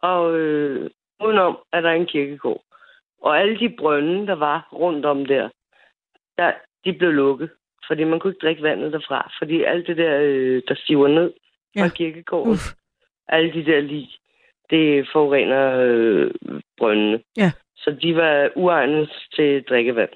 og 0.02 0.34
øh, 0.38 0.90
udenom 1.24 1.58
er 1.72 1.80
der 1.80 1.90
en 1.90 2.06
kirkegård. 2.06 2.62
Og 3.24 3.40
alle 3.40 3.58
de 3.58 3.68
brønde, 3.78 4.26
der 4.26 4.34
var 4.34 4.68
rundt 4.72 5.06
om 5.06 5.26
der, 5.26 5.48
der 6.38 6.52
de 6.84 6.92
blev 6.92 7.12
lukket, 7.12 7.50
fordi 7.86 8.04
man 8.04 8.20
kunne 8.20 8.30
ikke 8.32 8.46
drikke 8.46 8.62
vandet 8.62 8.92
derfra, 8.92 9.32
fordi 9.38 9.62
alt 9.62 9.86
det 9.86 9.96
der, 9.96 10.18
øh, 10.22 10.62
der 10.68 10.74
siver 10.74 11.08
ned 11.08 11.32
fra 11.78 11.84
Ja. 11.84 11.88
kirkegården, 11.88 12.52
Uff. 12.52 12.72
alle 13.28 13.52
de 13.52 13.64
der 13.64 13.80
lig, 13.80 14.08
det 14.70 15.08
forurener 15.12 15.80
øh, 15.80 16.30
brøndene. 16.78 17.20
Ja. 17.36 17.52
Så 17.76 17.90
de 18.02 18.16
var 18.16 18.50
uegnet 18.56 19.10
til 19.34 19.62
drikkevand. 19.62 20.10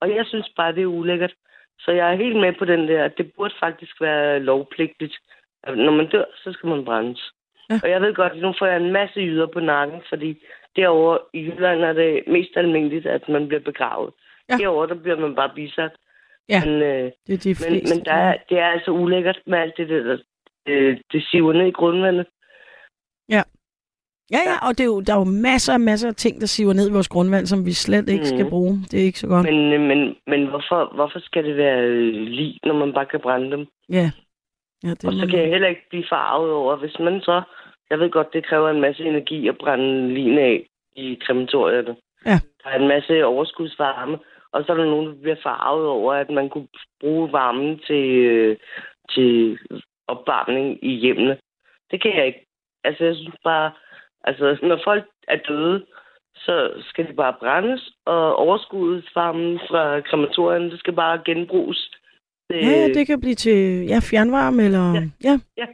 Og 0.00 0.14
jeg 0.16 0.26
synes 0.26 0.52
bare, 0.56 0.74
det 0.74 0.82
er 0.82 0.86
ulækkert. 0.86 1.34
Så 1.80 1.90
jeg 1.92 2.12
er 2.12 2.16
helt 2.16 2.36
med 2.36 2.52
på 2.58 2.64
den 2.64 2.88
der, 2.88 3.04
at 3.04 3.18
det 3.18 3.32
burde 3.36 3.54
faktisk 3.60 4.00
være 4.00 4.40
lovpligtigt. 4.40 5.16
Når 5.66 5.90
man 5.92 6.08
dør, 6.08 6.24
så 6.44 6.52
skal 6.52 6.68
man 6.68 6.84
brændes. 6.84 7.32
Ja. 7.70 7.80
Og 7.82 7.90
jeg 7.90 8.00
ved 8.00 8.14
godt, 8.14 8.32
at 8.32 8.38
nu 8.38 8.54
får 8.58 8.66
jeg 8.66 8.76
en 8.76 8.92
masse 8.92 9.20
yder 9.20 9.46
på 9.46 9.60
nakken, 9.60 10.02
fordi 10.08 10.42
derovre 10.76 11.18
i 11.34 11.40
Jylland 11.46 11.80
er 11.80 11.92
det 11.92 12.22
mest 12.26 12.50
almindeligt, 12.56 13.06
at 13.06 13.28
man 13.28 13.48
bliver 13.48 13.60
begravet. 13.60 14.12
Ja. 14.50 14.56
Derovre, 14.56 14.88
der 14.88 14.94
bliver 14.94 15.16
man 15.20 15.34
bare 15.34 15.50
bisat. 15.54 15.90
Ja, 16.48 16.64
Men, 16.64 16.74
øh, 16.82 17.10
Det 17.26 17.34
er 17.34 17.38
de 17.38 17.48
men, 17.48 17.56
fleste. 17.56 17.96
men 17.96 18.04
der 18.04 18.12
er, 18.12 18.36
det 18.48 18.58
er 18.58 18.66
altså 18.66 18.90
ulækkert 18.90 19.40
med 19.46 19.58
alt 19.58 19.74
det 19.76 19.88
der, 19.88 20.02
der 20.02 20.18
øh, 20.68 20.98
det 21.12 21.26
siver 21.30 21.52
ned 21.52 21.66
i 21.66 21.70
grundvandet. 21.70 22.26
Ja, 24.30 24.38
ja, 24.46 24.68
og 24.68 24.72
det 24.78 24.80
er 24.80 24.84
jo, 24.94 25.00
der 25.00 25.12
er 25.14 25.18
jo 25.18 25.24
masser 25.24 25.72
og 25.74 25.80
masser 25.80 26.08
af 26.08 26.14
ting, 26.14 26.40
der 26.40 26.46
siver 26.46 26.72
ned 26.72 26.88
i 26.90 26.92
vores 26.92 27.08
grundvand, 27.08 27.46
som 27.46 27.66
vi 27.66 27.72
slet 27.72 28.08
ikke 28.08 28.26
skal 28.26 28.40
Mhm. 28.44 28.50
bruge. 28.50 28.72
Det 28.90 29.00
er 29.00 29.04
ikke 29.04 29.18
så 29.18 29.26
godt. 29.26 29.44
Men, 29.52 29.72
øh, 29.72 29.80
men, 29.80 30.16
men 30.26 30.46
hvorfor, 30.46 30.94
hvorfor 30.94 31.18
skal 31.18 31.44
det 31.44 31.56
være 31.56 31.80
øh, 31.82 32.12
lige, 32.12 32.58
når 32.64 32.74
man 32.74 32.92
bare 32.92 33.06
kan 33.06 33.20
brænde 33.20 33.50
dem? 33.50 33.66
Ja. 33.88 34.10
ja 34.84 34.90
det 34.90 35.04
Og 35.04 35.12
så 35.12 35.26
kan 35.30 35.38
jeg 35.38 35.48
heller 35.48 35.68
ikke 35.68 35.86
blive 35.90 36.04
farvet 36.08 36.52
over, 36.52 36.76
hvis 36.76 36.98
man 36.98 37.20
så... 37.20 37.42
Jeg 37.90 37.98
ved 37.98 38.10
godt, 38.10 38.32
det 38.32 38.46
kræver 38.46 38.70
en 38.70 38.80
masse 38.80 39.04
energi 39.04 39.48
at 39.48 39.58
brænde 39.58 40.14
lin 40.14 40.38
af 40.38 40.66
i 40.96 41.18
krematorierne. 41.26 41.96
Ja. 42.26 42.38
Der 42.62 42.70
er 42.70 42.78
en 42.78 42.88
masse 42.88 43.24
overskudsvarme, 43.24 44.18
Og 44.52 44.64
så 44.64 44.72
er 44.72 44.76
der 44.76 44.84
nogen, 44.84 45.06
der 45.06 45.14
bliver 45.22 45.36
farvet 45.42 45.86
over, 45.86 46.14
at 46.14 46.30
man 46.30 46.48
kunne 46.48 46.68
bruge 47.00 47.32
varmen 47.32 47.78
til, 47.86 48.04
øh, 48.32 48.56
til 49.14 49.58
opvarmning 50.06 50.84
i 50.84 50.92
hjemmene. 50.94 51.36
Det 51.90 52.02
kan 52.02 52.16
jeg 52.16 52.26
ikke. 52.26 52.46
Altså, 52.84 53.04
jeg 53.04 53.16
synes 53.16 53.36
bare, 53.44 53.70
altså, 54.24 54.58
når 54.62 54.80
folk 54.84 55.04
er 55.28 55.36
døde, 55.48 55.86
så 56.36 56.70
skal 56.80 57.08
de 57.08 57.12
bare 57.12 57.34
brændes, 57.40 57.92
og 58.06 58.36
overskudsvarmen 58.36 59.58
fra 59.58 60.00
krematorien, 60.00 60.70
det 60.70 60.78
skal 60.78 60.92
bare 60.92 61.20
genbruges. 61.24 61.90
Ja, 62.50 62.56
ja, 62.56 62.88
det 62.88 63.06
kan 63.06 63.20
blive 63.20 63.34
til 63.34 63.86
ja, 63.86 63.98
fjernvarme 64.10 64.62
eller... 64.64 64.94
Ja. 64.94 65.30
ja. 65.30 65.38
Ja. 65.56 65.66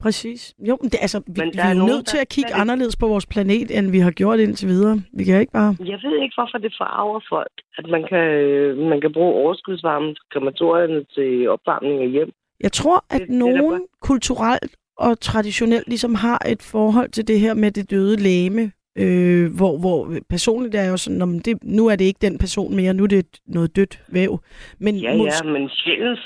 Præcis. 0.00 0.54
Jo, 0.68 0.78
men 0.82 0.90
det, 0.90 0.98
altså, 1.00 1.18
vi, 1.26 1.32
Men 1.40 1.50
vi 1.54 1.58
er 1.58 1.64
er 1.64 1.74
nogen, 1.74 1.90
nødt 1.92 2.06
til 2.06 2.18
at 2.18 2.28
kigge 2.28 2.48
ikke- 2.50 2.60
anderledes 2.60 2.96
på 2.96 3.06
vores 3.08 3.26
planet, 3.26 3.78
end 3.78 3.90
vi 3.90 3.98
har 3.98 4.10
gjort 4.10 4.38
indtil 4.40 4.68
videre. 4.68 4.96
Vi 5.12 5.24
kan 5.24 5.40
ikke 5.40 5.52
bare... 5.52 5.76
Jeg 5.92 5.98
ved 6.04 6.22
ikke, 6.22 6.34
hvorfor 6.38 6.58
det 6.58 6.72
farver 6.78 7.20
folk, 7.28 7.52
at 7.78 7.86
man 7.90 8.02
kan, 8.08 8.18
øh, 8.18 8.78
man 8.92 9.00
kan 9.00 9.12
bruge 9.12 9.34
overskudsvarmen 9.34 10.08
til 10.14 10.24
krematorierne 10.32 11.04
til 11.14 11.48
opvarmning 11.50 12.02
af 12.02 12.10
hjem. 12.10 12.30
Jeg 12.60 12.72
tror, 12.72 13.04
at 13.10 13.20
Det- 13.20 13.28
det 13.28 13.36
er 13.36 13.52
da 13.52 13.58
nogen 13.58 13.82
kulturelt 14.02 14.72
og 14.96 15.20
traditionelt 15.20 15.88
ligesom 15.88 16.14
har 16.14 16.38
et 16.48 16.62
forhold 16.62 17.10
til 17.10 17.28
det 17.28 17.40
her 17.40 17.54
med 17.54 17.70
det 17.70 17.90
døde 17.90 18.16
læme, 18.16 18.72
øh, 18.98 19.56
hvor, 19.56 19.78
hvor 19.78 20.14
personligt 20.30 20.74
er 20.74 20.82
jeg 20.82 20.90
jo 20.90 20.96
sådan, 20.96 21.18
"Nå, 21.18 21.24
men 21.24 21.38
det, 21.38 21.58
nu 21.62 21.86
er 21.86 21.96
det 21.96 22.04
ikke 22.04 22.18
den 22.22 22.38
person 22.38 22.76
mere, 22.76 22.94
nu 22.94 23.02
er 23.02 23.06
det 23.06 23.26
noget 23.46 23.76
dødt 23.76 24.00
væv. 24.08 24.40
Men 24.78 24.96
Ja, 24.96 25.12
ja, 25.14 25.42
men 25.44 25.68
sjælen 25.68 26.16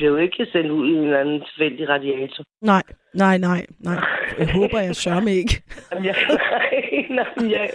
jo 0.00 0.16
ikke 0.16 0.46
sendt 0.52 0.70
ud 0.70 0.88
i 0.88 0.92
en 0.92 1.04
eller 1.04 1.20
anden 1.20 1.42
tilfældig 1.44 1.88
radiator. 1.88 2.44
Nej, 2.62 2.82
nej, 3.14 3.38
nej, 3.38 3.66
nej. 3.80 3.98
Jeg 4.38 4.52
håber, 4.52 4.80
jeg 4.80 4.96
sørger 4.96 5.20
mig 5.20 5.32
ikke. 5.32 5.62
Jamen, 5.92 6.04
jeg, 6.04 6.14
nej, 6.28 7.06
nej, 7.10 7.52
jeg, 7.52 7.70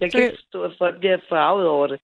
jeg 0.00 0.12
kan 0.12 0.22
ikke 0.22 0.36
forstå, 0.36 0.62
at 0.62 0.72
folk 0.78 0.98
bliver 0.98 1.18
farvet 1.28 1.66
over 1.68 1.86
det. 1.86 2.00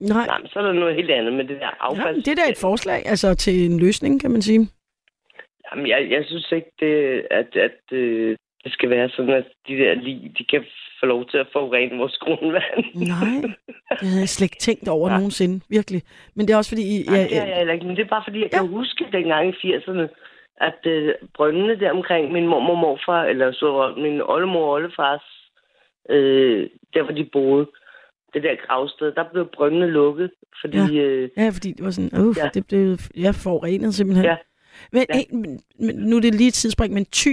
Nej, 0.00 0.26
Nej, 0.26 0.40
så 0.46 0.58
er 0.58 0.62
der 0.62 0.72
noget 0.72 0.94
helt 0.94 1.10
andet 1.10 1.32
med 1.32 1.44
det 1.44 1.60
der 1.60 1.70
affald. 1.80 2.14
men 2.14 2.24
det 2.24 2.28
er 2.28 2.34
da 2.44 2.50
et 2.50 2.58
forslag, 2.60 3.02
altså 3.06 3.34
til 3.34 3.70
en 3.70 3.80
løsning, 3.80 4.20
kan 4.20 4.30
man 4.30 4.42
sige. 4.42 4.68
Jamen, 5.66 5.86
jeg, 5.86 6.10
jeg 6.10 6.24
synes 6.26 6.52
ikke, 6.52 6.70
det, 6.80 7.26
at, 7.30 7.56
at 7.56 7.80
øh, 7.92 8.36
det 8.64 8.72
skal 8.72 8.90
være 8.90 9.08
sådan, 9.08 9.34
at 9.34 9.46
de 9.68 9.74
der 9.76 9.94
lige, 9.94 10.34
de 10.38 10.44
kan 10.44 10.64
få 11.06 11.12
lov 11.14 11.22
til 11.30 11.38
at 11.38 11.48
forurene 11.52 11.98
vores 12.02 12.16
grundvand. 12.24 12.80
Nej, 13.14 13.36
Det 14.00 14.06
havde 14.08 14.20
jeg 14.26 14.28
slet 14.28 14.46
ikke 14.50 14.62
tænkt 14.68 14.88
over 14.88 15.06
Ja. 15.10 15.16
nogensinde, 15.16 15.56
virkelig. 15.76 16.02
Men 16.34 16.42
det 16.46 16.52
er 16.52 16.56
også 16.56 16.70
fordi... 16.74 16.84
I, 16.96 17.02
Nej, 17.06 17.16
ja, 17.16 17.22
det 17.24 17.36
er 17.58 17.64
jeg 17.64 17.74
ikke, 17.74 17.86
men 17.86 17.96
det 17.96 18.02
er 18.04 18.08
bare 18.16 18.24
fordi, 18.28 18.38
jeg 18.42 18.48
Ja. 18.52 18.58
kan 18.58 18.68
huske 18.78 19.02
dengang 19.12 19.42
i 19.48 19.52
80'erne, 19.62 20.04
at 20.68 20.80
øh, 20.86 21.14
brøndene 21.36 21.80
der 21.80 21.90
omkring 21.98 22.32
min 22.32 22.46
mormor 22.52 22.74
og 22.74 22.78
morfar, 22.84 23.24
eller 23.24 23.52
så 23.52 23.94
min 24.04 24.20
oldemor 24.34 24.64
og 24.66 24.72
oldefars, 24.72 25.24
øh, 26.10 26.60
der 26.94 27.02
hvor 27.02 27.12
de 27.12 27.28
boede, 27.32 27.66
det 28.34 28.42
der 28.42 28.54
gravsted, 28.66 29.12
der 29.12 29.24
blev 29.32 29.44
brøndene 29.56 29.86
lukket, 29.90 30.30
fordi... 30.60 30.78
Ja. 30.78 31.02
Øh, 31.04 31.28
ja, 31.36 31.48
fordi 31.54 31.72
det 31.72 31.84
var 31.84 31.90
sådan, 31.90 32.20
uh, 32.26 32.36
Ja. 32.38 32.48
det 32.54 32.66
blev 32.66 32.98
ja, 33.16 33.30
forurenet 33.30 33.94
simpelthen. 33.94 34.24
Ja. 34.26 34.36
Men, 34.92 35.04
Ja. 35.08 35.16
hey, 35.16 35.24
men, 35.32 35.60
men, 35.80 35.96
nu 35.96 36.16
er 36.16 36.20
det 36.20 36.34
lige 36.34 36.48
et 36.48 36.54
tidsspring, 36.54 36.94
men 36.94 37.04
Ty, 37.04 37.28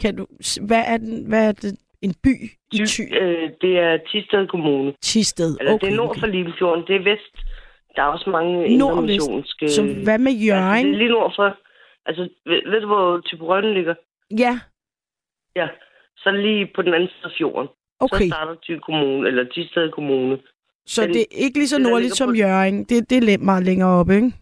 kan 0.00 0.16
du, 0.16 0.26
hvad 0.66 0.82
er, 0.86 0.96
den, 0.96 1.28
hvad 1.28 1.48
er 1.48 1.52
det, 1.52 1.78
en 2.04 2.14
by 2.24 2.34
i 2.72 2.86
Ty? 2.86 3.00
øh, 3.20 3.50
det 3.60 3.78
er 3.78 3.98
Tisted 4.10 4.46
Kommune. 4.46 4.94
Tisted. 5.02 5.56
Eller 5.60 5.72
Okay, 5.72 5.86
det 5.86 5.92
er 5.92 5.96
nord 5.96 6.18
for 6.20 6.26
Limfjorden, 6.26 6.84
det 6.88 6.96
er 6.96 7.04
vest. 7.12 7.34
Der 7.96 8.02
er 8.02 8.06
også 8.06 8.30
mange 8.30 8.52
Nord 8.78 8.92
og 8.92 9.02
vest. 9.02 9.12
indremissionske... 9.14 9.68
Så 9.68 9.82
hvad 9.82 10.18
med 10.18 10.32
Altså, 10.32 10.46
Jørgen? 10.46 10.86
det 10.86 10.94
er 10.94 10.98
lige 10.98 11.10
nord 11.10 11.32
for... 11.36 11.56
Altså, 12.06 12.22
ved, 12.46 12.70
ved 12.70 12.80
du, 12.80 12.86
hvor 12.86 13.20
Typerønne 13.20 13.74
ligger? 13.74 13.94
Ja, 14.38 14.60
Ja. 15.56 15.68
Så 16.16 16.30
lige 16.30 16.70
på 16.74 16.82
den 16.82 16.94
anden 16.94 17.08
side 17.08 17.24
af 17.24 17.30
fjorden. 17.38 17.68
okay. 18.00 18.18
Så 18.24 18.26
starter 18.30 18.54
Thy 18.62 18.78
Kommune, 18.78 19.28
eller 19.28 19.44
Tisted 19.44 19.90
Kommune. 19.90 20.38
Så 20.86 21.02
den- 21.02 21.12
det 21.14 21.20
er 21.20 21.26
ikke 21.44 21.58
lige 21.58 21.68
så 21.68 21.78
nordligt 21.78 22.14
som 22.16 22.28
på- 22.28 22.34
Jørgen. 22.34 22.84
Det, 22.84 23.10
det 23.10 23.16
er 23.18 23.22
lidt 23.22 23.42
meget 23.42 23.64
længere 23.64 23.90
oppe, 24.00 24.14
ikke? 24.16 24.32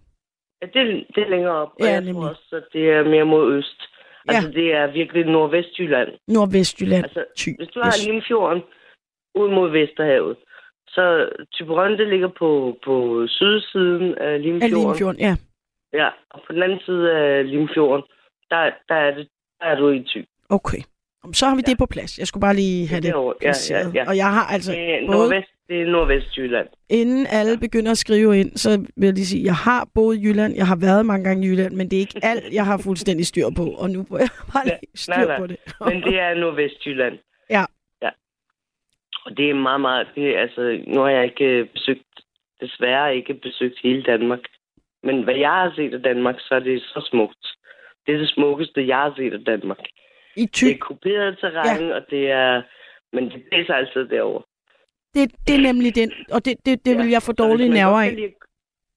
Ja, 0.62 0.66
det, 0.74 0.80
er- 0.82 1.04
det 1.14 1.20
er 1.26 1.28
længere 1.30 1.52
op. 1.62 1.68
Og 1.80 1.86
Ja, 1.86 1.90
jeg 1.90 2.00
nemlig. 2.00 2.14
tror 2.14 2.28
også, 2.28 2.56
at 2.56 2.64
det 2.72 2.90
er 2.90 3.02
mere 3.14 3.24
mod 3.24 3.52
øst. 3.52 3.80
Ja. 4.28 4.34
Altså, 4.36 4.50
det 4.50 4.74
er 4.74 4.86
virkelig 4.92 5.24
Nordvestjylland. 5.26 6.08
Nordvestjylland. 6.28 7.04
Altså, 7.04 7.24
Ty. 7.36 7.48
hvis 7.58 7.68
du 7.68 7.80
har 7.82 7.94
Limfjorden 8.06 8.62
ud 9.34 9.48
mod 9.50 9.70
Vesterhavet, 9.70 10.36
så 10.88 11.28
Typerønne, 11.52 11.98
det 11.98 12.08
ligger 12.08 12.28
på, 12.28 12.78
på 12.84 13.24
sydsiden 13.28 14.14
af 14.18 14.32
Af 14.34 14.42
Limfjorden. 14.42 14.86
Limfjorden, 14.86 15.20
ja. 15.20 15.36
Ja, 15.92 16.08
og 16.30 16.40
på 16.46 16.52
den 16.52 16.62
anden 16.62 16.80
side 16.86 17.12
af 17.12 17.50
Limfjorden, 17.50 18.04
der, 18.50 18.70
der, 18.88 18.94
er, 18.94 19.14
det, 19.14 19.28
der 19.60 19.66
er 19.66 19.74
du 19.74 19.88
i 19.90 20.04
Thy. 20.08 20.24
Okay. 20.48 20.78
Så 21.32 21.46
har 21.46 21.54
vi 21.56 21.62
Ja. 21.66 21.70
det 21.70 21.78
på 21.78 21.86
plads. 21.86 22.18
Jeg 22.18 22.26
skulle 22.26 22.40
bare 22.40 22.54
lige 22.54 22.88
have 22.88 22.96
Ja, 22.96 23.00
det 23.06 23.12
derovre. 23.14 23.34
Ja, 23.42 23.52
ja, 23.70 23.80
ja. 23.94 24.08
Og 24.08 24.16
jeg 24.16 24.30
har 24.34 24.46
altså, 24.54 24.72
Det 24.72 24.94
er, 24.94 25.06
både 25.06 25.18
nordvest, 25.18 25.50
det 25.72 25.80
er 25.82 25.86
Nordvestjylland. 25.94 26.68
inden 27.00 27.26
alle 27.38 27.58
begynder 27.58 27.90
at 27.90 27.98
skrive 27.98 28.40
ind, 28.40 28.50
så 28.56 28.70
vil 28.96 29.06
jeg 29.10 29.14
lige 29.14 29.26
sige, 29.26 29.44
jeg 29.44 29.54
har 29.54 29.88
boet 29.94 30.16
i 30.16 30.22
Jylland, 30.26 30.52
jeg 30.56 30.66
har 30.66 30.78
været 30.86 31.06
mange 31.06 31.24
gange 31.28 31.46
i 31.46 31.48
Jylland, 31.50 31.74
men 31.78 31.88
det 31.90 31.96
er 31.96 32.00
ikke 32.00 32.20
alt, 32.32 32.44
jeg 32.58 32.66
har 32.66 32.78
fuldstændig 32.88 33.26
styr 33.26 33.46
på, 33.56 33.64
og 33.82 33.90
nu 33.90 34.04
får 34.08 34.18
jeg 34.18 34.28
bare 34.52 34.62
Ja, 34.66 34.70
lige 34.82 34.90
styr 35.04 35.12
nej, 35.14 35.26
nej. 35.26 35.38
på 35.38 35.46
det. 35.46 35.56
Men 35.88 35.96
det 36.06 36.14
er 36.20 36.34
Nordvestjylland. 36.34 37.18
Ja. 37.50 37.64
Ja. 38.02 38.10
Og 39.26 39.36
det 39.36 39.50
er 39.50 39.54
meget, 39.54 39.80
meget... 39.80 40.06
Det 40.14 40.24
er, 40.36 40.40
altså, 40.40 40.62
nu 40.86 41.00
har 41.00 41.10
jeg 41.10 41.24
ikke 41.24 41.44
øh, 41.44 41.68
besøgt, 41.74 42.08
desværre 42.60 43.16
ikke 43.16 43.34
besøgt 43.34 43.78
hele 43.82 44.02
Danmark. 44.02 44.40
Men 45.02 45.22
hvad 45.24 45.34
jeg 45.34 45.50
har 45.50 45.72
set 45.76 45.94
af 45.94 46.02
Danmark, 46.02 46.36
så 46.38 46.54
er 46.54 46.58
det 46.60 46.82
så 46.82 47.08
smukt. 47.10 47.44
Det 48.06 48.14
er 48.14 48.18
det 48.18 48.28
smukkeste, 48.28 48.86
jeg 48.86 48.96
har 48.96 49.12
set 49.16 49.32
af 49.32 49.44
Danmark. 49.44 49.78
I 50.36 50.46
Ty, 50.46 50.64
Det 50.64 50.72
er 50.74 50.78
kuperet 50.78 51.38
terræn, 51.40 51.88
ja. 51.88 51.94
og 51.96 52.02
det 52.10 52.30
er... 52.30 52.62
Men 53.12 53.24
det 53.24 53.42
blæser 53.50 53.74
altid 53.74 54.08
derovre. 54.08 54.42
Det, 55.14 55.30
det 55.46 55.54
er 55.54 55.60
nemlig 55.60 55.94
den, 55.94 56.12
og 56.32 56.44
det, 56.44 56.54
det, 56.66 56.84
det 56.86 56.98
vil 56.98 57.08
jeg 57.10 57.22
få 57.22 57.32
dårlige 57.32 57.68
nerver 57.68 58.00
af. 58.00 58.14
lide 58.16 58.32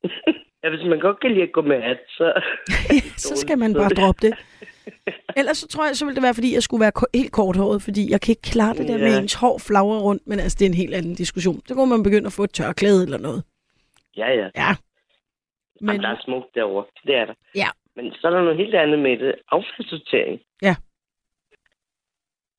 ja, 0.63 0.69
hvis 0.69 0.85
man 0.89 0.99
godt 0.99 1.19
kan 1.21 1.31
lide 1.31 1.43
at 1.43 1.51
gå 1.51 1.61
med 1.61 1.81
hat, 1.81 1.99
så... 2.09 2.41
så 3.27 3.35
skal 3.35 3.57
man 3.57 3.73
bare 3.73 3.89
droppe 3.89 4.27
det. 4.27 4.33
Ellers 5.39 5.57
så 5.57 5.67
tror 5.67 5.85
jeg, 5.85 5.95
så 5.95 6.05
ville 6.05 6.15
det 6.15 6.23
være, 6.23 6.33
fordi 6.33 6.53
jeg 6.53 6.63
skulle 6.63 6.81
være 6.81 6.91
helt 7.13 7.31
korthåret, 7.31 7.81
fordi 7.81 8.11
jeg 8.11 8.21
kan 8.21 8.31
ikke 8.31 8.41
klare 8.41 8.73
det 8.73 8.87
der 8.87 8.97
med 8.97 9.13
Ja. 9.13 9.19
ens 9.21 9.33
hår 9.33 9.57
flagre 9.67 9.99
rundt, 10.01 10.27
men 10.27 10.39
altså, 10.39 10.55
det 10.59 10.65
er 10.65 10.69
en 10.69 10.81
helt 10.83 10.93
anden 10.95 11.15
diskussion. 11.15 11.61
Så 11.65 11.73
kunne 11.75 11.89
man 11.89 12.03
begynde 12.03 12.27
at 12.27 12.33
få 12.33 12.43
et 12.43 12.53
tørklæde 12.53 13.03
eller 13.03 13.17
noget. 13.17 13.43
Ja, 14.17 14.27
ja. 14.41 14.49
Ja. 14.55 14.71
Men 15.81 15.87
Men 15.95 16.01
der 16.03 16.09
er 16.09 16.21
smukt 16.25 16.55
derovre. 16.55 16.85
Det 17.07 17.15
er 17.15 17.25
der. 17.25 17.33
Ja. 17.55 17.67
Men 17.95 18.11
så 18.13 18.27
er 18.27 18.31
der 18.31 18.41
noget 18.43 18.57
helt 18.57 18.75
andet 18.75 18.99
med 18.99 19.17
det. 19.17 19.35
Affaldssortering. 19.51 20.39
Ja. 20.61 20.75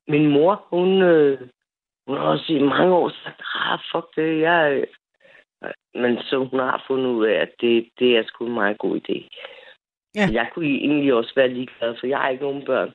Min 0.09 0.27
mor, 0.31 0.67
hun, 0.71 1.03
øh, 1.03 1.41
hun 2.07 2.17
har 2.17 2.25
også 2.25 2.53
i 2.53 2.63
mange 2.63 2.95
år 2.95 3.09
sagt, 3.09 3.43
ah, 3.55 3.79
fuck 3.93 4.17
det, 4.17 4.41
jeg... 4.41 4.73
øh." 4.81 4.87
Men 5.95 6.19
så 6.23 6.49
hun 6.51 6.61
har 6.61 6.85
fundet 6.87 7.11
ud 7.11 7.27
af, 7.27 7.35
at 7.35 7.53
det, 7.61 7.89
det 7.99 8.17
er 8.17 8.23
sgu 8.27 8.47
en 8.47 8.55
meget 8.55 8.79
god 8.79 9.01
idé. 9.01 9.29
Ja. 10.15 10.29
Jeg 10.33 10.51
kunne 10.55 10.67
egentlig 10.67 11.15
også 11.15 11.33
være 11.37 11.49
ligeglad, 11.49 11.97
for 12.01 12.07
jeg 12.07 12.19
har 12.19 12.29
ikke 12.29 12.45
nogen 12.45 12.65
børn. 12.65 12.93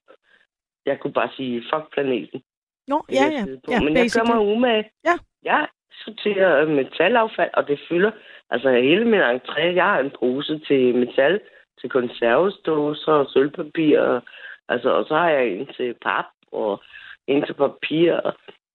Jeg 0.86 1.00
kunne 1.00 1.14
bare 1.14 1.30
sige, 1.36 1.64
fuck 1.74 1.94
planeten. 1.94 2.42
Nå, 2.88 3.06
ja, 3.12 3.26
ja. 3.38 3.46
ja 3.70 3.80
Men 3.80 3.98
jeg 3.98 4.10
gør 4.16 4.34
mig 4.34 4.40
umage. 4.54 4.90
Ja. 5.06 5.16
Jeg 5.44 5.68
sorterer 6.06 6.66
metalaffald, 6.66 7.50
og 7.54 7.68
det 7.68 7.80
fylder. 7.90 8.12
Altså 8.50 8.72
hele 8.72 9.06
min 9.06 9.22
entré, 9.22 9.62
jeg 9.62 9.86
har 9.86 10.00
en 10.00 10.12
pose 10.20 10.60
til 10.60 10.96
metal, 10.96 11.40
til 11.82 11.90
konservesdåser 11.90 13.12
og 13.12 13.30
sølvpapir. 13.30 14.00
Og, 14.00 14.22
altså, 14.70 14.90
og 14.90 15.06
så 15.06 15.16
har 15.16 15.30
jeg 15.30 15.48
en 15.48 15.68
til 15.78 15.96
pap 16.02 16.26
og 16.52 16.84
en 17.28 17.46
til 17.46 17.54
papir. 17.54 18.14
Og, 18.14 18.34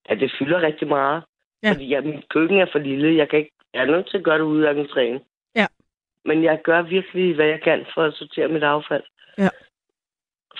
ja, 0.08 0.14
det 0.14 0.32
fylder 0.38 0.60
rigtig 0.62 0.88
meget. 0.88 1.22
Ja. 1.62 1.70
Fordi 1.72 1.86
ja, 1.88 2.00
mit 2.00 2.28
køkken 2.28 2.58
er 2.60 2.66
for 2.72 2.78
lille. 2.78 3.16
Jeg, 3.16 3.28
kan 3.28 3.38
ikke, 3.38 3.52
jeg 3.74 3.82
er 3.82 3.86
nødt 3.90 4.08
til 4.10 4.18
at 4.18 4.24
gøre 4.24 4.38
det 4.38 4.44
ude 4.44 4.68
af 4.68 4.74
entréen. 4.84 5.18
Ja. 5.54 5.66
Men 6.24 6.44
jeg 6.44 6.60
gør 6.64 6.82
virkelig, 6.82 7.34
hvad 7.34 7.46
jeg 7.46 7.60
kan 7.62 7.86
for 7.94 8.02
at 8.02 8.14
sortere 8.14 8.48
mit 8.48 8.62
affald. 8.62 9.02
Ja. 9.38 9.48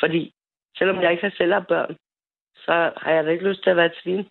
Fordi 0.00 0.32
selvom 0.78 1.02
jeg 1.02 1.10
ikke 1.10 1.22
har 1.22 1.34
selv 1.36 1.52
har 1.52 1.64
børn, 1.68 1.96
så 2.56 2.92
har 2.96 3.10
jeg 3.12 3.24
da 3.24 3.30
ikke 3.30 3.48
lyst 3.48 3.62
til 3.62 3.70
at 3.70 3.76
være 3.76 3.86
et 3.86 3.98
svin. 4.02 4.24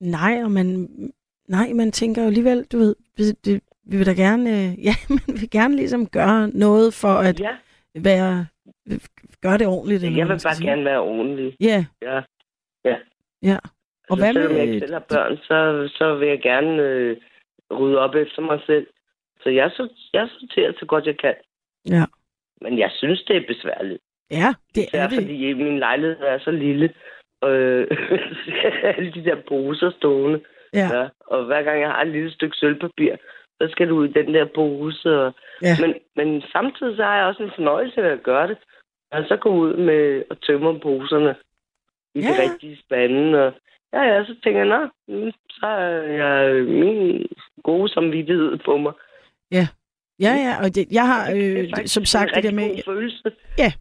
Nej, 0.00 0.40
og 0.44 0.50
man, 0.50 0.88
nej, 1.48 1.72
man 1.74 1.92
tænker 1.92 2.22
jo 2.22 2.28
alligevel, 2.28 2.64
du 2.64 2.78
ved, 2.78 2.96
det, 3.18 3.44
det, 3.44 3.62
vi 3.84 3.96
vil 3.96 4.06
da 4.06 4.12
gerne, 4.12 4.50
øh, 4.50 4.84
ja, 4.88 4.94
man 5.08 5.40
vil 5.40 5.50
gerne 5.50 5.76
ligesom 5.76 6.06
gøre 6.08 6.48
noget 6.48 6.94
for 6.94 7.08
at 7.28 7.40
Ja, 7.40 7.56
være, 7.94 8.46
gøre 9.42 9.58
det 9.58 9.66
ordentligt. 9.66 10.02
eller 10.04 10.16
jeg 10.18 10.28
vil 10.28 10.40
bare 10.44 10.54
sige. 10.54 10.68
gerne 10.68 10.84
være 10.84 11.00
ordentlig. 11.00 11.56
Ja, 11.60 11.84
Ja. 12.02 12.20
ja. 13.42 13.58
Og 14.10 14.18
Altså, 14.18 14.24
hvad 14.24 14.32
selvom 14.32 14.56
jeg 14.56 14.66
med, 14.66 14.74
ikke 14.74 14.86
selv 14.86 14.92
har 14.92 15.06
børn, 15.14 15.36
så, 15.36 15.88
så 15.98 16.14
vil 16.14 16.28
jeg 16.28 16.40
gerne 16.42 16.82
øh, 16.82 17.16
rydde 17.78 17.98
op 17.98 18.14
efter 18.14 18.42
mig 18.42 18.60
selv. 18.66 18.86
Så 19.42 19.48
jeg, 19.50 19.70
jeg 20.12 20.28
sorterer 20.40 20.72
så 20.80 20.86
godt 20.86 21.06
jeg 21.06 21.18
kan. 21.18 21.34
Ja. 21.88 22.04
Men 22.60 22.78
jeg 22.78 22.90
synes, 22.94 23.22
det 23.22 23.36
er 23.36 23.46
besværligt. 23.46 24.02
ja, 24.30 24.54
det 24.74 24.84
er 24.92 25.08
det. 25.08 25.18
fordi 25.18 25.52
min 25.52 25.78
lejlighed 25.78 26.16
er 26.20 26.38
så 26.38 26.50
lille. 26.50 26.94
Øh, 27.44 27.86
alle 28.96 29.12
de 29.12 29.24
der 29.24 29.36
poser 29.48 29.90
stående. 29.90 30.40
Ja, 30.74 30.88
Ja. 30.92 31.08
Og 31.26 31.44
hver 31.44 31.62
gang 31.62 31.80
jeg 31.80 31.88
har 31.90 32.02
et 32.02 32.08
lille 32.08 32.32
stykke 32.32 32.56
sølvpapir, 32.56 33.16
så 33.60 33.68
skal 33.70 33.88
du 33.88 33.96
ud 33.96 34.08
i 34.08 34.12
den 34.12 34.34
der 34.34 34.46
pose. 34.54 35.20
Og... 35.20 35.34
Ja. 35.62 35.76
Men, 35.80 35.94
men 36.16 36.42
samtidig 36.52 36.96
så 36.96 37.02
har 37.02 37.16
jeg 37.16 37.26
også 37.26 37.42
en 37.42 37.52
fornøjelse 37.54 38.02
ved 38.02 38.10
at 38.10 38.22
gøre 38.22 38.48
det. 38.48 38.58
Og 39.10 39.24
så 39.28 39.36
gå 39.36 39.50
ud 39.50 39.76
med 39.76 40.22
og 40.30 40.40
tømme 40.40 40.80
poserne 40.80 41.34
i. 42.14 42.20
Ja. 42.20 42.28
de 42.28 42.42
rigtige 42.42 42.78
spande. 42.84 43.46
Og 43.46 43.52
Ja, 43.92 44.02
ja, 44.02 44.24
så 44.24 44.34
tænker 44.44 44.60
jeg, 44.60 44.68
nå, 44.68 44.80
mm, 45.08 45.30
så 45.50 45.66
er 45.66 46.02
jeg 46.22 46.64
min 46.64 47.26
gode 47.62 47.88
samvittighed 47.92 48.58
på 48.64 48.76
mig. 48.76 48.92
Ja, 50.20 50.34
ja, 50.46 50.64
og 50.64 50.74
det, 50.74 50.86
jeg 50.90 51.06
har 51.06 51.30
Det 51.30 51.60
er 51.60 51.80
øh, 51.80 51.86
som 51.86 52.04
sagt 52.04 52.30
det 52.34 52.44
der 52.44 52.52
med, 52.52 52.68
god 52.68 52.82
følelse. 52.84 53.30
Ja. 53.58 53.72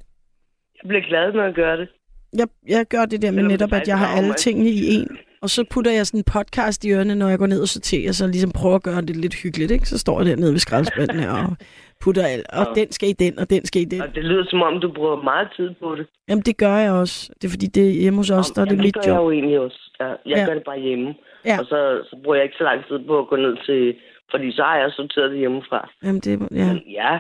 Jeg 0.78 0.88
bliver 0.88 1.02
glad, 1.02 1.34
når 1.34 1.44
jeg 1.44 1.54
gør 1.54 1.76
det. 1.76 1.88
jeg, 2.34 2.48
jeg 2.68 2.86
gør 2.86 3.06
det 3.06 3.22
der 3.22 3.32
med 3.32 3.44
netop, 3.44 3.74
at 3.74 3.88
jeg 3.88 3.98
har 4.00 4.18
alle 4.18 4.34
tingene 4.34 4.70
i 4.70 4.94
en. 4.96 5.18
Og 5.44 5.50
så 5.50 5.62
putter 5.74 5.92
jeg 5.92 6.06
sådan 6.08 6.20
en 6.20 6.32
podcast 6.38 6.86
i 6.86 6.92
ørene, 6.96 7.16
når 7.16 7.30
jeg 7.30 7.40
går 7.40 7.48
ned 7.48 7.62
og 7.62 7.68
sorterer, 7.68 8.12
så 8.12 8.28
ligesom 8.28 8.52
prøver 8.60 8.76
at 8.76 8.84
gøre 8.84 9.02
det 9.02 9.16
lidt 9.16 9.36
hyggeligt, 9.44 9.72
ikke? 9.72 9.86
Så 9.90 9.98
står 9.98 10.20
jeg 10.20 10.28
dernede 10.30 10.52
ved 10.52 10.60
skraldespanden 10.60 11.20
her 11.20 11.32
og 11.32 11.56
putter 12.04 12.26
alt. 12.34 12.48
Og 12.60 12.66
Ja. 12.76 12.82
den 12.82 12.92
skal 12.92 13.10
i 13.10 13.14
den, 13.24 13.40
og 13.40 13.50
den 13.50 13.66
skal 13.66 13.82
i 13.82 13.86
den. 13.86 14.02
Og 14.02 14.16
det 14.16 14.24
lyder 14.26 14.46
som 14.50 14.62
om, 14.62 14.82
du 14.82 14.92
bruger 14.92 15.16
meget 15.32 15.48
tid 15.58 15.70
på 15.82 15.96
det. 15.96 16.06
Jamen, 16.30 16.44
det 16.50 16.58
gør 16.58 16.76
jeg 16.78 16.92
også. 16.92 17.30
Det 17.42 17.44
er 17.48 17.52
fordi, 17.56 17.68
det 17.68 17.88
er 17.90 18.02
hjemme 18.02 18.20
hos 18.20 18.30
os, 18.32 18.52
der 18.52 18.62
er 18.62 18.66
det 18.66 18.78
mit 18.78 18.86
det 18.86 18.94
gør 18.96 19.12
jeg 19.12 19.18
job. 19.20 19.26
jo 19.26 19.32
egentlig 19.32 19.60
også. 19.60 19.82
Ja, 20.00 20.06
jeg 20.08 20.18
Ja. 20.38 20.46
gør 20.48 20.54
det 20.54 20.64
bare 20.64 20.80
hjemme. 20.80 21.16
Ja. 21.46 21.56
Og 21.60 21.66
så, 21.66 21.80
så 22.10 22.16
bruger 22.24 22.36
jeg 22.36 22.44
ikke 22.44 22.58
så 22.58 22.64
lang 22.64 22.80
tid 22.88 23.00
på 23.08 23.20
at 23.20 23.28
gå 23.28 23.36
ned 23.36 23.56
til... 23.66 23.96
Fordi 24.32 24.52
så 24.52 24.64
har 24.64 24.78
jeg 24.78 24.92
sorteret 24.92 25.32
det 25.32 25.40
hjemmefra. 25.40 25.90
Jamen, 26.04 26.22
det, 26.26 26.34
ja. 26.62 26.68
Men 26.74 26.82
ja, 27.00 27.20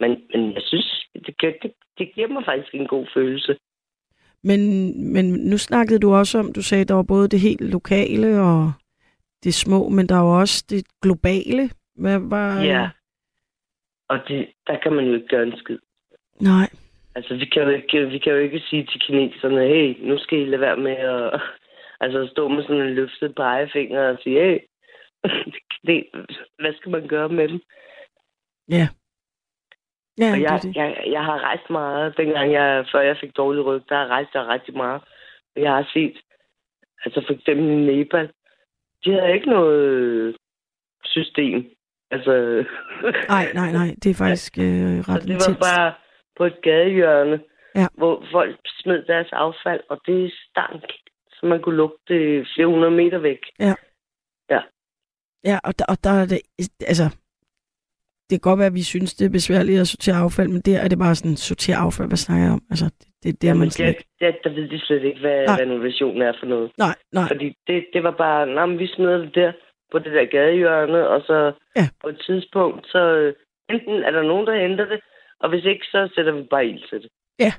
men, 0.00 0.10
men 0.34 0.42
jeg 0.54 0.62
synes, 0.70 0.88
det, 1.26 1.34
det, 1.40 1.72
det 1.98 2.06
giver 2.14 2.28
mig 2.28 2.42
faktisk 2.44 2.74
en 2.74 2.86
god 2.86 3.06
følelse. 3.14 3.56
Men, 4.48 4.60
men 5.12 5.24
nu 5.24 5.58
snakkede 5.58 5.98
du 5.98 6.14
også 6.14 6.38
om, 6.38 6.52
du 6.52 6.62
sagde, 6.62 6.84
der 6.84 6.94
var 6.94 7.02
både 7.02 7.28
det 7.28 7.40
helt 7.40 7.60
lokale 7.60 8.40
og 8.40 8.72
det 9.44 9.54
små, 9.54 9.88
men 9.88 10.08
der 10.08 10.16
var 10.16 10.40
også 10.40 10.64
det 10.70 10.86
globale. 11.02 11.70
Hvad 11.94 12.18
var... 12.18 12.62
Ja. 12.62 12.88
Og 14.08 14.18
det, 14.28 14.48
der 14.66 14.78
kan 14.82 14.92
man 14.92 15.04
jo 15.04 15.14
ikke 15.14 15.28
gøre 15.28 15.46
en 15.46 15.58
skid. 15.58 15.78
Nej. 16.40 16.68
Altså, 17.14 17.34
vi 17.34 17.44
kan, 17.44 17.62
jo 17.62 17.68
ikke, 17.68 18.06
vi 18.06 18.18
kan 18.18 18.32
jo 18.32 18.38
ikke 18.38 18.60
sige 18.60 18.84
til 18.84 19.00
kineserne, 19.00 19.68
hey, 19.68 20.08
nu 20.08 20.18
skal 20.18 20.38
I 20.38 20.44
lade 20.44 20.60
være 20.60 20.76
med 20.76 20.96
at 20.96 21.40
altså, 22.04 22.28
stå 22.32 22.48
med 22.48 22.62
sådan 22.62 22.82
en 22.82 22.94
løftet 22.94 23.34
pegefinger 23.34 24.02
og 24.08 24.18
sige, 24.22 24.40
hey, 24.40 24.58
det, 25.86 26.04
hvad 26.58 26.72
skal 26.76 26.90
man 26.90 27.08
gøre 27.08 27.28
med 27.28 27.48
dem? 27.48 27.60
Ja. 28.70 28.88
Ja, 30.18 30.30
Og 30.32 30.36
det 30.36 30.42
jeg, 30.42 30.60
det. 30.62 30.76
jeg, 30.76 31.04
jeg 31.10 31.24
har 31.24 31.38
rejst 31.38 31.70
meget, 31.70 32.16
dengang 32.16 32.52
jeg, 32.52 32.86
før 32.92 33.00
jeg 33.00 33.16
fik 33.20 33.36
dårlig 33.36 33.64
ryg, 33.64 33.82
der 33.88 33.96
har 33.96 34.06
rejst 34.06 34.34
jeg 34.34 34.46
rigtig 34.46 34.76
meget. 34.76 35.00
Jeg 35.56 35.72
har 35.72 35.90
set, 35.92 36.16
altså 37.04 37.22
for 37.26 37.32
eksempel 37.34 37.66
i 37.66 37.96
Nepal, 37.96 38.30
de 39.04 39.12
havde 39.12 39.34
ikke 39.34 39.48
noget 39.50 39.80
øh, 39.90 40.34
system. 41.04 41.70
Altså, 42.10 42.32
Nej, 43.28 43.46
nej, 43.54 43.72
nej. 43.72 43.88
Det 44.02 44.10
er 44.10 44.14
faktisk 44.14 44.58
øh, 44.58 45.04
så 45.04 45.12
ret 45.12 45.22
det 45.22 45.28
var 45.28 45.34
intenst. 45.34 45.60
bare 45.60 45.94
på 46.36 46.44
et 46.44 46.58
gadehjørne, 46.62 47.40
Ja. 47.74 47.86
hvor 47.94 48.24
folk 48.32 48.56
smed 48.66 49.02
deres 49.04 49.28
affald, 49.32 49.80
og 49.88 50.00
det 50.06 50.32
stank, 50.50 50.84
så 51.30 51.46
man 51.46 51.62
kunne 51.62 51.76
lugte 51.76 52.14
det 52.14 52.48
flere 52.54 52.66
hundrede 52.66 52.90
meter 52.90 53.18
væk. 53.18 53.40
Ja, 55.44 55.58
og 55.64 55.78
der, 55.78 55.84
og 55.88 55.96
der 56.04 56.10
er 56.10 56.26
det, 56.26 56.40
altså, 56.86 57.16
det 58.30 58.34
kan 58.42 58.50
godt 58.50 58.58
være, 58.58 58.66
at 58.66 58.74
vi 58.74 58.82
synes, 58.82 59.14
det 59.14 59.24
er 59.26 59.30
besværligt 59.38 59.80
at 59.80 59.88
sortere 59.88 60.16
affald, 60.16 60.48
men 60.48 60.60
der 60.60 60.78
er 60.84 60.88
det 60.88 60.98
bare 60.98 61.14
sådan, 61.14 61.36
sortere 61.36 61.76
affald, 61.76 62.08
hvad 62.08 62.16
snakker 62.16 62.44
jeg 62.44 62.52
om? 62.52 62.62
Altså, 62.70 62.84
det, 63.00 63.06
det, 63.22 63.42
det 63.42 63.50
er 63.50 63.54
man 63.54 63.70
slet 63.70 63.84
der, 63.84 63.88
ikke. 63.88 64.04
der, 64.20 64.32
der 64.44 64.50
ved 64.54 64.68
de 64.68 64.78
slet 64.80 65.04
ikke, 65.04 65.20
hvad 65.20 65.46
Nej. 65.46 65.56
renovation 65.62 66.22
er 66.22 66.32
for 66.40 66.46
noget. 66.46 66.70
Nej, 66.78 66.94
nej. 67.12 67.28
Fordi 67.32 67.48
det, 67.66 67.86
det 67.92 68.02
var 68.02 68.10
bare, 68.24 68.46
nej, 68.46 68.66
men 68.66 68.78
vi 68.78 68.86
smider 68.94 69.18
det 69.18 69.34
der 69.34 69.52
på 69.92 69.98
det 69.98 70.12
der 70.12 70.24
gadehjørne, 70.24 71.08
og 71.08 71.20
så 71.20 71.52
Ja. 71.76 71.88
på 72.02 72.08
et 72.08 72.22
tidspunkt, 72.26 72.86
så 72.86 72.98
øh, 72.98 73.34
enten 73.70 74.02
er 74.02 74.10
der 74.10 74.22
nogen, 74.22 74.46
der 74.46 74.60
henter 74.68 74.84
det, 74.92 75.00
og 75.40 75.48
hvis 75.50 75.64
ikke, 75.64 75.86
så 75.92 76.08
sætter 76.14 76.32
vi 76.32 76.42
bare 76.50 76.66
ild 76.66 76.88
til 76.90 76.98
det. 77.02 77.10
Ja, 77.38 77.52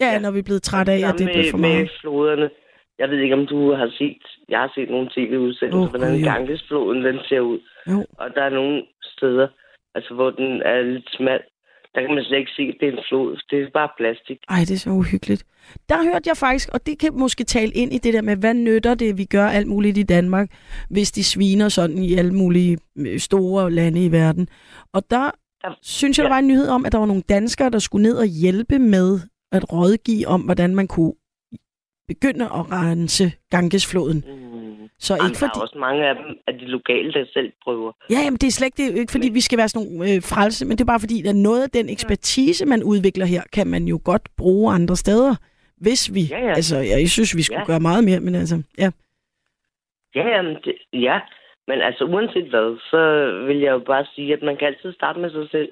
Ja. 0.00 0.18
når 0.18 0.30
vi 0.30 0.38
er 0.38 0.42
blevet 0.42 0.62
trætte 0.62 0.92
af, 0.92 0.98
at 1.08 1.18
det 1.18 1.26
bliver 1.26 1.42
med, 1.44 1.50
for 1.50 1.58
meget. 1.58 1.80
med 1.80 1.88
floderne. 2.00 2.50
Jeg 2.98 3.10
ved 3.10 3.18
ikke, 3.18 3.34
om 3.34 3.46
du 3.46 3.72
har 3.72 3.90
set, 3.98 4.22
jeg 4.48 4.58
har 4.60 4.72
set 4.74 4.90
nogle 4.90 5.08
tv-udsendelser, 5.16 5.82
oh, 5.82 5.90
hvordan. 5.90 6.22
Gangesfloden 6.22 7.04
den 7.04 7.18
ser 7.28 7.40
ud. 7.40 7.58
Jo. 7.90 8.06
Og 8.18 8.28
der 8.34 8.42
er 8.42 8.50
nogle 8.50 8.82
steder, 9.02 9.48
altså 9.94 10.14
hvor 10.14 10.30
den 10.30 10.62
er 10.62 10.82
lidt 10.82 11.10
smal, 11.16 11.40
der 11.94 12.00
kan 12.00 12.14
man 12.14 12.24
slet 12.24 12.38
ikke 12.38 12.50
se, 12.56 12.62
at 12.62 12.76
det 12.80 12.88
er 12.88 12.92
en 12.92 13.04
flod. 13.08 13.42
Det 13.50 13.62
er 13.62 13.70
bare 13.74 13.88
plastik. 13.98 14.38
Ej, 14.48 14.58
det 14.60 14.70
er 14.70 14.78
så 14.78 14.90
uhyggeligt. 14.90 15.44
Der 15.88 16.04
hørte 16.04 16.28
jeg 16.28 16.36
faktisk, 16.36 16.68
og 16.74 16.86
det 16.86 16.98
kan 16.98 17.14
måske 17.14 17.44
tale 17.44 17.72
ind 17.72 17.92
i 17.92 17.98
det 17.98 18.14
der 18.14 18.22
med, 18.22 18.36
hvad 18.36 18.54
nytter 18.54 18.94
det, 18.94 19.18
vi 19.18 19.24
gør 19.24 19.46
alt 19.46 19.66
muligt 19.68 19.98
i 19.98 20.02
Danmark, 20.02 20.48
hvis 20.90 21.12
de 21.12 21.24
sviner 21.24 21.68
sådan 21.68 21.98
i 21.98 22.14
alle 22.14 22.34
mulige 22.34 22.78
øh, 22.98 23.18
store 23.18 23.70
lande 23.70 24.04
i 24.04 24.12
verden. 24.12 24.48
Og 24.92 25.02
der 25.10 25.30
Ja. 25.64 25.70
synes 25.82 26.18
jeg, 26.18 26.24
der 26.24 26.30
var 26.30 26.38
en 26.38 26.46
nyhed 26.46 26.68
om, 26.68 26.86
at 26.86 26.92
der 26.92 26.98
var 26.98 27.06
nogle 27.06 27.22
danskere, 27.28 27.70
der 27.70 27.78
skulle 27.78 28.02
ned 28.02 28.16
og 28.16 28.26
hjælpe 28.26 28.78
med 28.78 29.20
at 29.52 29.72
rådgive 29.72 30.26
om, 30.26 30.40
hvordan 30.40 30.74
man 30.74 30.88
kunne 30.88 31.12
begynde 32.08 32.44
at 32.44 32.72
rense 32.72 33.32
Gangesfloden. 33.50 34.24
Mm. 34.26 34.49
Så 35.06 35.14
Jamen, 35.14 35.30
ikke 35.30 35.34
der 35.40 35.46
fordi... 35.46 35.58
er 35.58 35.62
også 35.66 35.78
mange 35.78 36.02
af 36.08 36.14
dem, 36.14 36.26
af 36.46 36.54
de 36.58 36.64
lokale, 36.76 37.12
der 37.12 37.24
selv 37.32 37.52
prøver. 37.64 37.92
Ja, 38.10 38.18
jamen, 38.24 38.36
det 38.42 38.46
er 38.46 38.50
slet 38.50 38.66
ikke, 38.66 38.76
det 38.82 38.96
er 38.96 39.00
ikke 39.00 39.12
fordi, 39.12 39.28
vi 39.32 39.40
skal 39.40 39.58
være 39.58 39.68
sådan 39.68 39.86
nogle 39.88 40.14
øh, 40.14 40.22
frelse, 40.32 40.66
men 40.66 40.72
det 40.78 40.80
er 40.84 40.92
bare 40.92 41.00
fordi, 41.00 41.28
at 41.28 41.36
noget 41.36 41.62
af 41.62 41.70
den 41.70 41.88
ekspertise, 41.88 42.66
man 42.66 42.82
udvikler 42.82 43.26
her, 43.26 43.42
kan 43.52 43.66
man 43.66 43.84
jo 43.84 44.00
godt 44.04 44.22
bruge 44.36 44.74
andre 44.74 44.96
steder, 44.96 45.34
hvis 45.76 46.14
vi... 46.14 46.22
Ja, 46.30 46.38
ja. 46.38 46.54
Altså, 46.58 46.76
jeg 46.78 47.08
synes, 47.08 47.36
vi 47.36 47.42
skulle 47.42 47.60
Ja. 47.60 47.66
gøre 47.66 47.80
meget 47.80 48.04
mere, 48.04 48.20
men 48.20 48.34
altså, 48.34 48.62
ja. 48.78 48.90
Ja, 50.14 50.28
jamen, 50.36 50.56
det, 50.64 50.74
ja. 50.92 51.18
Men 51.68 51.80
altså, 51.80 52.04
uanset 52.04 52.48
hvad, 52.50 52.78
så 52.90 53.00
vil 53.46 53.58
jeg 53.58 53.72
jo 53.72 53.78
bare 53.78 54.04
sige, 54.14 54.32
at 54.32 54.42
man 54.42 54.56
kan 54.56 54.66
altid 54.66 54.92
starte 54.92 55.20
med 55.20 55.30
sig 55.30 55.46
selv. 55.50 55.68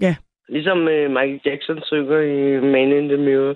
Ja. 0.00 0.14
Ligesom 0.48 0.88
øh, 0.88 1.10
Michael 1.10 1.40
Jackson 1.46 1.78
synger 1.82 2.20
i 2.20 2.60
Man 2.60 2.92
in 2.98 3.08
the 3.08 3.16
Mirror. 3.16 3.54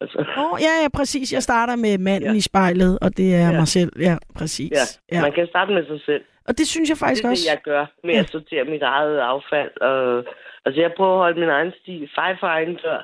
Altså, 0.00 0.18
Åh, 0.38 0.58
ja, 0.60 0.82
ja, 0.82 0.88
præcis. 0.88 1.32
Jeg 1.32 1.42
starter 1.42 1.76
med 1.76 1.98
manden 1.98 2.30
Ja. 2.30 2.36
i 2.36 2.40
spejlet, 2.40 2.98
og 3.02 3.16
det 3.16 3.34
er 3.34 3.50
Ja. 3.50 3.52
mig 3.52 3.68
selv. 3.68 3.92
Ja, 4.00 4.16
præcis. 4.38 4.72
ja. 4.72 5.16
Ja. 5.16 5.20
Man 5.22 5.32
kan 5.32 5.46
starte 5.46 5.72
med 5.72 5.86
sig 5.86 6.00
selv. 6.06 6.24
Og 6.48 6.58
det 6.58 6.66
synes 6.68 6.88
jeg 6.88 6.94
Det 6.94 7.00
faktisk 7.00 7.24
er 7.24 7.28
det, 7.28 7.32
også. 7.32 7.48
jeg 7.50 7.58
gør 7.64 7.86
med 8.04 8.14
Ja. 8.14 8.20
at 8.20 8.30
sortere 8.30 8.64
mit 8.64 8.82
eget 8.82 9.18
affald. 9.18 9.80
Og, 9.80 10.24
altså, 10.64 10.80
jeg 10.80 10.90
prøver 10.96 11.12
at 11.14 11.18
holde 11.18 11.40
min 11.40 11.48
egen 11.48 11.72
sti. 11.82 12.08
Fej 12.14 12.36
for 12.40 12.46
egen 12.46 12.74
dør. 12.84 13.00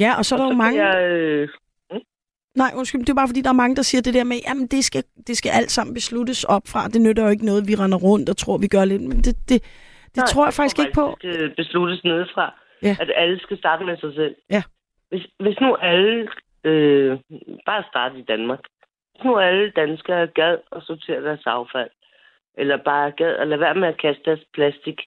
Ja, 0.00 0.10
og 0.18 0.24
så 0.24 0.34
er 0.34 0.38
der 0.38 0.44
og 0.44 0.50
jo 0.50 0.54
så 0.54 0.58
mange... 0.58 0.84
Jeg, 0.86 1.08
øh, 1.10 1.48
Nej, 2.56 2.70
undskyld, 2.76 3.00
det 3.00 3.08
er 3.08 3.14
bare 3.14 3.28
fordi, 3.28 3.40
der 3.40 3.48
er 3.48 3.62
mange, 3.64 3.76
der 3.76 3.82
siger 3.82 4.02
det 4.02 4.14
der 4.14 4.24
med, 4.24 4.36
jamen 4.48 4.66
det 4.66 4.84
skal, 4.84 5.02
det 5.26 5.36
skal 5.36 5.50
alt 5.50 5.70
sammen 5.70 5.94
besluttes 5.94 6.44
op 6.44 6.62
fra. 6.66 6.88
Det 6.88 7.00
nytter 7.00 7.22
jo 7.22 7.28
ikke 7.28 7.46
noget, 7.46 7.68
vi 7.68 7.74
render 7.74 7.98
rundt 7.98 8.28
og 8.28 8.36
tror, 8.36 8.58
vi 8.58 8.68
gør 8.68 8.84
lidt. 8.84 9.02
Men 9.02 9.16
det, 9.16 9.24
det, 9.24 9.38
det 9.48 9.62
nej, 10.16 10.26
tror 10.26 10.44
jeg 10.46 10.54
faktisk 10.54 10.78
ikke 10.78 10.92
på. 10.92 11.16
Det 11.22 11.34
skal 11.34 11.54
besluttes 11.56 12.04
nedefra. 12.04 12.54
Ja. 12.82 12.96
At 13.00 13.10
alle 13.16 13.40
skal 13.40 13.58
starte 13.58 13.84
med 13.84 13.96
sig 13.96 14.14
selv. 14.14 14.34
Ja. 14.50 14.62
Hvis, 15.16 15.26
hvis 15.38 15.60
nu 15.60 15.76
alle, 15.76 16.28
øh, 16.64 17.18
bare 17.66 17.84
starte 17.90 18.18
i 18.18 18.22
Danmark, 18.22 18.60
hvis 19.14 19.24
nu 19.24 19.38
alle 19.38 19.70
danskere 19.70 20.26
gad 20.26 20.58
at 20.72 20.82
sortere 20.82 21.22
deres 21.22 21.46
affald, 21.46 21.90
eller 22.58 22.76
bare 22.76 23.10
gad 23.10 23.36
at 23.36 23.48
lade 23.48 23.60
være 23.60 23.74
med 23.74 23.88
at 23.88 24.00
kaste 24.00 24.22
deres 24.24 24.44
plastik, 24.52 25.00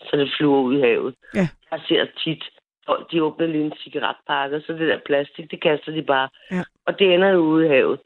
så 0.00 0.16
det 0.16 0.34
flyver 0.38 0.60
ud 0.60 0.78
i 0.78 0.80
havet. 0.80 1.14
Ja. 1.34 1.48
Jeg 1.70 1.80
ser 1.88 2.06
tit, 2.24 2.44
folk 2.86 3.12
de 3.12 3.22
åbner 3.22 3.46
lige 3.46 3.64
en 3.64 3.72
cigaretpakke, 3.82 4.60
så 4.60 4.72
det 4.72 4.88
der 4.88 5.00
plastik, 5.06 5.50
det 5.50 5.62
kaster 5.62 5.92
de 5.92 6.02
bare. 6.02 6.28
Ja. 6.50 6.62
Og 6.86 6.98
det 6.98 7.14
ender 7.14 7.28
jo 7.28 7.38
ude 7.38 7.66
i 7.66 7.68
havet. 7.68 8.00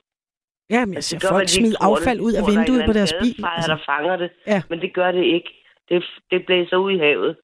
Ja, 0.71 0.81
men 0.85 0.89
jeg 0.93 0.97
Altså, 0.97 1.11
ser 1.11 1.29
gør, 1.29 1.35
folk 1.37 1.49
smide 1.49 1.71
det. 1.71 1.79
affald 1.89 2.21
ud 2.21 2.33
af 2.33 2.43
vinduet 2.51 2.83
på 2.87 2.93
deres 2.93 3.15
bil. 3.23 3.45
Altså, 3.45 3.71
der 3.73 3.79
fanger 3.87 4.17
det. 4.17 4.31
Ja. 4.47 4.63
Men 4.71 4.81
det 4.81 4.95
gør 4.95 5.13
det 5.13 5.25
ikke. 5.25 5.51
Det, 5.89 6.05
det 6.31 6.47
blæser 6.47 6.77
ud 6.77 6.93
i 6.93 6.99
havet. 6.99 7.37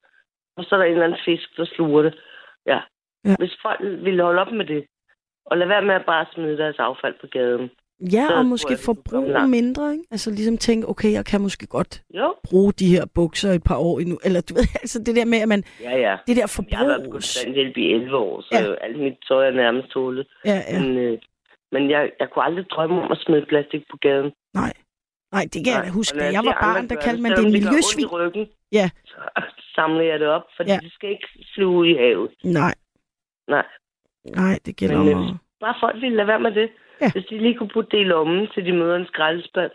Og 0.57 0.63
så 0.65 0.75
er 0.75 0.79
der 0.79 0.85
en 0.85 0.91
eller 0.91 1.05
anden 1.05 1.19
fisk, 1.25 1.57
der 1.57 1.65
sluger 1.65 2.01
det. 2.01 2.13
Ja. 2.65 2.79
Ja. 3.25 3.35
Hvis 3.39 3.55
folk 3.61 3.79
ville 4.05 4.23
holde 4.23 4.41
op 4.41 4.51
med 4.53 4.65
det, 4.65 4.85
og 5.45 5.57
lade 5.57 5.69
være 5.69 5.85
med 5.85 5.95
at 5.95 6.05
bare 6.05 6.25
smide 6.33 6.57
deres 6.57 6.75
affald 6.79 7.15
på 7.21 7.27
gaden. 7.31 7.69
Ja, 8.13 8.25
Så 8.29 8.33
og 8.35 8.45
måske 8.45 8.71
jeg, 8.71 8.79
forbruge 8.85 9.47
mindre, 9.47 9.91
ikke? 9.91 10.03
Altså 10.11 10.29
ligesom 10.31 10.57
tænke, 10.57 10.89
okay, 10.89 11.11
jeg 11.11 11.25
kan 11.25 11.41
måske 11.41 11.67
godt 11.67 12.01
Jo. 12.19 12.35
bruge 12.49 12.73
de 12.73 12.87
her 12.95 13.05
bukser 13.15 13.51
et 13.51 13.63
par 13.63 13.77
år 13.77 13.99
endnu. 13.99 14.17
Eller 14.25 14.41
du 14.41 14.53
ved, 14.53 14.67
altså 14.83 14.99
det 15.05 15.15
der 15.15 15.25
med, 15.25 15.39
at 15.41 15.47
man, 15.47 15.63
Ja, 15.81 15.95
ja. 16.07 16.15
det 16.27 16.35
der 16.35 16.65
Jeg 16.71 16.77
har 16.77 16.85
været 16.85 17.01
på 17.01 17.05
forbrug. 17.05 17.11
kontanthjælp 17.11 17.77
i 17.77 17.85
11 17.93 18.17
år, 18.17 18.41
så 18.41 18.49
Ja. 18.51 18.85
alt 18.85 18.99
mit 18.99 19.17
tøj 19.27 19.47
er 19.47 19.51
nærmest 19.51 19.87
tålet. 19.89 20.27
Ja, 20.45 20.57
ja, 20.71 20.79
Men, 20.81 20.97
øh, 20.97 21.17
men 21.71 21.89
jeg, 21.89 22.11
jeg 22.19 22.27
kunne 22.29 22.45
aldrig 22.45 22.65
drømme 22.69 23.01
om 23.03 23.11
at 23.11 23.17
smide 23.25 23.45
plastik 23.49 23.83
på 23.91 23.97
gaden. 24.01 24.31
nej. 24.53 24.73
Nej, 25.35 25.43
det 25.53 25.59
kan 25.65 25.73
jeg 25.73 25.81
da 25.83 25.87
Nej. 25.89 25.97
huske. 25.99 26.19
Da 26.19 26.25
jeg 26.37 26.43
var 26.45 26.57
barn, 26.61 26.87
der 26.89 26.95
kaldte 27.05 27.21
man 27.23 27.31
det 27.31 27.45
en 27.45 27.51
miljøsvin. 27.51 28.07
Ja. 28.71 28.89
så 29.05 29.15
samler 29.75 30.01
jeg 30.11 30.19
det 30.19 30.27
op, 30.27 30.45
fordi 30.55 30.69
Ja. 30.69 30.73
ja. 30.75 30.79
det 30.85 30.91
skal 30.93 31.09
ikke 31.09 31.27
flyve 31.55 31.69
ud 31.69 31.87
i 31.87 31.95
havet. 32.03 32.29
Nej, 32.43 32.73
Nej. 33.49 33.65
nej, 34.35 34.59
det 34.65 34.75
gælder 34.77 35.03
Men, 35.03 35.13
om 35.13 35.23
øh, 35.23 35.29
at... 35.29 35.35
Bare 35.59 35.75
folk 35.79 35.95
ville 36.01 36.17
lade 36.17 36.27
være 36.27 36.39
med 36.39 36.51
det. 36.51 36.69
Ja. 37.01 37.11
Hvis 37.11 37.25
de 37.25 37.37
lige 37.37 37.57
kunne 37.57 37.69
putte 37.73 37.91
det 37.91 38.01
i 38.01 38.03
lommen, 38.13 38.47
til 38.53 38.65
de 38.65 38.73
møder 38.73 38.95
en 38.95 39.05
skraldespand. 39.07 39.71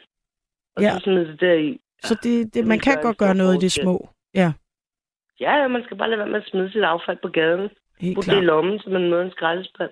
Og 0.77 0.83
Ja. 0.83 0.91
så 0.91 1.01
smide 1.05 1.27
det 1.27 1.41
deri. 1.41 1.81
Så 2.03 2.15
det, 2.23 2.55
det, 2.55 2.67
man 2.67 2.79
kan 2.79 3.03
godt 3.03 3.19
gøre 3.19 3.35
noget 3.35 3.57
i 3.57 3.61
det 3.65 3.73
små. 3.73 4.09
Ja, 4.35 4.53
Ja, 5.41 5.53
ja, 5.61 5.69
man 5.69 5.85
skal 5.85 5.97
bare 5.97 6.09
lade 6.11 6.19
være 6.19 6.29
med 6.29 6.41
at 6.43 6.47
smide 6.51 6.73
sit 6.73 6.83
affald 6.83 7.19
på 7.23 7.29
gaden. 7.29 7.69
helt 8.01 8.15
Putte 8.17 8.31
det 8.31 8.37
i 8.43 8.45
lommen, 8.45 8.79
så 8.79 8.91
man 8.91 9.11
møder 9.11 9.23
en 9.25 9.31
skraldespand. 9.31 9.91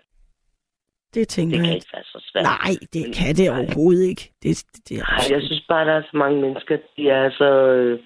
Det 1.15 1.29
tænker 1.29 1.57
Det 1.57 1.61
kan 1.65 1.69
jeg. 1.69 1.75
ikke 1.77 1.93
være 1.95 2.05
så 2.05 2.19
svært. 2.33 2.45
Nej, 2.45 2.73
det 2.93 3.03
Men- 3.05 3.13
kan 3.13 3.35
det 3.37 3.47
nej. 3.51 3.59
overhovedet 3.61 4.05
ikke. 4.13 4.25
Det, 4.43 4.65
det, 4.73 4.89
det 4.89 4.95
er 4.99 5.05
Nej, 5.11 5.25
jeg 5.35 5.43
synes 5.47 5.65
bare, 5.69 5.85
der 5.87 5.93
er 5.93 6.03
så 6.11 6.17
mange 6.17 6.41
mennesker, 6.41 6.79
de 6.97 7.09
er 7.11 7.31
så 7.31 7.51
øh, 7.79 8.01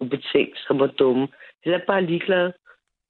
ubetænkt 0.00 0.58
som 0.66 0.80
og 0.80 0.90
dumme. 0.98 1.28
De 1.64 1.70
er 1.72 1.80
bare 1.86 2.04
ligeglade. 2.06 2.52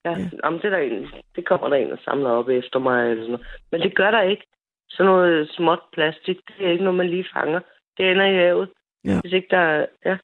Ja, 0.05 0.11
Ja. 0.11 0.19
ja. 0.19 0.29
Om 0.43 0.55
det, 0.55 0.65
er 0.65 0.71
der 0.71 0.79
en, 0.79 1.07
det 1.37 1.47
kommer 1.49 1.69
der 1.69 1.77
en 1.77 1.93
og 1.93 1.99
samler 2.05 2.31
op 2.31 2.49
efter 2.49 2.79
mig. 2.79 3.11
Eller 3.11 3.23
sådan 3.23 3.33
noget. 3.33 3.47
Men 3.73 3.81
det 3.81 3.97
gør 3.97 4.11
der 4.11 4.23
ikke. 4.23 4.45
sådan 4.89 5.13
noget 5.13 5.51
småt 5.57 5.81
plastik, 5.93 6.37
det 6.49 6.67
er 6.67 6.71
ikke 6.71 6.85
noget, 6.85 6.97
man 6.97 7.09
lige 7.09 7.27
fanger. 7.35 7.61
Det 7.97 8.11
ender 8.11 8.27
i 8.27 8.35
havet. 8.35 8.69
Ja. 9.05 9.21
Hvis 9.21 9.33
ikke 9.33 9.49
der 9.51 9.59
er... 9.59 9.87
Ja. 10.05 10.17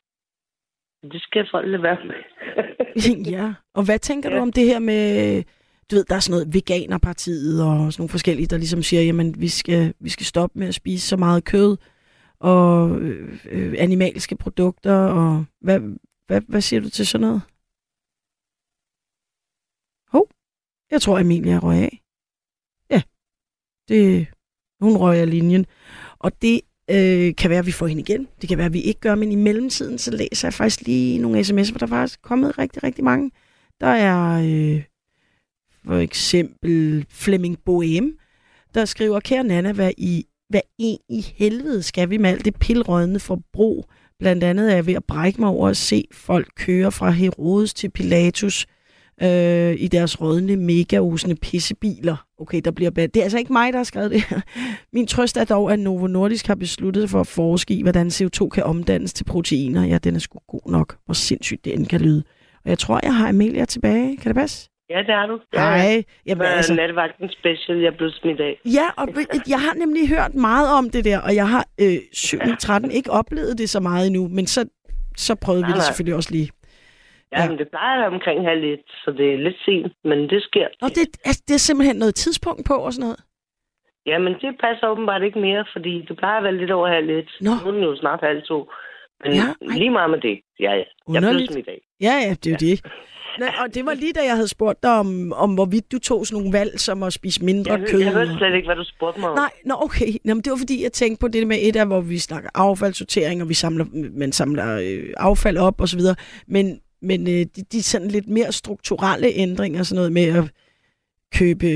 Det 1.12 1.22
skal 1.22 1.48
folk 1.50 1.66
lade 1.68 1.82
være 1.82 1.98
med. 2.04 2.14
ja. 3.36 3.52
Og 3.74 3.84
hvad 3.84 3.98
tænker 3.98 4.30
ja. 4.30 4.36
du 4.36 4.42
om 4.42 4.52
det 4.52 4.64
her 4.66 4.78
med, 4.78 5.42
du 5.90 5.96
ved, 5.96 6.04
der 6.04 6.14
er 6.14 6.20
sådan 6.20 6.32
noget 6.32 6.54
Veganerpartiet 6.54 7.64
og 7.64 7.92
sådan 7.92 8.02
nogle 8.02 8.08
forskellige, 8.08 8.46
der 8.46 8.56
ligesom 8.56 8.82
siger, 8.82 9.02
jamen, 9.02 9.40
vi 9.40 9.48
skal, 9.48 9.94
vi 10.00 10.08
skal 10.08 10.26
stoppe 10.26 10.58
med 10.58 10.68
at 10.68 10.74
spise 10.74 11.08
så 11.08 11.16
meget 11.16 11.44
kød 11.44 11.76
og 12.40 12.90
øh, 13.00 13.38
øh, 13.50 13.74
animalske 13.78 14.36
produkter, 14.36 14.96
og 14.96 15.44
hvad, 15.60 15.80
hvad, 16.26 16.40
hvad 16.48 16.60
siger 16.60 16.80
du 16.80 16.90
til 16.90 17.06
sådan 17.06 17.26
noget? 17.26 17.42
Jeg 20.90 21.02
tror, 21.02 21.18
Emilia 21.18 21.58
røg 21.58 21.78
af. 21.78 22.02
Ja, 22.90 23.02
det, 23.88 24.26
hun 24.80 24.96
røg 24.96 25.18
af 25.18 25.30
linjen. 25.30 25.66
Og 26.18 26.42
det 26.42 26.60
øh, 26.90 27.34
kan 27.36 27.50
være, 27.50 27.58
at 27.58 27.66
vi 27.66 27.72
får 27.72 27.86
hende 27.86 28.02
igen. 28.02 28.28
Det 28.40 28.48
kan 28.48 28.58
være, 28.58 28.66
at 28.66 28.72
vi 28.72 28.80
ikke 28.80 29.00
gør, 29.00 29.14
men 29.14 29.32
i 29.32 29.34
mellemtiden, 29.34 29.98
så 29.98 30.10
læser 30.10 30.48
jeg 30.48 30.54
faktisk 30.54 30.80
lige 30.80 31.18
nogle 31.18 31.40
sms'er, 31.40 31.72
for 31.72 31.78
der 31.78 31.86
er 31.86 31.90
faktisk 31.90 32.22
kommet 32.22 32.58
rigtig, 32.58 32.82
rigtig 32.82 33.04
mange. 33.04 33.30
Der 33.80 33.86
er 33.86 34.42
øh, 34.42 34.82
for 35.84 35.96
eksempel 35.96 37.06
Flemming 37.08 37.58
Boem, 37.64 38.18
der 38.74 38.84
skriver, 38.84 39.20
kære 39.20 39.44
Nana, 39.44 39.72
hvad, 39.72 39.92
i, 39.98 40.26
hvad 40.48 40.60
en 40.78 40.98
i 41.08 41.20
helvede 41.20 41.82
skal 41.82 42.10
vi 42.10 42.16
med 42.16 42.30
alt 42.30 42.44
det 42.44 42.58
pilrødende 42.58 43.20
forbrug? 43.20 43.90
Blandt 44.18 44.44
andet 44.44 44.70
er 44.70 44.74
jeg 44.74 44.86
ved 44.86 44.94
at 44.94 45.04
brække 45.04 45.40
mig 45.40 45.48
over 45.48 45.68
at 45.68 45.76
se 45.76 46.04
folk 46.12 46.48
køre 46.56 46.92
fra 46.92 47.10
Herodes 47.10 47.74
til 47.74 47.90
Pilatus 47.90 48.66
øh, 49.22 49.76
i 49.78 49.88
deres 49.88 50.20
rødne, 50.20 50.56
megaosende 50.56 51.36
pissebiler. 51.36 52.26
Okay, 52.38 52.60
der 52.64 52.70
bliver 52.70 52.90
bad. 52.90 53.08
Det 53.08 53.20
er 53.20 53.24
altså 53.24 53.38
ikke 53.38 53.52
mig, 53.52 53.72
der 53.72 53.78
har 53.78 53.84
skrevet 53.84 54.10
det 54.10 54.22
her. 54.28 54.40
Min 54.92 55.06
trøst 55.06 55.36
er 55.36 55.44
dog, 55.44 55.72
at 55.72 55.78
Novo 55.78 56.06
Nordisk 56.06 56.46
har 56.46 56.54
besluttet 56.54 57.10
for 57.10 57.20
at 57.20 57.26
forske 57.26 57.74
i, 57.74 57.82
hvordan 57.82 58.06
CO2 58.06 58.48
kan 58.48 58.62
omdannes 58.64 59.12
til 59.12 59.24
proteiner. 59.24 59.86
Ja, 59.86 59.98
den 59.98 60.14
er 60.14 60.18
sgu 60.18 60.38
god 60.48 60.70
nok. 60.72 60.96
Hvor 61.04 61.14
sindssygt 61.14 61.64
det 61.64 61.74
end 61.74 61.86
kan 61.86 62.00
lyde. 62.00 62.22
Og 62.64 62.70
jeg 62.70 62.78
tror, 62.78 63.00
jeg 63.02 63.14
har 63.14 63.28
Amelia 63.28 63.64
tilbage. 63.64 64.16
Kan 64.16 64.28
det 64.28 64.36
passe? 64.36 64.70
Ja, 64.90 64.98
det 64.98 65.10
er 65.10 65.26
du. 65.26 65.40
Hej. 65.54 66.02
Jamen, 66.26 66.42
altså... 66.42 66.56
altså, 66.56 66.74
Nattevagten 66.74 67.30
special, 67.30 67.78
jeg 67.78 67.92
blev 67.96 68.10
smidt 68.10 68.40
af. 68.40 68.60
ja, 68.64 68.86
og 68.96 69.08
jeg 69.48 69.60
har 69.60 69.74
nemlig 69.74 70.08
hørt 70.08 70.34
meget 70.34 70.68
om 70.78 70.90
det 70.90 71.04
der, 71.04 71.18
og 71.18 71.34
jeg 71.34 71.48
har 71.48 71.66
øh, 71.80 71.96
7 72.12 72.38
13 72.60 72.90
ikke 72.90 73.10
oplevet 73.10 73.58
det 73.58 73.70
så 73.70 73.80
meget 73.80 74.06
endnu, 74.06 74.28
men 74.28 74.46
så, 74.46 74.64
så 75.16 75.34
prøvede 75.34 75.62
vi 75.62 75.70
Nej, 75.70 75.76
det 75.76 75.78
nej. 75.78 75.86
selvfølgelig 75.86 76.14
også 76.14 76.30
lige. 76.32 76.50
Ja, 77.32 77.42
Ja. 77.42 77.48
men 77.48 77.58
det 77.58 77.68
plejer 77.74 77.94
at 77.96 78.00
være 78.02 78.12
omkring 78.16 78.38
halv 78.50 78.64
et, 78.74 78.82
så 79.04 79.08
det 79.18 79.26
er 79.34 79.38
lidt 79.46 79.58
sent, 79.66 79.92
men 80.04 80.18
det 80.32 80.42
sker. 80.48 80.66
Og 80.84 80.90
det, 80.96 81.04
altså, 81.28 81.42
det 81.48 81.54
er 81.54 81.58
simpelthen 81.68 81.96
noget 81.96 82.14
tidspunkt 82.14 82.62
på 82.66 82.74
og 82.74 82.92
sådan 82.92 83.02
noget. 83.06 83.20
Ja, 84.06 84.18
men 84.18 84.32
det 84.42 84.50
passer 84.64 84.86
åbenbart 84.92 85.22
ikke 85.22 85.38
mere, 85.38 85.64
fordi 85.74 85.94
det 86.08 86.16
plejer 86.20 86.38
at 86.38 86.44
være 86.44 86.56
lidt 86.56 86.70
over 86.70 86.88
halv 86.88 87.10
et. 87.10 87.30
Nå. 87.40 87.50
Nu 87.64 87.68
er 87.68 87.72
den 87.76 87.82
jo 87.82 87.96
snart 87.96 88.20
halv 88.22 88.42
to. 88.42 88.58
Men 89.24 89.32
Ja, 89.32 89.38
ja, 89.38 89.72
ej. 89.72 89.78
lige 89.78 89.90
meget 89.90 90.10
med 90.10 90.20
det. 90.20 90.40
Ja, 90.60 90.72
ja. 90.72 90.76
Jeg 90.78 90.86
Underligt. 91.06 91.52
smidt 91.52 91.68
af. 91.68 91.80
Ja, 92.00 92.14
ja, 92.26 92.30
det 92.30 92.46
er 92.46 92.50
jo 92.50 92.56
det. 92.70 92.80
Nej, 93.38 93.52
og 93.64 93.74
det 93.74 93.86
var 93.86 93.94
lige 93.94 94.12
da 94.12 94.20
jeg 94.24 94.34
havde 94.34 94.48
spurgt 94.48 94.82
dig 94.82 94.90
om, 94.98 95.32
om 95.32 95.54
hvorvidt 95.54 95.92
du 95.92 95.98
tog 95.98 96.26
sådan 96.26 96.42
nogle 96.42 96.58
valg, 96.58 96.80
som 96.80 97.02
at 97.02 97.12
spise 97.12 97.44
mindre 97.44 97.72
Jeg, 97.72 97.88
kød. 97.88 98.00
jeg 98.00 98.12
hørte 98.12 98.34
slet 98.38 98.54
ikke, 98.54 98.66
hvad 98.68 98.76
du 98.76 98.84
spurgte 98.84 99.20
mig 99.20 99.28
om. 99.30 99.36
Nej, 99.36 99.50
nå 99.64 99.74
okay. 99.80 100.06
Jamen, 100.24 100.42
det 100.42 100.50
var 100.50 100.56
fordi, 100.58 100.82
jeg 100.82 100.92
tænkte 100.92 101.20
på 101.20 101.28
det 101.28 101.46
med 101.46 101.56
et 101.62 101.76
af, 101.76 101.86
hvor 101.86 102.00
vi 102.00 102.18
snakker 102.18 102.50
affaldssortering, 102.54 103.42
og 103.42 103.48
vi 103.48 103.54
samler, 103.54 103.84
man 104.18 104.32
samler 104.32 104.78
øh, 104.80 105.14
affald 105.16 105.56
op 105.58 105.80
og 105.80 105.88
så 105.88 105.96
videre. 105.96 106.16
Men, 106.46 106.80
men 107.02 107.20
øh, 107.28 107.46
de, 107.56 107.62
de 107.72 107.82
sådan 107.82 108.08
lidt 108.08 108.28
mere 108.28 108.52
strukturelle 108.52 109.28
ændringer, 109.34 109.82
sådan 109.82 109.96
noget 109.96 110.12
med 110.12 110.28
at 110.38 110.44
købe, 111.38 111.66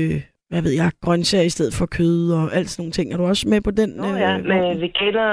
hvad 0.49 0.61
ved 0.61 0.71
jeg, 0.71 0.91
grøntsager 1.01 1.43
i 1.43 1.49
stedet 1.49 1.73
for 1.73 1.85
kød 1.85 2.31
og 2.33 2.53
alt 2.55 2.69
sådan 2.69 2.81
nogle 2.81 2.91
ting. 2.91 3.13
Er 3.13 3.17
du 3.17 3.25
også 3.25 3.49
med 3.49 3.61
på 3.61 3.71
den? 3.71 3.89
Nå 3.89 4.05
ja, 4.05 4.37
øh, 4.37 4.45
med 4.45 4.79
veganer... 4.79 5.29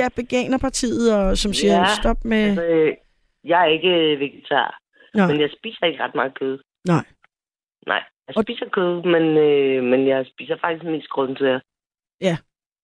Ja, 0.00 0.08
Veganerpartiet, 0.16 1.14
og 1.16 1.36
som 1.38 1.52
siger, 1.52 1.74
Ja, 1.78 1.84
stop 2.00 2.24
med... 2.24 2.44
Altså, 2.48 2.94
jeg 3.44 3.60
er 3.66 3.66
ikke 3.76 4.18
vegetar, 4.18 4.80
Nå, 5.14 5.26
men 5.26 5.40
jeg 5.40 5.50
spiser 5.58 5.86
ikke 5.86 6.02
ret 6.04 6.14
meget 6.14 6.38
kød. 6.38 6.58
nej. 6.86 7.04
Nej, 7.86 8.02
jeg 8.28 8.36
Og- 8.36 8.42
spiser 8.42 8.68
kød, 8.72 9.02
men, 9.14 9.24
øh, 9.46 9.82
men 9.84 10.08
jeg 10.08 10.26
spiser 10.32 10.56
faktisk 10.60 10.84
mest 10.84 11.08
grøntsager. 11.08 11.60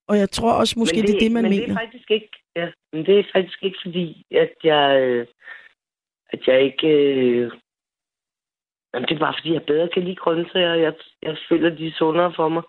Og 0.08 0.18
jeg 0.18 0.30
tror 0.30 0.52
også 0.52 0.78
måske, 0.78 0.96
men 0.96 1.06
det 1.06 1.14
er 1.14 1.18
det, 1.18 1.32
man 1.32 1.42
men 1.42 1.50
mener. 1.50 1.66
det 1.66 1.72
er 1.72 1.80
faktisk 1.80 2.10
ikke, 2.10 2.30
ja, 2.56 2.68
men 2.92 3.06
det 3.06 3.18
er 3.18 3.24
faktisk 3.32 3.58
ikke 3.62 3.78
fordi, 3.86 4.26
at 4.30 4.52
jeg, 4.64 5.00
øh, 5.02 5.26
at 6.32 6.40
jeg 6.46 6.62
ikke, 6.62 6.88
øh, 6.88 7.50
jamen, 8.94 9.08
det 9.08 9.14
er 9.14 9.18
bare 9.26 9.34
fordi, 9.38 9.52
jeg 9.52 9.64
bedre 9.66 9.88
kan 9.94 10.02
lide 10.04 10.16
grøntsager. 10.16 10.74
Jeg, 10.74 10.94
jeg 11.22 11.36
føler, 11.48 11.70
de 11.70 11.86
er 11.86 11.92
sundere 11.98 12.32
for 12.36 12.48
mig. 12.48 12.62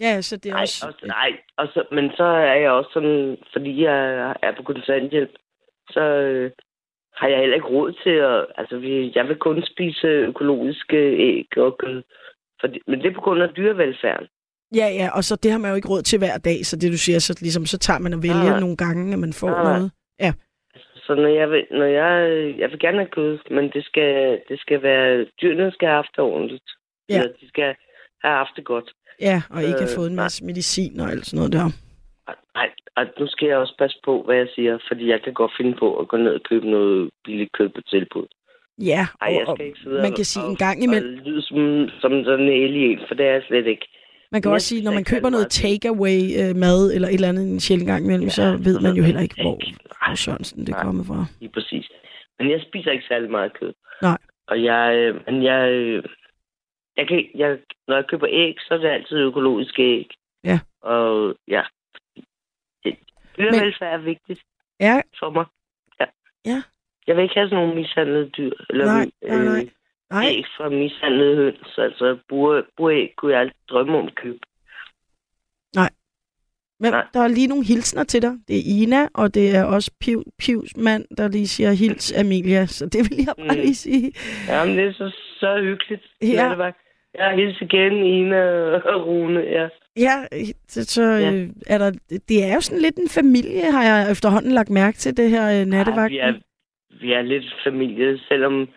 Ja, 0.00 0.20
så 0.22 0.36
det 0.36 0.46
er 0.46 0.54
Nej, 0.54 0.62
også... 0.62 0.86
og, 0.86 1.06
nej 1.06 1.30
og 1.56 1.66
så, 1.74 1.84
men 1.92 2.10
så 2.16 2.24
er 2.24 2.54
jeg 2.54 2.70
også 2.70 2.90
sådan, 2.92 3.38
fordi 3.52 3.82
jeg 3.82 3.98
er 4.42 4.52
på 4.56 4.62
kontanthjælp, 4.62 5.30
så 5.90 6.00
øh, 6.00 6.50
har 7.14 7.28
jeg 7.28 7.38
heller 7.38 7.56
ikke 7.56 7.68
råd 7.68 7.92
til 8.02 8.10
at... 8.10 8.46
Altså, 8.58 8.78
vi, 8.78 9.12
jeg 9.14 9.28
vil 9.28 9.36
kun 9.36 9.62
spise 9.72 10.06
økologiske 10.06 10.96
æg 11.28 11.58
og 11.58 11.78
kød. 11.78 12.02
Fordi, 12.60 12.78
men 12.86 13.00
det 13.00 13.06
er 13.10 13.14
på 13.14 13.20
grund 13.20 13.42
af 13.42 13.48
dyrevelfærden. 13.56 14.28
Ja, 14.74 14.88
ja, 15.00 15.08
og 15.16 15.24
så 15.24 15.36
det 15.36 15.50
har 15.50 15.58
man 15.58 15.70
jo 15.70 15.76
ikke 15.76 15.88
råd 15.88 16.02
til 16.02 16.18
hver 16.18 16.38
dag, 16.38 16.66
så 16.66 16.76
det 16.76 16.92
du 16.92 16.98
siger, 16.98 17.18
så, 17.18 17.38
ligesom, 17.40 17.66
så 17.66 17.78
tager 17.78 17.98
man 17.98 18.12
og 18.14 18.22
vælger 18.22 18.50
Nej. 18.50 18.60
nogle 18.60 18.76
gange, 18.76 19.12
at 19.12 19.18
man 19.18 19.32
får 19.32 19.50
nej. 19.50 19.62
noget. 19.62 19.92
Så 21.10 21.14
når 21.14 21.28
jeg 21.40 21.50
vil, 21.50 21.64
når 21.70 21.84
jeg, 22.00 22.12
jeg 22.58 22.70
vil 22.70 22.78
gerne 22.78 22.98
have 22.98 23.14
kød, 23.18 23.38
men 23.50 23.70
det 23.74 23.84
skal, 23.84 24.40
det 24.48 24.60
skal 24.60 24.82
være, 24.82 25.26
dyrene 25.42 25.72
skal 25.72 25.88
have 25.88 25.96
haft 26.02 26.12
det 26.16 26.24
ordentligt. 26.24 26.68
Ja. 27.08 27.14
Eller 27.18 27.32
de 27.40 27.48
skal 27.48 27.64
have 28.24 28.34
haft 28.42 28.54
det 28.56 28.64
godt. 28.64 28.88
Ja, 29.20 29.42
og 29.50 29.58
ikke 29.62 29.82
have 29.84 29.92
Øh, 29.92 29.96
fået 29.98 30.10
en 30.10 30.16
nej. 30.16 30.24
masse 30.24 30.44
medicin 30.44 31.00
og 31.00 31.10
alt 31.12 31.26
sådan 31.26 31.36
noget 31.40 31.52
der. 31.52 31.64
Og- 32.28 32.34
Nej, 32.54 32.68
og 32.96 33.04
nu 33.20 33.26
skal 33.26 33.48
jeg 33.48 33.56
også 33.56 33.74
passe 33.78 33.98
på, 34.04 34.22
hvad 34.22 34.36
jeg 34.36 34.48
siger, 34.54 34.78
fordi 34.88 35.04
jeg 35.08 35.22
kan 35.22 35.32
godt 35.34 35.52
finde 35.58 35.74
på 35.82 35.98
at 36.00 36.08
gå 36.08 36.16
ned 36.16 36.34
og 36.34 36.42
købe 36.50 36.70
noget 36.70 37.10
billigt 37.24 37.52
kød 37.52 37.68
på 37.68 37.80
tilbud. 37.92 38.26
Ja, 38.78 39.02
Ej, 39.22 39.28
og, 39.28 39.32
jeg 39.34 39.48
og 39.48 39.56
skal 39.56 39.66
ikke 39.66 39.80
sidde 39.84 39.96
man 40.06 40.10
og- 40.12 40.16
kan 40.16 40.24
sige 40.24 40.44
og- 40.44 40.50
en 40.50 40.56
gang 40.56 40.78
Og 40.78 40.84
imellem, 40.84 41.14
lyde 41.24 41.42
som, 41.42 41.88
som 42.02 42.12
sådan 42.24 42.46
en 42.48 42.62
alien, 42.64 43.00
for 43.08 43.14
det 43.14 43.26
er 43.26 43.32
jeg 43.32 43.42
slet 43.48 43.66
ikke. 43.66 43.86
Man 44.32 44.42
kan 44.42 44.50
også 44.50 44.66
sige, 44.66 44.82
når 44.82 44.92
man 44.92 45.04
køber 45.04 45.30
noget 45.30 45.44
meget 45.44 45.50
takeaway 45.50 46.20
øh, 46.40 46.56
mad 46.56 46.92
eller 46.94 47.08
et 47.08 47.14
eller 47.14 47.28
andet 47.28 47.44
en 47.48 47.60
sjældent 47.60 47.88
gang 47.88 48.04
imellem, 48.04 48.30
så 48.30 48.44
ved 48.66 48.80
man 48.80 48.94
jo 48.96 49.02
heller 49.02 49.20
ikke, 49.20 49.42
hvor, 49.42 49.56
hvor 50.06 50.14
Sørensen 50.14 50.66
det 50.66 50.74
er 50.74 50.82
kommet 50.82 51.06
fra. 51.06 51.26
Lige 51.40 51.52
præcis. 51.52 51.90
Men 52.38 52.50
jeg 52.50 52.60
spiser 52.68 52.90
ikke 52.90 53.04
særlig 53.08 53.30
meget 53.30 53.52
kød. 53.60 53.72
Nej. 54.02 54.18
Og 54.46 54.64
jeg, 54.64 54.94
øh, 54.96 55.20
men 55.26 55.42
jeg, 55.42 55.70
øh, 55.70 56.02
jeg 56.96 57.08
kan, 57.08 57.28
jeg, 57.34 57.58
når 57.88 57.96
jeg 57.96 58.06
køber 58.08 58.26
æg, 58.30 58.54
så 58.58 58.74
er 58.74 58.78
det 58.78 58.88
altid 58.88 59.16
økologiske 59.16 59.82
æg. 59.82 60.10
Ja. 60.44 60.58
Og 60.82 61.34
ja, 61.48 61.62
dyrevelfærd 63.38 63.94
er 64.00 64.04
vigtigt 64.04 64.40
Ja, 64.80 65.00
for 65.18 65.30
mig. 65.30 65.44
Ja. 66.00 66.06
Ja. 66.50 66.62
Jeg 67.06 67.16
vil 67.16 67.22
ikke 67.22 67.34
have 67.34 67.48
sådan 67.48 67.64
nogle 67.64 67.80
mishandlede 67.80 68.28
dyr. 68.28 68.52
Eller, 68.70 68.84
nej, 68.84 69.10
nej, 69.22 69.44
nej. 69.44 69.62
Øh, 69.62 69.68
Nej, 70.10 70.26
æg 70.28 70.44
fra 70.56 70.68
mishandlede 70.68 71.36
høns. 71.36 71.78
Altså, 71.78 72.18
bur, 72.28 72.66
buræg 72.76 73.12
kunne 73.16 73.32
jeg 73.32 73.40
aldrig 73.40 73.56
drømme 73.70 73.98
om 73.98 74.06
at 74.06 74.14
købe. 74.14 74.38
men 76.82 76.90
nej. 76.92 77.04
der 77.14 77.20
er 77.20 77.28
lige 77.28 77.46
nogle 77.46 77.64
hilsner 77.64 78.04
til 78.04 78.22
dig. 78.22 78.32
Det 78.48 78.56
er 78.56 78.62
Ina, 78.82 79.08
og 79.14 79.34
det 79.34 79.56
er 79.56 79.64
også 79.64 79.90
Piv, 80.00 80.24
Pivs 80.38 80.76
mand, 80.76 81.04
der 81.16 81.28
lige 81.28 81.48
siger 81.48 81.72
hils 81.72 82.12
Amelia, 82.20 82.66
så 82.66 82.86
det 82.86 83.10
vil 83.10 83.18
jeg 83.26 83.34
bare 83.38 83.56
Mm. 83.56 83.60
lige 83.60 83.74
sige. 83.74 84.12
Jamen, 84.48 84.76
det 84.78 84.84
er 84.86 84.92
så, 84.92 85.16
så 85.40 85.60
hyggeligt. 85.62 86.02
Ja. 86.22 86.26
Ja. 86.44 86.48
Det 86.50 86.58
var. 86.58 86.76
Jeg 87.14 87.32
hilser 87.36 87.62
igen, 87.64 87.92
Ina 88.04 88.42
og 88.94 89.06
Rune. 89.06 89.40
Ja. 89.40 89.68
Ja, 89.96 90.24
så, 90.68 90.84
så 90.84 91.02
Ja. 91.02 91.32
øh, 91.32 91.48
er 91.66 91.78
der, 91.78 91.90
det 92.28 92.44
er 92.44 92.54
jo 92.54 92.60
sådan 92.60 92.82
lidt 92.82 92.96
en 92.96 93.08
familie, 93.08 93.72
har 93.72 93.84
jeg 93.84 94.10
efterhånden 94.10 94.52
lagt 94.52 94.70
mærke 94.70 94.96
til, 94.98 95.16
det 95.16 95.30
her 95.30 95.60
øh, 95.60 95.66
nattevagt. 95.66 96.10
vi, 96.12 96.18
er, 96.18 96.32
vi 97.00 97.12
er 97.12 97.22
lidt 97.22 97.44
familie, 97.64 98.18
selvom 98.28 98.68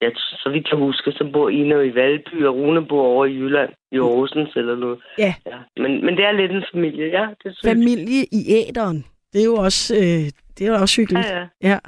jeg, 0.00 0.12
så 0.14 0.50
vidt 0.52 0.68
jeg 0.70 0.78
husker, 0.78 1.12
så 1.12 1.30
bor 1.32 1.48
Ina 1.48 1.80
i 1.80 1.94
Valby, 1.94 2.44
og 2.44 2.54
Rune 2.54 2.86
bor 2.86 3.02
over 3.02 3.24
i 3.24 3.34
Jylland, 3.34 3.72
i 3.92 3.98
Horsens 3.98 4.56
eller 4.56 4.76
noget. 4.76 4.98
Ja. 5.18 5.34
ja. 5.46 5.58
Men, 5.76 6.04
men 6.04 6.16
det 6.16 6.24
er 6.24 6.32
lidt 6.32 6.52
en 6.52 6.64
familie, 6.72 7.06
ja. 7.06 7.26
Det 7.42 7.50
er. 7.50 7.68
Familie 7.68 8.24
i 8.32 8.40
æderen. 8.48 9.04
Det 9.32 9.40
er 9.40 9.44
jo 9.44 9.54
også, 9.54 9.94
øh, 9.94 10.24
det 10.58 10.66
er 10.66 10.70
jo 10.72 10.74
også 10.74 11.00
hyggeligt. 11.00 11.26
Ja, 11.26 11.38
ja. 11.38 11.48
Ja. 11.62 11.78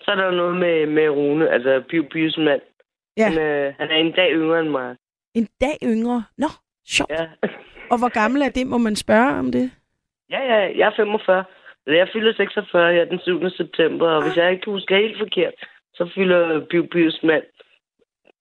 Så 0.00 0.10
er 0.10 0.14
der 0.14 0.30
noget 0.30 0.56
med, 0.56 0.86
med 0.86 1.08
Rune, 1.08 1.50
altså 1.50 1.82
Pius 2.10 2.38
mand. 2.38 2.60
Ja. 3.16 3.28
Han, 3.28 3.38
er, 3.38 3.72
han 3.78 3.90
er 3.90 3.96
en 3.96 4.12
dag 4.12 4.30
yngre 4.32 4.60
end 4.60 4.68
mig. 4.68 4.96
En 5.34 5.48
dag 5.60 5.76
yngre. 5.82 6.24
Nå, 6.38 6.48
sjovt. 6.88 7.10
Ja. 7.10 7.26
Og 7.92 7.98
hvor 7.98 8.08
gammel 8.08 8.42
er 8.42 8.48
det, 8.48 8.66
må 8.66 8.78
man 8.78 8.96
spørge 8.96 9.38
om 9.38 9.52
det? 9.52 9.70
ja, 10.30 10.40
ja, 10.52 10.78
jeg 10.78 10.86
er 10.86 10.96
45. 10.96 11.44
Eller 11.86 11.98
jeg 11.98 12.08
fylder 12.12 12.32
46 12.32 12.92
her 12.92 13.04
den 13.04 13.20
7. 13.20 13.50
september, 13.50 14.08
og 14.08 14.22
hvis 14.22 14.36
jeg 14.36 14.52
ikke 14.52 14.70
husker 14.70 14.96
helt 14.96 15.18
forkert, 15.18 15.54
så 15.94 16.10
fylder 16.14 16.66
Piv 16.70 16.88
Pius 16.88 17.20
mand 17.22 17.44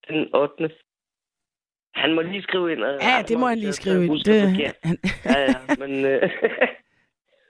den 0.09 0.35
8. 0.35 0.69
Han 1.95 2.13
må 2.13 2.21
lige 2.21 2.41
skrive 2.41 2.71
ind. 2.71 2.83
Og 2.83 2.99
Ja, 3.01 3.21
det 3.27 3.39
må 3.39 3.47
han 3.47 3.57
lige 3.57 3.73
skrive 3.73 4.05
ind. 4.05 4.19
Det, 4.25 4.41
han, 4.83 4.97
Ja, 5.25 5.41
ja, 5.41 5.55
men 5.79 6.05
øh, 6.05 6.21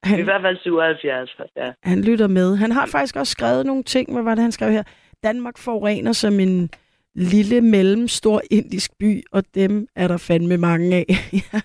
er 0.04 0.08
i 0.08 0.10
han, 0.10 0.24
hvert 0.24 0.42
fald 0.42 0.58
77. 0.58 1.38
Ja. 1.56 1.72
han 1.84 2.02
lytter 2.02 2.28
med. 2.28 2.56
Han 2.56 2.72
har 2.72 2.86
faktisk 2.86 3.16
også 3.16 3.32
skrevet 3.32 3.66
nogle 3.66 3.84
ting. 3.84 4.14
Hvad 4.14 4.24
var 4.24 4.36
det, 4.36 4.42
han 4.42 4.52
skrev 4.52 4.72
her? 4.72 4.84
Danmark 5.24 5.58
forurener 5.58 6.12
som 6.12 6.40
en 6.40 6.70
lille, 7.16 7.62
mellemstor 7.62 8.42
indisk 8.52 8.92
by, 9.00 9.24
og 9.32 9.44
dem 9.56 9.88
er 9.96 10.08
der 10.08 10.18
fandme 10.18 10.58
mange 10.58 10.96
af. 10.96 11.06
ja. 11.44 11.60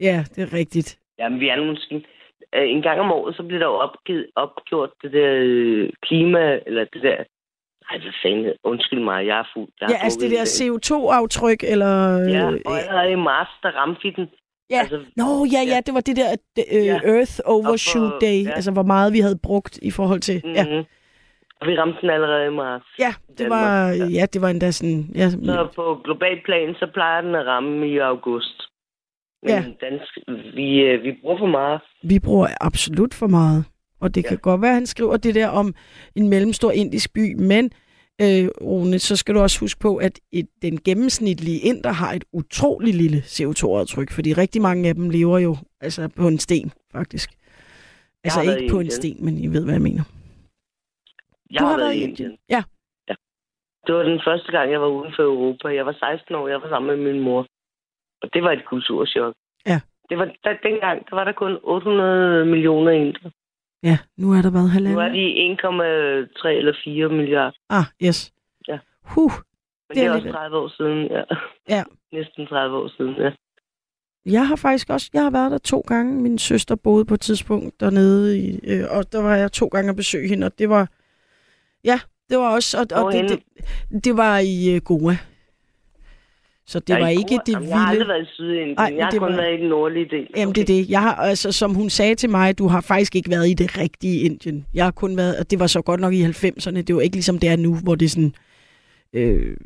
Ja, 0.00 0.24
det 0.34 0.42
er 0.42 0.52
rigtigt. 0.52 0.98
Jamen, 1.18 1.40
vi 1.40 1.48
er 1.48 1.56
nogle. 1.56 1.76
Øh, 2.54 2.68
en 2.70 2.82
gang 2.82 3.00
om 3.00 3.12
året, 3.12 3.36
så 3.36 3.42
bliver 3.42 3.58
der 3.58 3.66
jo 3.66 3.74
opgivet, 3.74 4.26
opgjort 4.36 4.90
det 5.02 5.12
der 5.12 5.30
øh, 5.34 5.90
klima, 6.02 6.58
eller 6.66 6.84
det 6.92 7.02
der... 7.02 7.24
Ej, 7.90 7.98
hvad 8.02 8.12
fanden, 8.22 8.52
undskyld 8.64 9.00
mig, 9.10 9.26
jeg 9.26 9.38
er 9.38 9.48
fuld. 9.54 9.68
Jeg 9.80 9.88
Ja, 9.90 9.96
altså 10.04 10.18
det 10.22 10.30
der 10.30 10.36
i 10.36 10.38
dag. 10.38 10.56
CO2-aftryk, 10.58 11.60
eller... 11.72 11.92
Ja, 12.36 12.50
øh, 12.50 12.60
og 12.66 12.74
allerede 12.80 13.12
i 13.12 13.14
marts, 13.30 13.50
der 13.62 13.68
ramte 13.80 14.00
vi 14.02 14.10
den. 14.16 14.26
Ja. 14.70 14.80
Altså, 14.80 14.98
Nå, 15.16 15.28
ja, 15.54 15.60
ja, 15.66 15.74
Ja. 15.74 15.80
det 15.86 15.94
var 15.94 16.00
det 16.00 16.16
der 16.16 16.28
øh, 16.72 16.86
Ja. 16.86 16.98
Earth 17.14 17.34
Overshoot 17.44 18.12
for- 18.12 18.18
Day, 18.26 18.44
ja. 18.44 18.50
altså 18.50 18.72
hvor 18.72 18.82
meget 18.82 19.12
vi 19.12 19.20
havde 19.20 19.38
brugt 19.42 19.78
i 19.82 19.90
forhold 19.90 20.20
til... 20.20 20.42
Ja, 20.44 20.64
mm-hmm. 20.64 20.84
Og 21.60 21.66
vi 21.68 21.78
ramte 21.78 21.98
den 22.00 22.10
allerede 22.10 22.46
i 22.46 22.50
marts. 22.50 22.84
ja 22.98 23.12
det 23.28 23.38
Danmark, 23.38 23.60
var, 23.60 23.88
ja. 23.88 24.06
ja, 24.18 24.26
det 24.32 24.42
var 24.42 24.48
endda 24.48 24.70
sådan... 24.70 25.10
Ja, 25.14 25.30
Så 25.30 25.68
på 25.76 26.00
global 26.04 26.36
plan, 26.44 26.74
så 26.74 26.86
plejer 26.94 27.20
den 27.20 27.34
at 27.34 27.46
ramme 27.46 27.88
i 27.88 27.98
august. 27.98 28.62
Men 29.42 29.50
Ja. 29.50 29.64
dansk, 29.86 30.18
vi, 30.56 30.80
øh, 30.80 31.02
vi 31.02 31.12
bruger 31.20 31.38
for 31.38 31.46
meget. 31.46 31.80
vi 32.02 32.18
bruger 32.24 32.46
absolut 32.60 33.14
for 33.14 33.26
meget. 33.26 33.64
Og 34.00 34.14
det 34.14 34.22
Ja. 34.24 34.28
kan 34.28 34.38
godt 34.38 34.60
være, 34.62 34.70
at 34.70 34.74
han 34.74 34.86
skriver 34.86 35.16
det 35.16 35.34
der 35.34 35.48
om 35.48 35.74
en 36.16 36.28
mellemstor 36.28 36.70
indisk 36.70 37.12
by, 37.12 37.34
men 37.34 37.64
øh, 38.22 38.48
Rune, 38.62 38.98
så 38.98 39.16
skal 39.16 39.34
du 39.34 39.40
også 39.40 39.60
huske 39.60 39.80
på, 39.80 39.96
at 39.96 40.20
et, 40.32 40.48
den 40.62 40.78
gennemsnitlige 40.84 41.58
inder 41.58 41.92
har 41.92 42.12
et 42.12 42.24
utroligt 42.32 42.96
lille 42.96 43.18
CO2-aftryk, 43.18 44.10
fordi 44.12 44.32
rigtig 44.32 44.62
mange 44.62 44.88
af 44.88 44.94
dem 44.94 45.10
lever 45.10 45.38
jo 45.38 45.56
altså 45.80 46.08
på 46.16 46.28
en 46.28 46.38
sten, 46.38 46.72
faktisk. 46.92 47.30
Altså 48.24 48.40
har 48.44 48.52
ikke 48.56 48.70
på 48.70 48.76
en 48.76 48.80
Indien. 48.86 48.90
sten, 48.90 49.24
men 49.24 49.38
I 49.38 49.46
ved, 49.46 49.64
hvad 49.64 49.74
jeg 49.74 49.82
mener. 49.82 50.02
Jeg 51.50 51.60
du 51.60 51.64
har 51.64 51.76
været 51.78 51.94
i 51.94 52.00
Indien. 52.02 52.36
Ja, 52.50 52.62
Det 53.86 53.94
var 53.94 54.02
den 54.02 54.20
første 54.26 54.52
gang, 54.52 54.72
jeg 54.72 54.80
var 54.80 54.86
uden 54.86 55.12
for 55.16 55.22
Europa. 55.22 55.68
Jeg 55.68 55.86
var 55.86 55.92
16 55.92 56.34
år, 56.34 56.48
jeg 56.48 56.60
var 56.62 56.68
sammen 56.68 56.96
med 57.02 57.12
min 57.12 57.22
mor. 57.22 57.46
Og 58.22 58.28
det 58.34 58.42
var 58.42 58.52
et 58.52 58.64
kulturschok. 58.64 59.34
Ja. 59.66 59.80
Det 60.08 60.18
var, 60.18 60.24
der, 60.44 60.52
dengang 60.68 61.10
der 61.10 61.14
var 61.16 61.24
der 61.24 61.32
kun 61.32 61.58
800 61.62 62.44
millioner 62.44 62.90
indre. 62.92 63.30
Ja, 63.82 63.98
nu 64.16 64.32
er 64.32 64.42
der 64.42 64.50
været 64.50 64.64
Nu 64.64 64.68
halvanden. 64.70 64.98
er 65.00 65.08
de 65.12 65.24
1,3 66.42 66.48
eller 66.48 66.74
4 66.84 67.08
milliarder. 67.08 67.52
Ah, 67.70 67.84
yes. 68.04 68.32
Ja. 68.68 68.78
Huh. 69.02 69.32
Men 69.88 69.88
Det 69.88 69.96
det 69.96 70.04
er 70.04 70.10
også 70.12 70.24
lidt- 70.24 70.34
30 70.36 70.56
år 70.56 70.68
siden, 70.68 70.98
ja. 71.10 71.22
Ja. 71.68 71.82
Næsten 72.12 72.46
30 72.46 72.76
år 72.76 72.88
siden, 72.96 73.14
ja. 73.14 73.30
Jeg 74.26 74.48
har 74.48 74.56
faktisk 74.56 74.90
også, 74.90 75.10
jeg 75.14 75.22
har 75.22 75.30
været 75.30 75.50
der 75.50 75.58
to 75.58 75.80
gange. 75.80 76.22
Min 76.22 76.38
søster 76.38 76.74
boede 76.76 77.04
på 77.04 77.14
et 77.14 77.20
tidspunkt 77.20 77.80
dernede, 77.80 78.38
i, 78.38 78.60
øh, 78.64 78.84
og 78.90 79.12
der 79.12 79.22
var 79.22 79.36
jeg 79.36 79.52
to 79.52 79.66
gange 79.66 79.90
at 79.90 79.96
besøge 79.96 80.28
hende, 80.28 80.46
og 80.46 80.58
det 80.58 80.68
var, 80.68 80.88
ja, 81.84 82.00
det 82.30 82.38
var 82.38 82.54
også, 82.54 82.78
og, 82.80 83.04
og 83.04 83.12
det, 83.12 83.30
det, 83.30 84.04
det 84.04 84.16
var 84.16 84.38
i 84.38 84.74
øh, 84.74 84.80
Goa. 84.84 85.16
Så 86.70 86.78
det 86.80 86.88
Jeg 86.88 87.00
var 87.00 87.08
ikke 87.08 87.38
det 87.46 87.52
Jamen, 87.52 87.68
Jeg 87.68 87.78
har 87.78 87.86
aldrig 87.86 87.98
vilde. 87.98 88.08
været 88.08 88.22
i 88.22 88.26
Sydindien. 88.34 88.78
Ej, 88.78 88.94
jeg 88.96 89.04
har 89.04 89.10
det 89.10 89.20
kun 89.20 89.28
var- 89.32 89.36
været 89.36 89.54
i 89.58 89.60
den 89.62 89.68
nordlige 89.68 90.08
del. 90.10 90.26
Jamen 90.36 90.54
det 90.54 90.60
er 90.62 90.64
det. 90.66 90.90
Jeg 90.90 91.00
har, 91.02 91.14
altså, 91.14 91.52
som 91.52 91.74
hun 91.74 91.90
sagde 91.90 92.14
til 92.14 92.30
mig, 92.30 92.58
du 92.58 92.66
har 92.68 92.80
faktisk 92.80 93.16
ikke 93.16 93.30
været 93.30 93.48
i 93.48 93.54
det 93.54 93.78
rigtige 93.78 94.20
Indien. 94.24 94.66
Jeg 94.74 94.84
har 94.84 94.90
kun 94.90 95.16
været, 95.16 95.36
og 95.40 95.50
det 95.50 95.60
var 95.60 95.66
så 95.66 95.82
godt 95.82 96.00
nok 96.00 96.12
i 96.14 96.22
90'erne. 96.22 96.82
Det 96.82 96.94
var 96.94 97.00
ikke 97.00 97.16
ligesom 97.16 97.38
det 97.38 97.48
er 97.48 97.56
nu, 97.56 97.74
hvor 97.84 97.94
det 97.94 98.04
er 98.06 98.10
sådan, 98.10 98.32
øh, 99.12 99.56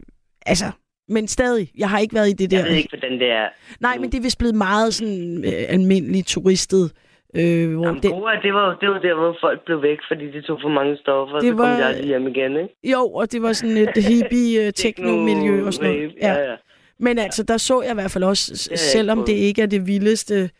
altså, 0.46 0.64
men 1.08 1.28
stadig, 1.28 1.70
jeg 1.78 1.90
har 1.90 1.98
ikke 1.98 2.14
været 2.14 2.28
i 2.28 2.32
det 2.32 2.50
der. 2.50 2.58
Jeg 2.58 2.66
ved 2.66 2.76
ikke, 2.76 2.88
hvordan 2.98 3.18
det 3.18 3.30
er. 3.30 3.48
Nej, 3.80 3.98
men 4.00 4.12
det 4.12 4.18
er 4.18 4.22
vist 4.22 4.38
blevet 4.38 4.54
meget 4.54 4.94
sådan 4.94 5.44
øh, 5.46 5.52
almindeligt 5.68 6.26
turistet. 6.28 6.92
Øh, 7.36 7.72
hvor 7.74 7.86
Jamen, 7.86 8.02
den, 8.02 8.10
Goa, 8.10 8.32
det 8.42 8.54
var, 8.54 8.76
det 8.80 8.88
var 8.88 8.98
der, 8.98 9.14
hvor 9.14 9.36
folk 9.40 9.64
blev 9.66 9.82
væk, 9.82 9.98
fordi 10.08 10.24
de 10.32 10.40
tog 10.42 10.58
for 10.62 10.68
mange 10.68 10.96
stoffer, 10.96 11.34
og 11.36 11.42
Det 11.42 11.50
så 11.50 11.56
kom 11.56 11.58
var- 11.68 11.76
de 11.76 11.84
aldrig 11.84 12.06
hjem 12.06 12.26
igen, 12.26 12.52
ikke? 12.56 12.74
jo, 12.92 13.02
og 13.20 13.32
det 13.32 13.42
var 13.42 13.52
sådan 13.52 13.76
et 13.76 14.04
hippie 14.08 14.52
uh, 14.66 14.70
techno-miljø 14.82 15.66
og 15.66 15.72
sådan 15.74 15.90
noget. 15.90 16.10
Techno- 16.10 16.26
Ja, 16.26 16.34
ja. 16.50 16.56
Men 17.02 17.18
altså, 17.18 17.42
der 17.42 17.56
så 17.56 17.82
jeg 17.82 17.90
i 17.90 17.94
hvert 17.94 18.10
fald 18.10 18.24
også, 18.24 18.70
selvom 18.76 19.18
ikke 19.18 19.26
det 19.32 19.38
ikke 19.38 19.62
er 19.62 19.66
det 19.66 19.86
vildeste, 19.86 20.50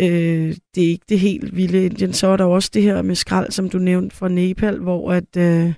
øh, 0.00 0.56
det 0.74 0.84
er 0.84 0.88
ikke 0.88 1.04
det 1.08 1.20
helt 1.20 1.56
vilde 1.56 1.84
Indien, 1.84 2.12
så 2.12 2.26
er 2.26 2.36
der 2.36 2.44
også 2.44 2.70
det 2.74 2.82
her 2.82 3.02
med 3.02 3.14
skrald, 3.14 3.50
som 3.50 3.68
du 3.68 3.78
nævnte 3.78 4.16
fra 4.16 4.28
Nepal, 4.28 4.78
hvor 4.78 5.12
at, 5.12 5.36
øh, 5.36 5.72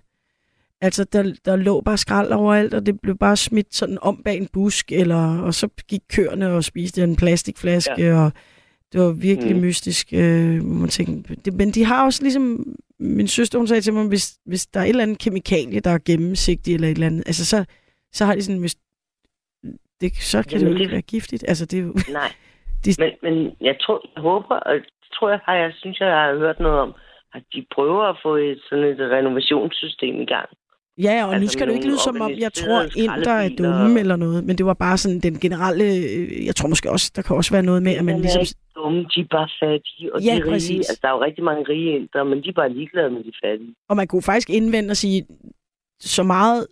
altså, 0.81 1.05
der, 1.05 1.33
der 1.45 1.57
lå 1.57 1.81
bare 1.81 1.99
skrald 1.99 2.33
overalt, 2.33 2.75
og 2.75 2.87
det 2.87 3.01
blev 3.01 3.19
bare 3.19 3.37
smidt 3.37 3.75
sådan 3.75 3.99
om 4.03 4.23
bag 4.25 4.37
en 4.37 4.49
busk, 4.53 4.93
eller, 4.93 5.39
og 5.39 5.55
så 5.55 5.69
gik 5.89 6.01
køerne 6.09 6.49
og 6.49 6.65
spiste 6.65 7.03
en 7.03 7.17
plastikflaske, 7.17 8.03
ja. 8.03 8.15
og 8.15 8.33
det 8.93 9.01
var 9.01 9.11
virkelig 9.11 9.53
mm. 9.53 9.61
Mm. 9.61 9.67
mystisk, 9.67 10.09
øh, 10.13 10.65
må 10.65 10.75
man 10.75 10.89
tænke. 10.89 11.37
Det, 11.45 11.55
men 11.55 11.71
de 11.71 11.85
har 11.85 12.05
også 12.05 12.23
ligesom, 12.23 12.67
min 13.01 13.29
søster 13.29 13.59
hun 13.59 13.69
sagde 13.69 13.81
til 13.81 13.93
mig, 13.93 14.07
hvis, 14.07 14.35
hvis 14.47 14.67
der 14.67 14.81
er 14.81 14.85
et 14.85 14.89
eller 14.89 15.03
andet 15.03 15.19
kemikalie, 15.19 15.81
der 15.81 15.91
er 15.91 15.99
gennemsigtigt, 16.05 16.75
eller 16.75 16.89
et 16.89 16.95
eller 16.95 17.07
andet, 17.07 17.23
altså 17.27 17.45
så, 17.45 17.65
så 18.13 18.25
har 18.25 18.35
de 18.35 18.43
sådan, 18.43 18.61
hvis, 18.61 18.77
det, 20.03 20.11
så 20.33 20.39
kan 20.43 20.51
Jamen, 20.59 20.67
det 20.67 20.71
jo 20.71 20.75
ikke 20.77 20.85
det- 20.85 20.93
være 20.93 21.03
giftigt. 21.15 21.45
Altså, 21.51 21.65
det 21.67 21.79
er 21.79 21.83
jo... 21.83 21.95
Nej. 22.21 22.31
De- 22.85 22.95
Men, 23.03 23.11
men 23.27 23.35
jeg 23.69 23.77
tror, 23.83 23.97
jeg 24.15 24.23
håber, 24.29 24.55
og 24.71 24.75
tror 25.15 25.29
jeg, 25.31 25.41
har 25.47 25.55
jeg 25.55 25.73
synes, 25.81 26.01
jeg 26.01 26.09
har 26.09 26.39
hørt 26.45 26.61
noget 26.61 26.79
om, 26.81 26.93
at 27.35 27.43
de 27.55 27.65
prøver 27.75 28.03
at 28.13 28.17
få 28.23 28.37
et, 28.37 28.61
sådan 28.69 28.85
et 28.85 29.01
renovationssystem 29.01 30.15
i 30.21 30.25
gang. 30.35 30.49
Ja, 30.99 31.11
og 31.11 31.17
altså, 31.19 31.27
nu 31.29 31.33
Altså, 31.43 31.53
skal 31.53 31.69
det 31.69 31.75
ikke 31.75 31.87
lyde 31.87 31.99
som 31.99 32.21
om, 32.21 32.31
jeg 32.47 32.53
tror, 32.53 32.77
organiserede 32.77 33.03
ind 33.17 33.25
der 33.25 33.33
er 33.45 33.49
dumme 33.59 33.95
og- 33.97 34.01
eller 34.01 34.17
noget, 34.17 34.45
men 34.45 34.59
det 34.59 34.67
var 34.67 34.75
bare 34.75 34.99
sådan 34.99 35.21
den 35.21 35.35
generelle... 35.45 35.85
øh, 35.85 36.47
Jeg 36.47 36.55
tror 36.57 36.69
måske 36.69 36.91
også, 36.91 37.13
der 37.17 37.23
kan 37.23 37.37
også 37.37 37.51
være 37.55 37.63
noget 37.63 37.83
med, 37.83 37.93
at 38.01 38.05
man 38.05 38.21
ligesom... 38.21 38.41
er 38.41 38.45
ikke 38.45 38.55
dumme, 38.75 38.99
de 39.15 39.21
er 39.21 39.25
bare 39.31 39.49
fattige, 39.63 40.15
og 40.15 40.21
Ja, 40.21 40.25
de 40.27 40.31
er 40.31 40.43
rige. 40.45 40.51
præcis. 40.53 40.79
Altså, 40.91 40.99
der 41.03 41.09
er 41.09 41.13
jo 41.13 41.23
rigtig 41.25 41.45
mange 41.45 41.63
rige 41.69 41.91
indre, 41.99 42.25
men 42.25 42.43
de 42.43 42.49
er 42.49 42.53
bare 42.53 42.73
ligeglade 42.73 43.11
med 43.11 43.25
de 43.25 43.33
fattige. 43.45 43.75
Og 43.89 43.97
man 43.97 44.07
kunne 44.09 44.23
faktisk 44.23 44.51
indvende 44.51 44.91
og 44.91 44.97
sige, 44.97 45.27
så 46.01 46.23
meget 46.23 46.67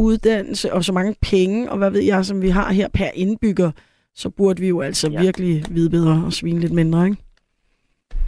uddannelse 0.00 0.72
og 0.72 0.84
så 0.84 0.92
mange 0.92 1.16
penge, 1.30 1.70
og 1.70 1.78
hvad 1.78 1.90
ved 1.90 2.02
jeg, 2.02 2.24
som 2.24 2.42
vi 2.42 2.48
har 2.48 2.72
her 2.72 2.88
per 2.88 3.10
indbygger, 3.14 3.70
så 4.14 4.30
burde 4.30 4.60
vi 4.60 4.68
jo 4.68 4.80
altså 4.80 5.10
ja. 5.10 5.20
Virkelig 5.20 5.64
vide 5.70 5.90
bedre 5.90 6.22
og 6.26 6.32
svine 6.32 6.60
lidt 6.60 6.72
mindre, 6.72 7.04
ikke? 7.06 7.16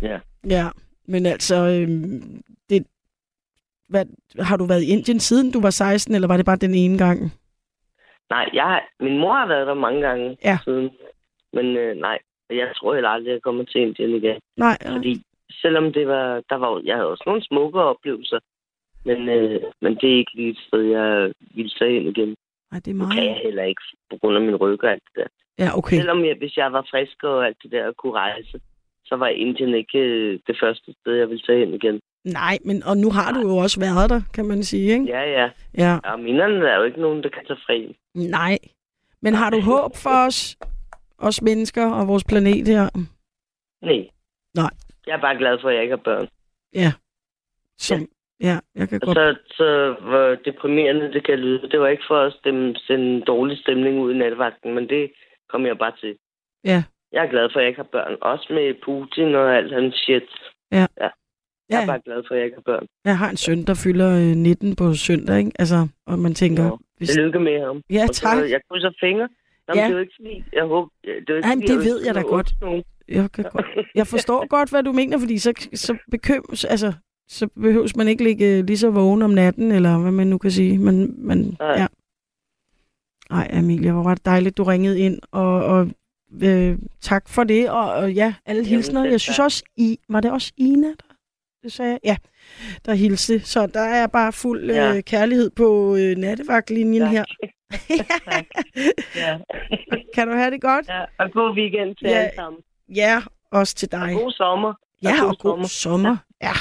Ja. 0.02 0.18
Ja, 0.48 0.66
men 1.08 1.26
altså, 1.26 1.56
øhm, 1.68 2.42
det, 2.70 2.86
hvad, 3.88 4.04
har 4.38 4.56
du 4.56 4.64
været 4.64 4.82
i 4.82 4.86
Indien 4.92 5.20
siden 5.20 5.52
du 5.52 5.60
var 5.60 5.70
16, 5.70 6.14
eller 6.14 6.28
var 6.28 6.36
det 6.36 6.46
bare 6.46 6.56
den 6.66 6.74
ene 6.74 6.98
gang? 6.98 7.18
Nej, 8.30 8.48
jeg, 8.52 8.80
min 9.00 9.18
mor 9.18 9.34
har 9.34 9.46
været 9.48 9.66
der 9.66 9.74
mange 9.74 10.00
gange 10.00 10.36
Ja. 10.44 10.58
siden. 10.64 10.90
Men 11.52 11.76
øh, 11.76 11.96
nej, 11.96 12.18
jeg 12.50 12.72
tror 12.76 12.94
heller 12.94 13.10
aldrig, 13.10 13.32
jeg 13.32 13.42
kommer 13.42 13.64
til 13.64 13.80
Indien 13.80 14.10
igen. 14.10 14.40
Nej, 14.56 14.78
ja. 14.84 14.94
Fordi 14.96 15.22
selvom 15.62 15.92
det 15.92 16.08
var, 16.08 16.42
der 16.50 16.56
var, 16.56 16.80
jeg 16.84 16.96
havde 16.96 17.08
også 17.10 17.22
nogle 17.26 17.44
smukke 17.44 17.80
oplevelser, 17.80 18.38
men, 19.04 19.28
øh, 19.28 19.60
men 19.82 19.94
det 20.00 20.12
er 20.12 20.18
ikke 20.18 20.34
lige 20.34 20.50
et 20.50 20.58
sted, 20.68 20.82
jeg 20.82 21.32
ville 21.54 21.70
tage 21.78 21.96
ind 21.96 22.08
igen. 22.16 22.36
Nej, 22.70 22.80
det 22.84 22.90
er 22.90 22.94
Det 23.04 23.12
kan 23.14 23.22
jeg 23.24 23.30
meget. 23.32 23.42
heller 23.42 23.62
ikke, 23.64 23.82
på 24.10 24.16
grund 24.20 24.36
af 24.36 24.42
min 24.42 24.56
ryg 24.56 24.84
og 24.84 24.90
alt 24.90 25.02
det 25.06 25.14
der. 25.22 25.64
Ja, 25.64 25.78
okay. 25.78 25.96
Selvom 25.96 26.24
jeg, 26.24 26.36
hvis 26.38 26.56
jeg 26.56 26.72
var 26.72 26.86
frisk 26.90 27.22
og 27.22 27.46
alt 27.46 27.56
det 27.62 27.70
der 27.72 27.86
og 27.86 27.96
kunne 27.96 28.12
rejse, 28.12 28.60
så 29.04 29.16
var 29.16 29.26
Indien 29.28 29.74
ikke 29.74 29.98
øh, 29.98 30.38
det 30.46 30.56
første 30.62 30.94
sted, 31.00 31.12
jeg 31.14 31.28
ville 31.28 31.42
tage 31.46 31.62
ind 31.62 31.74
igen. 31.74 32.00
Nej, 32.24 32.58
men 32.64 32.82
og 32.82 32.96
nu 32.96 33.10
har 33.10 33.32
du 33.32 33.40
jo 33.40 33.56
også 33.56 33.80
været 33.80 34.10
der, 34.10 34.20
kan 34.34 34.44
man 34.46 34.62
sige, 34.62 34.92
ikke? 34.92 35.04
Ja, 35.04 35.22
ja. 35.40 35.50
Ja. 35.78 35.98
Og 36.04 36.20
minderne 36.20 36.68
er 36.68 36.76
jo 36.76 36.82
ikke 36.82 37.00
nogen, 37.00 37.22
der 37.22 37.28
kan 37.28 37.44
tage 37.46 37.58
fri. 37.66 37.96
Nej. 38.14 38.58
Men 39.22 39.34
har 39.34 39.50
du 39.50 39.60
håb 39.60 39.96
for 39.96 40.26
os, 40.26 40.56
os 41.18 41.42
mennesker 41.42 41.90
og 41.90 42.08
vores 42.08 42.24
planet 42.24 42.68
her? 42.68 42.88
Nej. 43.82 44.08
Nej. 44.54 44.70
Jeg 45.06 45.12
er 45.16 45.20
bare 45.20 45.36
glad 45.38 45.58
for, 45.60 45.68
at 45.68 45.74
jeg 45.74 45.82
ikke 45.82 45.92
har 45.96 46.02
børn. 46.04 46.28
Som, 47.78 47.98
ja, 48.00 48.06
jeg 48.74 48.88
kan 48.88 49.00
Og 49.02 49.06
godt... 49.06 49.16
så, 49.16 49.36
så 49.56 49.94
hvor 50.00 50.26
deprimerende 50.44 51.12
det 51.12 51.26
kan 51.26 51.38
lyde. 51.38 51.68
Det 51.70 51.80
var 51.80 51.88
ikke 51.88 52.02
for 52.08 52.20
at 52.26 52.32
stemme, 52.40 52.74
sende 52.86 53.04
en 53.16 53.20
dårlig 53.26 53.58
stemning 53.58 54.00
ud 54.00 54.14
i 54.14 54.18
nattevagten, 54.18 54.74
men 54.74 54.88
det 54.88 55.12
kom 55.50 55.66
jeg 55.66 55.78
bare 55.78 55.92
til. 56.00 56.14
Ja. 56.64 56.82
Jeg 57.12 57.24
er 57.26 57.30
glad 57.30 57.48
for, 57.52 57.58
at 57.58 57.62
jeg 57.62 57.68
ikke 57.68 57.78
har 57.84 57.88
børn. 57.92 58.16
Også 58.20 58.46
med 58.50 58.74
Putin 58.84 59.34
og 59.34 59.56
alt 59.56 59.72
hans 59.74 59.94
shit. 59.94 60.28
Ja. 60.72 60.86
ja. 61.00 61.08
Jeg 61.70 61.76
er 61.76 61.80
Ja. 61.80 61.86
bare 61.86 62.00
glad 62.04 62.22
for, 62.28 62.34
at 62.34 62.38
jeg 62.38 62.44
ikke 62.44 62.56
har 62.56 62.72
børn. 62.72 62.86
Jeg 63.04 63.18
har 63.18 63.30
en 63.30 63.36
søn, 63.36 63.62
der 63.64 63.74
fylder 63.84 64.10
øh, 64.30 64.36
19 64.36 64.76
på 64.76 64.94
søndag, 64.94 65.38
ikke? 65.38 65.52
Altså, 65.58 65.88
og 66.06 66.18
man 66.18 66.34
tænker... 66.34 66.64
Nå, 66.68 66.78
Hvis... 66.96 67.08
Tillykke 67.10 67.40
med 67.40 67.60
ham. 67.66 67.82
Ja, 67.90 68.02
Og 68.08 68.14
så, 68.14 68.20
tak. 68.22 68.50
jeg 68.50 68.60
krydser 68.70 68.90
fingre. 69.00 69.28
Nå, 69.68 69.74
Ja. 69.74 69.80
ja. 69.80 69.84
det 69.86 69.92
er 69.92 69.96
jo 69.96 70.00
ikke 70.00 70.12
fordi, 70.20 70.44
jeg 70.52 70.64
håber... 70.64 70.88
Det 71.04 71.10
er 71.10 71.22
jo 71.28 71.34
ikke, 71.36 71.48
Jamen, 71.48 71.66
det 71.66 71.78
ved 71.78 72.04
jeg 72.06 72.14
da 72.14 72.20
vil 72.20 72.28
godt. 72.28 72.50
nogen. 72.60 72.82
Jeg, 73.08 73.30
kan 73.34 73.44
godt... 73.52 73.66
jeg 73.94 74.06
forstår 74.06 74.46
godt, 74.56 74.70
hvad 74.70 74.82
du 74.82 74.92
mener, 74.92 75.18
fordi 75.18 75.38
så, 75.38 75.68
så 75.74 75.96
bekymres... 76.10 76.64
Altså, 76.64 76.92
så 77.32 77.46
behøves 77.46 77.96
man 77.96 78.08
ikke 78.08 78.24
ligge 78.24 78.46
øh, 78.58 78.64
lige 78.64 78.78
så 78.78 78.90
vågen 78.90 79.22
om 79.22 79.30
natten, 79.30 79.72
eller 79.72 79.98
hvad 79.98 80.12
man 80.12 80.26
nu 80.26 80.38
kan 80.38 80.50
sige. 80.50 80.78
Men, 80.78 81.26
men 81.26 81.56
Nej. 81.60 81.68
ja. 81.80 81.86
Ej, 83.30 83.48
Amelia, 83.52 83.92
hvor 83.92 84.02
var 84.02 84.14
det 84.14 84.24
dejligt, 84.24 84.56
du 84.56 84.62
ringede 84.64 84.98
ind, 85.00 85.18
og, 85.30 85.64
og 85.64 85.90
øh, 86.42 86.78
tak 87.00 87.28
for 87.28 87.44
det, 87.44 87.70
og, 87.70 87.92
og 87.92 88.12
ja, 88.12 88.34
alle 88.46 88.64
hilsner. 88.64 89.04
Jeg 89.04 89.20
synes 89.20 89.38
også, 89.38 89.62
I, 89.76 89.98
var 90.08 90.20
det 90.20 90.30
også 90.30 90.52
Ina, 90.56 90.86
der 90.86 91.14
det 91.62 91.72
sagde 91.72 91.90
jeg? 91.92 92.00
Ja, 92.04 92.16
der 92.86 92.94
hilste. 92.94 93.40
Så 93.40 93.66
der 93.66 93.80
er 93.80 94.06
bare 94.06 94.32
fuld 94.32 94.62
øh, 94.70 94.76
Ja. 94.76 95.00
kærlighed 95.00 95.50
på 95.50 95.96
øh, 95.96 96.16
nattevagtlinjen 96.16 97.06
her. 97.06 97.24
Ja. 99.16 99.38
kan 100.14 100.28
du 100.28 100.34
have 100.34 100.50
det 100.50 100.60
godt? 100.60 100.88
ja. 100.88 101.00
Og 101.18 101.30
god 101.32 101.56
weekend 101.56 101.96
til 101.96 102.08
Ja. 102.08 102.14
alle 102.18 102.30
sammen. 102.34 102.60
Ja, 102.94 103.22
også 103.50 103.74
til 103.74 103.92
dig. 103.92 104.14
Og 104.14 104.20
god 104.20 104.32
sommer. 104.32 104.74
Ja, 105.02 105.14
god 105.20 105.28
og 105.28 105.38
god 105.38 105.64
sommer. 105.64 106.16
Ja, 106.42 106.52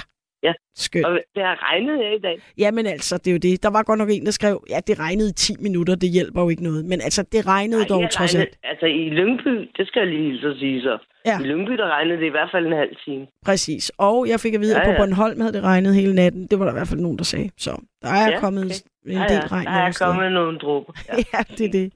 Ja. 0.44 0.54
Skønt. 0.76 1.06
Og 1.06 1.20
det 1.36 1.44
har 1.44 1.72
regnet 1.72 1.98
her 1.98 2.12
i 2.16 2.20
dag. 2.20 2.38
Jamen 2.58 2.86
altså, 2.86 3.18
det 3.18 3.28
er 3.28 3.32
jo 3.32 3.38
det. 3.38 3.64
Der 3.64 3.70
var 3.70 3.84
godt 3.84 3.98
nok 4.00 4.10
en, 4.12 4.26
der 4.26 4.32
skrev, 4.32 4.64
ja, 4.70 4.80
det 4.88 5.00
regnede 5.00 5.30
i 5.30 5.34
10 5.34 5.54
minutter, 5.60 5.96
det 5.96 6.10
hjælper 6.10 6.42
jo 6.42 6.50
ikke 6.50 6.64
noget. 6.64 6.86
Men 6.86 7.02
altså, 7.02 7.24
det 7.32 7.48
regnede 7.48 7.86
dog 7.86 8.02
her 8.02 8.10
trods 8.10 8.36
alt. 8.36 8.58
Altså 8.64 8.86
i 8.86 9.10
Lyngby, 9.10 9.70
det 9.78 9.88
skal 9.88 10.00
jeg 10.00 10.08
lige 10.08 10.40
så 10.40 10.56
sige 10.60 10.82
så. 10.82 10.98
Ja. 11.26 11.40
I 11.40 11.44
Lyngby, 11.44 11.72
der 11.72 11.88
regnede 11.98 12.20
det 12.20 12.26
i 12.26 12.30
hvert 12.30 12.50
fald 12.52 12.66
en 12.66 12.72
halv 12.74 12.96
time. 13.06 13.28
Præcis. 13.46 13.92
Og 13.98 14.28
jeg 14.30 14.40
fik 14.40 14.54
at 14.54 14.62
vide, 14.62 14.74
Ja, 14.76 14.80
at 14.82 14.86
på 14.88 14.92
ja. 14.92 14.98
Bornholm 14.98 15.42
havde 15.42 15.54
det 15.54 15.64
regnet 15.64 15.96
hele 15.96 16.16
natten. 16.16 16.48
Det 16.48 16.60
var 16.60 16.66
der 16.66 16.72
i 16.72 16.76
hvert 16.76 16.88
fald 16.88 17.00
nogen, 17.00 17.18
der 17.18 17.24
sagde. 17.24 17.50
Så 17.58 17.72
der 18.02 18.10
er 18.10 18.32
Ja, 18.32 18.40
kommet 18.40 18.66
okay. 18.66 18.76
en 19.06 19.12
Ja, 19.22 19.26
del 19.30 19.36
ja, 19.36 19.48
regn 19.52 19.66
der 19.66 19.72
er 19.72 19.98
kommet 20.06 20.32
nogle 20.32 20.58
dråber. 20.60 20.94
Ja. 21.10 21.14
Ja, 21.34 21.44
det 21.58 21.66
er 21.66 21.72
det. 21.72 21.94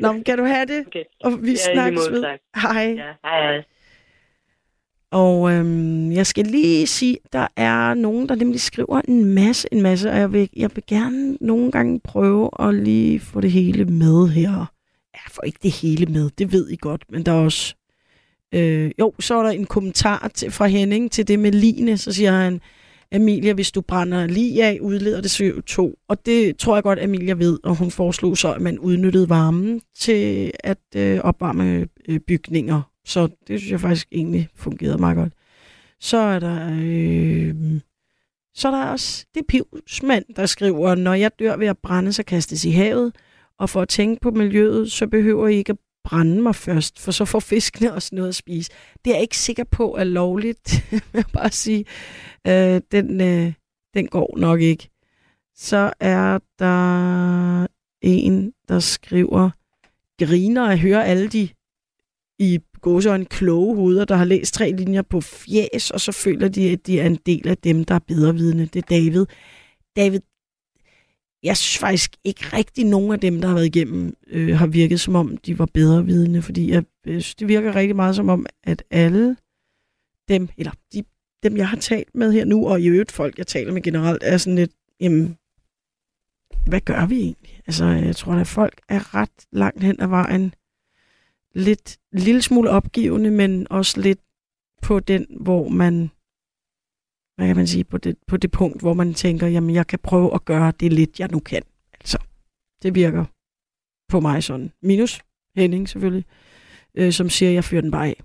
Nå, 0.00 0.12
kan 0.26 0.38
du 0.38 0.44
have 0.44 0.66
det? 0.66 0.86
Okay. 0.86 1.04
Og 1.24 1.32
vi 1.42 1.50
Ja, 1.50 1.72
snakkes 1.74 2.10
ved. 2.10 2.24
Hej. 2.56 2.94
Ja, 2.96 3.12
hej, 3.24 3.42
hej. 3.42 3.62
Og 5.12 5.52
øhm, 5.52 6.12
jeg 6.12 6.26
skal 6.26 6.46
lige 6.46 6.86
sige, 6.86 7.18
der 7.32 7.46
er 7.56 7.94
nogen, 7.94 8.28
der 8.28 8.34
nemlig 8.34 8.60
skriver 8.60 9.00
en 9.08 9.24
masse, 9.24 9.68
en 9.72 9.82
masse, 9.82 10.10
og 10.10 10.16
jeg 10.16 10.32
vil, 10.32 10.48
jeg 10.56 10.70
vil 10.74 10.84
gerne 10.86 11.36
nogle 11.40 11.70
gange 11.70 12.00
prøve 12.00 12.50
at 12.58 12.74
lige 12.74 13.20
få 13.20 13.40
det 13.40 13.52
hele 13.52 13.84
med 13.84 14.28
her. 14.28 14.72
Ja, 15.14 15.20
får 15.30 15.42
ikke 15.42 15.58
det 15.62 15.70
hele 15.70 16.06
med, 16.06 16.30
det 16.38 16.52
ved 16.52 16.68
I 16.70 16.76
godt, 16.76 17.04
men 17.08 17.22
der 17.22 17.32
er 17.32 17.44
også... 17.44 17.74
Øh, 18.54 18.90
jo, 18.98 19.12
så 19.20 19.34
er 19.34 19.42
der 19.42 19.50
en 19.50 19.66
kommentar 19.66 20.30
til, 20.34 20.50
fra 20.50 20.66
Henning 20.66 21.10
til 21.12 21.28
det 21.28 21.38
med 21.38 21.52
line, 21.52 21.98
så 21.98 22.12
siger 22.12 22.32
han, 22.32 22.60
Amelia, 23.12 23.52
hvis 23.52 23.72
du 23.72 23.80
brænder 23.80 24.26
lige 24.26 24.64
af, 24.64 24.78
udleder 24.80 25.20
det 25.20 25.40
CO2. 25.40 26.04
Og 26.08 26.26
det 26.26 26.56
tror 26.56 26.76
jeg 26.76 26.82
godt, 26.82 26.98
Amelia 26.98 27.34
ved, 27.34 27.58
og 27.62 27.76
hun 27.76 27.90
foreslog 27.90 28.38
så, 28.38 28.52
at 28.52 28.60
man 28.60 28.78
udnyttede 28.78 29.28
varmen 29.28 29.80
til 29.98 30.50
at 30.64 30.78
øh, 30.96 31.20
opvarme 31.20 31.86
øh, 32.08 32.20
bygninger. 32.20 32.89
Så 33.06 33.28
det 33.46 33.60
synes 33.60 33.72
jeg 33.72 33.80
faktisk 33.80 34.08
egentlig 34.12 34.48
fungerede 34.54 34.98
meget 34.98 35.16
godt. 35.16 35.32
Så 36.00 36.16
er 36.16 36.38
der, 36.38 36.70
øh, 36.72 37.80
så 38.54 38.68
er 38.68 38.72
der 38.72 38.84
også 38.84 39.26
det 39.34 39.46
pivsmand, 39.48 40.24
der 40.36 40.46
skriver, 40.46 40.94
når 40.94 41.14
jeg 41.14 41.30
dør 41.38 41.56
ved 41.56 41.66
at 41.66 41.78
brænde, 41.78 42.12
så 42.12 42.22
kastes 42.22 42.64
i 42.64 42.70
havet. 42.70 43.12
Og 43.58 43.70
for 43.70 43.82
at 43.82 43.88
tænke 43.88 44.20
på 44.20 44.30
miljøet, 44.30 44.92
så 44.92 45.06
behøver 45.06 45.48
I 45.48 45.56
ikke 45.56 45.72
at 45.72 45.78
brænde 46.04 46.42
mig 46.42 46.54
først, 46.54 47.00
for 47.00 47.10
så 47.10 47.24
får 47.24 47.40
fiskene 47.40 47.92
også 47.96 48.14
noget 48.14 48.28
at 48.28 48.34
spise. 48.34 48.70
Det 49.04 49.10
er 49.10 49.14
jeg 49.14 49.22
ikke 49.22 49.38
sikker 49.38 49.64
på 49.64 49.96
er 49.96 50.04
lovligt, 50.04 50.84
vil 50.90 51.02
jeg 51.14 51.24
bare 51.32 51.50
sige. 51.50 51.84
Øh, 52.46 52.80
den, 52.92 53.20
øh, 53.20 53.52
den 53.94 54.06
går 54.06 54.38
nok 54.38 54.60
ikke. 54.60 54.90
Så 55.56 55.92
er 56.00 56.38
der 56.58 57.66
en, 58.02 58.52
der 58.68 58.80
skriver, 58.80 59.50
griner 60.18 60.64
at 60.64 60.78
høre 60.78 61.06
alle 61.06 61.28
de 61.28 61.48
i 62.38 62.58
gåseøjne 62.80 63.24
kloge 63.24 63.76
hoveder, 63.76 64.04
der 64.04 64.16
har 64.16 64.24
læst 64.24 64.54
tre 64.54 64.72
linjer 64.72 65.02
på 65.02 65.20
fjæs, 65.20 65.90
og 65.90 66.00
så 66.00 66.12
føler 66.12 66.48
de, 66.48 66.70
at 66.70 66.86
de 66.86 67.00
er 67.00 67.06
en 67.06 67.18
del 67.26 67.48
af 67.48 67.58
dem, 67.58 67.84
der 67.84 67.94
er 67.94 67.98
bedrevidende. 67.98 68.66
Det 68.66 68.82
er 68.82 68.86
David. 68.90 69.26
David, 69.96 70.20
jeg 71.42 71.56
synes 71.56 71.78
faktisk 71.78 72.16
ikke 72.24 72.44
rigtig 72.52 72.84
nogen 72.84 73.12
af 73.12 73.20
dem, 73.20 73.40
der 73.40 73.48
har 73.48 73.54
været 73.54 73.76
igennem, 73.76 74.14
øh, 74.26 74.58
har 74.58 74.66
virket 74.66 75.00
som 75.00 75.14
om, 75.14 75.36
de 75.36 75.58
var 75.58 75.66
bedrevidende, 75.66 76.42
fordi 76.42 76.70
jeg 76.70 76.84
øh, 77.06 77.12
synes, 77.20 77.34
det 77.34 77.48
virker 77.48 77.76
rigtig 77.76 77.96
meget 77.96 78.16
som 78.16 78.28
om, 78.28 78.46
at 78.64 78.84
alle 78.90 79.36
dem, 80.28 80.48
eller 80.56 80.72
de, 80.92 81.04
dem, 81.42 81.56
jeg 81.56 81.68
har 81.68 81.76
talt 81.76 82.14
med 82.14 82.32
her 82.32 82.44
nu, 82.44 82.68
og 82.68 82.80
i 82.80 82.86
øvrigt 82.86 83.12
folk, 83.12 83.38
jeg 83.38 83.46
taler 83.46 83.72
med 83.72 83.82
generelt, 83.82 84.22
er 84.22 84.36
sådan 84.36 84.56
lidt, 84.56 84.72
jamen, 85.00 85.36
hvad 86.66 86.80
gør 86.80 87.06
vi 87.06 87.20
egentlig? 87.20 87.60
Altså, 87.66 87.84
jeg 87.84 88.16
tror, 88.16 88.32
at 88.32 88.46
folk 88.46 88.80
er 88.88 89.14
ret 89.14 89.46
langt 89.52 89.82
hen 89.82 90.00
ad 90.00 90.06
vejen, 90.06 90.54
lidt, 91.54 91.98
lille 92.12 92.42
smule 92.42 92.70
opgivende, 92.70 93.30
men 93.30 93.66
også 93.70 94.00
lidt 94.00 94.20
på 94.82 95.00
den, 95.00 95.26
hvor 95.40 95.68
man, 95.68 96.10
hvad 97.36 97.46
kan 97.46 97.56
man 97.56 97.66
sige, 97.66 97.84
på 97.84 97.98
det, 97.98 98.16
på 98.26 98.36
det 98.36 98.50
punkt, 98.50 98.80
hvor 98.80 98.94
man 98.94 99.14
tænker, 99.14 99.46
jamen 99.46 99.74
jeg 99.74 99.86
kan 99.86 99.98
prøve 99.98 100.34
at 100.34 100.44
gøre 100.44 100.72
det 100.80 100.92
lidt, 100.92 101.20
jeg 101.20 101.28
nu 101.28 101.40
kan. 101.40 101.62
Altså, 102.00 102.18
det 102.82 102.94
virker 102.94 103.24
på 104.08 104.20
mig 104.20 104.44
sådan. 104.44 104.72
Minus 104.82 105.20
Henning 105.56 105.88
selvfølgelig, 105.88 106.24
øh, 106.94 107.12
som 107.12 107.28
siger, 107.30 107.50
jeg 107.50 107.64
fyrer 107.64 107.80
den 107.80 107.90
bare 107.90 108.08
af. 108.08 108.22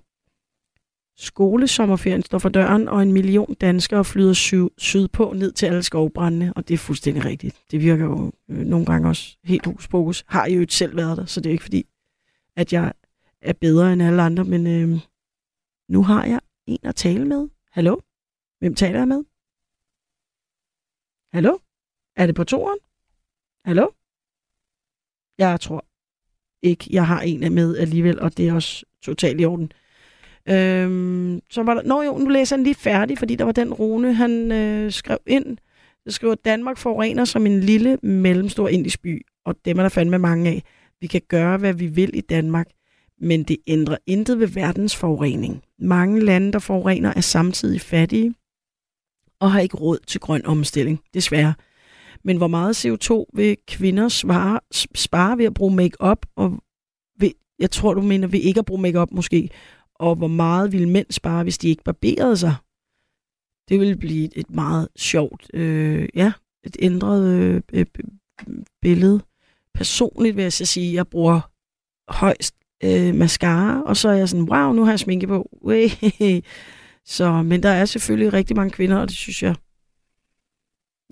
Skolesommerferien 1.18 2.22
står 2.22 2.38
for 2.38 2.48
døren, 2.48 2.88
og 2.88 3.02
en 3.02 3.12
million 3.12 3.54
danskere 3.54 4.04
flyder 4.04 4.32
sy- 4.32 4.72
sydpå 4.78 5.32
ned 5.36 5.52
til 5.52 5.66
alle 5.66 5.82
skovbrændene, 5.82 6.52
og 6.56 6.68
det 6.68 6.74
er 6.74 6.78
fuldstændig 6.78 7.24
rigtigt. 7.24 7.56
Det 7.70 7.80
virker 7.82 8.04
jo 8.04 8.32
øh, 8.50 8.58
nogle 8.58 8.86
gange 8.86 9.08
også 9.08 9.36
helt 9.44 9.66
hus 9.66 9.88
Har 9.92 10.22
Har 10.26 10.46
jo 10.46 10.60
ikke 10.60 10.74
selv 10.74 10.96
været 10.96 11.16
der, 11.16 11.24
så 11.24 11.40
det 11.40 11.50
er 11.50 11.52
ikke 11.52 11.64
fordi, 11.64 11.86
at 12.56 12.72
jeg 12.72 12.92
er 13.40 13.52
bedre 13.52 13.92
end 13.92 14.02
alle 14.02 14.22
andre, 14.22 14.44
men 14.44 14.66
øh, 14.66 15.00
nu 15.88 16.02
har 16.02 16.24
jeg 16.24 16.40
en 16.66 16.78
at 16.82 16.94
tale 16.94 17.24
med. 17.24 17.48
Hallo? 17.70 18.00
Hvem 18.58 18.74
taler 18.74 18.98
jeg 18.98 19.08
med? 19.08 19.24
Hallo? 21.32 21.58
Er 22.16 22.26
det 22.26 22.34
på 22.34 22.44
toren? 22.44 22.78
Hallo? 23.64 23.90
Jeg 25.38 25.60
tror 25.60 25.84
ikke, 26.62 26.86
jeg 26.90 27.06
har 27.06 27.20
en 27.20 27.54
med 27.54 27.76
alligevel, 27.76 28.20
og 28.20 28.36
det 28.36 28.48
er 28.48 28.54
også 28.54 28.84
totalt 29.02 29.40
i 29.40 29.44
orden. 29.44 29.72
Øhm, 30.48 31.40
så 31.50 31.62
var 31.62 31.74
der... 31.74 31.82
Nå 31.82 32.02
jo, 32.02 32.18
nu 32.18 32.28
læser 32.28 32.56
han 32.56 32.64
lige 32.64 32.74
færdig, 32.74 33.18
fordi 33.18 33.36
der 33.36 33.44
var 33.44 33.52
den 33.52 33.74
Rune, 33.74 34.14
han 34.14 34.52
øh, 34.52 34.92
skrev 34.92 35.18
ind. 35.26 35.56
Der 36.04 36.10
skriver, 36.10 36.34
Danmark 36.34 36.78
forurener 36.78 37.24
som 37.24 37.46
en 37.46 37.60
lille, 37.60 37.98
mellemstor 38.02 38.68
indisk 38.68 39.02
by, 39.02 39.26
og 39.44 39.54
dem 39.64 39.78
er 39.78 39.82
der 39.82 39.88
fandme 39.88 40.18
mange 40.18 40.50
af. 40.50 40.62
Vi 41.00 41.06
kan 41.06 41.22
gøre, 41.28 41.58
hvad 41.58 41.74
vi 41.74 41.86
vil 41.86 42.16
i 42.16 42.20
Danmark, 42.20 42.68
men 43.20 43.42
det 43.42 43.56
ændrer 43.66 43.96
intet 44.06 44.40
ved 44.40 44.46
verdens 44.46 44.96
forurening. 44.96 45.62
Mange 45.78 46.24
lande, 46.24 46.52
der 46.52 46.58
forurener, 46.58 47.12
er 47.16 47.20
samtidig 47.20 47.80
fattige 47.80 48.34
og 49.40 49.52
har 49.52 49.60
ikke 49.60 49.76
råd 49.76 49.98
til 50.06 50.20
grøn 50.20 50.46
omstilling, 50.46 51.00
desværre. 51.14 51.54
Men 52.24 52.36
hvor 52.36 52.46
meget 52.46 52.86
CO2 52.86 53.24
vil 53.34 53.56
kvinder 53.68 54.08
svare, 54.08 54.60
spare 54.94 55.38
ved 55.38 55.44
at 55.44 55.54
bruge 55.54 55.76
makeup 55.76 56.26
og 56.36 56.62
ved, 57.20 57.30
jeg 57.58 57.70
tror, 57.70 57.94
du 57.94 58.02
mener 58.02 58.28
ved 58.28 58.40
ikke 58.40 58.58
at 58.58 58.66
bruge 58.66 58.82
makeup 58.82 59.10
måske, 59.10 59.50
og 59.94 60.16
hvor 60.16 60.26
meget 60.26 60.72
vil 60.72 60.88
mænd 60.88 61.06
spare, 61.10 61.42
hvis 61.42 61.58
de 61.58 61.68
ikke 61.68 61.84
barberede 61.84 62.36
sig? 62.36 62.54
Det 63.68 63.80
vil 63.80 63.98
blive 63.98 64.38
et 64.38 64.50
meget 64.50 64.88
sjovt, 64.96 65.50
øh, 65.54 66.08
ja, 66.14 66.32
et 66.64 66.76
ændret 66.80 67.34
øh, 67.34 67.62
øh, 67.72 67.86
billede. 68.82 69.20
Personligt 69.74 70.36
vil 70.36 70.42
jeg 70.42 70.52
så 70.52 70.64
sige, 70.64 70.88
at 70.88 70.94
jeg 70.94 71.08
bruger 71.08 71.40
højst 72.08 72.54
øh, 72.84 73.14
mascara, 73.14 73.82
og 73.82 73.96
så 73.96 74.08
er 74.08 74.14
jeg 74.14 74.28
sådan, 74.28 74.50
wow, 74.50 74.72
nu 74.72 74.84
har 74.84 74.92
jeg 74.92 75.00
sminke 75.00 75.26
på. 75.26 75.50
Så, 77.04 77.42
men 77.42 77.62
der 77.62 77.68
er 77.68 77.84
selvfølgelig 77.84 78.32
rigtig 78.32 78.56
mange 78.56 78.70
kvinder, 78.70 78.96
og 78.96 79.08
det 79.08 79.16
synes 79.16 79.42
jeg, 79.42 79.54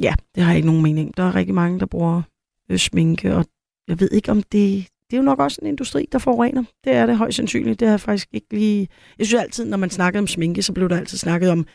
ja, 0.01 0.15
det 0.35 0.43
har 0.43 0.51
jeg 0.51 0.57
ikke 0.57 0.67
nogen 0.67 0.83
mening. 0.83 1.17
Der 1.17 1.23
er 1.23 1.35
rigtig 1.35 1.55
mange, 1.55 1.81
der 1.81 1.87
bruger 1.87 2.23
øh, 2.71 2.79
sminke, 2.79 3.35
og 3.35 3.47
jeg 3.89 4.01
ved 4.01 4.11
ikke, 4.13 4.31
om 4.31 4.43
det, 4.43 4.87
det 5.11 5.17
er 5.17 5.17
jo 5.17 5.23
nok 5.23 5.39
også 5.39 5.59
en 5.63 5.69
industri, 5.69 6.09
der 6.13 6.19
forurener. 6.19 6.65
Det 6.85 6.93
er 6.93 7.07
det 7.07 7.17
højst 7.17 7.37
sandsynligt. 7.37 7.81
Det 7.81 7.89
har 7.89 7.93
jeg 7.93 8.01
faktisk 8.01 8.29
ikke 8.33 8.47
lige... 8.51 8.89
Jeg 9.19 9.27
synes 9.27 9.43
altid, 9.43 9.65
når 9.65 9.77
man 9.77 9.91
snakkede 9.91 10.19
om 10.19 10.27
sminke, 10.27 10.63
så 10.63 10.73
blev 10.73 10.89
der 10.89 10.97
altid 10.97 11.19
snakket 11.19 11.51
om, 11.51 11.67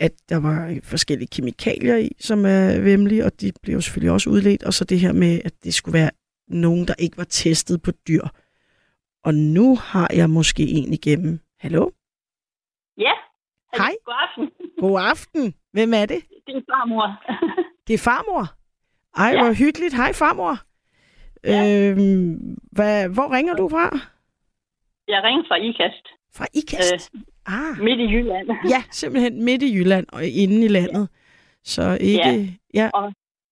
at 0.00 0.12
der 0.28 0.36
var 0.36 0.78
forskellige 0.82 1.28
kemikalier 1.28 1.96
i, 1.96 2.10
som 2.20 2.44
er 2.44 2.80
vemmelige, 2.80 3.24
og 3.24 3.40
de 3.40 3.52
blev 3.62 3.82
selvfølgelig 3.82 4.10
også 4.10 4.30
udledt. 4.30 4.62
Og 4.62 4.74
så 4.74 4.84
det 4.84 5.00
her 5.00 5.12
med, 5.12 5.40
at 5.44 5.52
det 5.64 5.74
skulle 5.74 5.92
være 5.92 6.10
nogen, 6.48 6.88
der 6.88 6.94
ikke 6.98 7.18
var 7.18 7.24
testet 7.24 7.82
på 7.82 7.90
dyr. 8.08 8.22
Og 9.24 9.34
nu 9.34 9.76
har 9.76 10.08
jeg 10.16 10.30
måske 10.30 10.62
en 10.62 10.92
igennem. 10.92 11.38
Hallo? 11.60 11.90
Ja. 12.98 13.12
Hej. 13.76 13.92
God 14.04 14.14
aften. 14.28 14.50
God 14.82 15.00
aften. 15.10 15.54
Hvem 15.72 15.92
er 15.94 16.06
det? 16.06 16.20
Det 16.46 16.56
er 16.56 16.60
farmor. 16.72 17.06
Det 17.86 17.94
er 17.94 17.98
farmor. 17.98 18.44
Ej, 19.22 19.30
Ja. 19.34 19.42
hvor 19.44 19.52
hyggeligt. 19.52 19.94
Hej, 19.94 20.12
farmor. 20.12 20.54
Ja. 21.44 21.90
Øhm, 21.90 22.56
hvad, 22.72 23.08
hvor 23.08 23.28
ringer 23.36 23.54
du 23.54 23.68
fra? 23.68 23.86
Jeg 25.08 25.20
ringer 25.24 25.44
fra 25.48 25.56
IKAST, 25.56 26.04
Fra 26.36 26.46
IKAST. 26.54 27.10
Øh. 27.14 27.20
Ah, 27.46 27.78
midt 27.84 28.00
i 28.00 28.06
Jylland. 28.14 28.48
ja, 28.74 28.80
simpelthen 28.90 29.44
midt 29.44 29.62
i 29.62 29.74
Jylland 29.76 30.06
og 30.12 30.24
inde 30.26 30.64
i 30.64 30.68
landet. 30.68 31.08
Så 31.64 31.98
ikke... 32.00 32.58
Ja. 32.74 32.86
ja. 32.94 33.00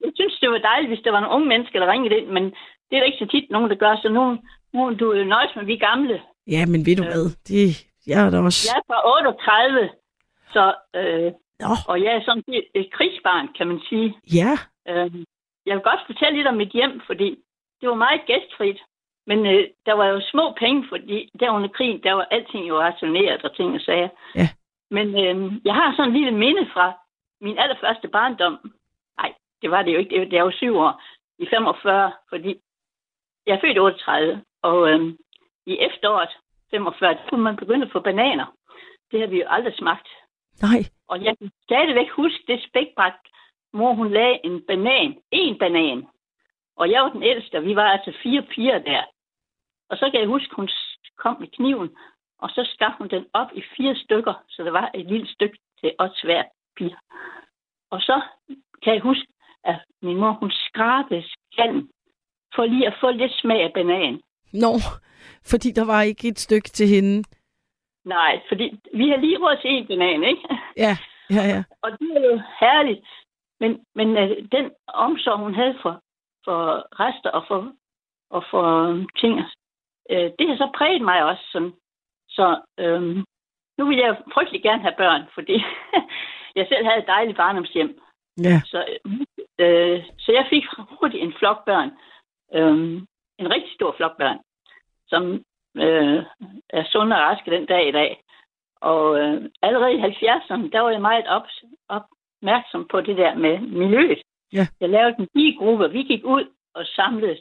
Jeg 0.05 0.13
synes, 0.15 0.39
det 0.41 0.51
var 0.51 0.59
dejligt, 0.59 0.91
hvis 0.91 1.05
der 1.05 1.11
var 1.11 1.21
nogle 1.21 1.35
unge 1.37 1.49
mennesker, 1.49 1.79
der 1.81 1.93
ringede 1.93 2.17
ind, 2.19 2.29
men 2.37 2.45
det 2.87 2.93
er 2.95 3.01
der 3.01 3.11
ikke 3.11 3.25
så 3.25 3.29
tit 3.31 3.51
nogen, 3.51 3.71
der 3.71 3.77
gør, 3.77 3.97
så 4.03 4.09
nu, 4.09 4.23
nu 4.73 4.95
du 4.95 5.11
er 5.13 5.19
jo 5.19 5.25
nøjes 5.25 5.57
med, 5.57 5.65
vi 5.65 5.75
er 5.75 5.87
gamle. 5.91 6.23
ja, 6.47 6.67
men 6.67 6.87
ved 6.87 6.97
du 6.97 7.03
hvad? 7.03 7.25
Det, 7.49 7.87
jeg 8.07 8.27
er 8.27 8.31
da 8.31 8.39
også... 8.41 8.63
Jeg 8.71 8.79
er 8.81 8.85
fra 8.87 8.99
38, 9.19 9.91
så, 10.53 10.75
øh, 10.97 11.33
Nå, 11.61 11.73
og 11.89 12.03
jeg 12.03 12.13
er 12.15 12.23
sådan 12.25 12.43
et, 12.49 12.65
et 12.75 12.93
krigsbarn, 12.93 13.49
kan 13.57 13.67
man 13.67 13.81
sige. 13.89 14.09
ja. 14.41 14.53
Øh, 14.89 15.11
jeg 15.67 15.75
vil 15.77 15.83
godt 15.91 16.01
fortælle 16.07 16.37
lidt 16.37 16.47
om 16.49 16.55
mit 16.55 16.73
hjem, 16.73 17.01
fordi 17.07 17.29
det 17.81 17.89
var 17.89 17.95
meget 17.95 18.21
gæstfrit. 18.27 18.79
Men 19.27 19.47
øh, 19.47 19.65
der 19.87 19.93
var 19.93 20.07
jo 20.07 20.21
små 20.33 20.55
penge, 20.59 20.87
fordi 20.89 21.31
der 21.41 21.51
under 21.51 21.69
krigen, 21.69 22.03
der 22.03 22.13
var 22.13 22.27
alting 22.31 22.69
jo 22.69 22.79
rationeret 22.81 23.45
og 23.45 23.57
ting 23.57 23.75
og 23.75 23.81
sager. 23.81 24.09
Ja. 24.35 24.49
Men 24.91 25.07
øh, 25.25 25.53
jeg 25.65 25.75
har 25.75 25.97
sådan 25.97 26.09
en 26.11 26.17
lille 26.17 26.39
minde 26.39 26.67
fra 26.73 26.93
min 27.41 27.59
allerførste 27.59 28.09
barndom. 28.09 28.73
Nej, 29.19 29.33
det 29.63 29.71
var 29.71 29.83
det 29.83 29.93
jo 29.95 29.99
ikke. 29.99 30.11
Det 30.11 30.21
var, 30.21 30.27
det 30.27 30.43
var 30.43 30.51
syv 30.51 30.77
år. 30.77 31.03
I 31.39 31.47
45, 31.51 32.13
fordi 32.29 32.57
jeg 33.47 33.55
er 33.57 33.61
født 33.61 33.77
i 33.77 33.81
38. 33.81 34.43
Og 34.63 34.91
øh, 34.91 35.15
i 35.67 35.79
efteråret 35.79 36.31
45, 36.71 37.15
der 37.15 37.29
kunne 37.29 37.43
man 37.43 37.57
begynde 37.57 37.87
at 37.87 37.93
få 37.93 38.01
bananer. 38.01 38.47
Det 39.11 39.21
har 39.21 39.27
vi 39.27 39.41
jo 39.41 39.47
aldrig 39.49 39.75
smagt. 39.75 40.09
Nej. 40.63 40.81
Og 41.09 41.25
jeg 41.25 41.39
kan 41.39 41.51
stadigvæk 41.63 42.11
huske 42.11 42.45
det 42.47 42.65
spækbræt, 42.69 43.13
hvor 43.73 43.93
hun 43.93 44.11
lagde 44.11 44.41
en 44.45 44.63
banan. 44.67 45.19
En 45.31 45.59
banan. 45.59 46.07
Og 46.77 46.91
jeg 46.91 47.03
var 47.03 47.13
den 47.13 47.23
ældste, 47.23 47.57
og 47.57 47.65
vi 47.65 47.77
var 47.77 47.89
altså 47.89 48.13
fire 48.23 48.43
piger 48.43 48.79
der. 48.79 49.03
Og 49.91 49.97
så 49.97 50.11
kan 50.11 50.21
jeg 50.21 50.29
huske, 50.29 50.55
hun 50.55 50.69
kom 51.17 51.37
med 51.41 51.49
kniven, 51.49 51.91
og 52.39 52.51
så 52.51 52.71
skar 52.75 52.95
hun 52.99 53.09
den 53.09 53.27
op 53.33 53.51
i 53.55 53.63
fire 53.77 53.97
stykker, 53.97 54.35
så 54.49 54.65
der 54.65 54.71
var 54.71 54.91
et 54.95 55.07
lille 55.07 55.29
stykke 55.29 55.59
til 55.81 55.95
os 55.99 56.21
hver 56.21 56.45
piger. 56.77 56.99
Og 57.91 58.01
så 58.01 58.21
kan 58.83 58.95
jeg 58.95 59.03
huske, 59.03 59.27
at 59.65 59.79
min 60.03 60.17
mor, 60.17 60.33
hun 60.33 60.51
skrabede 60.51 61.25
skallen, 61.53 61.91
for 62.55 62.65
lige 62.65 62.87
at 62.87 62.97
få 63.01 63.11
lidt 63.11 63.33
smag 63.33 63.63
af 63.63 63.73
banan. 63.73 64.21
Nå, 64.53 64.73
fordi 65.51 65.69
der 65.73 65.87
var 65.87 66.03
ikke 66.03 66.29
et 66.29 66.39
stykke 66.39 66.69
til 66.69 66.89
hende. 66.89 67.25
Nej, 68.05 68.41
fordi 68.49 68.81
vi 68.95 69.09
har 69.09 69.17
lige 69.17 69.39
råd 69.39 69.57
til 69.63 69.71
en 69.71 69.87
banan, 69.87 70.23
ikke? 70.25 70.43
Ja, 70.85 70.97
ja, 71.31 71.43
ja. 71.53 71.63
Og 71.85 71.91
det 71.99 72.11
er 72.17 72.27
jo 72.31 72.41
herligt. 72.61 73.07
Men, 73.61 73.81
men 73.95 74.09
uh, 74.09 74.37
den 74.53 74.71
omsorg, 74.87 75.39
hun 75.39 75.55
havde 75.55 75.79
for, 75.83 76.01
for 76.45 76.61
rester 77.01 77.31
og 77.31 77.45
for, 77.49 77.73
og 78.31 78.45
for 78.51 78.89
um, 78.89 79.09
ting, 79.21 79.35
uh, 80.13 80.29
det 80.39 80.49
har 80.49 80.57
så 80.57 80.71
præget 80.77 81.03
mig 81.03 81.25
også. 81.25 81.45
Sådan. 81.53 81.73
Så 82.29 82.47
um, 82.83 83.25
nu 83.79 83.87
vil 83.89 83.99
jeg 83.99 84.17
frygtelig 84.35 84.63
gerne 84.63 84.83
have 84.83 84.95
børn, 84.99 85.23
fordi 85.35 85.65
jeg 86.59 86.67
selv 86.69 86.85
havde 86.87 86.99
et 86.99 87.07
dejligt 87.07 87.37
barndomshjem. 87.37 88.01
Ja, 88.45 88.61
Så, 88.65 88.79
øh, 89.59 90.03
så 90.19 90.33
jeg 90.33 90.47
fik 90.51 90.65
hurtigt 91.01 91.23
en 91.23 91.35
flok 91.39 91.65
børn. 91.65 91.91
Øh, 92.55 93.03
en 93.39 93.51
rigtig 93.51 93.73
stor 93.75 93.95
flok 93.97 94.17
børn, 94.19 94.39
som 95.07 95.45
øh, 95.77 96.23
er 96.71 96.85
sunde 96.93 97.17
og 97.17 97.23
raske 97.23 97.51
den 97.51 97.67
dag 97.67 97.89
i 97.89 97.93
dag. 97.93 98.23
Og 98.81 99.19
øh, 99.21 99.51
allerede 99.63 99.93
i 99.93 100.01
70'erne, 100.01 100.71
der 100.73 100.81
var 100.81 100.91
jeg 100.91 101.01
meget 101.01 101.27
op, 101.27 101.47
opmærksom 101.89 102.89
på 102.91 103.01
det 103.01 103.17
der 103.17 103.35
med 103.35 103.59
miljøet. 103.61 104.23
Ja. 104.53 104.67
Jeg 104.81 104.89
lavede 104.89 105.15
en 105.19 105.29
digruppe. 105.35 105.91
Vi 105.91 106.03
gik 106.03 106.25
ud 106.25 106.45
og 106.75 106.87
samlede 106.87 107.39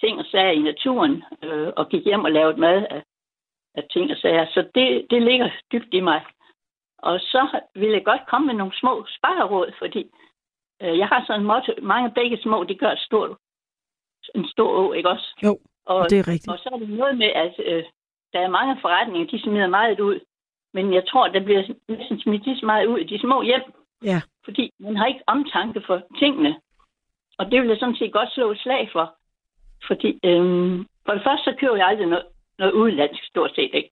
ting 0.00 0.18
og 0.18 0.24
sager 0.24 0.50
i 0.50 0.58
naturen, 0.58 1.24
øh, 1.42 1.68
og 1.76 1.88
gik 1.88 2.04
hjem 2.04 2.24
og 2.24 2.32
lavede 2.32 2.60
mad 2.60 2.86
af, 2.90 3.02
af 3.74 3.84
ting 3.92 4.10
og 4.10 4.16
sager. 4.16 4.46
Så 4.46 4.68
det, 4.74 5.06
det 5.10 5.22
ligger 5.22 5.50
dybt 5.72 5.94
i 5.94 6.00
mig. 6.00 6.24
Og 6.98 7.20
så 7.20 7.60
vil 7.74 7.90
jeg 7.90 8.04
godt 8.04 8.26
komme 8.28 8.46
med 8.46 8.54
nogle 8.54 8.78
små 8.80 9.06
spareråd, 9.08 9.72
fordi 9.78 10.10
øh, 10.82 10.98
jeg 10.98 11.08
har 11.08 11.24
sådan 11.26 11.40
en 11.40 11.46
motto, 11.46 11.72
mange 11.82 12.10
begge 12.10 12.38
små, 12.42 12.64
de 12.64 12.74
gør 12.74 12.92
et 12.92 12.98
stort, 12.98 13.36
en 14.34 14.46
stor 14.48 14.70
å, 14.80 14.92
ikke 14.92 15.08
også? 15.08 15.28
Jo, 15.44 15.58
og, 15.86 16.10
det 16.10 16.18
er 16.18 16.28
rigtigt. 16.28 16.48
og 16.52 16.58
så 16.58 16.68
er 16.72 16.78
det 16.78 16.88
noget 16.88 17.18
med, 17.18 17.26
at 17.44 17.54
øh, 17.66 17.84
der 18.32 18.40
er 18.40 18.48
mange 18.48 18.78
forretninger, 18.80 19.28
de 19.30 19.42
smider 19.42 19.66
meget 19.68 20.00
ud. 20.00 20.20
Men 20.74 20.94
jeg 20.94 21.04
tror, 21.08 21.28
der 21.28 21.40
bliver 21.44 21.62
næsten 21.88 22.20
smidt 22.20 22.44
lige 22.46 22.58
så 22.60 22.66
meget 22.66 22.86
ud 22.86 22.98
i 22.98 23.04
de 23.04 23.20
små 23.20 23.42
hjem, 23.42 23.62
Ja, 24.04 24.20
fordi 24.44 24.70
man 24.78 24.96
har 24.96 25.06
ikke 25.06 25.20
omtanke 25.26 25.82
for 25.86 26.02
tingene. 26.18 26.60
Og 27.38 27.50
det 27.50 27.60
vil 27.60 27.68
jeg 27.68 27.76
sådan 27.78 27.96
set 27.96 28.12
godt 28.12 28.32
slå 28.32 28.50
et 28.50 28.58
slag 28.58 28.88
for. 28.92 29.14
Fordi 29.86 30.18
øhm, 30.24 30.86
for 31.06 31.12
det 31.12 31.22
første, 31.24 31.44
så 31.44 31.56
køber 31.60 31.76
jeg 31.76 31.86
aldrig 31.86 32.06
noget, 32.06 32.26
noget 32.58 32.72
udenlandsk, 32.72 33.24
stort 33.24 33.54
set 33.54 33.70
ikke. 33.74 33.90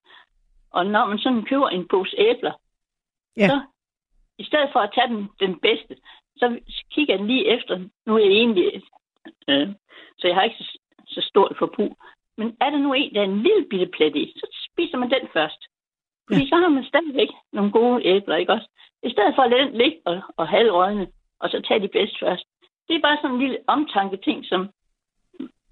Og 0.71 0.85
når 0.85 1.05
man 1.05 1.17
sådan 1.19 1.45
køber 1.45 1.69
en 1.69 1.87
pose 1.87 2.15
æbler, 2.17 2.53
Ja. 3.37 3.47
så 3.47 3.61
i 4.37 4.43
stedet 4.43 4.69
for 4.73 4.79
at 4.79 4.91
tage 4.95 5.07
den, 5.07 5.29
den 5.39 5.59
bedste, 5.59 5.95
så 6.37 6.59
kigger 6.91 7.15
jeg 7.15 7.25
lige 7.25 7.45
efter, 7.47 7.79
nu 8.05 8.15
er 8.15 8.19
jeg 8.19 8.31
egentlig, 8.31 8.81
øh, 9.49 9.67
så 10.17 10.27
jeg 10.27 10.35
har 10.35 10.43
ikke 10.43 10.55
så, 10.59 10.77
så 11.07 11.21
stort 11.21 11.55
forbrug. 11.59 11.97
Men 12.37 12.57
er 12.61 12.69
der 12.69 12.77
nu 12.77 12.93
en, 12.93 13.13
der 13.13 13.21
er 13.21 13.25
en 13.25 13.43
lille 13.43 13.65
bitte 13.69 13.85
plet 13.85 14.15
i, 14.15 14.33
så 14.35 14.67
spiser 14.71 14.97
man 14.97 15.09
den 15.09 15.27
først. 15.33 15.61
Fordi 16.27 16.49
så 16.49 16.55
har 16.55 16.69
man 16.69 16.83
stadigvæk 16.83 17.29
nogle 17.53 17.71
gode 17.71 18.05
æbler, 18.05 18.35
ikke 18.35 18.53
også? 18.53 18.67
I 19.03 19.11
stedet 19.11 19.35
for 19.35 19.41
at 19.41 19.49
lade 19.49 19.61
den 19.61 19.77
ligge 19.77 19.97
og, 20.05 20.21
og 20.37 20.47
halvrødne, 20.47 21.07
og 21.39 21.49
så 21.49 21.61
tage 21.61 21.79
de 21.79 21.87
bedste 21.87 22.17
først. 22.19 22.45
Det 22.87 22.95
er 22.95 23.01
bare 23.01 23.17
sådan 23.21 23.35
en 23.35 23.41
lille 23.41 23.57
omtanke 23.67 24.17
ting, 24.17 24.45
som, 24.45 24.69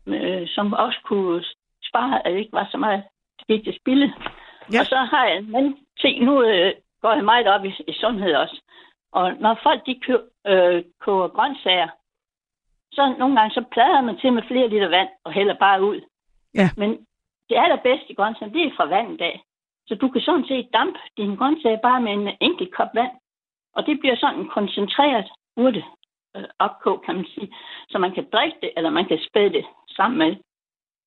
øh, 0.07 0.48
som 0.48 0.74
også 0.74 0.99
kunne 1.03 1.44
spare, 1.90 2.28
at 2.28 2.34
det 2.34 2.40
ikke 2.40 2.53
var 2.53 2.68
så 2.72 2.78
meget 2.78 3.03
det 3.40 3.48
gik 3.48 3.64
til 3.64 3.80
spilde. 3.82 4.14
Ja. 4.74 4.80
Og 4.80 4.86
så 4.86 4.95
har 4.95 5.26
jeg 5.26 5.38
en 5.38 5.56
anden 5.56 5.78
ting. 6.02 6.24
Nu 6.26 6.44
øh, 6.44 6.74
går 7.02 7.14
jeg 7.14 7.26
meget 7.26 7.48
op 7.48 7.65
i, 7.65 7.74
i 7.88 7.94
sundhed 7.94 8.34
også. 8.36 8.61
Og 9.11 9.34
når 9.34 9.60
folk 9.64 9.86
de 9.86 9.99
kø, 10.06 10.15
øh, 10.48 10.84
koger 10.99 11.28
grøntsager, 11.28 11.90
så 12.91 13.15
nogle 13.19 13.35
gange 13.39 13.53
så 13.53 13.64
plader 13.72 14.01
man 14.01 14.18
til 14.18 14.34
med 14.34 14.43
flere 14.47 14.68
liter 14.69 14.89
vand 14.89 15.09
og 15.23 15.31
hælder 15.34 15.55
bare 15.65 15.84
ud. 15.84 16.01
Ja. 16.55 16.69
Men 16.77 16.89
det 17.49 17.55
allerbedste 17.64 18.11
i 18.11 18.15
grøntsager, 18.15 18.51
det 18.51 18.64
er 18.64 18.76
fra 18.77 18.85
vandet 18.85 19.22
af. 19.22 19.43
Så 19.88 19.95
du 19.95 20.07
kan 20.09 20.22
sådan 20.22 20.47
set 20.47 20.69
dampe 20.73 20.99
dine 21.18 21.38
grøntsager 21.38 21.85
bare 21.88 22.01
med 22.01 22.11
en 22.14 22.30
enkelt 22.41 22.76
kop 22.76 22.91
vand. 22.93 23.11
Og 23.76 23.85
det 23.85 23.99
bliver 23.99 24.15
sådan 24.15 24.39
en 24.39 24.49
koncentreret 24.49 25.27
urte 25.57 25.84
øh, 26.35 26.43
opkog, 26.59 27.03
kan 27.05 27.15
man 27.15 27.26
sige. 27.34 27.49
Så 27.89 27.97
man 27.97 28.11
kan 28.14 28.26
drikke 28.34 28.57
det, 28.61 28.72
eller 28.77 28.89
man 28.89 29.05
kan 29.07 29.19
spæde 29.30 29.53
det 29.53 29.65
sammen 29.89 30.18
med 30.18 30.35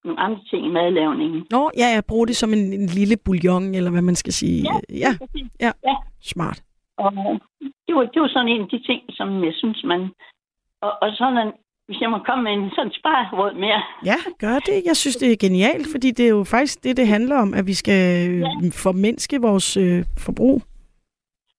nogle 0.05 0.21
andre 0.21 0.41
ting 0.51 0.67
i 0.67 0.69
madlavningen. 0.69 1.47
Nå, 1.51 1.71
ja, 1.77 1.87
jeg 1.95 2.05
bruger 2.09 2.27
det 2.27 2.37
som 2.37 2.53
en, 2.53 2.73
en 2.73 2.87
lille 2.87 3.17
bouillon, 3.25 3.75
eller 3.75 3.91
hvad 3.91 4.03
man 4.03 4.15
skal 4.15 4.33
sige. 4.33 4.65
ja, 5.05 5.11
præcis. 5.19 5.51
ja. 5.61 5.73
Ja. 5.89 5.97
smart. 6.21 6.63
Og 6.97 7.13
det 7.87 7.95
var, 7.97 8.05
det 8.05 8.23
var 8.23 8.29
sådan 8.29 8.49
en 8.49 8.63
af 8.63 8.69
de 8.69 8.83
ting, 8.83 9.03
som 9.11 9.45
jeg 9.45 9.55
synes, 9.55 9.85
man... 9.85 10.01
Og, 10.81 10.93
og 11.03 11.09
sådan, 11.13 11.53
hvis 11.91 12.01
jeg 12.01 12.11
må 12.15 12.19
komme 12.29 12.43
med 12.45 12.53
en 12.53 12.71
sådan 12.77 12.93
spareråd 13.01 13.55
mere, 13.65 13.81
Ja, 14.11 14.19
gør 14.45 14.57
det. 14.69 14.77
Jeg 14.91 14.97
synes, 15.03 15.17
det 15.17 15.29
er 15.33 15.37
genialt, 15.47 15.87
fordi 15.95 16.09
det 16.11 16.25
er 16.27 16.35
jo 16.39 16.45
faktisk 16.45 16.85
det, 16.85 16.97
det 16.97 17.07
handler 17.07 17.37
om, 17.45 17.51
at 17.55 17.65
vi 17.71 17.75
skal 17.83 18.01
øh, 18.31 18.43
formindske 18.85 19.37
vores 19.49 19.69
øh, 19.85 19.99
forbrug. 20.27 20.57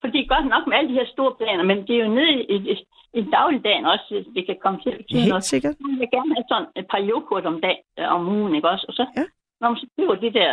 fordi 0.04 0.20
godt 0.34 0.48
nok 0.54 0.64
med 0.68 0.76
alle 0.78 0.90
de 0.92 0.98
her 1.00 1.08
store 1.16 1.34
planer, 1.40 1.64
men 1.64 1.78
det 1.88 1.94
er 1.96 2.04
jo 2.06 2.12
nede 2.20 2.32
i, 2.34 2.56
i, 2.72 2.76
i 3.20 3.22
dagligdagen 3.38 3.86
også, 3.94 4.06
det 4.36 4.46
kan 4.46 4.58
komme 4.64 4.80
til 4.84 4.90
at 4.94 4.98
betyde 4.98 5.20
Helt 5.20 5.30
noget. 5.30 5.44
sikkert. 5.54 5.76
Nu 5.80 5.88
vil 5.92 6.00
jeg 6.06 6.12
gerne 6.18 6.32
have 6.36 6.46
sådan 6.52 6.68
et 6.80 6.88
par 6.92 7.02
yoghurt 7.12 7.46
om, 7.52 7.62
dag, 7.62 7.78
øh, 8.00 8.08
om 8.16 8.22
ugen, 8.38 8.56
ikke 8.56 8.70
også? 8.74 8.86
Og 8.90 8.94
så, 8.94 9.04
Ja. 9.18 9.26
når 9.62 9.68
man 9.70 9.78
så 9.84 9.88
køber 10.00 10.16
det 10.16 10.34
der 10.34 10.50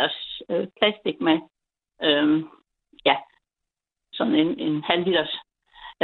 øh, 0.51 0.67
plastik 0.77 1.17
med, 1.27 1.37
øh, 2.07 2.43
ja, 3.09 3.15
sådan 4.17 4.35
en, 4.35 4.59
en 4.59 4.83
halv 4.89 5.03
liters, 5.05 5.33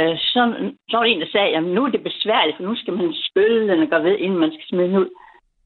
øh, 0.00 0.16
så, 0.18 0.40
så 0.88 0.96
var 0.96 1.04
der 1.04 1.10
en, 1.12 1.20
der 1.20 1.30
sagde, 1.32 1.48
jamen 1.54 1.72
nu 1.74 1.84
er 1.84 1.90
det 1.90 2.02
besværligt, 2.10 2.56
for 2.56 2.64
nu 2.64 2.76
skal 2.76 2.94
man 2.94 3.14
skylle 3.14 3.68
den 3.72 3.82
og 3.82 3.88
gøre 3.88 4.04
ved, 4.04 4.16
inden 4.18 4.38
man 4.38 4.52
skal 4.52 4.66
smide 4.68 4.88
den 4.88 4.96
ud. 5.02 5.10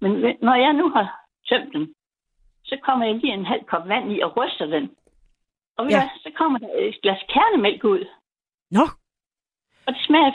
Men 0.01 0.13
når 0.43 0.55
jeg 0.55 0.73
nu 0.73 0.89
har 0.89 1.07
tømt 1.49 1.73
den, 1.75 1.95
så 2.65 2.77
kommer 2.87 3.07
jeg 3.07 3.15
lige 3.15 3.33
en 3.33 3.47
halv 3.47 3.65
kop 3.65 3.89
vand 3.89 4.13
i 4.13 4.21
og 4.21 4.37
ryster 4.37 4.67
den. 4.67 4.91
Og 5.79 5.91
Ja. 5.91 5.99
hvad, 5.99 6.09
så 6.25 6.31
kommer 6.39 6.59
der 6.59 6.69
et 6.79 6.99
glas 7.03 7.23
kernemælk 7.29 7.85
ud. 7.85 8.03
Nå, 8.71 8.85
Og 9.87 9.91
det 9.95 10.03
smager, 10.07 10.31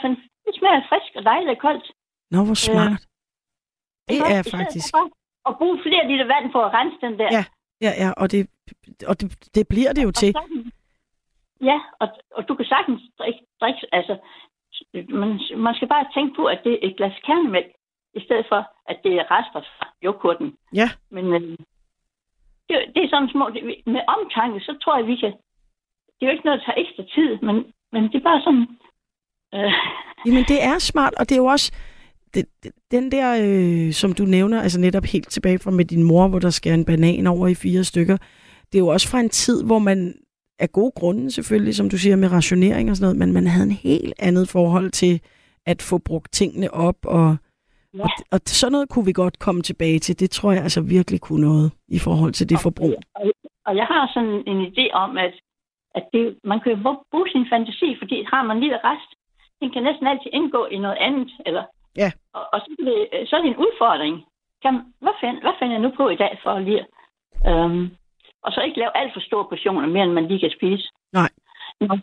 det 0.46 0.54
smager 0.58 0.82
frisk 0.88 1.10
og 1.16 1.24
dejligt 1.24 1.50
og 1.50 1.58
koldt. 1.58 1.86
nå 2.30 2.44
hvor 2.44 2.54
smart. 2.54 3.00
Det 4.08 4.14
Ikke 4.14 4.32
er 4.38 4.42
faktisk... 4.56 4.94
At 5.48 5.54
bruge 5.58 5.78
flere 5.82 6.08
liter 6.10 6.24
vand 6.34 6.52
for 6.52 6.62
at 6.64 6.72
rense 6.74 6.96
den 7.06 7.18
der. 7.18 7.28
Ja, 7.32 7.44
Ja, 7.80 7.92
ja, 8.02 8.10
og 8.16 8.30
det, 8.32 8.50
og 9.06 9.20
det, 9.20 9.54
det 9.54 9.68
bliver 9.68 9.92
det 9.92 10.02
jo 10.04 10.10
til. 10.10 10.32
Og 10.36 10.42
sådan, 10.42 10.72
ja, 11.60 11.80
og, 12.00 12.08
og 12.36 12.48
du 12.48 12.54
kan 12.54 12.66
sagtens 12.66 13.02
drikke, 13.18 13.40
drikke 13.60 13.80
altså, 13.92 14.16
man, 15.08 15.40
man 15.56 15.74
skal 15.74 15.88
bare 15.88 16.06
tænke 16.14 16.36
på, 16.36 16.44
at 16.44 16.60
det 16.64 16.72
er 16.72 16.78
et 16.82 16.96
glas 16.96 17.18
kernemælk, 17.26 17.72
i 18.14 18.20
stedet 18.26 18.46
for, 18.48 18.60
at 18.90 18.98
det 19.04 19.12
er 19.20 19.30
rester 19.34 19.62
fra 19.78 19.86
yoghurten. 20.04 20.54
Ja, 20.74 20.88
Men 21.10 21.24
øh, 21.36 21.40
det, 22.68 22.76
det 22.94 23.00
er 23.04 23.08
sådan 23.08 23.28
små, 23.28 23.44
det, 23.54 23.62
med 23.86 24.02
omtanke, 24.14 24.60
så 24.60 24.72
tror 24.82 24.98
jeg, 24.98 25.06
vi 25.06 25.16
kan, 25.16 25.32
det 26.16 26.22
er 26.22 26.26
jo 26.26 26.32
ikke 26.32 26.46
noget, 26.46 26.60
der 26.60 26.66
tager 26.66 26.82
ekstra 26.84 27.04
tid, 27.14 27.30
men, 27.46 27.56
men 27.92 28.02
det 28.02 28.14
er 28.14 28.28
bare 28.30 28.42
sådan, 28.46 28.66
øh, 29.54 29.72
Jamen, 30.26 30.44
det 30.52 30.58
er 30.70 30.78
smart, 30.78 31.14
og 31.20 31.28
det 31.28 31.34
er 31.34 31.42
jo 31.44 31.46
også 31.56 31.72
det, 32.34 32.44
den 32.90 33.12
der, 33.12 33.28
øh, 33.44 33.92
som 33.92 34.12
du 34.12 34.24
nævner, 34.24 34.62
altså 34.62 34.80
netop 34.80 35.04
helt 35.04 35.28
tilbage 35.28 35.58
fra 35.58 35.70
med 35.70 35.84
din 35.84 36.02
mor, 36.02 36.28
hvor 36.28 36.38
der 36.38 36.50
skærer 36.50 36.74
en 36.74 36.84
banan 36.84 37.26
over 37.26 37.48
i 37.48 37.54
fire 37.54 37.84
stykker. 37.84 38.16
Det 38.72 38.74
er 38.74 38.84
jo 38.86 38.88
også 38.88 39.10
fra 39.10 39.20
en 39.20 39.28
tid, 39.28 39.64
hvor 39.64 39.78
man 39.78 40.14
af 40.58 40.70
gode 40.72 40.92
grunde 40.96 41.30
selvfølgelig, 41.30 41.74
som 41.74 41.90
du 41.90 41.98
siger, 41.98 42.16
med 42.16 42.32
rationering 42.32 42.90
og 42.90 42.96
sådan 42.96 43.04
noget, 43.06 43.18
men 43.18 43.32
man 43.32 43.46
havde 43.46 43.66
en 43.66 43.78
helt 43.90 44.14
andet 44.18 44.48
forhold 44.48 44.90
til 44.90 45.20
at 45.66 45.82
få 45.82 45.98
brugt 45.98 46.32
tingene 46.32 46.74
op, 46.74 46.96
og, 47.04 47.36
Ja. 47.94 48.02
og, 48.02 48.10
og 48.32 48.38
sådan 48.46 48.72
noget 48.72 48.88
kunne 48.88 49.04
vi 49.04 49.12
godt 49.12 49.38
komme 49.38 49.62
tilbage 49.62 49.98
til. 49.98 50.20
Det 50.20 50.30
tror 50.30 50.52
jeg 50.52 50.62
altså 50.62 50.80
virkelig 50.80 51.20
kunne 51.20 51.40
noget 51.48 51.72
i 51.88 51.98
forhold 51.98 52.32
til 52.32 52.48
det 52.48 52.58
forbrug. 52.62 52.94
Og, 53.14 53.22
og 53.66 53.76
jeg 53.76 53.86
har 53.92 54.10
sådan 54.14 54.36
en 54.52 54.60
idé 54.70 54.86
om, 54.92 55.18
at, 55.18 55.34
at 55.94 56.04
det, 56.12 56.36
man 56.44 56.60
kan 56.60 56.72
jo 56.72 56.78
bruge 57.10 57.28
sin 57.32 57.46
fantasi, 57.52 57.96
fordi 58.00 58.16
har 58.32 58.42
man 58.42 58.60
lille 58.60 58.78
rest, 58.84 59.10
den 59.60 59.70
kan 59.72 59.82
næsten 59.82 60.06
altid 60.06 60.30
indgå 60.32 60.66
i 60.66 60.78
noget 60.78 60.96
andet. 61.00 61.30
Eller, 61.46 61.64
Ja. 62.02 62.10
Og, 62.34 62.42
og 62.52 62.58
så, 62.60 62.68
er 62.78 62.84
det, 62.84 63.28
så 63.28 63.36
er 63.36 63.40
det 63.42 63.50
en 63.50 63.62
udfordring. 63.66 64.14
Kan, 64.62 64.74
hvad, 65.02 65.14
find, 65.20 65.36
hvad 65.44 65.54
finder 65.58 65.74
jeg 65.76 65.82
nu 65.86 65.90
på 65.96 66.08
i 66.08 66.16
dag 66.24 66.32
for 66.42 66.58
lige 66.58 66.84
øhm, 67.50 67.84
Og 68.46 68.52
så 68.52 68.60
ikke 68.66 68.78
lave 68.78 68.96
alt 69.00 69.12
for 69.14 69.20
store 69.20 69.46
portioner, 69.50 69.86
mere 69.86 70.04
end 70.04 70.12
man 70.12 70.28
lige 70.28 70.40
kan 70.40 70.52
spise. 70.58 70.84
Nej. 71.12 71.30
Nå. 71.80 71.98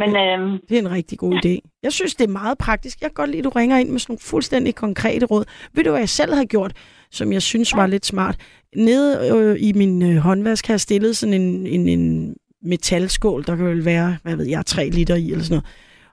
Men 0.00 0.16
øhm, 0.16 0.58
Det 0.68 0.74
er 0.78 0.82
en 0.86 0.90
rigtig 0.90 1.18
god 1.18 1.34
idé. 1.34 1.54
Jeg 1.82 1.92
synes, 1.92 2.14
det 2.14 2.24
er 2.24 2.32
meget 2.42 2.58
praktisk. 2.58 3.00
Jeg 3.00 3.10
kan 3.10 3.14
godt 3.14 3.30
lide, 3.30 3.38
at 3.38 3.44
du 3.44 3.48
ringer 3.48 3.78
ind 3.78 3.90
med 3.90 3.98
sådan 4.00 4.12
nogle 4.12 4.20
fuldstændig 4.30 4.74
konkrete 4.74 5.26
råd. 5.26 5.44
Ved 5.74 5.84
du, 5.84 5.90
hvad 5.90 6.00
jeg 6.00 6.08
selv 6.08 6.34
har 6.34 6.44
gjort, 6.44 6.72
som 7.10 7.32
jeg 7.32 7.42
synes 7.42 7.76
var 7.76 7.86
lidt 7.86 8.06
smart? 8.06 8.36
Nede 8.76 9.30
øh, 9.32 9.56
i 9.68 9.72
min 9.72 10.02
øh, 10.02 10.16
håndvask 10.16 10.66
har 10.66 10.74
jeg 10.74 10.80
stillet 10.80 11.16
sådan 11.16 11.40
en, 11.40 11.66
en, 11.66 11.88
en 11.88 12.36
metalskål, 12.62 13.44
der 13.46 13.56
kan 13.56 13.66
vel 13.66 13.84
være, 13.84 14.16
hvad 14.22 14.36
ved 14.36 14.46
jeg, 14.46 14.66
3 14.66 14.88
liter 14.90 15.14
i 15.14 15.30
eller 15.30 15.44
sådan 15.44 15.54
noget. 15.54 15.66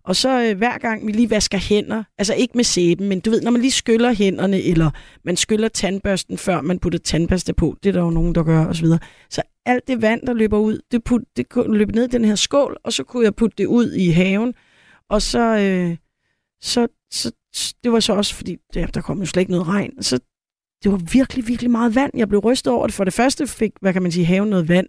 Og 0.06 0.16
så 0.16 0.44
øh, 0.44 0.58
hver 0.58 0.78
gang 0.78 1.08
vi 1.08 1.12
lige 1.12 1.30
vasker 1.30 1.58
hænder, 1.58 2.04
altså 2.18 2.34
ikke 2.34 2.52
med 2.56 2.64
sæben, 2.64 3.10
men 3.10 3.20
du 3.20 3.30
ved, 3.30 3.42
når 3.42 3.52
man 3.52 3.62
lige 3.62 3.72
skyller 3.72 4.14
hænderne, 4.14 4.62
eller 4.62 4.92
man 5.24 5.38
skyller 5.38 5.68
tandbørsten, 5.68 6.38
før 6.38 6.62
man 6.62 6.80
putter 6.80 7.00
tandpasta 7.00 7.54
på, 7.54 7.78
det 7.84 7.90
er 7.90 7.94
der 7.94 8.02
jo 8.02 8.10
nogen, 8.10 8.36
der 8.36 8.44
gør, 8.44 8.66
osv. 8.66 8.86
Så 9.30 9.42
alt 9.66 9.88
det 9.88 10.02
vand, 10.02 10.22
der 10.28 10.34
løber 10.34 10.58
ud, 10.58 10.80
det, 10.92 11.04
put, 11.04 11.22
det 11.38 11.50
kunne 11.50 11.78
løbe 11.78 11.92
ned 11.92 12.04
i 12.04 12.08
den 12.08 12.26
her 12.26 12.36
skål, 12.36 12.78
og 12.84 12.94
så 12.94 13.04
kunne 13.04 13.24
jeg 13.24 13.36
putte 13.36 13.56
det 13.58 13.66
ud 13.66 13.92
i 13.92 14.10
haven, 14.10 14.54
og 15.10 15.22
så, 15.22 15.58
øh, 15.58 15.98
så, 16.62 16.88
så 17.12 17.32
det 17.84 17.92
var 17.92 18.00
så 18.00 18.14
også, 18.14 18.36
fordi 18.36 18.58
ja, 18.76 18.86
der 18.94 19.02
kom 19.02 19.20
jo 19.20 19.26
slet 19.26 19.42
ikke 19.42 19.52
noget 19.52 19.68
regn, 19.68 20.04
så 20.04 20.20
det 20.84 20.92
var 20.92 21.02
virkelig, 21.14 21.48
virkelig 21.48 21.72
meget 21.72 21.96
vand. 21.96 22.12
Jeg 22.18 22.30
blev 22.30 22.40
rystet 22.40 22.74
over 22.74 22.88
det. 22.88 22.94
For 22.94 23.04
det 23.04 23.14
første 23.14 23.48
fik, 23.48 23.72
hvad 23.82 23.94
kan 23.94 24.02
man 24.02 24.12
sige, 24.12 24.26
haven 24.26 24.50
noget 24.50 24.70
vand, 24.70 24.88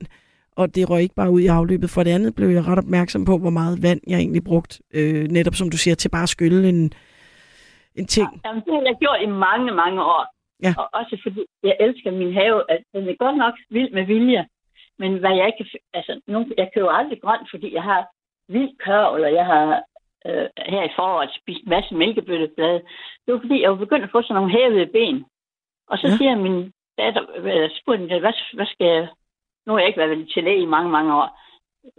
og 0.57 0.75
det 0.75 0.91
røg 0.91 1.03
ikke 1.03 1.15
bare 1.15 1.31
ud 1.31 1.41
i 1.41 1.47
afløbet. 1.47 1.91
For 1.91 2.03
det 2.03 2.11
andet 2.11 2.35
blev 2.35 2.49
jeg 2.49 2.67
ret 2.67 2.79
opmærksom 2.79 3.25
på, 3.25 3.39
hvor 3.39 3.51
meget 3.51 3.83
vand 3.83 4.01
jeg 4.13 4.19
egentlig 4.19 4.45
brugt, 4.45 4.81
øh, 4.95 5.25
netop 5.37 5.55
som 5.55 5.71
du 5.71 5.77
siger, 5.77 5.95
til 5.95 6.09
bare 6.09 6.23
at 6.23 6.29
skylle 6.37 6.69
en, 6.69 6.93
en 7.95 8.07
ting. 8.07 8.29
Jamen, 8.45 8.63
det 8.67 8.73
har 8.75 8.83
jeg 8.91 8.97
gjort 9.01 9.21
i 9.23 9.27
mange, 9.27 9.73
mange 9.83 10.03
år. 10.03 10.25
Ja. 10.63 10.73
Og 10.79 10.87
også 10.93 11.15
fordi 11.23 11.41
jeg 11.63 11.77
elsker 11.81 12.11
min 12.11 12.33
have. 12.33 12.59
At 12.75 12.81
den 12.95 13.09
er 13.09 13.17
godt 13.25 13.37
nok 13.45 13.55
vild 13.71 13.91
med 13.93 14.05
vilje. 14.07 14.47
Men 14.99 15.19
hvad 15.19 15.35
jeg 15.37 15.47
ikke... 15.47 15.79
Altså, 15.95 16.21
nu, 16.27 16.39
jeg 16.59 16.69
køber 16.75 16.91
aldrig 16.91 17.19
grønt, 17.23 17.47
fordi 17.51 17.75
jeg 17.75 17.83
har 17.83 18.07
vild 18.49 18.73
kør, 18.85 19.15
eller 19.15 19.29
jeg 19.29 19.47
har 19.47 19.83
øh, 20.27 20.47
her 20.75 20.83
i 20.85 20.93
foråret 20.97 21.31
spist 21.41 21.63
en 21.65 21.71
masse 21.71 21.95
mælkebøtteblade. 21.95 22.81
Det 23.25 23.35
var 23.35 23.41
fordi, 23.41 23.63
jeg 23.63 23.71
var 23.71 23.77
begyndt 23.85 24.05
at 24.05 24.11
få 24.13 24.23
sådan 24.23 24.35
nogle 24.35 24.53
hævede 24.57 24.87
ben. 24.97 25.25
Og 25.91 25.99
så 25.99 26.07
Ja. 26.07 26.13
ja. 26.13 26.17
siger 26.17 26.35
min 26.47 26.73
datter, 26.99 27.23
øh, 27.51 27.71
spurgte 27.81 28.19
hvad, 28.25 28.35
hvad 28.59 28.67
skal 28.67 28.87
jeg... 28.87 29.09
Nu 29.67 29.73
har 29.73 29.79
jeg 29.81 29.89
ikke 29.89 30.01
været 30.01 30.29
til 30.35 30.45
læge 30.45 30.63
i 30.63 30.73
mange, 30.77 30.91
mange 30.91 31.15
år. 31.15 31.29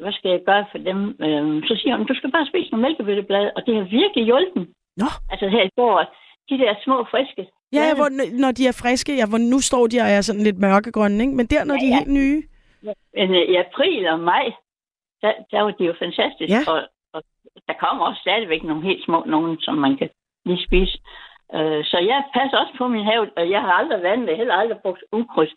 Hvad 0.01 0.13
skal 0.13 0.31
jeg 0.31 0.41
gøre 0.45 0.65
for 0.71 0.77
dem? 0.77 0.99
Øh, 1.25 1.67
så 1.67 1.73
siger 1.81 1.97
hun, 1.97 2.05
du 2.07 2.15
skal 2.15 2.31
bare 2.31 2.45
spise 2.51 2.71
nogle 2.71 2.85
mælkebøtteblade. 2.87 3.51
Og 3.55 3.65
det 3.65 3.75
har 3.75 3.83
virkelig 3.83 4.25
hjulpet. 4.25 4.67
Nå. 4.97 5.09
Altså 5.31 5.47
her 5.47 5.63
i 5.63 5.69
foråret. 5.79 6.07
De 6.49 6.57
der 6.57 6.75
små, 6.83 7.05
friske. 7.11 7.47
Ja, 7.73 7.83
ja 7.87 7.95
hvor, 7.95 8.09
når 8.43 8.51
de 8.51 8.67
er 8.67 8.79
friske, 8.81 9.15
ja, 9.15 9.25
hvor 9.31 9.37
nu 9.51 9.57
står 9.69 9.87
de 9.87 9.97
og 10.03 10.09
er 10.15 10.21
sådan 10.21 10.41
lidt 10.47 10.59
mørkegrønne, 10.59 11.23
ikke? 11.23 11.35
Men 11.35 11.45
der, 11.45 11.63
når 11.63 11.75
Ja, 11.75 11.79
de 11.81 11.85
er 11.87 11.93
ja. 11.95 11.97
helt 11.99 12.13
nye, 12.19 12.39
Men 13.17 13.29
øh, 13.35 13.45
i 13.53 13.55
april 13.65 14.07
og 14.07 14.19
maj, 14.19 14.45
der, 15.21 15.33
der 15.51 15.61
var 15.61 15.71
det 15.71 15.87
jo 15.87 15.95
fantastisk. 15.99 16.51
Ja. 16.55 16.61
Og, 16.71 16.79
og 17.13 17.21
der 17.67 17.73
kommer 17.83 18.05
også 18.05 18.21
stadigvæk 18.21 18.63
nogle 18.63 18.83
helt 18.83 19.05
små 19.05 19.23
nogen, 19.25 19.59
som 19.59 19.75
man 19.85 19.97
kan 19.97 20.09
lige 20.45 20.65
spise. 20.67 20.95
Øh, 21.55 21.81
så 21.91 21.97
jeg 22.11 22.23
passer 22.37 22.57
også 22.57 22.73
på 22.77 22.87
min 22.87 23.05
have, 23.05 23.29
og 23.37 23.49
jeg 23.49 23.61
har 23.61 23.71
aldrig 23.71 24.03
vandet, 24.03 24.37
heller 24.37 24.55
aldrig 24.55 24.77
brugt 24.83 25.03
ukrudt. 25.11 25.53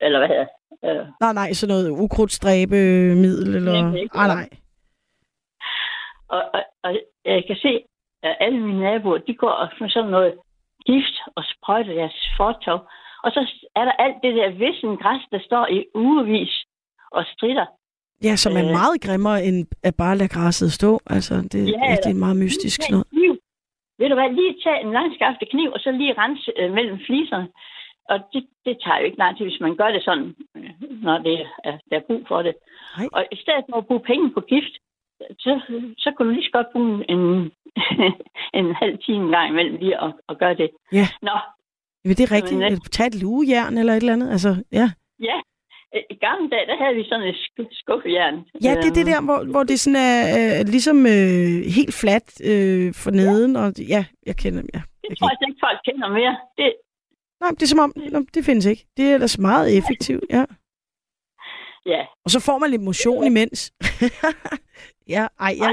Eller 0.00 0.18
hvad 0.18 0.28
hedder 0.28 0.46
øh, 0.84 1.06
nej, 1.20 1.32
nej, 1.32 1.52
sådan 1.52 1.72
noget 1.74 1.90
ukrudtstræbemiddel, 1.90 3.54
eller... 3.56 3.94
Ikke 3.94 4.16
Nej, 4.16 4.26
gøre. 4.26 4.34
nej. 4.36 4.48
og, 6.28 6.42
og, 6.54 6.62
og 6.84 6.90
jeg 7.24 7.44
kan 7.46 7.56
se, 7.56 7.72
at 8.22 8.36
alle 8.40 8.58
mine 8.60 8.80
naboer, 8.80 9.18
de 9.18 9.34
går 9.34 9.54
med 9.80 9.90
sådan 9.90 10.10
noget 10.10 10.34
gift 10.86 11.16
og 11.36 11.42
sprøjter 11.52 11.94
deres 11.94 12.16
fortov. 12.36 12.78
Og 13.24 13.30
så 13.34 13.40
er 13.76 13.84
der 13.84 13.92
alt 13.92 14.16
det 14.22 14.34
der 14.34 14.50
vissen 14.50 14.96
græs, 14.96 15.22
der 15.32 15.40
står 15.48 15.66
i 15.66 15.84
ugevis 15.94 16.54
og 17.10 17.24
strider. 17.32 17.66
Ja, 18.24 18.36
som 18.36 18.52
er 18.56 18.64
Øh. 18.64 18.70
meget 18.80 19.00
grimmere, 19.04 19.44
end 19.44 19.66
at 19.82 19.94
bare 19.96 20.16
lade 20.16 20.28
græsset 20.28 20.72
stå. 20.72 21.00
Altså, 21.06 21.34
det, 21.52 21.60
Ja, 21.72 21.80
ja, 21.90 21.96
det 22.04 22.10
er 22.10 22.24
meget 22.26 22.36
mystisk 22.36 22.80
noget. 22.90 23.06
Kniv. 23.10 23.32
Ved 23.98 24.08
du 24.08 24.14
hvad, 24.14 24.30
lige 24.40 24.54
tage 24.64 24.80
en 24.84 24.92
langskaftet 24.92 25.48
kniv, 25.50 25.68
og 25.74 25.80
så 25.80 25.90
lige 25.90 26.14
rense 26.18 26.52
øh, 26.60 26.72
mellem 26.72 26.98
fliserne. 27.06 27.48
Og 28.08 28.18
det, 28.32 28.42
det 28.66 28.74
tager 28.84 28.98
jo 28.98 29.04
ikke 29.04 29.18
lang 29.18 29.36
tid, 29.36 29.44
hvis 29.46 29.60
man 29.60 29.76
gør 29.76 29.90
det 29.96 30.02
sådan, 30.04 30.34
øh, 30.56 30.70
når 31.06 31.18
det 31.18 31.36
er, 31.64 31.78
der 31.90 31.96
er 31.96 32.06
brug 32.08 32.22
for 32.28 32.42
det. 32.42 32.54
Nej. 32.98 33.08
Og 33.12 33.22
i 33.32 33.36
stedet 33.36 33.64
for 33.70 33.76
at 33.78 33.86
bruge 33.86 34.00
penge 34.10 34.30
på 34.36 34.40
gift, 34.40 34.74
så, 35.44 35.60
så 35.98 36.12
kunne 36.16 36.28
du 36.28 36.34
lige 36.34 36.44
så 36.44 36.50
godt 36.52 36.66
bruge 36.72 37.10
en, 37.10 37.20
en 38.60 38.74
halv 38.74 38.98
time 39.06 39.24
en 39.24 39.30
gang 39.30 39.48
imellem 39.50 39.76
lige 39.76 40.02
at, 40.04 40.12
at 40.28 40.38
gøre 40.38 40.54
det. 40.54 40.70
Ja. 40.92 41.06
Nå, 41.22 41.36
Men 42.04 42.14
det 42.16 42.24
er 42.30 42.32
rigtigt. 42.36 42.58
Men, 42.60 42.72
øh, 42.72 42.78
Tag 42.92 43.06
et 43.06 43.22
lugejern 43.22 43.78
eller 43.78 43.92
et 43.92 43.96
eller 43.96 44.12
andet. 44.12 44.30
Altså, 44.30 44.50
ja. 44.72 44.86
ja. 45.20 45.36
Øh, 45.94 46.02
I 46.10 46.14
gamle 46.14 46.50
dage, 46.50 46.66
der 46.66 46.76
havde 46.84 46.94
vi 46.96 47.04
sådan 47.08 47.26
et 47.28 47.34
sk- 47.44 47.68
skuffejern. 47.80 48.36
ja, 48.64 48.70
det 48.82 48.88
er 48.90 48.94
det 48.98 49.04
Øhm, 49.06 49.10
der, 49.12 49.20
hvor, 49.28 49.50
hvor 49.52 49.62
det 49.62 49.80
sådan 49.80 50.00
er 50.10 50.18
øh, 50.38 50.66
ligesom 50.74 50.98
øh, 51.06 51.56
helt 51.78 51.94
fladt 52.02 52.28
øh, 52.50 52.94
for 53.02 53.10
neden. 53.10 53.56
Og, 53.56 53.68
ja, 53.94 54.02
jeg 54.26 54.36
kender 54.42 54.62
ja. 54.74 54.80
Jeg 55.02 55.10
Det 55.10 55.18
tror 55.18 55.28
jeg 55.30 55.48
ikke, 55.48 55.60
folk 55.66 55.78
kender 55.88 56.08
mere. 56.20 56.34
Det, 56.58 56.68
Nej, 57.40 57.50
det 57.50 57.62
er 57.62 57.66
som 57.66 57.78
om, 57.78 57.92
nå, 58.12 58.24
det 58.34 58.44
findes 58.44 58.66
ikke. 58.66 58.86
Det 58.96 59.04
er 59.10 59.14
ellers 59.14 59.38
meget 59.38 59.76
effektivt, 59.78 60.24
ja. 60.30 60.44
ja, 61.86 62.06
Og 62.24 62.30
så 62.30 62.40
får 62.40 62.58
man 62.58 62.70
lidt 62.70 62.82
motion 62.82 63.24
imens. 63.24 63.72
ja, 65.14 65.26
ej, 65.40 65.54
ja. 65.62 65.70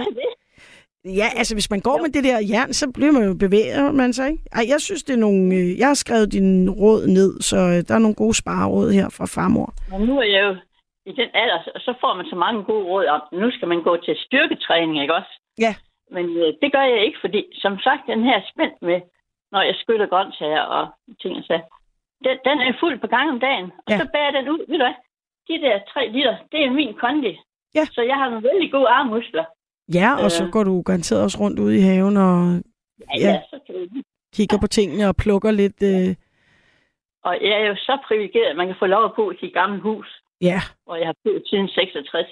Ja, 1.21 1.27
altså 1.39 1.55
hvis 1.55 1.69
man 1.69 1.81
går 1.87 1.97
med 2.01 2.09
det 2.15 2.23
der 2.23 2.37
jern, 2.53 2.73
så 2.73 2.91
bliver 2.91 3.11
man 3.11 3.23
jo 3.29 3.33
bevæger 3.45 3.91
man 3.91 4.13
sig, 4.13 4.27
ikke? 4.31 4.43
Ej, 4.57 4.63
jeg 4.73 4.81
synes, 4.81 5.03
det 5.03 5.13
er 5.13 5.17
nogle... 5.27 5.55
Øh, 5.55 5.79
jeg 5.79 5.87
har 5.87 5.93
skrevet 6.03 6.31
din 6.31 6.69
råd 6.69 7.07
ned, 7.07 7.41
så 7.49 7.57
øh, 7.73 7.79
der 7.87 7.93
er 7.95 7.99
nogle 8.05 8.15
gode 8.23 8.33
spareråd 8.41 8.91
her 8.91 9.09
fra 9.17 9.25
farmor. 9.35 9.69
Men 9.91 10.01
nu 10.07 10.13
er 10.19 10.27
jeg 10.35 10.43
jo 10.49 10.53
i 11.11 11.13
den 11.19 11.29
alder, 11.41 11.59
så- 11.65 11.77
så 11.85 11.91
får 12.01 12.13
man 12.19 12.25
så 12.31 12.35
mange 12.45 12.63
gode 12.63 12.85
råd 12.91 13.05
om, 13.15 13.21
nu 13.41 13.51
skal 13.51 13.67
man 13.67 13.81
gå 13.83 13.93
til 14.05 14.15
styrketræning, 14.25 15.01
ikke 15.01 15.13
også? 15.19 15.33
Ja. 15.65 15.73
Men 16.15 16.25
øh, 16.41 16.49
det 16.61 16.69
gør 16.75 16.85
jeg 16.93 17.01
ikke, 17.05 17.17
fordi 17.25 17.41
som 17.63 17.73
sagt, 17.87 18.01
den 18.13 18.23
her 18.29 18.37
spændt 18.51 18.77
med, 18.89 18.99
når 19.51 19.61
jeg 19.61 19.75
skyller 19.75 20.07
grøntsager 20.07 20.61
og 20.61 20.85
ting 21.21 21.33
og 21.37 21.43
så, 21.43 21.57
den, 22.25 22.37
den 22.47 22.57
er 22.67 22.73
fuld 22.79 22.99
på 22.99 23.07
gang 23.07 23.29
om 23.29 23.39
dagen. 23.39 23.65
Og 23.85 23.89
Ja. 23.91 23.97
så 23.99 24.07
bærer 24.13 24.31
den 24.31 24.49
ud, 24.49 24.59
ved 24.69 24.77
du 24.77 24.83
hvad? 24.85 24.97
De 25.49 25.53
der 25.65 25.79
tre 25.93 26.01
liter, 26.15 26.35
det 26.51 26.59
er 26.65 26.69
min 26.71 26.93
kondi. 26.93 27.33
Ja. 27.75 27.85
Så 27.85 28.01
jeg 28.01 28.15
har 28.15 28.29
nogle 28.29 28.47
vældig 28.49 28.71
gode 28.71 28.87
armmuskler. 28.87 29.45
Ja, 29.93 30.09
og 30.23 30.31
så 30.31 30.43
Øh. 30.45 30.51
går 30.51 30.63
du 30.63 30.81
garanteret 30.81 31.23
også 31.23 31.37
rundt 31.39 31.59
ude 31.59 31.77
i 31.77 31.81
haven 31.81 32.17
og 32.17 32.61
Ja, 32.99 33.19
Ja. 33.19 33.27
ja. 33.31 33.41
så 33.49 33.59
kan 33.67 34.03
kigger 34.35 34.57
på 34.61 34.67
tingene 34.67 35.07
og 35.09 35.15
plukker 35.15 35.51
lidt... 35.51 35.83
Øh, 35.83 36.15
Og 37.23 37.33
jeg 37.41 37.55
er 37.61 37.67
jo 37.67 37.75
så 37.75 37.97
privilegeret, 38.07 38.45
at 38.51 38.55
man 38.55 38.67
kan 38.67 38.75
få 38.79 38.85
lov 38.85 39.05
at 39.05 39.11
bo 39.15 39.31
i 39.31 39.37
sit 39.39 39.53
gamle 39.53 39.81
hus, 39.81 40.21
ja, 40.41 40.59
hvor 40.85 40.95
jeg 40.95 41.07
har 41.07 41.15
boet 41.23 41.43
siden 41.49 41.67
66. 41.67 42.27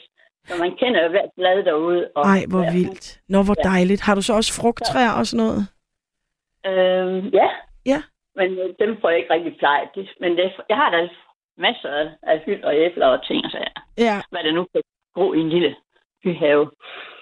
Så 0.47 0.53
man 0.59 0.75
kender 0.75 1.03
jo 1.03 1.09
hvert 1.09 1.29
blad 1.35 1.63
derude. 1.63 2.09
Og 2.15 2.23
ej, 2.25 2.41
hvor 2.49 2.71
vildt. 2.71 3.19
Nå, 3.29 3.43
hvor 3.43 3.53
dejligt. 3.53 4.01
Har 4.01 4.15
du 4.15 4.21
så 4.21 4.33
også 4.33 4.61
frugttræer 4.61 5.11
og 5.19 5.25
sådan 5.27 5.45
noget? 5.45 5.67
Øhm, 6.65 7.27
ja. 7.39 7.47
Ja. 7.85 7.99
Men 8.35 8.51
øh, 8.59 8.69
dem 8.79 8.97
får 9.01 9.09
jeg 9.09 9.19
ikke 9.19 9.33
rigtig 9.33 9.55
pleje. 9.59 9.85
Det, 9.95 10.09
men 10.19 10.31
det, 10.37 10.51
jeg 10.69 10.77
har 10.77 10.89
da 10.91 11.09
masser 11.57 11.89
af, 12.23 12.39
hyld 12.45 12.63
og 12.63 12.75
æbler 12.75 13.07
og 13.07 13.25
ting 13.27 13.45
og 13.45 13.51
sager. 13.51 13.73
Ja, 13.97 14.21
Hvad 14.31 14.43
det 14.43 14.53
nu 14.53 14.63
kan 14.73 14.81
gro 15.15 15.33
i 15.33 15.39
en 15.39 15.49
lille 15.49 15.75
byhave. 16.23 16.71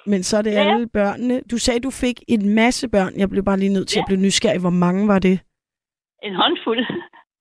men 0.06 0.24
så 0.24 0.38
er 0.38 0.42
det 0.42 0.52
Ja. 0.54 0.60
alle 0.74 0.88
børnene. 0.90 1.42
Du 1.52 1.58
sagde, 1.58 1.80
du 1.80 1.92
fik 1.92 2.18
en 2.28 2.56
masse 2.56 2.90
børn. 2.90 3.14
Jeg 3.18 3.30
blev 3.30 3.44
bare 3.46 3.58
lige 3.60 3.74
nødt 3.74 3.88
til 3.88 3.98
Ja. 3.98 4.02
at 4.02 4.06
blive 4.08 4.22
nysgerrig. 4.22 4.60
Hvor 4.62 4.70
mange 4.86 5.08
var 5.08 5.20
det? 5.20 5.40
En 6.24 6.36
håndfuld. 6.36 6.86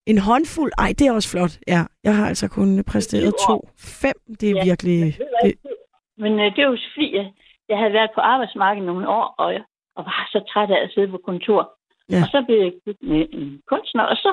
En 0.06 0.18
håndfuld? 0.18 0.72
Ej, 0.78 0.90
det 0.98 1.06
er 1.06 1.12
også 1.12 1.30
flot. 1.30 1.54
Ja, 1.68 1.80
jeg 2.04 2.16
har 2.16 2.26
altså 2.28 2.48
kun 2.48 2.84
præsteret 2.92 3.34
to. 3.48 3.68
Fem, 4.02 4.16
det 4.40 4.50
er 4.50 4.54
Ja. 4.56 4.64
virkelig... 4.64 4.98
Det, 5.44 5.54
Men 6.18 6.32
øh, 6.40 6.46
det 6.56 6.58
er 6.58 6.68
jo 6.72 6.78
fordi, 6.94 7.16
jeg, 7.16 7.32
jeg 7.68 7.78
havde 7.78 7.92
været 7.92 8.10
på 8.14 8.20
arbejdsmarkedet 8.20 8.86
nogle 8.86 9.08
år, 9.08 9.34
og, 9.38 9.52
jeg, 9.52 9.62
og 9.96 10.04
var 10.04 10.28
så 10.32 10.40
træt 10.52 10.70
af 10.70 10.84
at 10.84 10.90
sidde 10.94 11.08
på 11.08 11.20
kontor. 11.24 11.62
Ja. 12.10 12.22
Og 12.22 12.26
så 12.32 12.44
blev 12.46 12.58
jeg 12.62 12.72
gift 12.84 13.02
med 13.02 13.26
en 13.32 13.62
kunstner, 13.66 14.02
og 14.02 14.16
så 14.16 14.32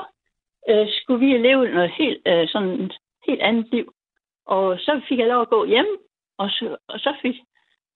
øh, 0.70 0.86
skulle 0.90 1.20
vi 1.26 1.38
leve 1.38 1.68
noget 1.68 1.90
helt, 1.90 2.22
øh, 2.26 2.48
sådan 2.48 2.80
et 2.80 2.96
helt 3.26 3.42
andet 3.42 3.66
liv. 3.72 3.92
Og 4.46 4.78
så 4.78 5.00
fik 5.08 5.18
jeg 5.18 5.28
lov 5.28 5.40
at 5.40 5.48
gå 5.48 5.64
hjem, 5.64 5.90
og 6.38 6.50
så, 6.50 6.76
og 6.88 6.98
så 6.98 7.16
fik 7.22 7.36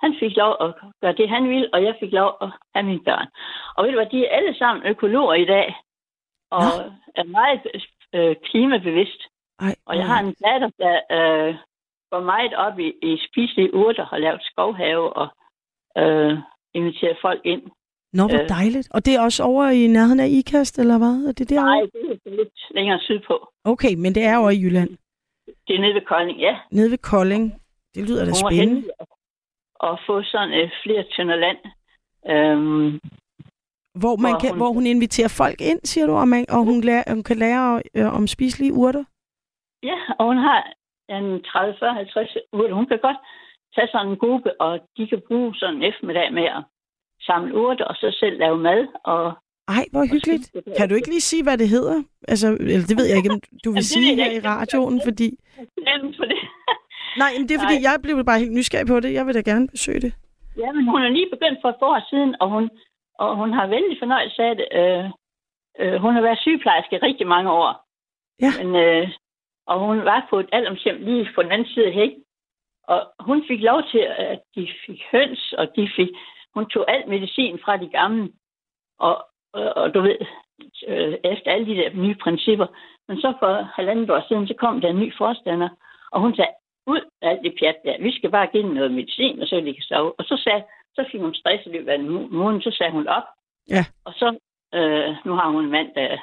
han 0.03 0.15
fik 0.21 0.37
lov 0.37 0.57
at 0.61 0.75
gøre 1.01 1.13
det, 1.13 1.29
han 1.29 1.49
ville, 1.49 1.69
og 1.75 1.83
jeg 1.83 1.97
fik 2.01 2.13
lov 2.13 2.37
at 2.41 2.49
have 2.75 2.87
mine 2.87 3.05
børn. 3.05 3.29
Og 3.77 3.85
ved 3.85 3.91
du 3.93 3.99
hvad, 3.99 4.11
de 4.11 4.27
er 4.27 4.37
alle 4.37 4.55
sammen 4.59 4.87
økologer 4.87 5.35
i 5.35 5.45
dag, 5.45 5.77
og 6.51 6.63
Nå. 6.63 6.93
er 7.15 7.25
meget 7.25 7.61
øh, 8.15 8.37
klimabevidst. 8.45 9.23
ej, 9.61 9.75
Og 9.87 9.97
jeg 9.97 10.07
har 10.07 10.21
en 10.21 10.35
datter, 10.45 10.71
der 10.79 10.95
øh, 11.17 11.55
går 12.11 12.21
meget 12.21 12.55
op 12.55 12.79
i, 12.79 12.89
i 13.03 13.19
spiselige 13.29 13.75
urter, 13.75 14.05
har 14.05 14.19
lavet 14.19 14.43
skovhave 14.43 15.13
og 15.13 15.29
øh, 15.99 16.39
inviterer 16.75 17.15
folk 17.23 17.41
ind. 17.45 17.63
Nå, 18.13 18.23
hvor 18.29 18.43
øh. 18.43 18.49
dejligt. 18.49 18.89
Og 18.95 19.05
det 19.07 19.15
er 19.15 19.21
også 19.21 19.43
over 19.43 19.65
i 19.69 19.87
nærheden 19.87 20.21
af 20.21 20.29
IKAST, 20.29 20.79
eller 20.79 20.99
hvad? 20.99 21.15
Er 21.29 21.33
det 21.33 21.51
Nej, 21.51 21.57
derovre? 21.57 21.87
det 21.87 22.21
er 22.27 22.37
lidt 22.37 22.59
længere 22.75 23.01
sydpå. 23.01 23.49
Okay, 23.65 23.95
men 23.95 24.15
det 24.15 24.23
er 24.25 24.37
over 24.37 24.51
i 24.51 24.61
Jylland. 24.63 24.91
Det 25.67 25.77
er 25.77 25.81
nede 25.81 25.95
ved 25.95 26.01
Kolding, 26.07 26.39
ja. 26.41 26.59
Nede 26.73 26.91
ved 26.91 26.99
Kolding. 26.99 27.45
Det 27.95 28.09
lyder 28.09 28.25
da 28.25 28.33
spændende. 28.33 28.91
at 29.83 29.99
få 30.07 30.23
sådan 30.23 30.53
øh, 30.61 30.71
flere 30.83 31.05
tønder 31.17 31.37
land. 31.37 31.59
Øhm, 32.33 33.01
Hvor, 34.01 34.17
man 34.17 34.33
hvor 34.33 34.39
kan, 34.41 34.51
hun- 34.51 34.59
hvor 34.59 34.73
hun 34.73 34.87
inviterer 34.87 35.29
folk 35.43 35.61
ind, 35.61 35.81
siger 35.85 36.07
du, 36.07 36.13
og, 36.13 36.29
man, 36.29 36.47
og 36.51 36.65
hun, 36.65 36.81
lærer, 36.81 37.05
hun 37.15 37.23
kan 37.23 37.37
lære 37.37 37.83
øh, 37.95 38.15
om 38.19 38.27
spiselige 38.27 38.73
urter? 38.73 39.05
ja, 39.83 39.99
og 40.19 40.25
hun 40.27 40.37
har 40.37 40.59
en 41.09 41.43
30, 41.43 41.75
40, 41.79 41.95
50 41.95 42.37
urter. 42.53 42.75
Hun 42.75 42.87
kan 42.87 42.99
godt 43.03 43.17
tage 43.75 43.89
sådan 43.93 44.09
en 44.09 44.19
gruppe, 44.19 44.61
og 44.61 44.81
de 44.97 45.07
kan 45.09 45.23
bruge 45.29 45.55
sådan 45.55 45.77
en 45.77 45.83
eftermiddag 45.83 46.33
med 46.33 46.43
at 46.45 46.63
samle 47.27 47.55
urter, 47.55 47.85
og 47.85 47.95
så 47.95 48.17
selv 48.21 48.39
lave 48.39 48.59
mad. 48.59 48.87
Og, 49.05 49.33
Ej, 49.69 49.85
hvor 49.93 50.05
hyggeligt. 50.13 50.51
det 50.55 50.77
Kan 50.79 50.89
du 50.89 50.95
ikke 50.95 51.09
lige 51.09 51.21
sige, 51.31 51.43
hvad 51.43 51.59
det 51.59 51.69
hedder? 51.69 52.03
Altså, 52.29 52.47
eller 52.61 52.87
det 52.91 52.97
ved 52.99 53.07
jeg 53.09 53.17
ikke, 53.17 53.31
om 53.31 53.41
du 53.65 53.71
vil 53.73 53.85
sige 53.85 54.15
her 54.15 54.31
i 54.39 54.41
radioen, 54.41 55.01
fordi... 55.07 55.29
For 56.19 56.25
det. 56.25 56.39
Nej, 57.23 57.31
men 57.39 57.49
det 57.49 57.55
er 57.55 57.63
fordi, 57.67 57.79
Nej. 57.81 57.89
jeg 57.89 57.97
blev 58.03 58.25
bare 58.25 58.39
helt 58.39 58.57
nysgerrig 58.59 58.87
på 58.87 59.01
det. 59.01 59.13
Jeg 59.13 59.27
vil 59.27 59.35
da 59.35 59.41
gerne 59.41 59.69
besøge 59.69 60.01
det. 60.01 60.13
Ja, 60.63 60.73
men 60.73 60.85
hun 60.93 61.03
er 61.03 61.09
lige 61.09 61.31
begyndt 61.31 61.59
for 61.63 61.69
et 61.69 61.83
år 61.83 62.01
siden, 62.11 62.37
og 62.41 62.49
hun, 62.51 62.71
og 63.19 63.37
hun 63.37 63.53
har 63.53 63.67
vældig 63.67 63.97
fornøjelse 63.99 64.43
af 64.43 64.55
det. 64.57 64.67
Øh, 64.81 65.05
øh, 65.81 66.01
hun 66.05 66.15
har 66.15 66.23
været 66.23 66.39
sygeplejerske 66.39 67.03
rigtig 67.03 67.27
mange 67.27 67.51
år. 67.51 67.71
Ja. 68.45 68.51
Men, 68.59 68.69
øh, 68.85 69.09
og 69.67 69.77
hun 69.87 69.99
var 70.05 70.27
på 70.31 70.37
et 70.41 70.49
alderdomshjem 70.53 70.99
lige 71.05 71.29
på 71.35 71.43
den 71.43 71.53
anden 71.53 71.69
side 71.69 71.87
af 71.87 71.93
hæk. 71.93 72.13
Og 72.89 73.01
hun 73.21 73.45
fik 73.49 73.61
lov 73.61 73.83
til, 73.93 74.05
at 74.19 74.41
de 74.55 74.69
fik 74.87 75.01
høns, 75.13 75.55
og 75.59 75.67
de 75.77 75.91
fik, 75.97 76.09
hun 76.55 76.67
tog 76.67 76.91
alt 76.91 77.09
medicin 77.09 77.59
fra 77.65 77.77
de 77.77 77.89
gamle. 77.89 78.33
Og, 78.99 79.27
og, 79.53 79.77
og 79.77 79.95
du 79.95 80.01
ved, 80.01 80.19
øh, 80.89 81.15
efter 81.25 81.51
alle 81.53 81.67
de 81.67 81.77
der 81.77 81.95
nye 81.95 82.15
principper. 82.15 82.67
Men 83.09 83.21
så 83.21 83.35
for 83.41 83.63
halvandet 83.63 84.11
år 84.11 84.25
siden, 84.29 84.47
så 84.47 84.55
kom 84.55 84.81
der 84.81 84.89
en 84.89 85.01
ny 85.01 85.17
forstander, 85.17 85.69
og 86.13 86.21
hun 86.21 86.37
sagde, 86.37 86.51
ud 86.87 87.01
af 87.23 87.31
alt 87.31 87.43
det 87.45 87.55
pjat 87.59 87.77
der. 87.85 88.03
Vi 88.03 88.13
skal 88.13 88.31
bare 88.31 88.47
give 88.47 88.63
dem 88.63 88.71
noget 88.71 88.91
medicin, 88.91 89.41
og 89.43 89.47
så 89.47 89.57
de 89.57 89.75
kan 89.75 89.83
sove. 89.83 90.13
Og 90.19 90.25
så, 90.25 90.37
sagde, 90.45 90.65
så 90.95 91.05
fik 91.11 91.21
hun 91.21 91.35
stress 91.35 91.67
i 91.67 91.69
løbet 91.69 91.89
af 91.89 91.95
en 91.95 92.09
mu- 92.09 92.29
måned, 92.31 92.63
så 92.63 92.71
sagde 92.71 92.93
hun 92.93 93.07
op. 93.09 93.23
Ja. 93.71 93.85
Og 94.05 94.13
så, 94.13 94.39
øh, 94.75 95.17
nu 95.25 95.33
har 95.33 95.49
hun 95.51 95.65
en 95.65 95.71
mand, 95.71 95.95
der 95.95 96.03
er 96.03 96.19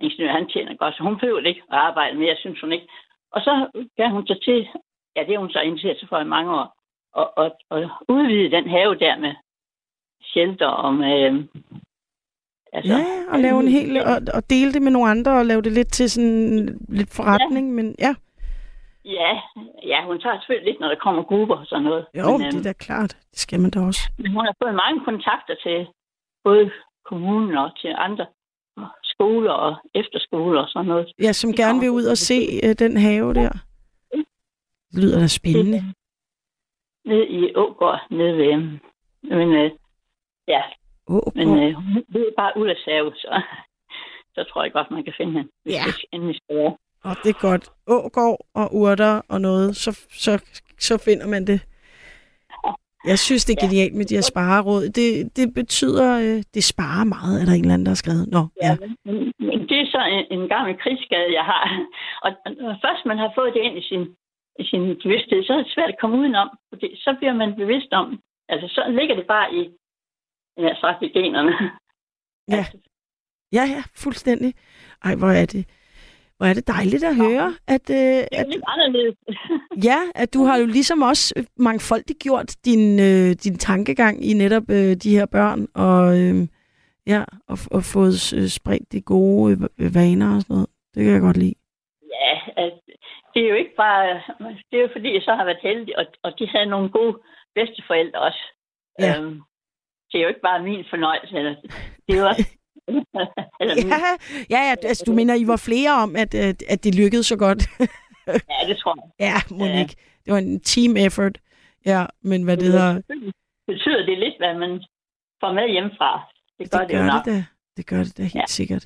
ingeniør, 0.00 0.32
han 0.32 0.48
tjener 0.48 0.74
godt, 0.74 0.94
så 0.94 1.02
hun 1.02 1.18
behøver 1.18 1.40
ikke 1.40 1.62
at 1.70 1.78
arbejde 1.78 2.18
mere, 2.18 2.36
synes 2.36 2.60
hun 2.60 2.72
ikke. 2.72 2.88
Og 3.32 3.40
så 3.40 3.52
gav 3.96 4.08
hun 4.08 4.26
sig 4.26 4.42
til, 4.42 4.68
ja, 5.16 5.20
det 5.20 5.34
har 5.34 5.38
hun 5.38 5.50
så 5.50 5.60
interesseret 5.60 5.98
sig 5.98 6.08
for 6.08 6.18
i 6.18 6.24
mange 6.24 6.52
år, 6.60 6.76
og, 7.12 7.38
og, 7.38 7.56
og 7.70 7.78
udvide 8.08 8.50
den 8.56 8.68
have 8.68 8.94
der 8.94 9.18
med 9.18 9.34
shelter 10.22 10.66
og 10.66 10.94
med... 10.94 11.32
Øh, 11.32 11.44
Altså, 12.74 12.92
ja, 12.92 13.04
og 13.32 13.38
lave 13.38 13.60
en 13.60 13.68
hel, 13.68 13.96
og, 13.96 14.18
og 14.34 14.50
dele 14.50 14.72
det 14.72 14.82
med 14.82 14.90
nogle 14.92 15.10
andre, 15.10 15.38
og 15.38 15.46
lave 15.46 15.62
det 15.62 15.72
lidt 15.72 15.92
til 15.92 16.10
sådan 16.10 16.78
lidt 16.88 17.10
forretning, 17.16 17.68
ja. 17.68 17.74
men 17.74 17.94
ja. 17.98 18.14
Ja, 19.04 19.32
ja, 19.86 20.06
hun 20.06 20.20
tager 20.20 20.38
selvfølgelig 20.40 20.72
lidt, 20.72 20.80
når 20.80 20.88
der 20.88 20.96
kommer 20.96 21.22
grupper 21.22 21.56
og 21.56 21.66
sådan 21.66 21.84
noget. 21.84 22.06
Jo, 22.18 22.30
men, 22.30 22.40
det 22.40 22.46
er 22.46 22.56
øhm, 22.56 22.62
da 22.64 22.72
klart. 22.72 23.16
Det 23.30 23.38
skal 23.38 23.60
man 23.60 23.70
da 23.70 23.80
også. 23.80 24.10
men 24.18 24.32
hun 24.32 24.44
har 24.44 24.54
fået 24.62 24.74
mange 24.74 25.04
kontakter 25.04 25.54
til 25.62 25.86
både 26.44 26.70
kommunen 27.04 27.56
og 27.56 27.76
til 27.80 27.92
andre 27.98 28.26
skoler 29.02 29.52
og 29.52 29.76
efterskoler 29.94 30.60
og 30.60 30.68
sådan 30.68 30.88
noget. 30.88 31.12
Ja, 31.22 31.32
som 31.32 31.50
De 31.50 31.56
gerne 31.56 31.80
vil 31.80 31.90
ud 31.90 32.04
og 32.04 32.18
se 32.18 32.38
uh, 32.64 32.72
den 32.78 32.96
have 32.96 33.34
der. 33.34 33.52
Det 34.92 35.02
lyder 35.02 35.18
da 35.20 35.26
spændende. 35.26 35.80
Ned 37.04 37.26
i 37.28 37.54
Ågård, 37.54 38.00
nede 38.10 38.36
ved... 38.38 38.52
øhm, 38.52 38.78
Men 39.22 39.52
øh, 39.52 39.70
ja, 40.48 40.62
Åh, 41.08 41.20
men 41.34 41.48
øh, 41.58 41.74
det 42.12 42.20
er 42.20 42.32
bare 42.36 42.52
ud 42.56 42.68
af 42.68 42.76
save, 42.84 43.12
så, 43.14 43.42
så 44.34 44.44
tror 44.52 44.62
jeg 44.62 44.72
godt, 44.72 44.90
man 44.90 45.04
kan 45.04 45.14
finde 45.16 45.32
hende, 45.32 45.48
hvis 45.62 45.74
Ja. 45.74 45.82
det 45.86 45.94
endelig 46.12 46.36
skal 46.36 46.56
være. 46.56 46.76
oh, 47.04 47.14
det 47.24 47.30
er 47.30 47.40
godt. 47.40 47.68
Ågård 47.86 48.46
og 48.54 48.68
urter 48.74 49.20
og 49.28 49.40
noget, 49.40 49.76
så, 49.76 49.90
så, 50.10 50.32
så 50.78 51.02
finder 51.04 51.26
man 51.26 51.46
det. 51.46 51.60
Jeg 53.06 53.18
synes, 53.18 53.44
det 53.44 53.52
er 53.56 53.66
genialt 53.66 53.94
med 53.94 54.04
de 54.04 54.14
her 54.14 54.22
spareråd. 54.32 54.82
Det, 54.98 55.36
det 55.36 55.54
betyder, 55.54 56.08
øh, 56.26 56.42
det 56.54 56.64
sparer 56.64 57.04
meget, 57.04 57.34
er 57.40 57.44
der 57.46 57.52
en 57.54 57.60
eller 57.60 57.74
anden, 57.74 57.86
der 57.86 57.94
har 57.94 58.02
skrevet. 58.04 58.26
Nå, 58.36 58.42
ja. 58.62 58.72
Men, 59.04 59.58
det 59.68 59.78
er 59.80 59.86
så 59.96 60.00
en, 60.16 60.40
en 60.40 60.48
gammel 60.48 60.78
krigsskade, 60.82 61.28
jeg 61.38 61.44
har. 61.52 61.62
Og, 62.24 62.30
og 62.68 62.74
først 62.84 63.02
man 63.06 63.18
har 63.18 63.30
fået 63.38 63.54
det 63.54 63.60
ind 63.66 63.78
i 63.78 63.82
sin, 63.90 64.02
sin 64.60 64.82
bevidsthed, 65.02 65.44
så 65.44 65.52
er 65.52 65.56
det 65.56 65.72
svært 65.74 65.88
at 65.88 66.00
komme 66.00 66.18
udenom. 66.18 66.48
Fordi 66.68 66.88
så 66.96 67.14
bliver 67.18 67.34
man 67.34 67.56
bevidst 67.56 67.92
om, 67.92 68.20
altså 68.48 68.66
så 68.68 68.82
ligger 68.98 69.14
det 69.16 69.26
bare 69.26 69.54
i, 69.54 69.70
ja, 70.58 70.74
sagt, 70.80 71.02
i 71.02 71.08
generne. 71.08 71.52
Ja. 72.48 72.56
Altså, 72.56 72.78
Ja, 73.52 73.64
ja, 73.64 73.82
fuldstændig. 73.94 74.54
Ej, 75.04 75.14
hvor 75.14 75.30
er 75.30 75.46
det, 75.46 75.64
hvor 76.36 76.46
er 76.46 76.54
det 76.54 76.66
dejligt 76.66 77.04
at 77.04 77.16
høre, 77.16 77.54
at, 77.66 77.90
øh, 77.90 77.96
det 77.96 78.28
er 78.32 78.40
at, 78.40 78.48
lidt 78.48 78.64
anderledes. 78.66 79.16
ja, 79.88 79.98
at 80.14 80.34
du 80.34 80.44
har 80.44 80.56
jo 80.56 80.66
ligesom 80.66 81.02
også 81.02 81.34
øh, 81.36 81.44
mangfoldigt 81.56 82.18
gjort 82.18 82.56
din, 82.64 83.00
øh, 83.00 83.30
din 83.44 83.58
tankegang 83.58 84.24
i 84.24 84.32
netop 84.32 84.70
øh, 84.70 84.96
de 84.96 85.10
her 85.10 85.26
børn, 85.26 85.66
og, 85.74 86.18
øh, 86.20 86.48
ja, 87.06 87.24
og, 87.48 87.58
og 87.70 87.84
fået 87.84 88.34
øh, 88.36 88.48
spredt 88.48 88.92
de 88.92 89.00
gode 89.00 89.68
øh, 89.78 89.94
vaner 89.94 90.34
og 90.34 90.42
sådan 90.42 90.54
noget. 90.54 90.68
Det 90.94 91.04
kan 91.04 91.12
jeg 91.12 91.20
godt 91.20 91.36
lide. 91.36 91.54
Ja, 93.34 93.40
det 93.40 93.44
er 93.46 93.50
jo 93.50 93.54
ikke 93.62 93.74
bare, 93.76 94.06
det 94.70 94.76
er 94.78 94.82
jo 94.82 94.88
fordi, 94.92 95.14
jeg 95.14 95.22
så 95.22 95.34
har 95.34 95.44
været 95.44 95.58
heldig, 95.62 95.98
og, 95.98 96.06
og 96.22 96.38
de 96.38 96.46
havde 96.48 96.66
nogle 96.66 96.90
gode 96.90 97.18
bedsteforældre 97.54 98.18
også. 98.20 98.42
Ja. 98.98 99.18
Øhm, 99.20 99.40
det 100.12 100.18
er 100.18 100.22
jo 100.22 100.28
ikke 100.28 100.40
bare 100.40 100.62
min 100.62 100.84
fornøjelse, 100.90 101.36
eller, 101.36 101.54
det 102.08 102.14
er 102.16 102.20
jo 102.20 102.26
også... 102.28 102.46
Ja, 103.60 103.66
ja, 104.50 104.60
ja 104.68 104.74
altså, 104.82 105.04
du 105.06 105.12
mener, 105.12 105.34
I 105.34 105.46
var 105.46 105.56
flere 105.70 105.90
om, 106.04 106.16
at, 106.16 106.34
at, 106.34 106.62
at 106.68 106.84
det 106.84 106.94
lykkedes 106.94 107.26
så 107.26 107.36
godt. 107.36 107.60
ja, 108.52 108.60
det 108.68 108.76
tror 108.78 108.94
jeg. 108.96 109.04
ja, 109.28 109.54
Monique. 109.56 109.94
Det 110.24 110.32
var 110.32 110.38
en 110.38 110.60
team 110.60 110.96
effort. 110.96 111.38
Ja, 111.86 112.06
men 112.22 112.42
hvad 112.42 112.56
det 112.56 112.64
hedder, 112.66 112.92
Selvfølgelig 112.94 113.32
betyder 113.66 114.06
det 114.06 114.18
lidt, 114.18 114.36
hvad 114.38 114.54
man 114.54 114.84
får 115.40 115.52
med 115.52 115.70
hjemmefra. 115.70 116.10
Det 116.58 116.70
gør 116.70 116.78
det, 116.78 116.88
det 116.88 116.94
jo 116.94 116.98
gør 117.02 117.06
nok. 117.12 117.24
det 117.24 117.32
da. 117.34 117.44
Det 117.76 117.86
gør 117.86 117.98
det 118.04 118.18
da 118.18 118.22
helt 118.22 118.34
Ja. 118.34 118.46
sikkert. 118.46 118.84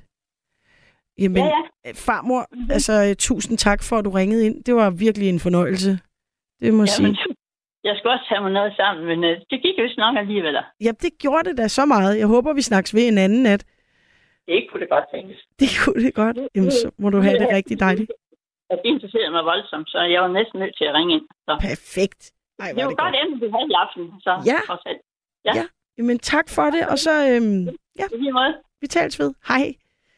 Jamen, 1.18 1.36
Ja, 1.36 1.50
ja. 1.84 1.92
farmor, 2.06 2.42
altså 2.76 2.92
øh, 3.08 3.16
tusind 3.28 3.58
tak 3.58 3.80
for, 3.88 3.96
at 3.98 4.04
du 4.04 4.10
ringede 4.10 4.46
ind. 4.46 4.64
Det 4.64 4.74
var 4.74 4.90
virkelig 4.90 5.28
en 5.28 5.40
fornøjelse. 5.40 5.90
Det 6.60 6.74
må 6.74 6.82
jeg 6.82 6.92
ja 6.98 7.02
men, 7.06 7.14
sige. 7.16 7.34
jeg 7.84 7.94
skal 7.98 8.08
også 8.10 8.24
have 8.28 8.42
mig 8.42 8.52
noget 8.52 8.72
sammen, 8.76 9.06
men 9.10 9.24
øh, 9.24 9.34
det 9.50 9.58
gik 9.62 9.78
jo 9.78 9.82
vist 9.82 9.98
nok 9.98 10.16
alligevel. 10.16 10.56
Ja, 10.86 10.90
det 11.02 11.12
gjorde 11.22 11.48
det 11.48 11.58
da 11.58 11.68
så 11.68 11.84
meget. 11.86 12.18
Jeg 12.18 12.26
håber, 12.26 12.52
vi 12.52 12.62
snakkes 12.62 12.94
ved 12.94 13.08
en 13.08 13.18
anden 13.18 13.42
nat. 13.42 13.64
Det 14.48 14.66
kunne 14.70 14.80
det 14.80 14.90
godt 14.90 15.04
tænkes. 15.14 15.38
Det 15.60 15.68
kunne 15.84 16.02
det 16.06 16.14
godt. 16.14 16.36
Jamen, 16.54 16.70
så 16.70 16.90
må 16.98 17.10
du 17.10 17.18
have 17.20 17.38
det 17.38 17.48
rigtig 17.58 17.80
dejligt. 17.80 18.12
Jeg 18.70 18.78
interesserede 18.84 19.30
mig 19.30 19.44
voldsomt, 19.44 19.88
så 19.90 19.98
jeg 20.14 20.22
var 20.22 20.28
næsten 20.38 20.60
nødt 20.60 20.76
til 20.78 20.84
at 20.84 20.94
ringe 20.94 21.14
ind. 21.14 21.24
Så. 21.46 21.52
Perfekt. 21.60 22.22
Ej, 22.58 22.68
Det 22.76 22.84
var 22.84 22.88
det 22.90 22.98
godt 22.98 23.14
godt. 23.14 23.16
emne, 23.24 23.36
vi 23.40 23.46
havde 23.54 23.68
i 23.74 23.76
aften. 23.84 24.04
Så, 24.20 24.30
Ja. 24.50 24.58
trods 24.66 24.84
alt. 24.90 25.00
Jamen, 25.98 26.18
tak 26.18 26.46
for 26.56 26.62
det, 26.74 26.82
og 26.92 26.98
så 26.98 27.12
øhm, 27.30 27.62
ja, 28.00 28.06
vi 28.80 28.86
tales 28.86 29.20
ved. 29.20 29.34
Hej. 29.48 29.64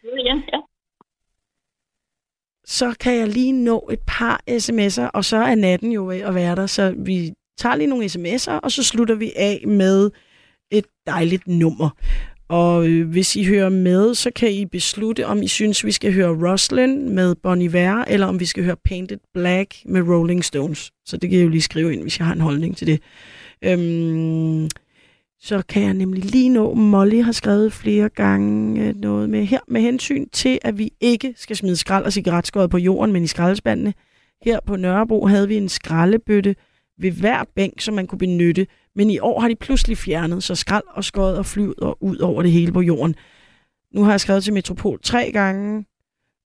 Det 0.03 0.11
igen. 0.25 0.39
Ja. 0.53 0.59
Så 2.71 2.95
kan 3.01 3.17
jeg 3.17 3.29
lige 3.29 3.53
nå 3.53 3.89
et 3.93 4.01
par 4.07 4.41
sms'er, 4.51 5.11
og 5.15 5.25
så 5.25 5.37
er 5.37 5.55
natten 5.55 5.93
jo 5.93 6.07
ved 6.07 6.17
at 6.17 6.35
være 6.35 6.57
der, 6.57 6.67
så 6.67 6.95
vi 6.99 7.33
tager 7.59 7.77
lige 7.77 7.87
nogle 7.87 8.05
sms'er, 8.05 8.61
og 8.63 8.73
så 8.73 8.83
slutter 8.83 9.15
vi 9.15 9.33
af 9.37 9.65
med 9.67 10.11
et 10.73 10.85
dejligt 11.07 11.49
nummer. 11.49 11.91
Og 12.49 12.89
øh, 12.89 13.09
hvis 13.09 13.37
I 13.37 13.45
hører 13.45 13.69
med, 13.69 14.15
så 14.15 14.31
kan 14.31 14.53
I 14.53 14.65
beslutte, 14.67 15.27
om 15.27 15.43
I 15.43 15.49
synes, 15.49 15.85
vi 15.85 15.93
skal 15.93 16.13
høre 16.13 16.51
Roslyn 16.51 17.09
med 17.15 17.35
Bon 17.43 17.63
Iver, 17.63 18.05
eller 18.05 18.27
om 18.27 18.41
vi 18.41 18.47
skal 18.47 18.65
høre 18.65 18.77
Painted 18.85 19.19
Black 19.35 19.75
med 19.87 20.03
Rolling 20.03 20.45
Stones. 20.45 20.91
Så 21.07 21.17
det 21.17 21.31
kan 21.31 21.39
I 21.39 21.43
jo 21.43 21.49
lige 21.49 21.63
skrive 21.63 21.93
ind, 21.93 22.03
hvis 22.03 22.19
jeg 22.19 22.27
har 22.27 22.35
en 22.35 22.41
holdning 22.41 22.77
til 22.77 22.87
det. 22.87 23.01
Øhm, 23.65 24.69
så 25.41 25.63
kan 25.69 25.83
jeg 25.83 25.95
nemlig 25.95 26.25
lige 26.25 26.49
nå, 26.49 26.75
Molly 26.75 27.23
har 27.23 27.33
skrevet 27.33 27.73
flere 27.73 28.09
gange 28.09 28.85
øh, 28.85 28.97
noget 28.97 29.31
med 29.31 29.45
her, 29.45 29.61
med 29.69 29.81
hensyn 29.81 30.29
til, 30.29 30.59
at 30.63 30.79
vi 30.79 30.93
ikke 31.01 31.35
skal 31.37 31.57
smide 31.57 31.77
skrald 31.77 32.05
og 32.05 32.13
cigaretskåret 32.13 32.71
på 32.71 32.79
jorden, 32.79 33.13
men 33.13 33.25
i 33.25 33.27
skraldespandene. 33.27 33.95
Her 34.45 34.61
på 34.67 34.77
Nørrebro 34.77 35.27
havde 35.27 35.49
vi 35.49 35.57
en 35.57 35.69
skraldebøtte 35.69 36.57
ved 36.99 37.11
hver 37.11 37.45
bænk, 37.55 37.81
som 37.81 37.95
man 37.95 38.07
kunne 38.07 38.19
benytte, 38.19 38.67
men 38.95 39.11
i 39.11 39.19
år 39.19 39.41
har 39.41 39.49
de 39.49 39.57
pludselig 39.57 39.99
fjernet, 39.99 40.43
så 40.43 40.55
skrald 40.55 40.85
og 40.89 41.05
skåret 41.05 41.39
og 41.39 41.47
flyder 41.47 42.03
ud 42.03 42.19
over 42.19 42.43
det 42.43 42.53
hele 42.53 42.73
på 42.73 42.81
jorden. 42.81 43.15
Nu 43.95 44.05
har 44.05 44.11
jeg 44.11 44.21
skrevet 44.21 44.45
til 44.45 44.53
Metropol 44.53 44.99
tre 45.03 45.31
gange, 45.33 45.85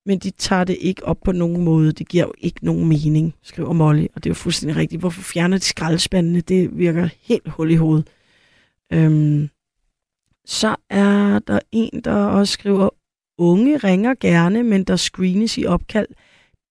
men 0.06 0.20
de 0.20 0.32
tager 0.32 0.64
det 0.64 0.78
ikke 0.80 1.06
op 1.06 1.18
på 1.26 1.32
nogen 1.32 1.64
måde. 1.64 1.92
Det 1.92 2.08
giver 2.08 2.24
jo 2.24 2.34
ikke 2.38 2.66
nogen 2.66 2.88
mening, 2.88 3.34
skriver 3.44 3.74
Molly, 3.74 4.06
og 4.16 4.24
det 4.24 4.26
er 4.26 4.30
jo 4.30 4.36
fuldstændig 4.36 4.78
rigtigt. 4.78 5.00
Hvorfor 5.00 5.22
fjerner 5.22 5.58
de 5.58 5.64
skraldespandene? 5.64 6.42
Det 6.42 6.78
virker 6.78 7.10
helt 7.22 7.50
hul 7.50 7.72
i 7.72 7.76
hovedet. 7.76 8.08
Øhm, 8.94 9.50
så 10.46 10.76
er 10.90 11.40
der 11.40 11.60
en, 11.72 12.02
der 12.04 12.26
også 12.26 12.54
skriver, 12.54 12.90
unge 13.38 13.78
ringer 13.78 14.14
gerne, 14.14 14.64
men 14.64 14.84
der 14.84 14.96
screenes 14.96 15.58
i 15.58 15.66
opkald. 15.66 16.08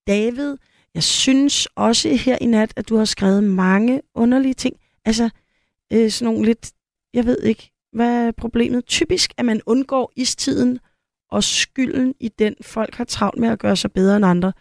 David, 0.07 0.57
jeg 0.95 1.03
synes 1.03 1.67
også 1.67 2.09
her 2.09 2.39
i 2.41 2.47
nat, 2.47 2.73
at 2.77 2.89
du 2.89 2.97
har 2.97 3.05
skrevet 3.05 3.45
mange 3.45 4.03
underlige 4.15 4.55
ting. 4.55 4.77
Altså, 5.05 5.31
øh, 5.93 6.11
sådan 6.11 6.33
nogle 6.33 6.47
lidt, 6.47 6.73
jeg 7.15 7.25
ved 7.25 7.39
ikke, 7.43 7.71
hvad 7.93 8.27
er 8.27 8.33
problemet? 8.33 8.87
Typisk, 8.87 9.33
at 9.37 9.45
man 9.45 9.61
undgår 9.67 10.13
istiden 10.17 10.79
og 11.31 11.45
skylden 11.45 12.15
i 12.21 12.29
den, 12.29 12.55
folk 12.61 12.95
har 12.95 13.05
travlt 13.05 13.41
med 13.41 13.49
at 13.49 13.59
gøre 13.59 13.77
sig 13.77 13.93
bedre 13.93 14.17
end 14.17 14.25
andre. 14.25 14.53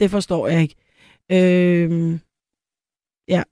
Det 0.00 0.10
forstår 0.10 0.48
jeg 0.48 0.62
ikke. 0.62 0.74
Øh, 1.32 2.18
ja. 3.28 3.42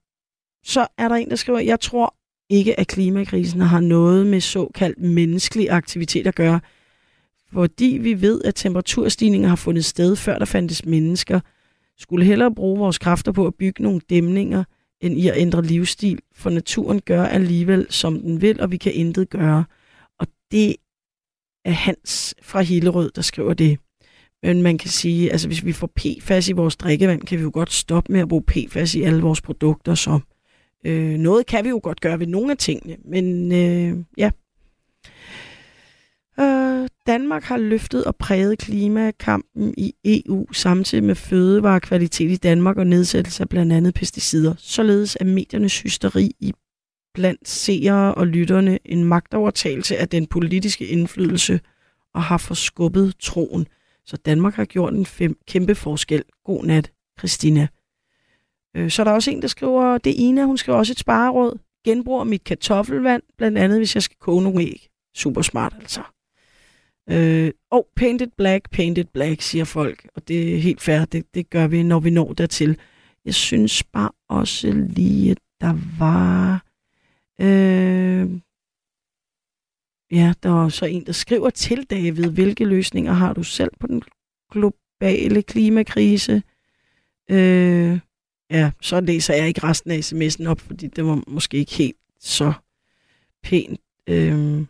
Så 0.65 0.87
er 0.99 1.09
der 1.09 1.15
en, 1.15 1.31
der 1.31 1.37
skriver, 1.37 1.59
jeg 1.59 1.81
tror 1.81 2.17
ikke, 2.53 2.81
at 2.81 2.87
klimakrisen 2.87 3.61
har 3.61 3.81
noget 3.81 4.27
med 4.27 4.41
såkaldt 4.41 4.99
menneskelig 4.99 5.71
aktivitet 5.71 6.27
at 6.27 6.35
gøre, 6.35 6.61
fordi 7.53 7.99
vi 8.01 8.21
ved, 8.21 8.43
at 8.45 8.55
temperaturstigninger 8.55 9.49
har 9.49 9.57
fundet 9.57 9.85
sted, 9.85 10.17
før 10.17 10.39
der 10.39 10.45
fandtes 10.45 10.85
mennesker, 10.85 11.41
skulle 11.99 12.25
hellere 12.25 12.55
bruge 12.55 12.79
vores 12.79 12.99
kræfter 12.99 13.33
på 13.33 13.47
at 13.47 13.55
bygge 13.55 13.83
nogle 13.83 14.01
dæmninger, 14.11 14.65
end 15.01 15.19
i 15.19 15.29
at 15.29 15.35
ændre 15.37 15.63
livsstil, 15.63 16.19
for 16.35 16.51
naturen 16.51 17.01
gør 17.01 17.25
alligevel, 17.25 17.87
som 17.91 18.21
den 18.21 18.41
vil, 18.41 18.61
og 18.61 18.71
vi 18.71 18.77
kan 18.77 18.93
intet 18.95 19.31
gøre. 19.31 19.65
Og 20.19 20.27
det 20.51 20.77
er 21.65 21.71
Hans 21.71 22.35
fra 22.43 22.61
Hillerød, 22.61 23.11
der 23.11 23.23
skriver 23.23 23.55
det. 23.55 23.79
Men 24.43 24.63
man 24.63 24.79
kan 24.79 24.91
sige, 24.91 25.33
altså 25.33 25.49
hvis 25.49 25.65
vi 25.65 25.73
får 25.73 25.91
PFAS 25.97 26.49
i 26.49 26.53
vores 26.53 26.77
drikkevand, 26.77 27.23
kan 27.23 27.39
vi 27.39 27.43
jo 27.43 27.51
godt 27.55 27.73
stoppe 27.73 28.13
med 28.13 28.21
at 28.21 28.29
bruge 28.29 28.43
PFAS 28.43 28.95
i 28.95 29.03
alle 29.03 29.23
vores 29.23 29.41
produkter. 29.41 29.95
Så 29.95 30.21
øh, 30.85 31.19
noget 31.19 31.47
kan 31.47 31.65
vi 31.65 31.69
jo 31.69 31.81
godt 31.83 32.01
gøre 32.01 32.19
ved 32.19 32.27
nogle 32.27 32.51
af 32.51 32.59
tingene. 32.59 32.97
Men 33.05 33.53
øh, 33.53 34.05
ja. 34.19 34.31
Øh, 36.41 36.89
Danmark 37.07 37.43
har 37.43 37.57
løftet 37.57 38.05
og 38.05 38.17
præget 38.17 38.59
klimakampen 38.59 39.75
i 39.77 39.95
EU 40.05 40.53
samtidig 40.53 41.05
med 41.05 41.15
fødevarekvalitet 41.15 42.31
i 42.31 42.37
Danmark 42.37 42.77
og 42.77 42.87
nedsættelse 42.87 43.43
af 43.43 43.49
blandt 43.49 43.73
andet 43.73 43.95
pesticider. 43.95 44.55
Således 44.59 45.17
er 45.21 45.25
mediernes 45.25 45.81
hysteri 45.81 46.31
i 46.41 46.53
blandt 47.15 47.49
seere 47.49 48.15
og 48.15 48.27
lytterne 48.27 48.79
en 48.85 49.05
magtovertagelse 49.05 49.97
af 49.97 50.09
den 50.09 50.27
politiske 50.27 50.87
indflydelse 50.87 51.61
og 52.15 52.23
har 52.23 52.39
forskubbet 52.39 53.15
troen. 53.21 53.67
Så 54.07 54.17
Danmark 54.17 54.55
har 54.55 54.65
gjort 54.65 54.95
en 54.95 55.07
fem, 55.07 55.37
kæmpe 55.49 55.75
forskel. 55.75 56.25
God 56.45 56.65
nat, 56.65 56.93
Christina. 57.19 57.69
Øh, 58.77 58.91
så 58.91 59.03
er 59.03 59.05
der 59.05 59.13
også 59.13 59.31
en, 59.31 59.43
der 59.43 59.49
skriver, 59.49 59.99
det 59.99 60.11
er 60.11 60.29
Ina, 60.29 60.45
hun 60.45 60.59
skriver 60.59 60.79
også 60.79 60.93
et 60.93 60.99
spareråd. 60.99 61.59
Genbruger 61.85 62.25
mit 62.25 62.45
kartoffelvand, 62.45 63.23
blandt 63.39 63.59
andet 63.59 63.79
hvis 63.79 63.95
jeg 63.95 64.03
skal 64.03 64.17
koge 64.21 64.43
nogle 64.43 64.63
æg. 64.63 64.89
Super 65.15 65.43
smart 65.43 65.75
altså. 65.81 66.03
Øh, 67.11 67.53
og 67.71 67.87
painted 67.97 68.27
black, 68.37 68.71
painted 68.71 69.05
black, 69.05 69.43
siger 69.43 69.65
folk. 69.65 70.09
Og 70.15 70.29
det 70.29 70.55
er 70.55 70.59
helt 70.59 70.81
fair, 70.81 71.05
det, 71.05 71.35
det 71.35 71.51
gør 71.51 71.67
vi, 71.67 71.83
når 71.83 72.01
vi 72.01 72.11
når 72.11 72.33
dertil. 72.33 72.79
Jeg 73.25 73.35
synes 73.35 73.83
bare 73.83 74.11
også 74.29 74.73
lige, 74.89 75.31
at 75.31 75.39
der 75.61 75.75
var... 75.99 76.65
Øh, 77.41 78.31
ja, 80.13 80.33
der 80.43 80.49
var 80.49 80.69
så 80.69 80.87
en, 80.87 81.07
der 81.07 81.13
skriver 81.13 81.51
til 81.51 81.85
David, 81.85 82.31
hvilke 82.31 82.65
løsninger 82.65 83.13
har 83.13 83.33
du 83.33 83.43
selv 83.43 83.71
på 83.81 83.87
den 83.87 84.03
globale 84.51 85.43
klimakrise? 85.43 86.43
Øh, 87.31 87.99
ja, 88.53 88.71
så 88.81 89.01
læser 89.01 89.35
jeg 89.35 89.49
ikke 89.49 89.63
resten 89.63 89.91
af 89.91 90.13
sms'en 90.13 90.47
op, 90.47 90.61
fordi 90.61 90.87
det 90.87 91.05
var 91.05 91.23
måske 91.27 91.57
ikke 91.57 91.75
helt 91.75 91.97
så 92.21 92.53
pænt. 93.43 93.81
Øhm, 94.07 94.67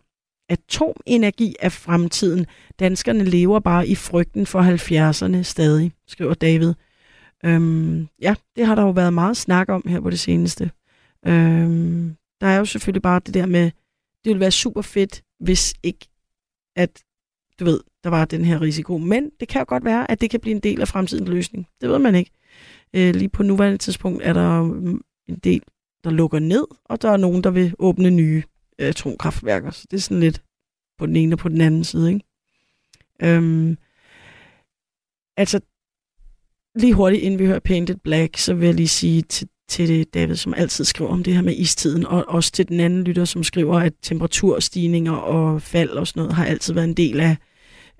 atomenergi 0.49 1.55
er 1.59 1.69
fremtiden. 1.69 2.45
Danskerne 2.79 3.23
lever 3.23 3.59
bare 3.59 3.87
i 3.87 3.95
frygten 3.95 4.45
for 4.45 4.61
70'erne 4.61 5.43
stadig, 5.43 5.91
skriver 6.07 6.33
David. 6.33 6.73
Øhm, 7.45 8.07
ja, 8.21 8.35
det 8.55 8.65
har 8.65 8.75
der 8.75 8.81
jo 8.81 8.89
været 8.89 9.13
meget 9.13 9.37
snak 9.37 9.69
om 9.69 9.83
her 9.87 9.99
på 9.99 10.09
det 10.09 10.19
seneste. 10.19 10.71
Øhm, 11.25 12.15
der 12.41 12.47
er 12.47 12.57
jo 12.57 12.65
selvfølgelig 12.65 13.01
bare 13.01 13.21
det 13.25 13.33
der 13.33 13.45
med, 13.45 13.63
det 14.23 14.29
ville 14.29 14.39
være 14.39 14.51
super 14.51 14.81
fedt, 14.81 15.23
hvis 15.39 15.73
ikke, 15.83 16.07
at 16.75 17.03
du 17.59 17.65
ved, 17.65 17.79
der 18.03 18.09
var 18.09 18.25
den 18.25 18.45
her 18.45 18.61
risiko. 18.61 18.97
Men 18.97 19.29
det 19.39 19.47
kan 19.47 19.59
jo 19.61 19.65
godt 19.67 19.85
være, 19.85 20.11
at 20.11 20.21
det 20.21 20.29
kan 20.29 20.39
blive 20.39 20.55
en 20.55 20.59
del 20.59 20.81
af 20.81 20.87
fremtidens 20.87 21.29
løsning. 21.29 21.67
Det 21.81 21.89
ved 21.89 21.99
man 21.99 22.15
ikke. 22.15 22.31
Øh, 22.93 23.15
lige 23.15 23.29
på 23.29 23.43
nuværende 23.43 23.77
tidspunkt 23.77 24.23
er 24.23 24.33
der 24.33 24.63
mm, 24.63 25.01
en 25.27 25.35
del, 25.35 25.61
der 26.03 26.09
lukker 26.09 26.39
ned, 26.39 26.65
og 26.85 27.01
der 27.01 27.11
er 27.11 27.17
nogen, 27.17 27.43
der 27.43 27.51
vil 27.51 27.73
åbne 27.79 28.11
nye 28.11 28.43
øh, 28.79 28.87
atomkraftværker. 28.87 29.71
Så 29.71 29.87
det 29.91 29.97
er 29.97 30.01
sådan 30.01 30.19
lidt 30.19 30.43
på 30.97 31.05
den 31.05 31.15
ene 31.15 31.35
og 31.35 31.39
på 31.39 31.49
den 31.49 31.61
anden 31.61 31.83
side. 31.83 32.13
Ikke? 32.13 32.25
Øhm, 33.23 33.77
altså, 35.37 35.59
lige 36.75 36.93
hurtigt, 36.93 37.23
inden 37.23 37.39
vi 37.39 37.45
hører 37.45 37.59
Painted 37.59 37.95
Black, 37.95 38.37
så 38.37 38.53
vil 38.53 38.65
jeg 38.65 38.75
lige 38.75 38.87
sige 38.87 39.21
til, 39.21 39.47
til 39.69 40.05
David, 40.05 40.35
som 40.35 40.53
altid 40.53 40.85
skriver 40.85 41.09
om 41.11 41.23
det 41.23 41.33
her 41.35 41.41
med 41.41 41.55
istiden, 41.55 42.05
og 42.05 42.25
også 42.27 42.51
til 42.51 42.67
den 42.67 42.79
anden 42.79 43.03
lytter, 43.03 43.25
som 43.25 43.43
skriver, 43.43 43.79
at 43.79 43.93
temperaturstigninger 44.01 45.11
og 45.11 45.61
fald 45.61 45.89
og 45.89 46.07
sådan 46.07 46.19
noget 46.21 46.33
har 46.33 46.45
altid 46.45 46.73
været 46.73 46.87
en 46.87 46.93
del 46.93 47.19
af 47.19 47.37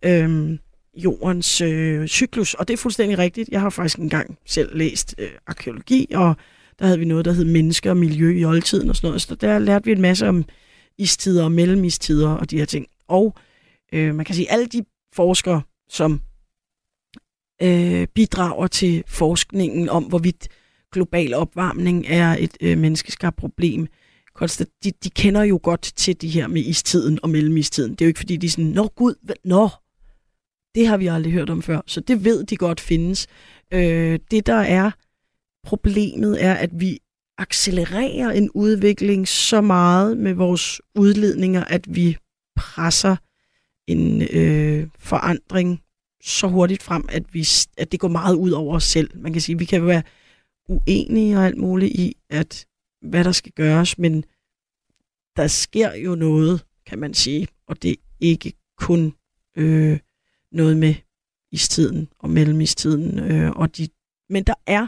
øhm, 0.05 0.59
jordens 0.95 1.61
øh, 1.61 2.07
cyklus. 2.07 2.53
Og 2.53 2.67
det 2.67 2.73
er 2.73 2.77
fuldstændig 2.77 3.17
rigtigt. 3.17 3.49
Jeg 3.49 3.61
har 3.61 3.69
faktisk 3.69 3.97
engang 3.97 4.37
selv 4.45 4.77
læst 4.77 5.15
øh, 5.17 5.29
arkeologi, 5.47 6.07
og 6.13 6.35
der 6.79 6.85
havde 6.85 6.99
vi 6.99 7.05
noget, 7.05 7.25
der 7.25 7.31
hed 7.31 7.45
mennesker 7.45 7.89
og 7.89 7.97
miljø 7.97 8.39
i 8.39 8.45
oldtiden 8.45 8.89
og 8.89 8.95
sådan 8.95 9.07
noget. 9.07 9.21
Så 9.21 9.35
der 9.35 9.59
lærte 9.59 9.85
vi 9.85 9.91
en 9.91 10.01
masse 10.01 10.27
om 10.27 10.45
istider 10.97 11.43
og 11.43 11.51
mellemistider 11.51 12.29
og 12.29 12.51
de 12.51 12.57
her 12.57 12.65
ting. 12.65 12.87
Og 13.07 13.35
øh, 13.93 14.15
man 14.15 14.25
kan 14.25 14.35
sige, 14.35 14.51
alle 14.51 14.65
de 14.65 14.83
forskere, 15.13 15.61
som 15.89 16.21
øh, 17.61 18.07
bidrager 18.07 18.67
til 18.67 19.03
forskningen 19.07 19.89
om, 19.89 20.03
hvorvidt 20.03 20.47
global 20.91 21.33
opvarmning 21.33 22.05
er 22.07 22.35
et 22.39 22.57
øh, 22.61 22.77
menneskeskabt 22.77 23.35
problem, 23.35 23.87
de, 24.83 24.91
de 25.03 25.09
kender 25.09 25.43
jo 25.43 25.59
godt 25.63 25.81
til 25.95 26.21
det 26.21 26.29
her 26.29 26.47
med 26.47 26.61
istiden 26.61 27.19
og 27.23 27.29
mellemistiden. 27.29 27.91
Det 27.91 28.01
er 28.01 28.05
jo 28.05 28.07
ikke 28.07 28.19
fordi, 28.19 28.37
de 28.37 28.45
er 28.45 28.49
sådan, 28.49 28.65
nå 28.65 28.87
gud, 28.87 29.35
nå, 29.45 29.69
det 30.75 30.87
har 30.87 30.97
vi 30.97 31.07
aldrig 31.07 31.33
hørt 31.33 31.49
om 31.49 31.61
før. 31.61 31.81
Så 31.87 32.01
det 32.01 32.25
ved 32.25 32.43
de 32.43 32.57
godt 32.57 32.79
findes. 32.79 33.27
Øh, 33.73 34.19
det 34.31 34.45
der 34.45 34.55
er 34.55 34.91
problemet 35.63 36.43
er, 36.43 36.53
at 36.53 36.69
vi 36.73 36.99
accelererer 37.37 38.31
en 38.31 38.49
udvikling 38.49 39.27
så 39.27 39.61
meget 39.61 40.17
med 40.17 40.33
vores 40.33 40.81
udledninger, 40.95 41.63
at 41.63 41.95
vi 41.95 42.17
presser 42.55 43.15
en 43.87 44.21
øh, 44.21 44.87
forandring 44.97 45.81
så 46.23 46.47
hurtigt 46.47 46.83
frem, 46.83 47.05
at, 47.09 47.33
vi, 47.33 47.47
at 47.77 47.91
det 47.91 47.99
går 47.99 48.07
meget 48.07 48.35
ud 48.35 48.51
over 48.51 48.75
os 48.75 48.83
selv. 48.83 49.17
Man 49.17 49.33
kan 49.33 49.41
sige, 49.41 49.53
at 49.53 49.59
vi 49.59 49.65
kan 49.65 49.87
være 49.87 50.03
uenige 50.69 51.37
og 51.37 51.45
alt 51.45 51.57
muligt 51.57 51.91
i, 51.91 52.15
at 52.29 52.65
hvad 53.01 53.23
der 53.23 53.31
skal 53.31 53.51
gøres, 53.51 53.97
men 53.97 54.23
der 55.35 55.47
sker 55.47 55.95
jo 55.95 56.15
noget, 56.15 56.65
kan 56.85 56.99
man 56.99 57.13
sige, 57.13 57.47
og 57.67 57.83
det 57.83 57.91
er 57.91 57.95
ikke 58.19 58.53
kun 58.77 59.13
øh, 59.57 59.99
noget 60.53 60.77
med 60.77 60.95
istiden 61.51 62.07
og 62.19 62.29
mellemistiden. 62.29 63.19
Øh, 63.19 63.51
og 63.51 63.77
de, 63.77 63.87
men 64.29 64.43
der 64.43 64.53
er 64.67 64.87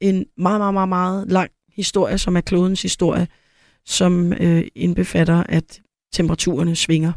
en 0.00 0.26
meget, 0.36 0.60
meget, 0.60 0.74
meget, 0.74 0.88
meget 0.88 1.32
lang 1.32 1.50
historie, 1.68 2.18
som 2.18 2.36
er 2.36 2.40
klodens 2.40 2.82
historie, 2.82 3.28
som 3.84 4.32
øh, 4.32 4.64
indbefatter, 4.74 5.42
at 5.48 5.82
temperaturerne 6.12 6.76
svinger, 6.76 7.12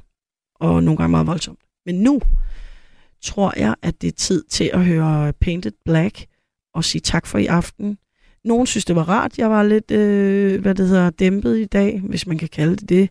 og 0.55 0.83
nogle 0.83 0.97
gange 0.97 1.11
meget 1.11 1.27
voldsomt. 1.27 1.59
Men 1.85 1.95
nu 1.95 2.21
tror 3.21 3.53
jeg, 3.57 3.75
at 3.81 4.01
det 4.01 4.07
er 4.07 4.11
tid 4.11 4.43
til 4.43 4.69
at 4.73 4.85
høre 4.85 5.33
Painted 5.33 5.71
Black 5.85 6.25
og 6.73 6.83
sige 6.83 7.01
tak 7.01 7.27
for 7.27 7.37
i 7.37 7.45
aften. 7.45 7.97
Nogen 8.43 8.67
synes, 8.67 8.85
det 8.85 8.95
var 8.95 9.09
rart. 9.09 9.37
Jeg 9.37 9.49
var 9.49 9.63
lidt, 9.63 9.91
øh, 9.91 10.61
hvad 10.61 10.75
det 10.75 10.87
hedder, 10.87 11.09
dæmpet 11.09 11.57
i 11.57 11.65
dag, 11.65 11.99
hvis 11.99 12.27
man 12.27 12.37
kan 12.37 12.49
kalde 12.49 12.75
det 12.75 12.89
det. 12.89 13.09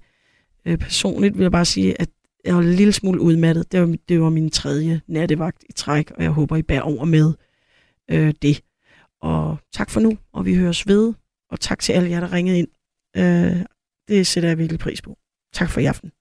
Øh, 0.65 0.79
personligt 0.79 1.39
vil 1.39 1.45
jeg 1.45 1.53
bare 1.53 1.65
sige, 1.65 2.01
at 2.01 2.09
jeg 2.45 2.55
var 2.55 2.61
en 2.61 2.75
lille 2.75 2.93
smule 2.93 3.21
udmattet. 3.21 3.73
Det 3.73 3.81
var, 3.81 3.97
det 4.09 4.21
var 4.21 4.31
min 4.31 4.51
tredje 4.51 5.01
nattevagt 5.07 5.65
i 5.69 5.73
træk, 5.73 6.11
og 6.11 6.23
jeg 6.23 6.31
håber, 6.31 6.57
I 6.57 6.63
bærer 6.63 6.83
over 6.83 7.05
med 7.05 7.33
øh, 8.11 8.35
det. 8.43 8.61
Og 9.21 9.59
tak 9.73 9.91
for 9.91 10.01
nu, 10.01 10.19
og 10.33 10.47
vi 10.47 10.55
høres 10.55 10.87
ved. 10.87 11.15
Og 11.51 11.61
tak 11.61 11.79
til 11.79 11.93
alle 11.93 12.11
jer, 12.11 12.21
der 12.21 12.33
ringede 12.33 12.59
ind. 12.59 12.69
Øh, 13.17 13.65
det 14.09 14.27
sætter 14.27 14.49
jeg 14.49 14.59
virkelig 14.59 14.81
pris 14.81 15.03
på. 15.03 15.19
Tak 15.53 15.71
for 15.71 15.81
i 15.81 15.85
aften. 15.85 16.13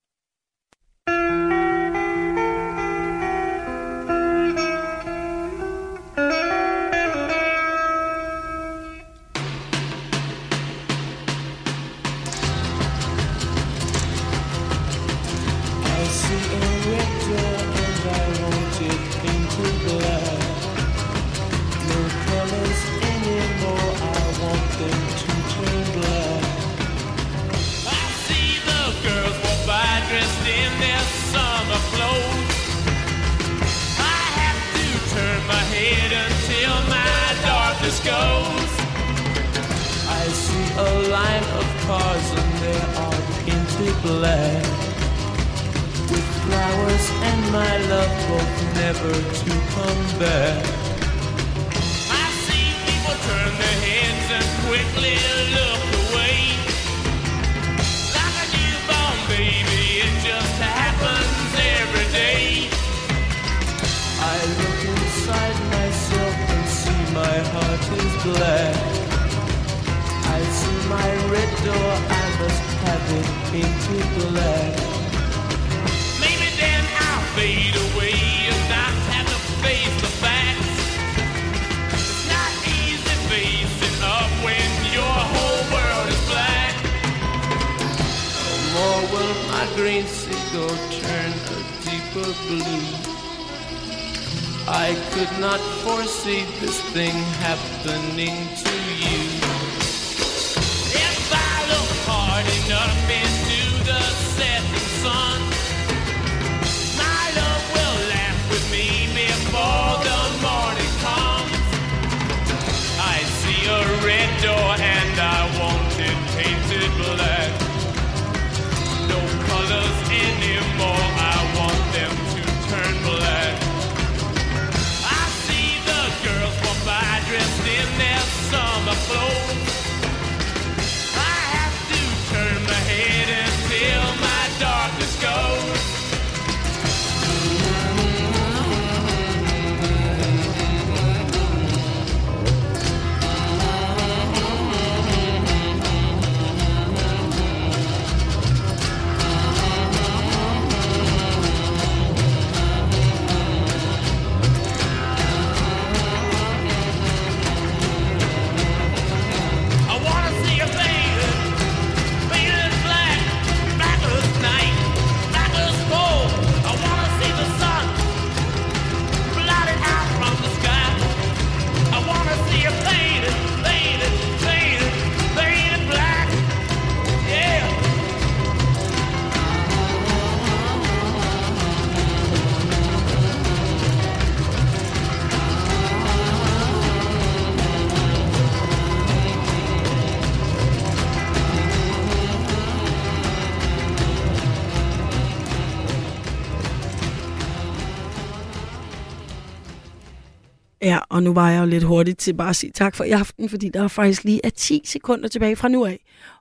Og 201.18 201.24
nu 201.24 201.34
var 201.34 201.52
jeg 201.52 201.62
jo 201.62 201.66
lidt 201.66 201.84
hurtigt 201.84 202.20
til 202.20 202.34
bare 202.34 202.50
at 202.50 202.56
sige 202.56 202.72
tak 202.72 202.96
for 202.96 203.04
i 203.04 203.12
aften, 203.12 203.50
fordi 203.50 203.70
der 203.70 203.84
er 203.84 203.88
faktisk 203.88 204.24
lige 204.24 204.42
er 204.44 204.50
10 204.50 204.82
sekunder 204.86 205.28
tilbage 205.30 205.56
fra 205.56 205.68
nu 205.68 205.86
af. 205.86 206.00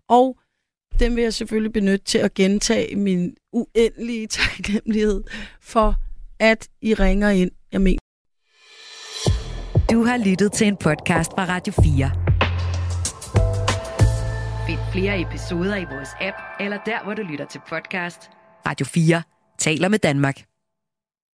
Og 0.08 0.38
den 1.00 1.16
vil 1.16 1.22
jeg 1.22 1.34
selvfølgelig 1.34 1.72
benytte 1.72 2.04
til 2.04 2.18
at 2.18 2.34
gentage 2.34 2.96
min 2.96 3.34
uendelige 3.52 4.26
taknemmelighed 4.38 5.24
for, 5.60 5.94
at 6.40 6.68
I 6.82 6.94
ringer 6.94 7.30
ind. 7.30 7.50
Jeg 7.72 7.80
mener, 7.80 7.98
Du 9.90 10.04
har 10.04 10.16
lyttet 10.16 10.52
til 10.52 10.66
en 10.66 10.76
podcast 10.76 11.30
fra 11.30 11.44
Radio 11.44 11.72
4. 11.72 12.10
Find 14.66 14.78
flere 14.92 15.20
episoder 15.20 15.76
i 15.76 15.84
vores 15.84 16.08
app, 16.20 16.36
eller 16.60 16.78
der, 16.86 17.04
hvor 17.04 17.14
du 17.14 17.22
lytter 17.22 17.46
til 17.46 17.60
podcast. 17.68 18.30
Radio 18.66 18.86
4 18.86 19.22
taler 19.58 19.88
med 19.88 19.98
Danmark. 19.98 20.55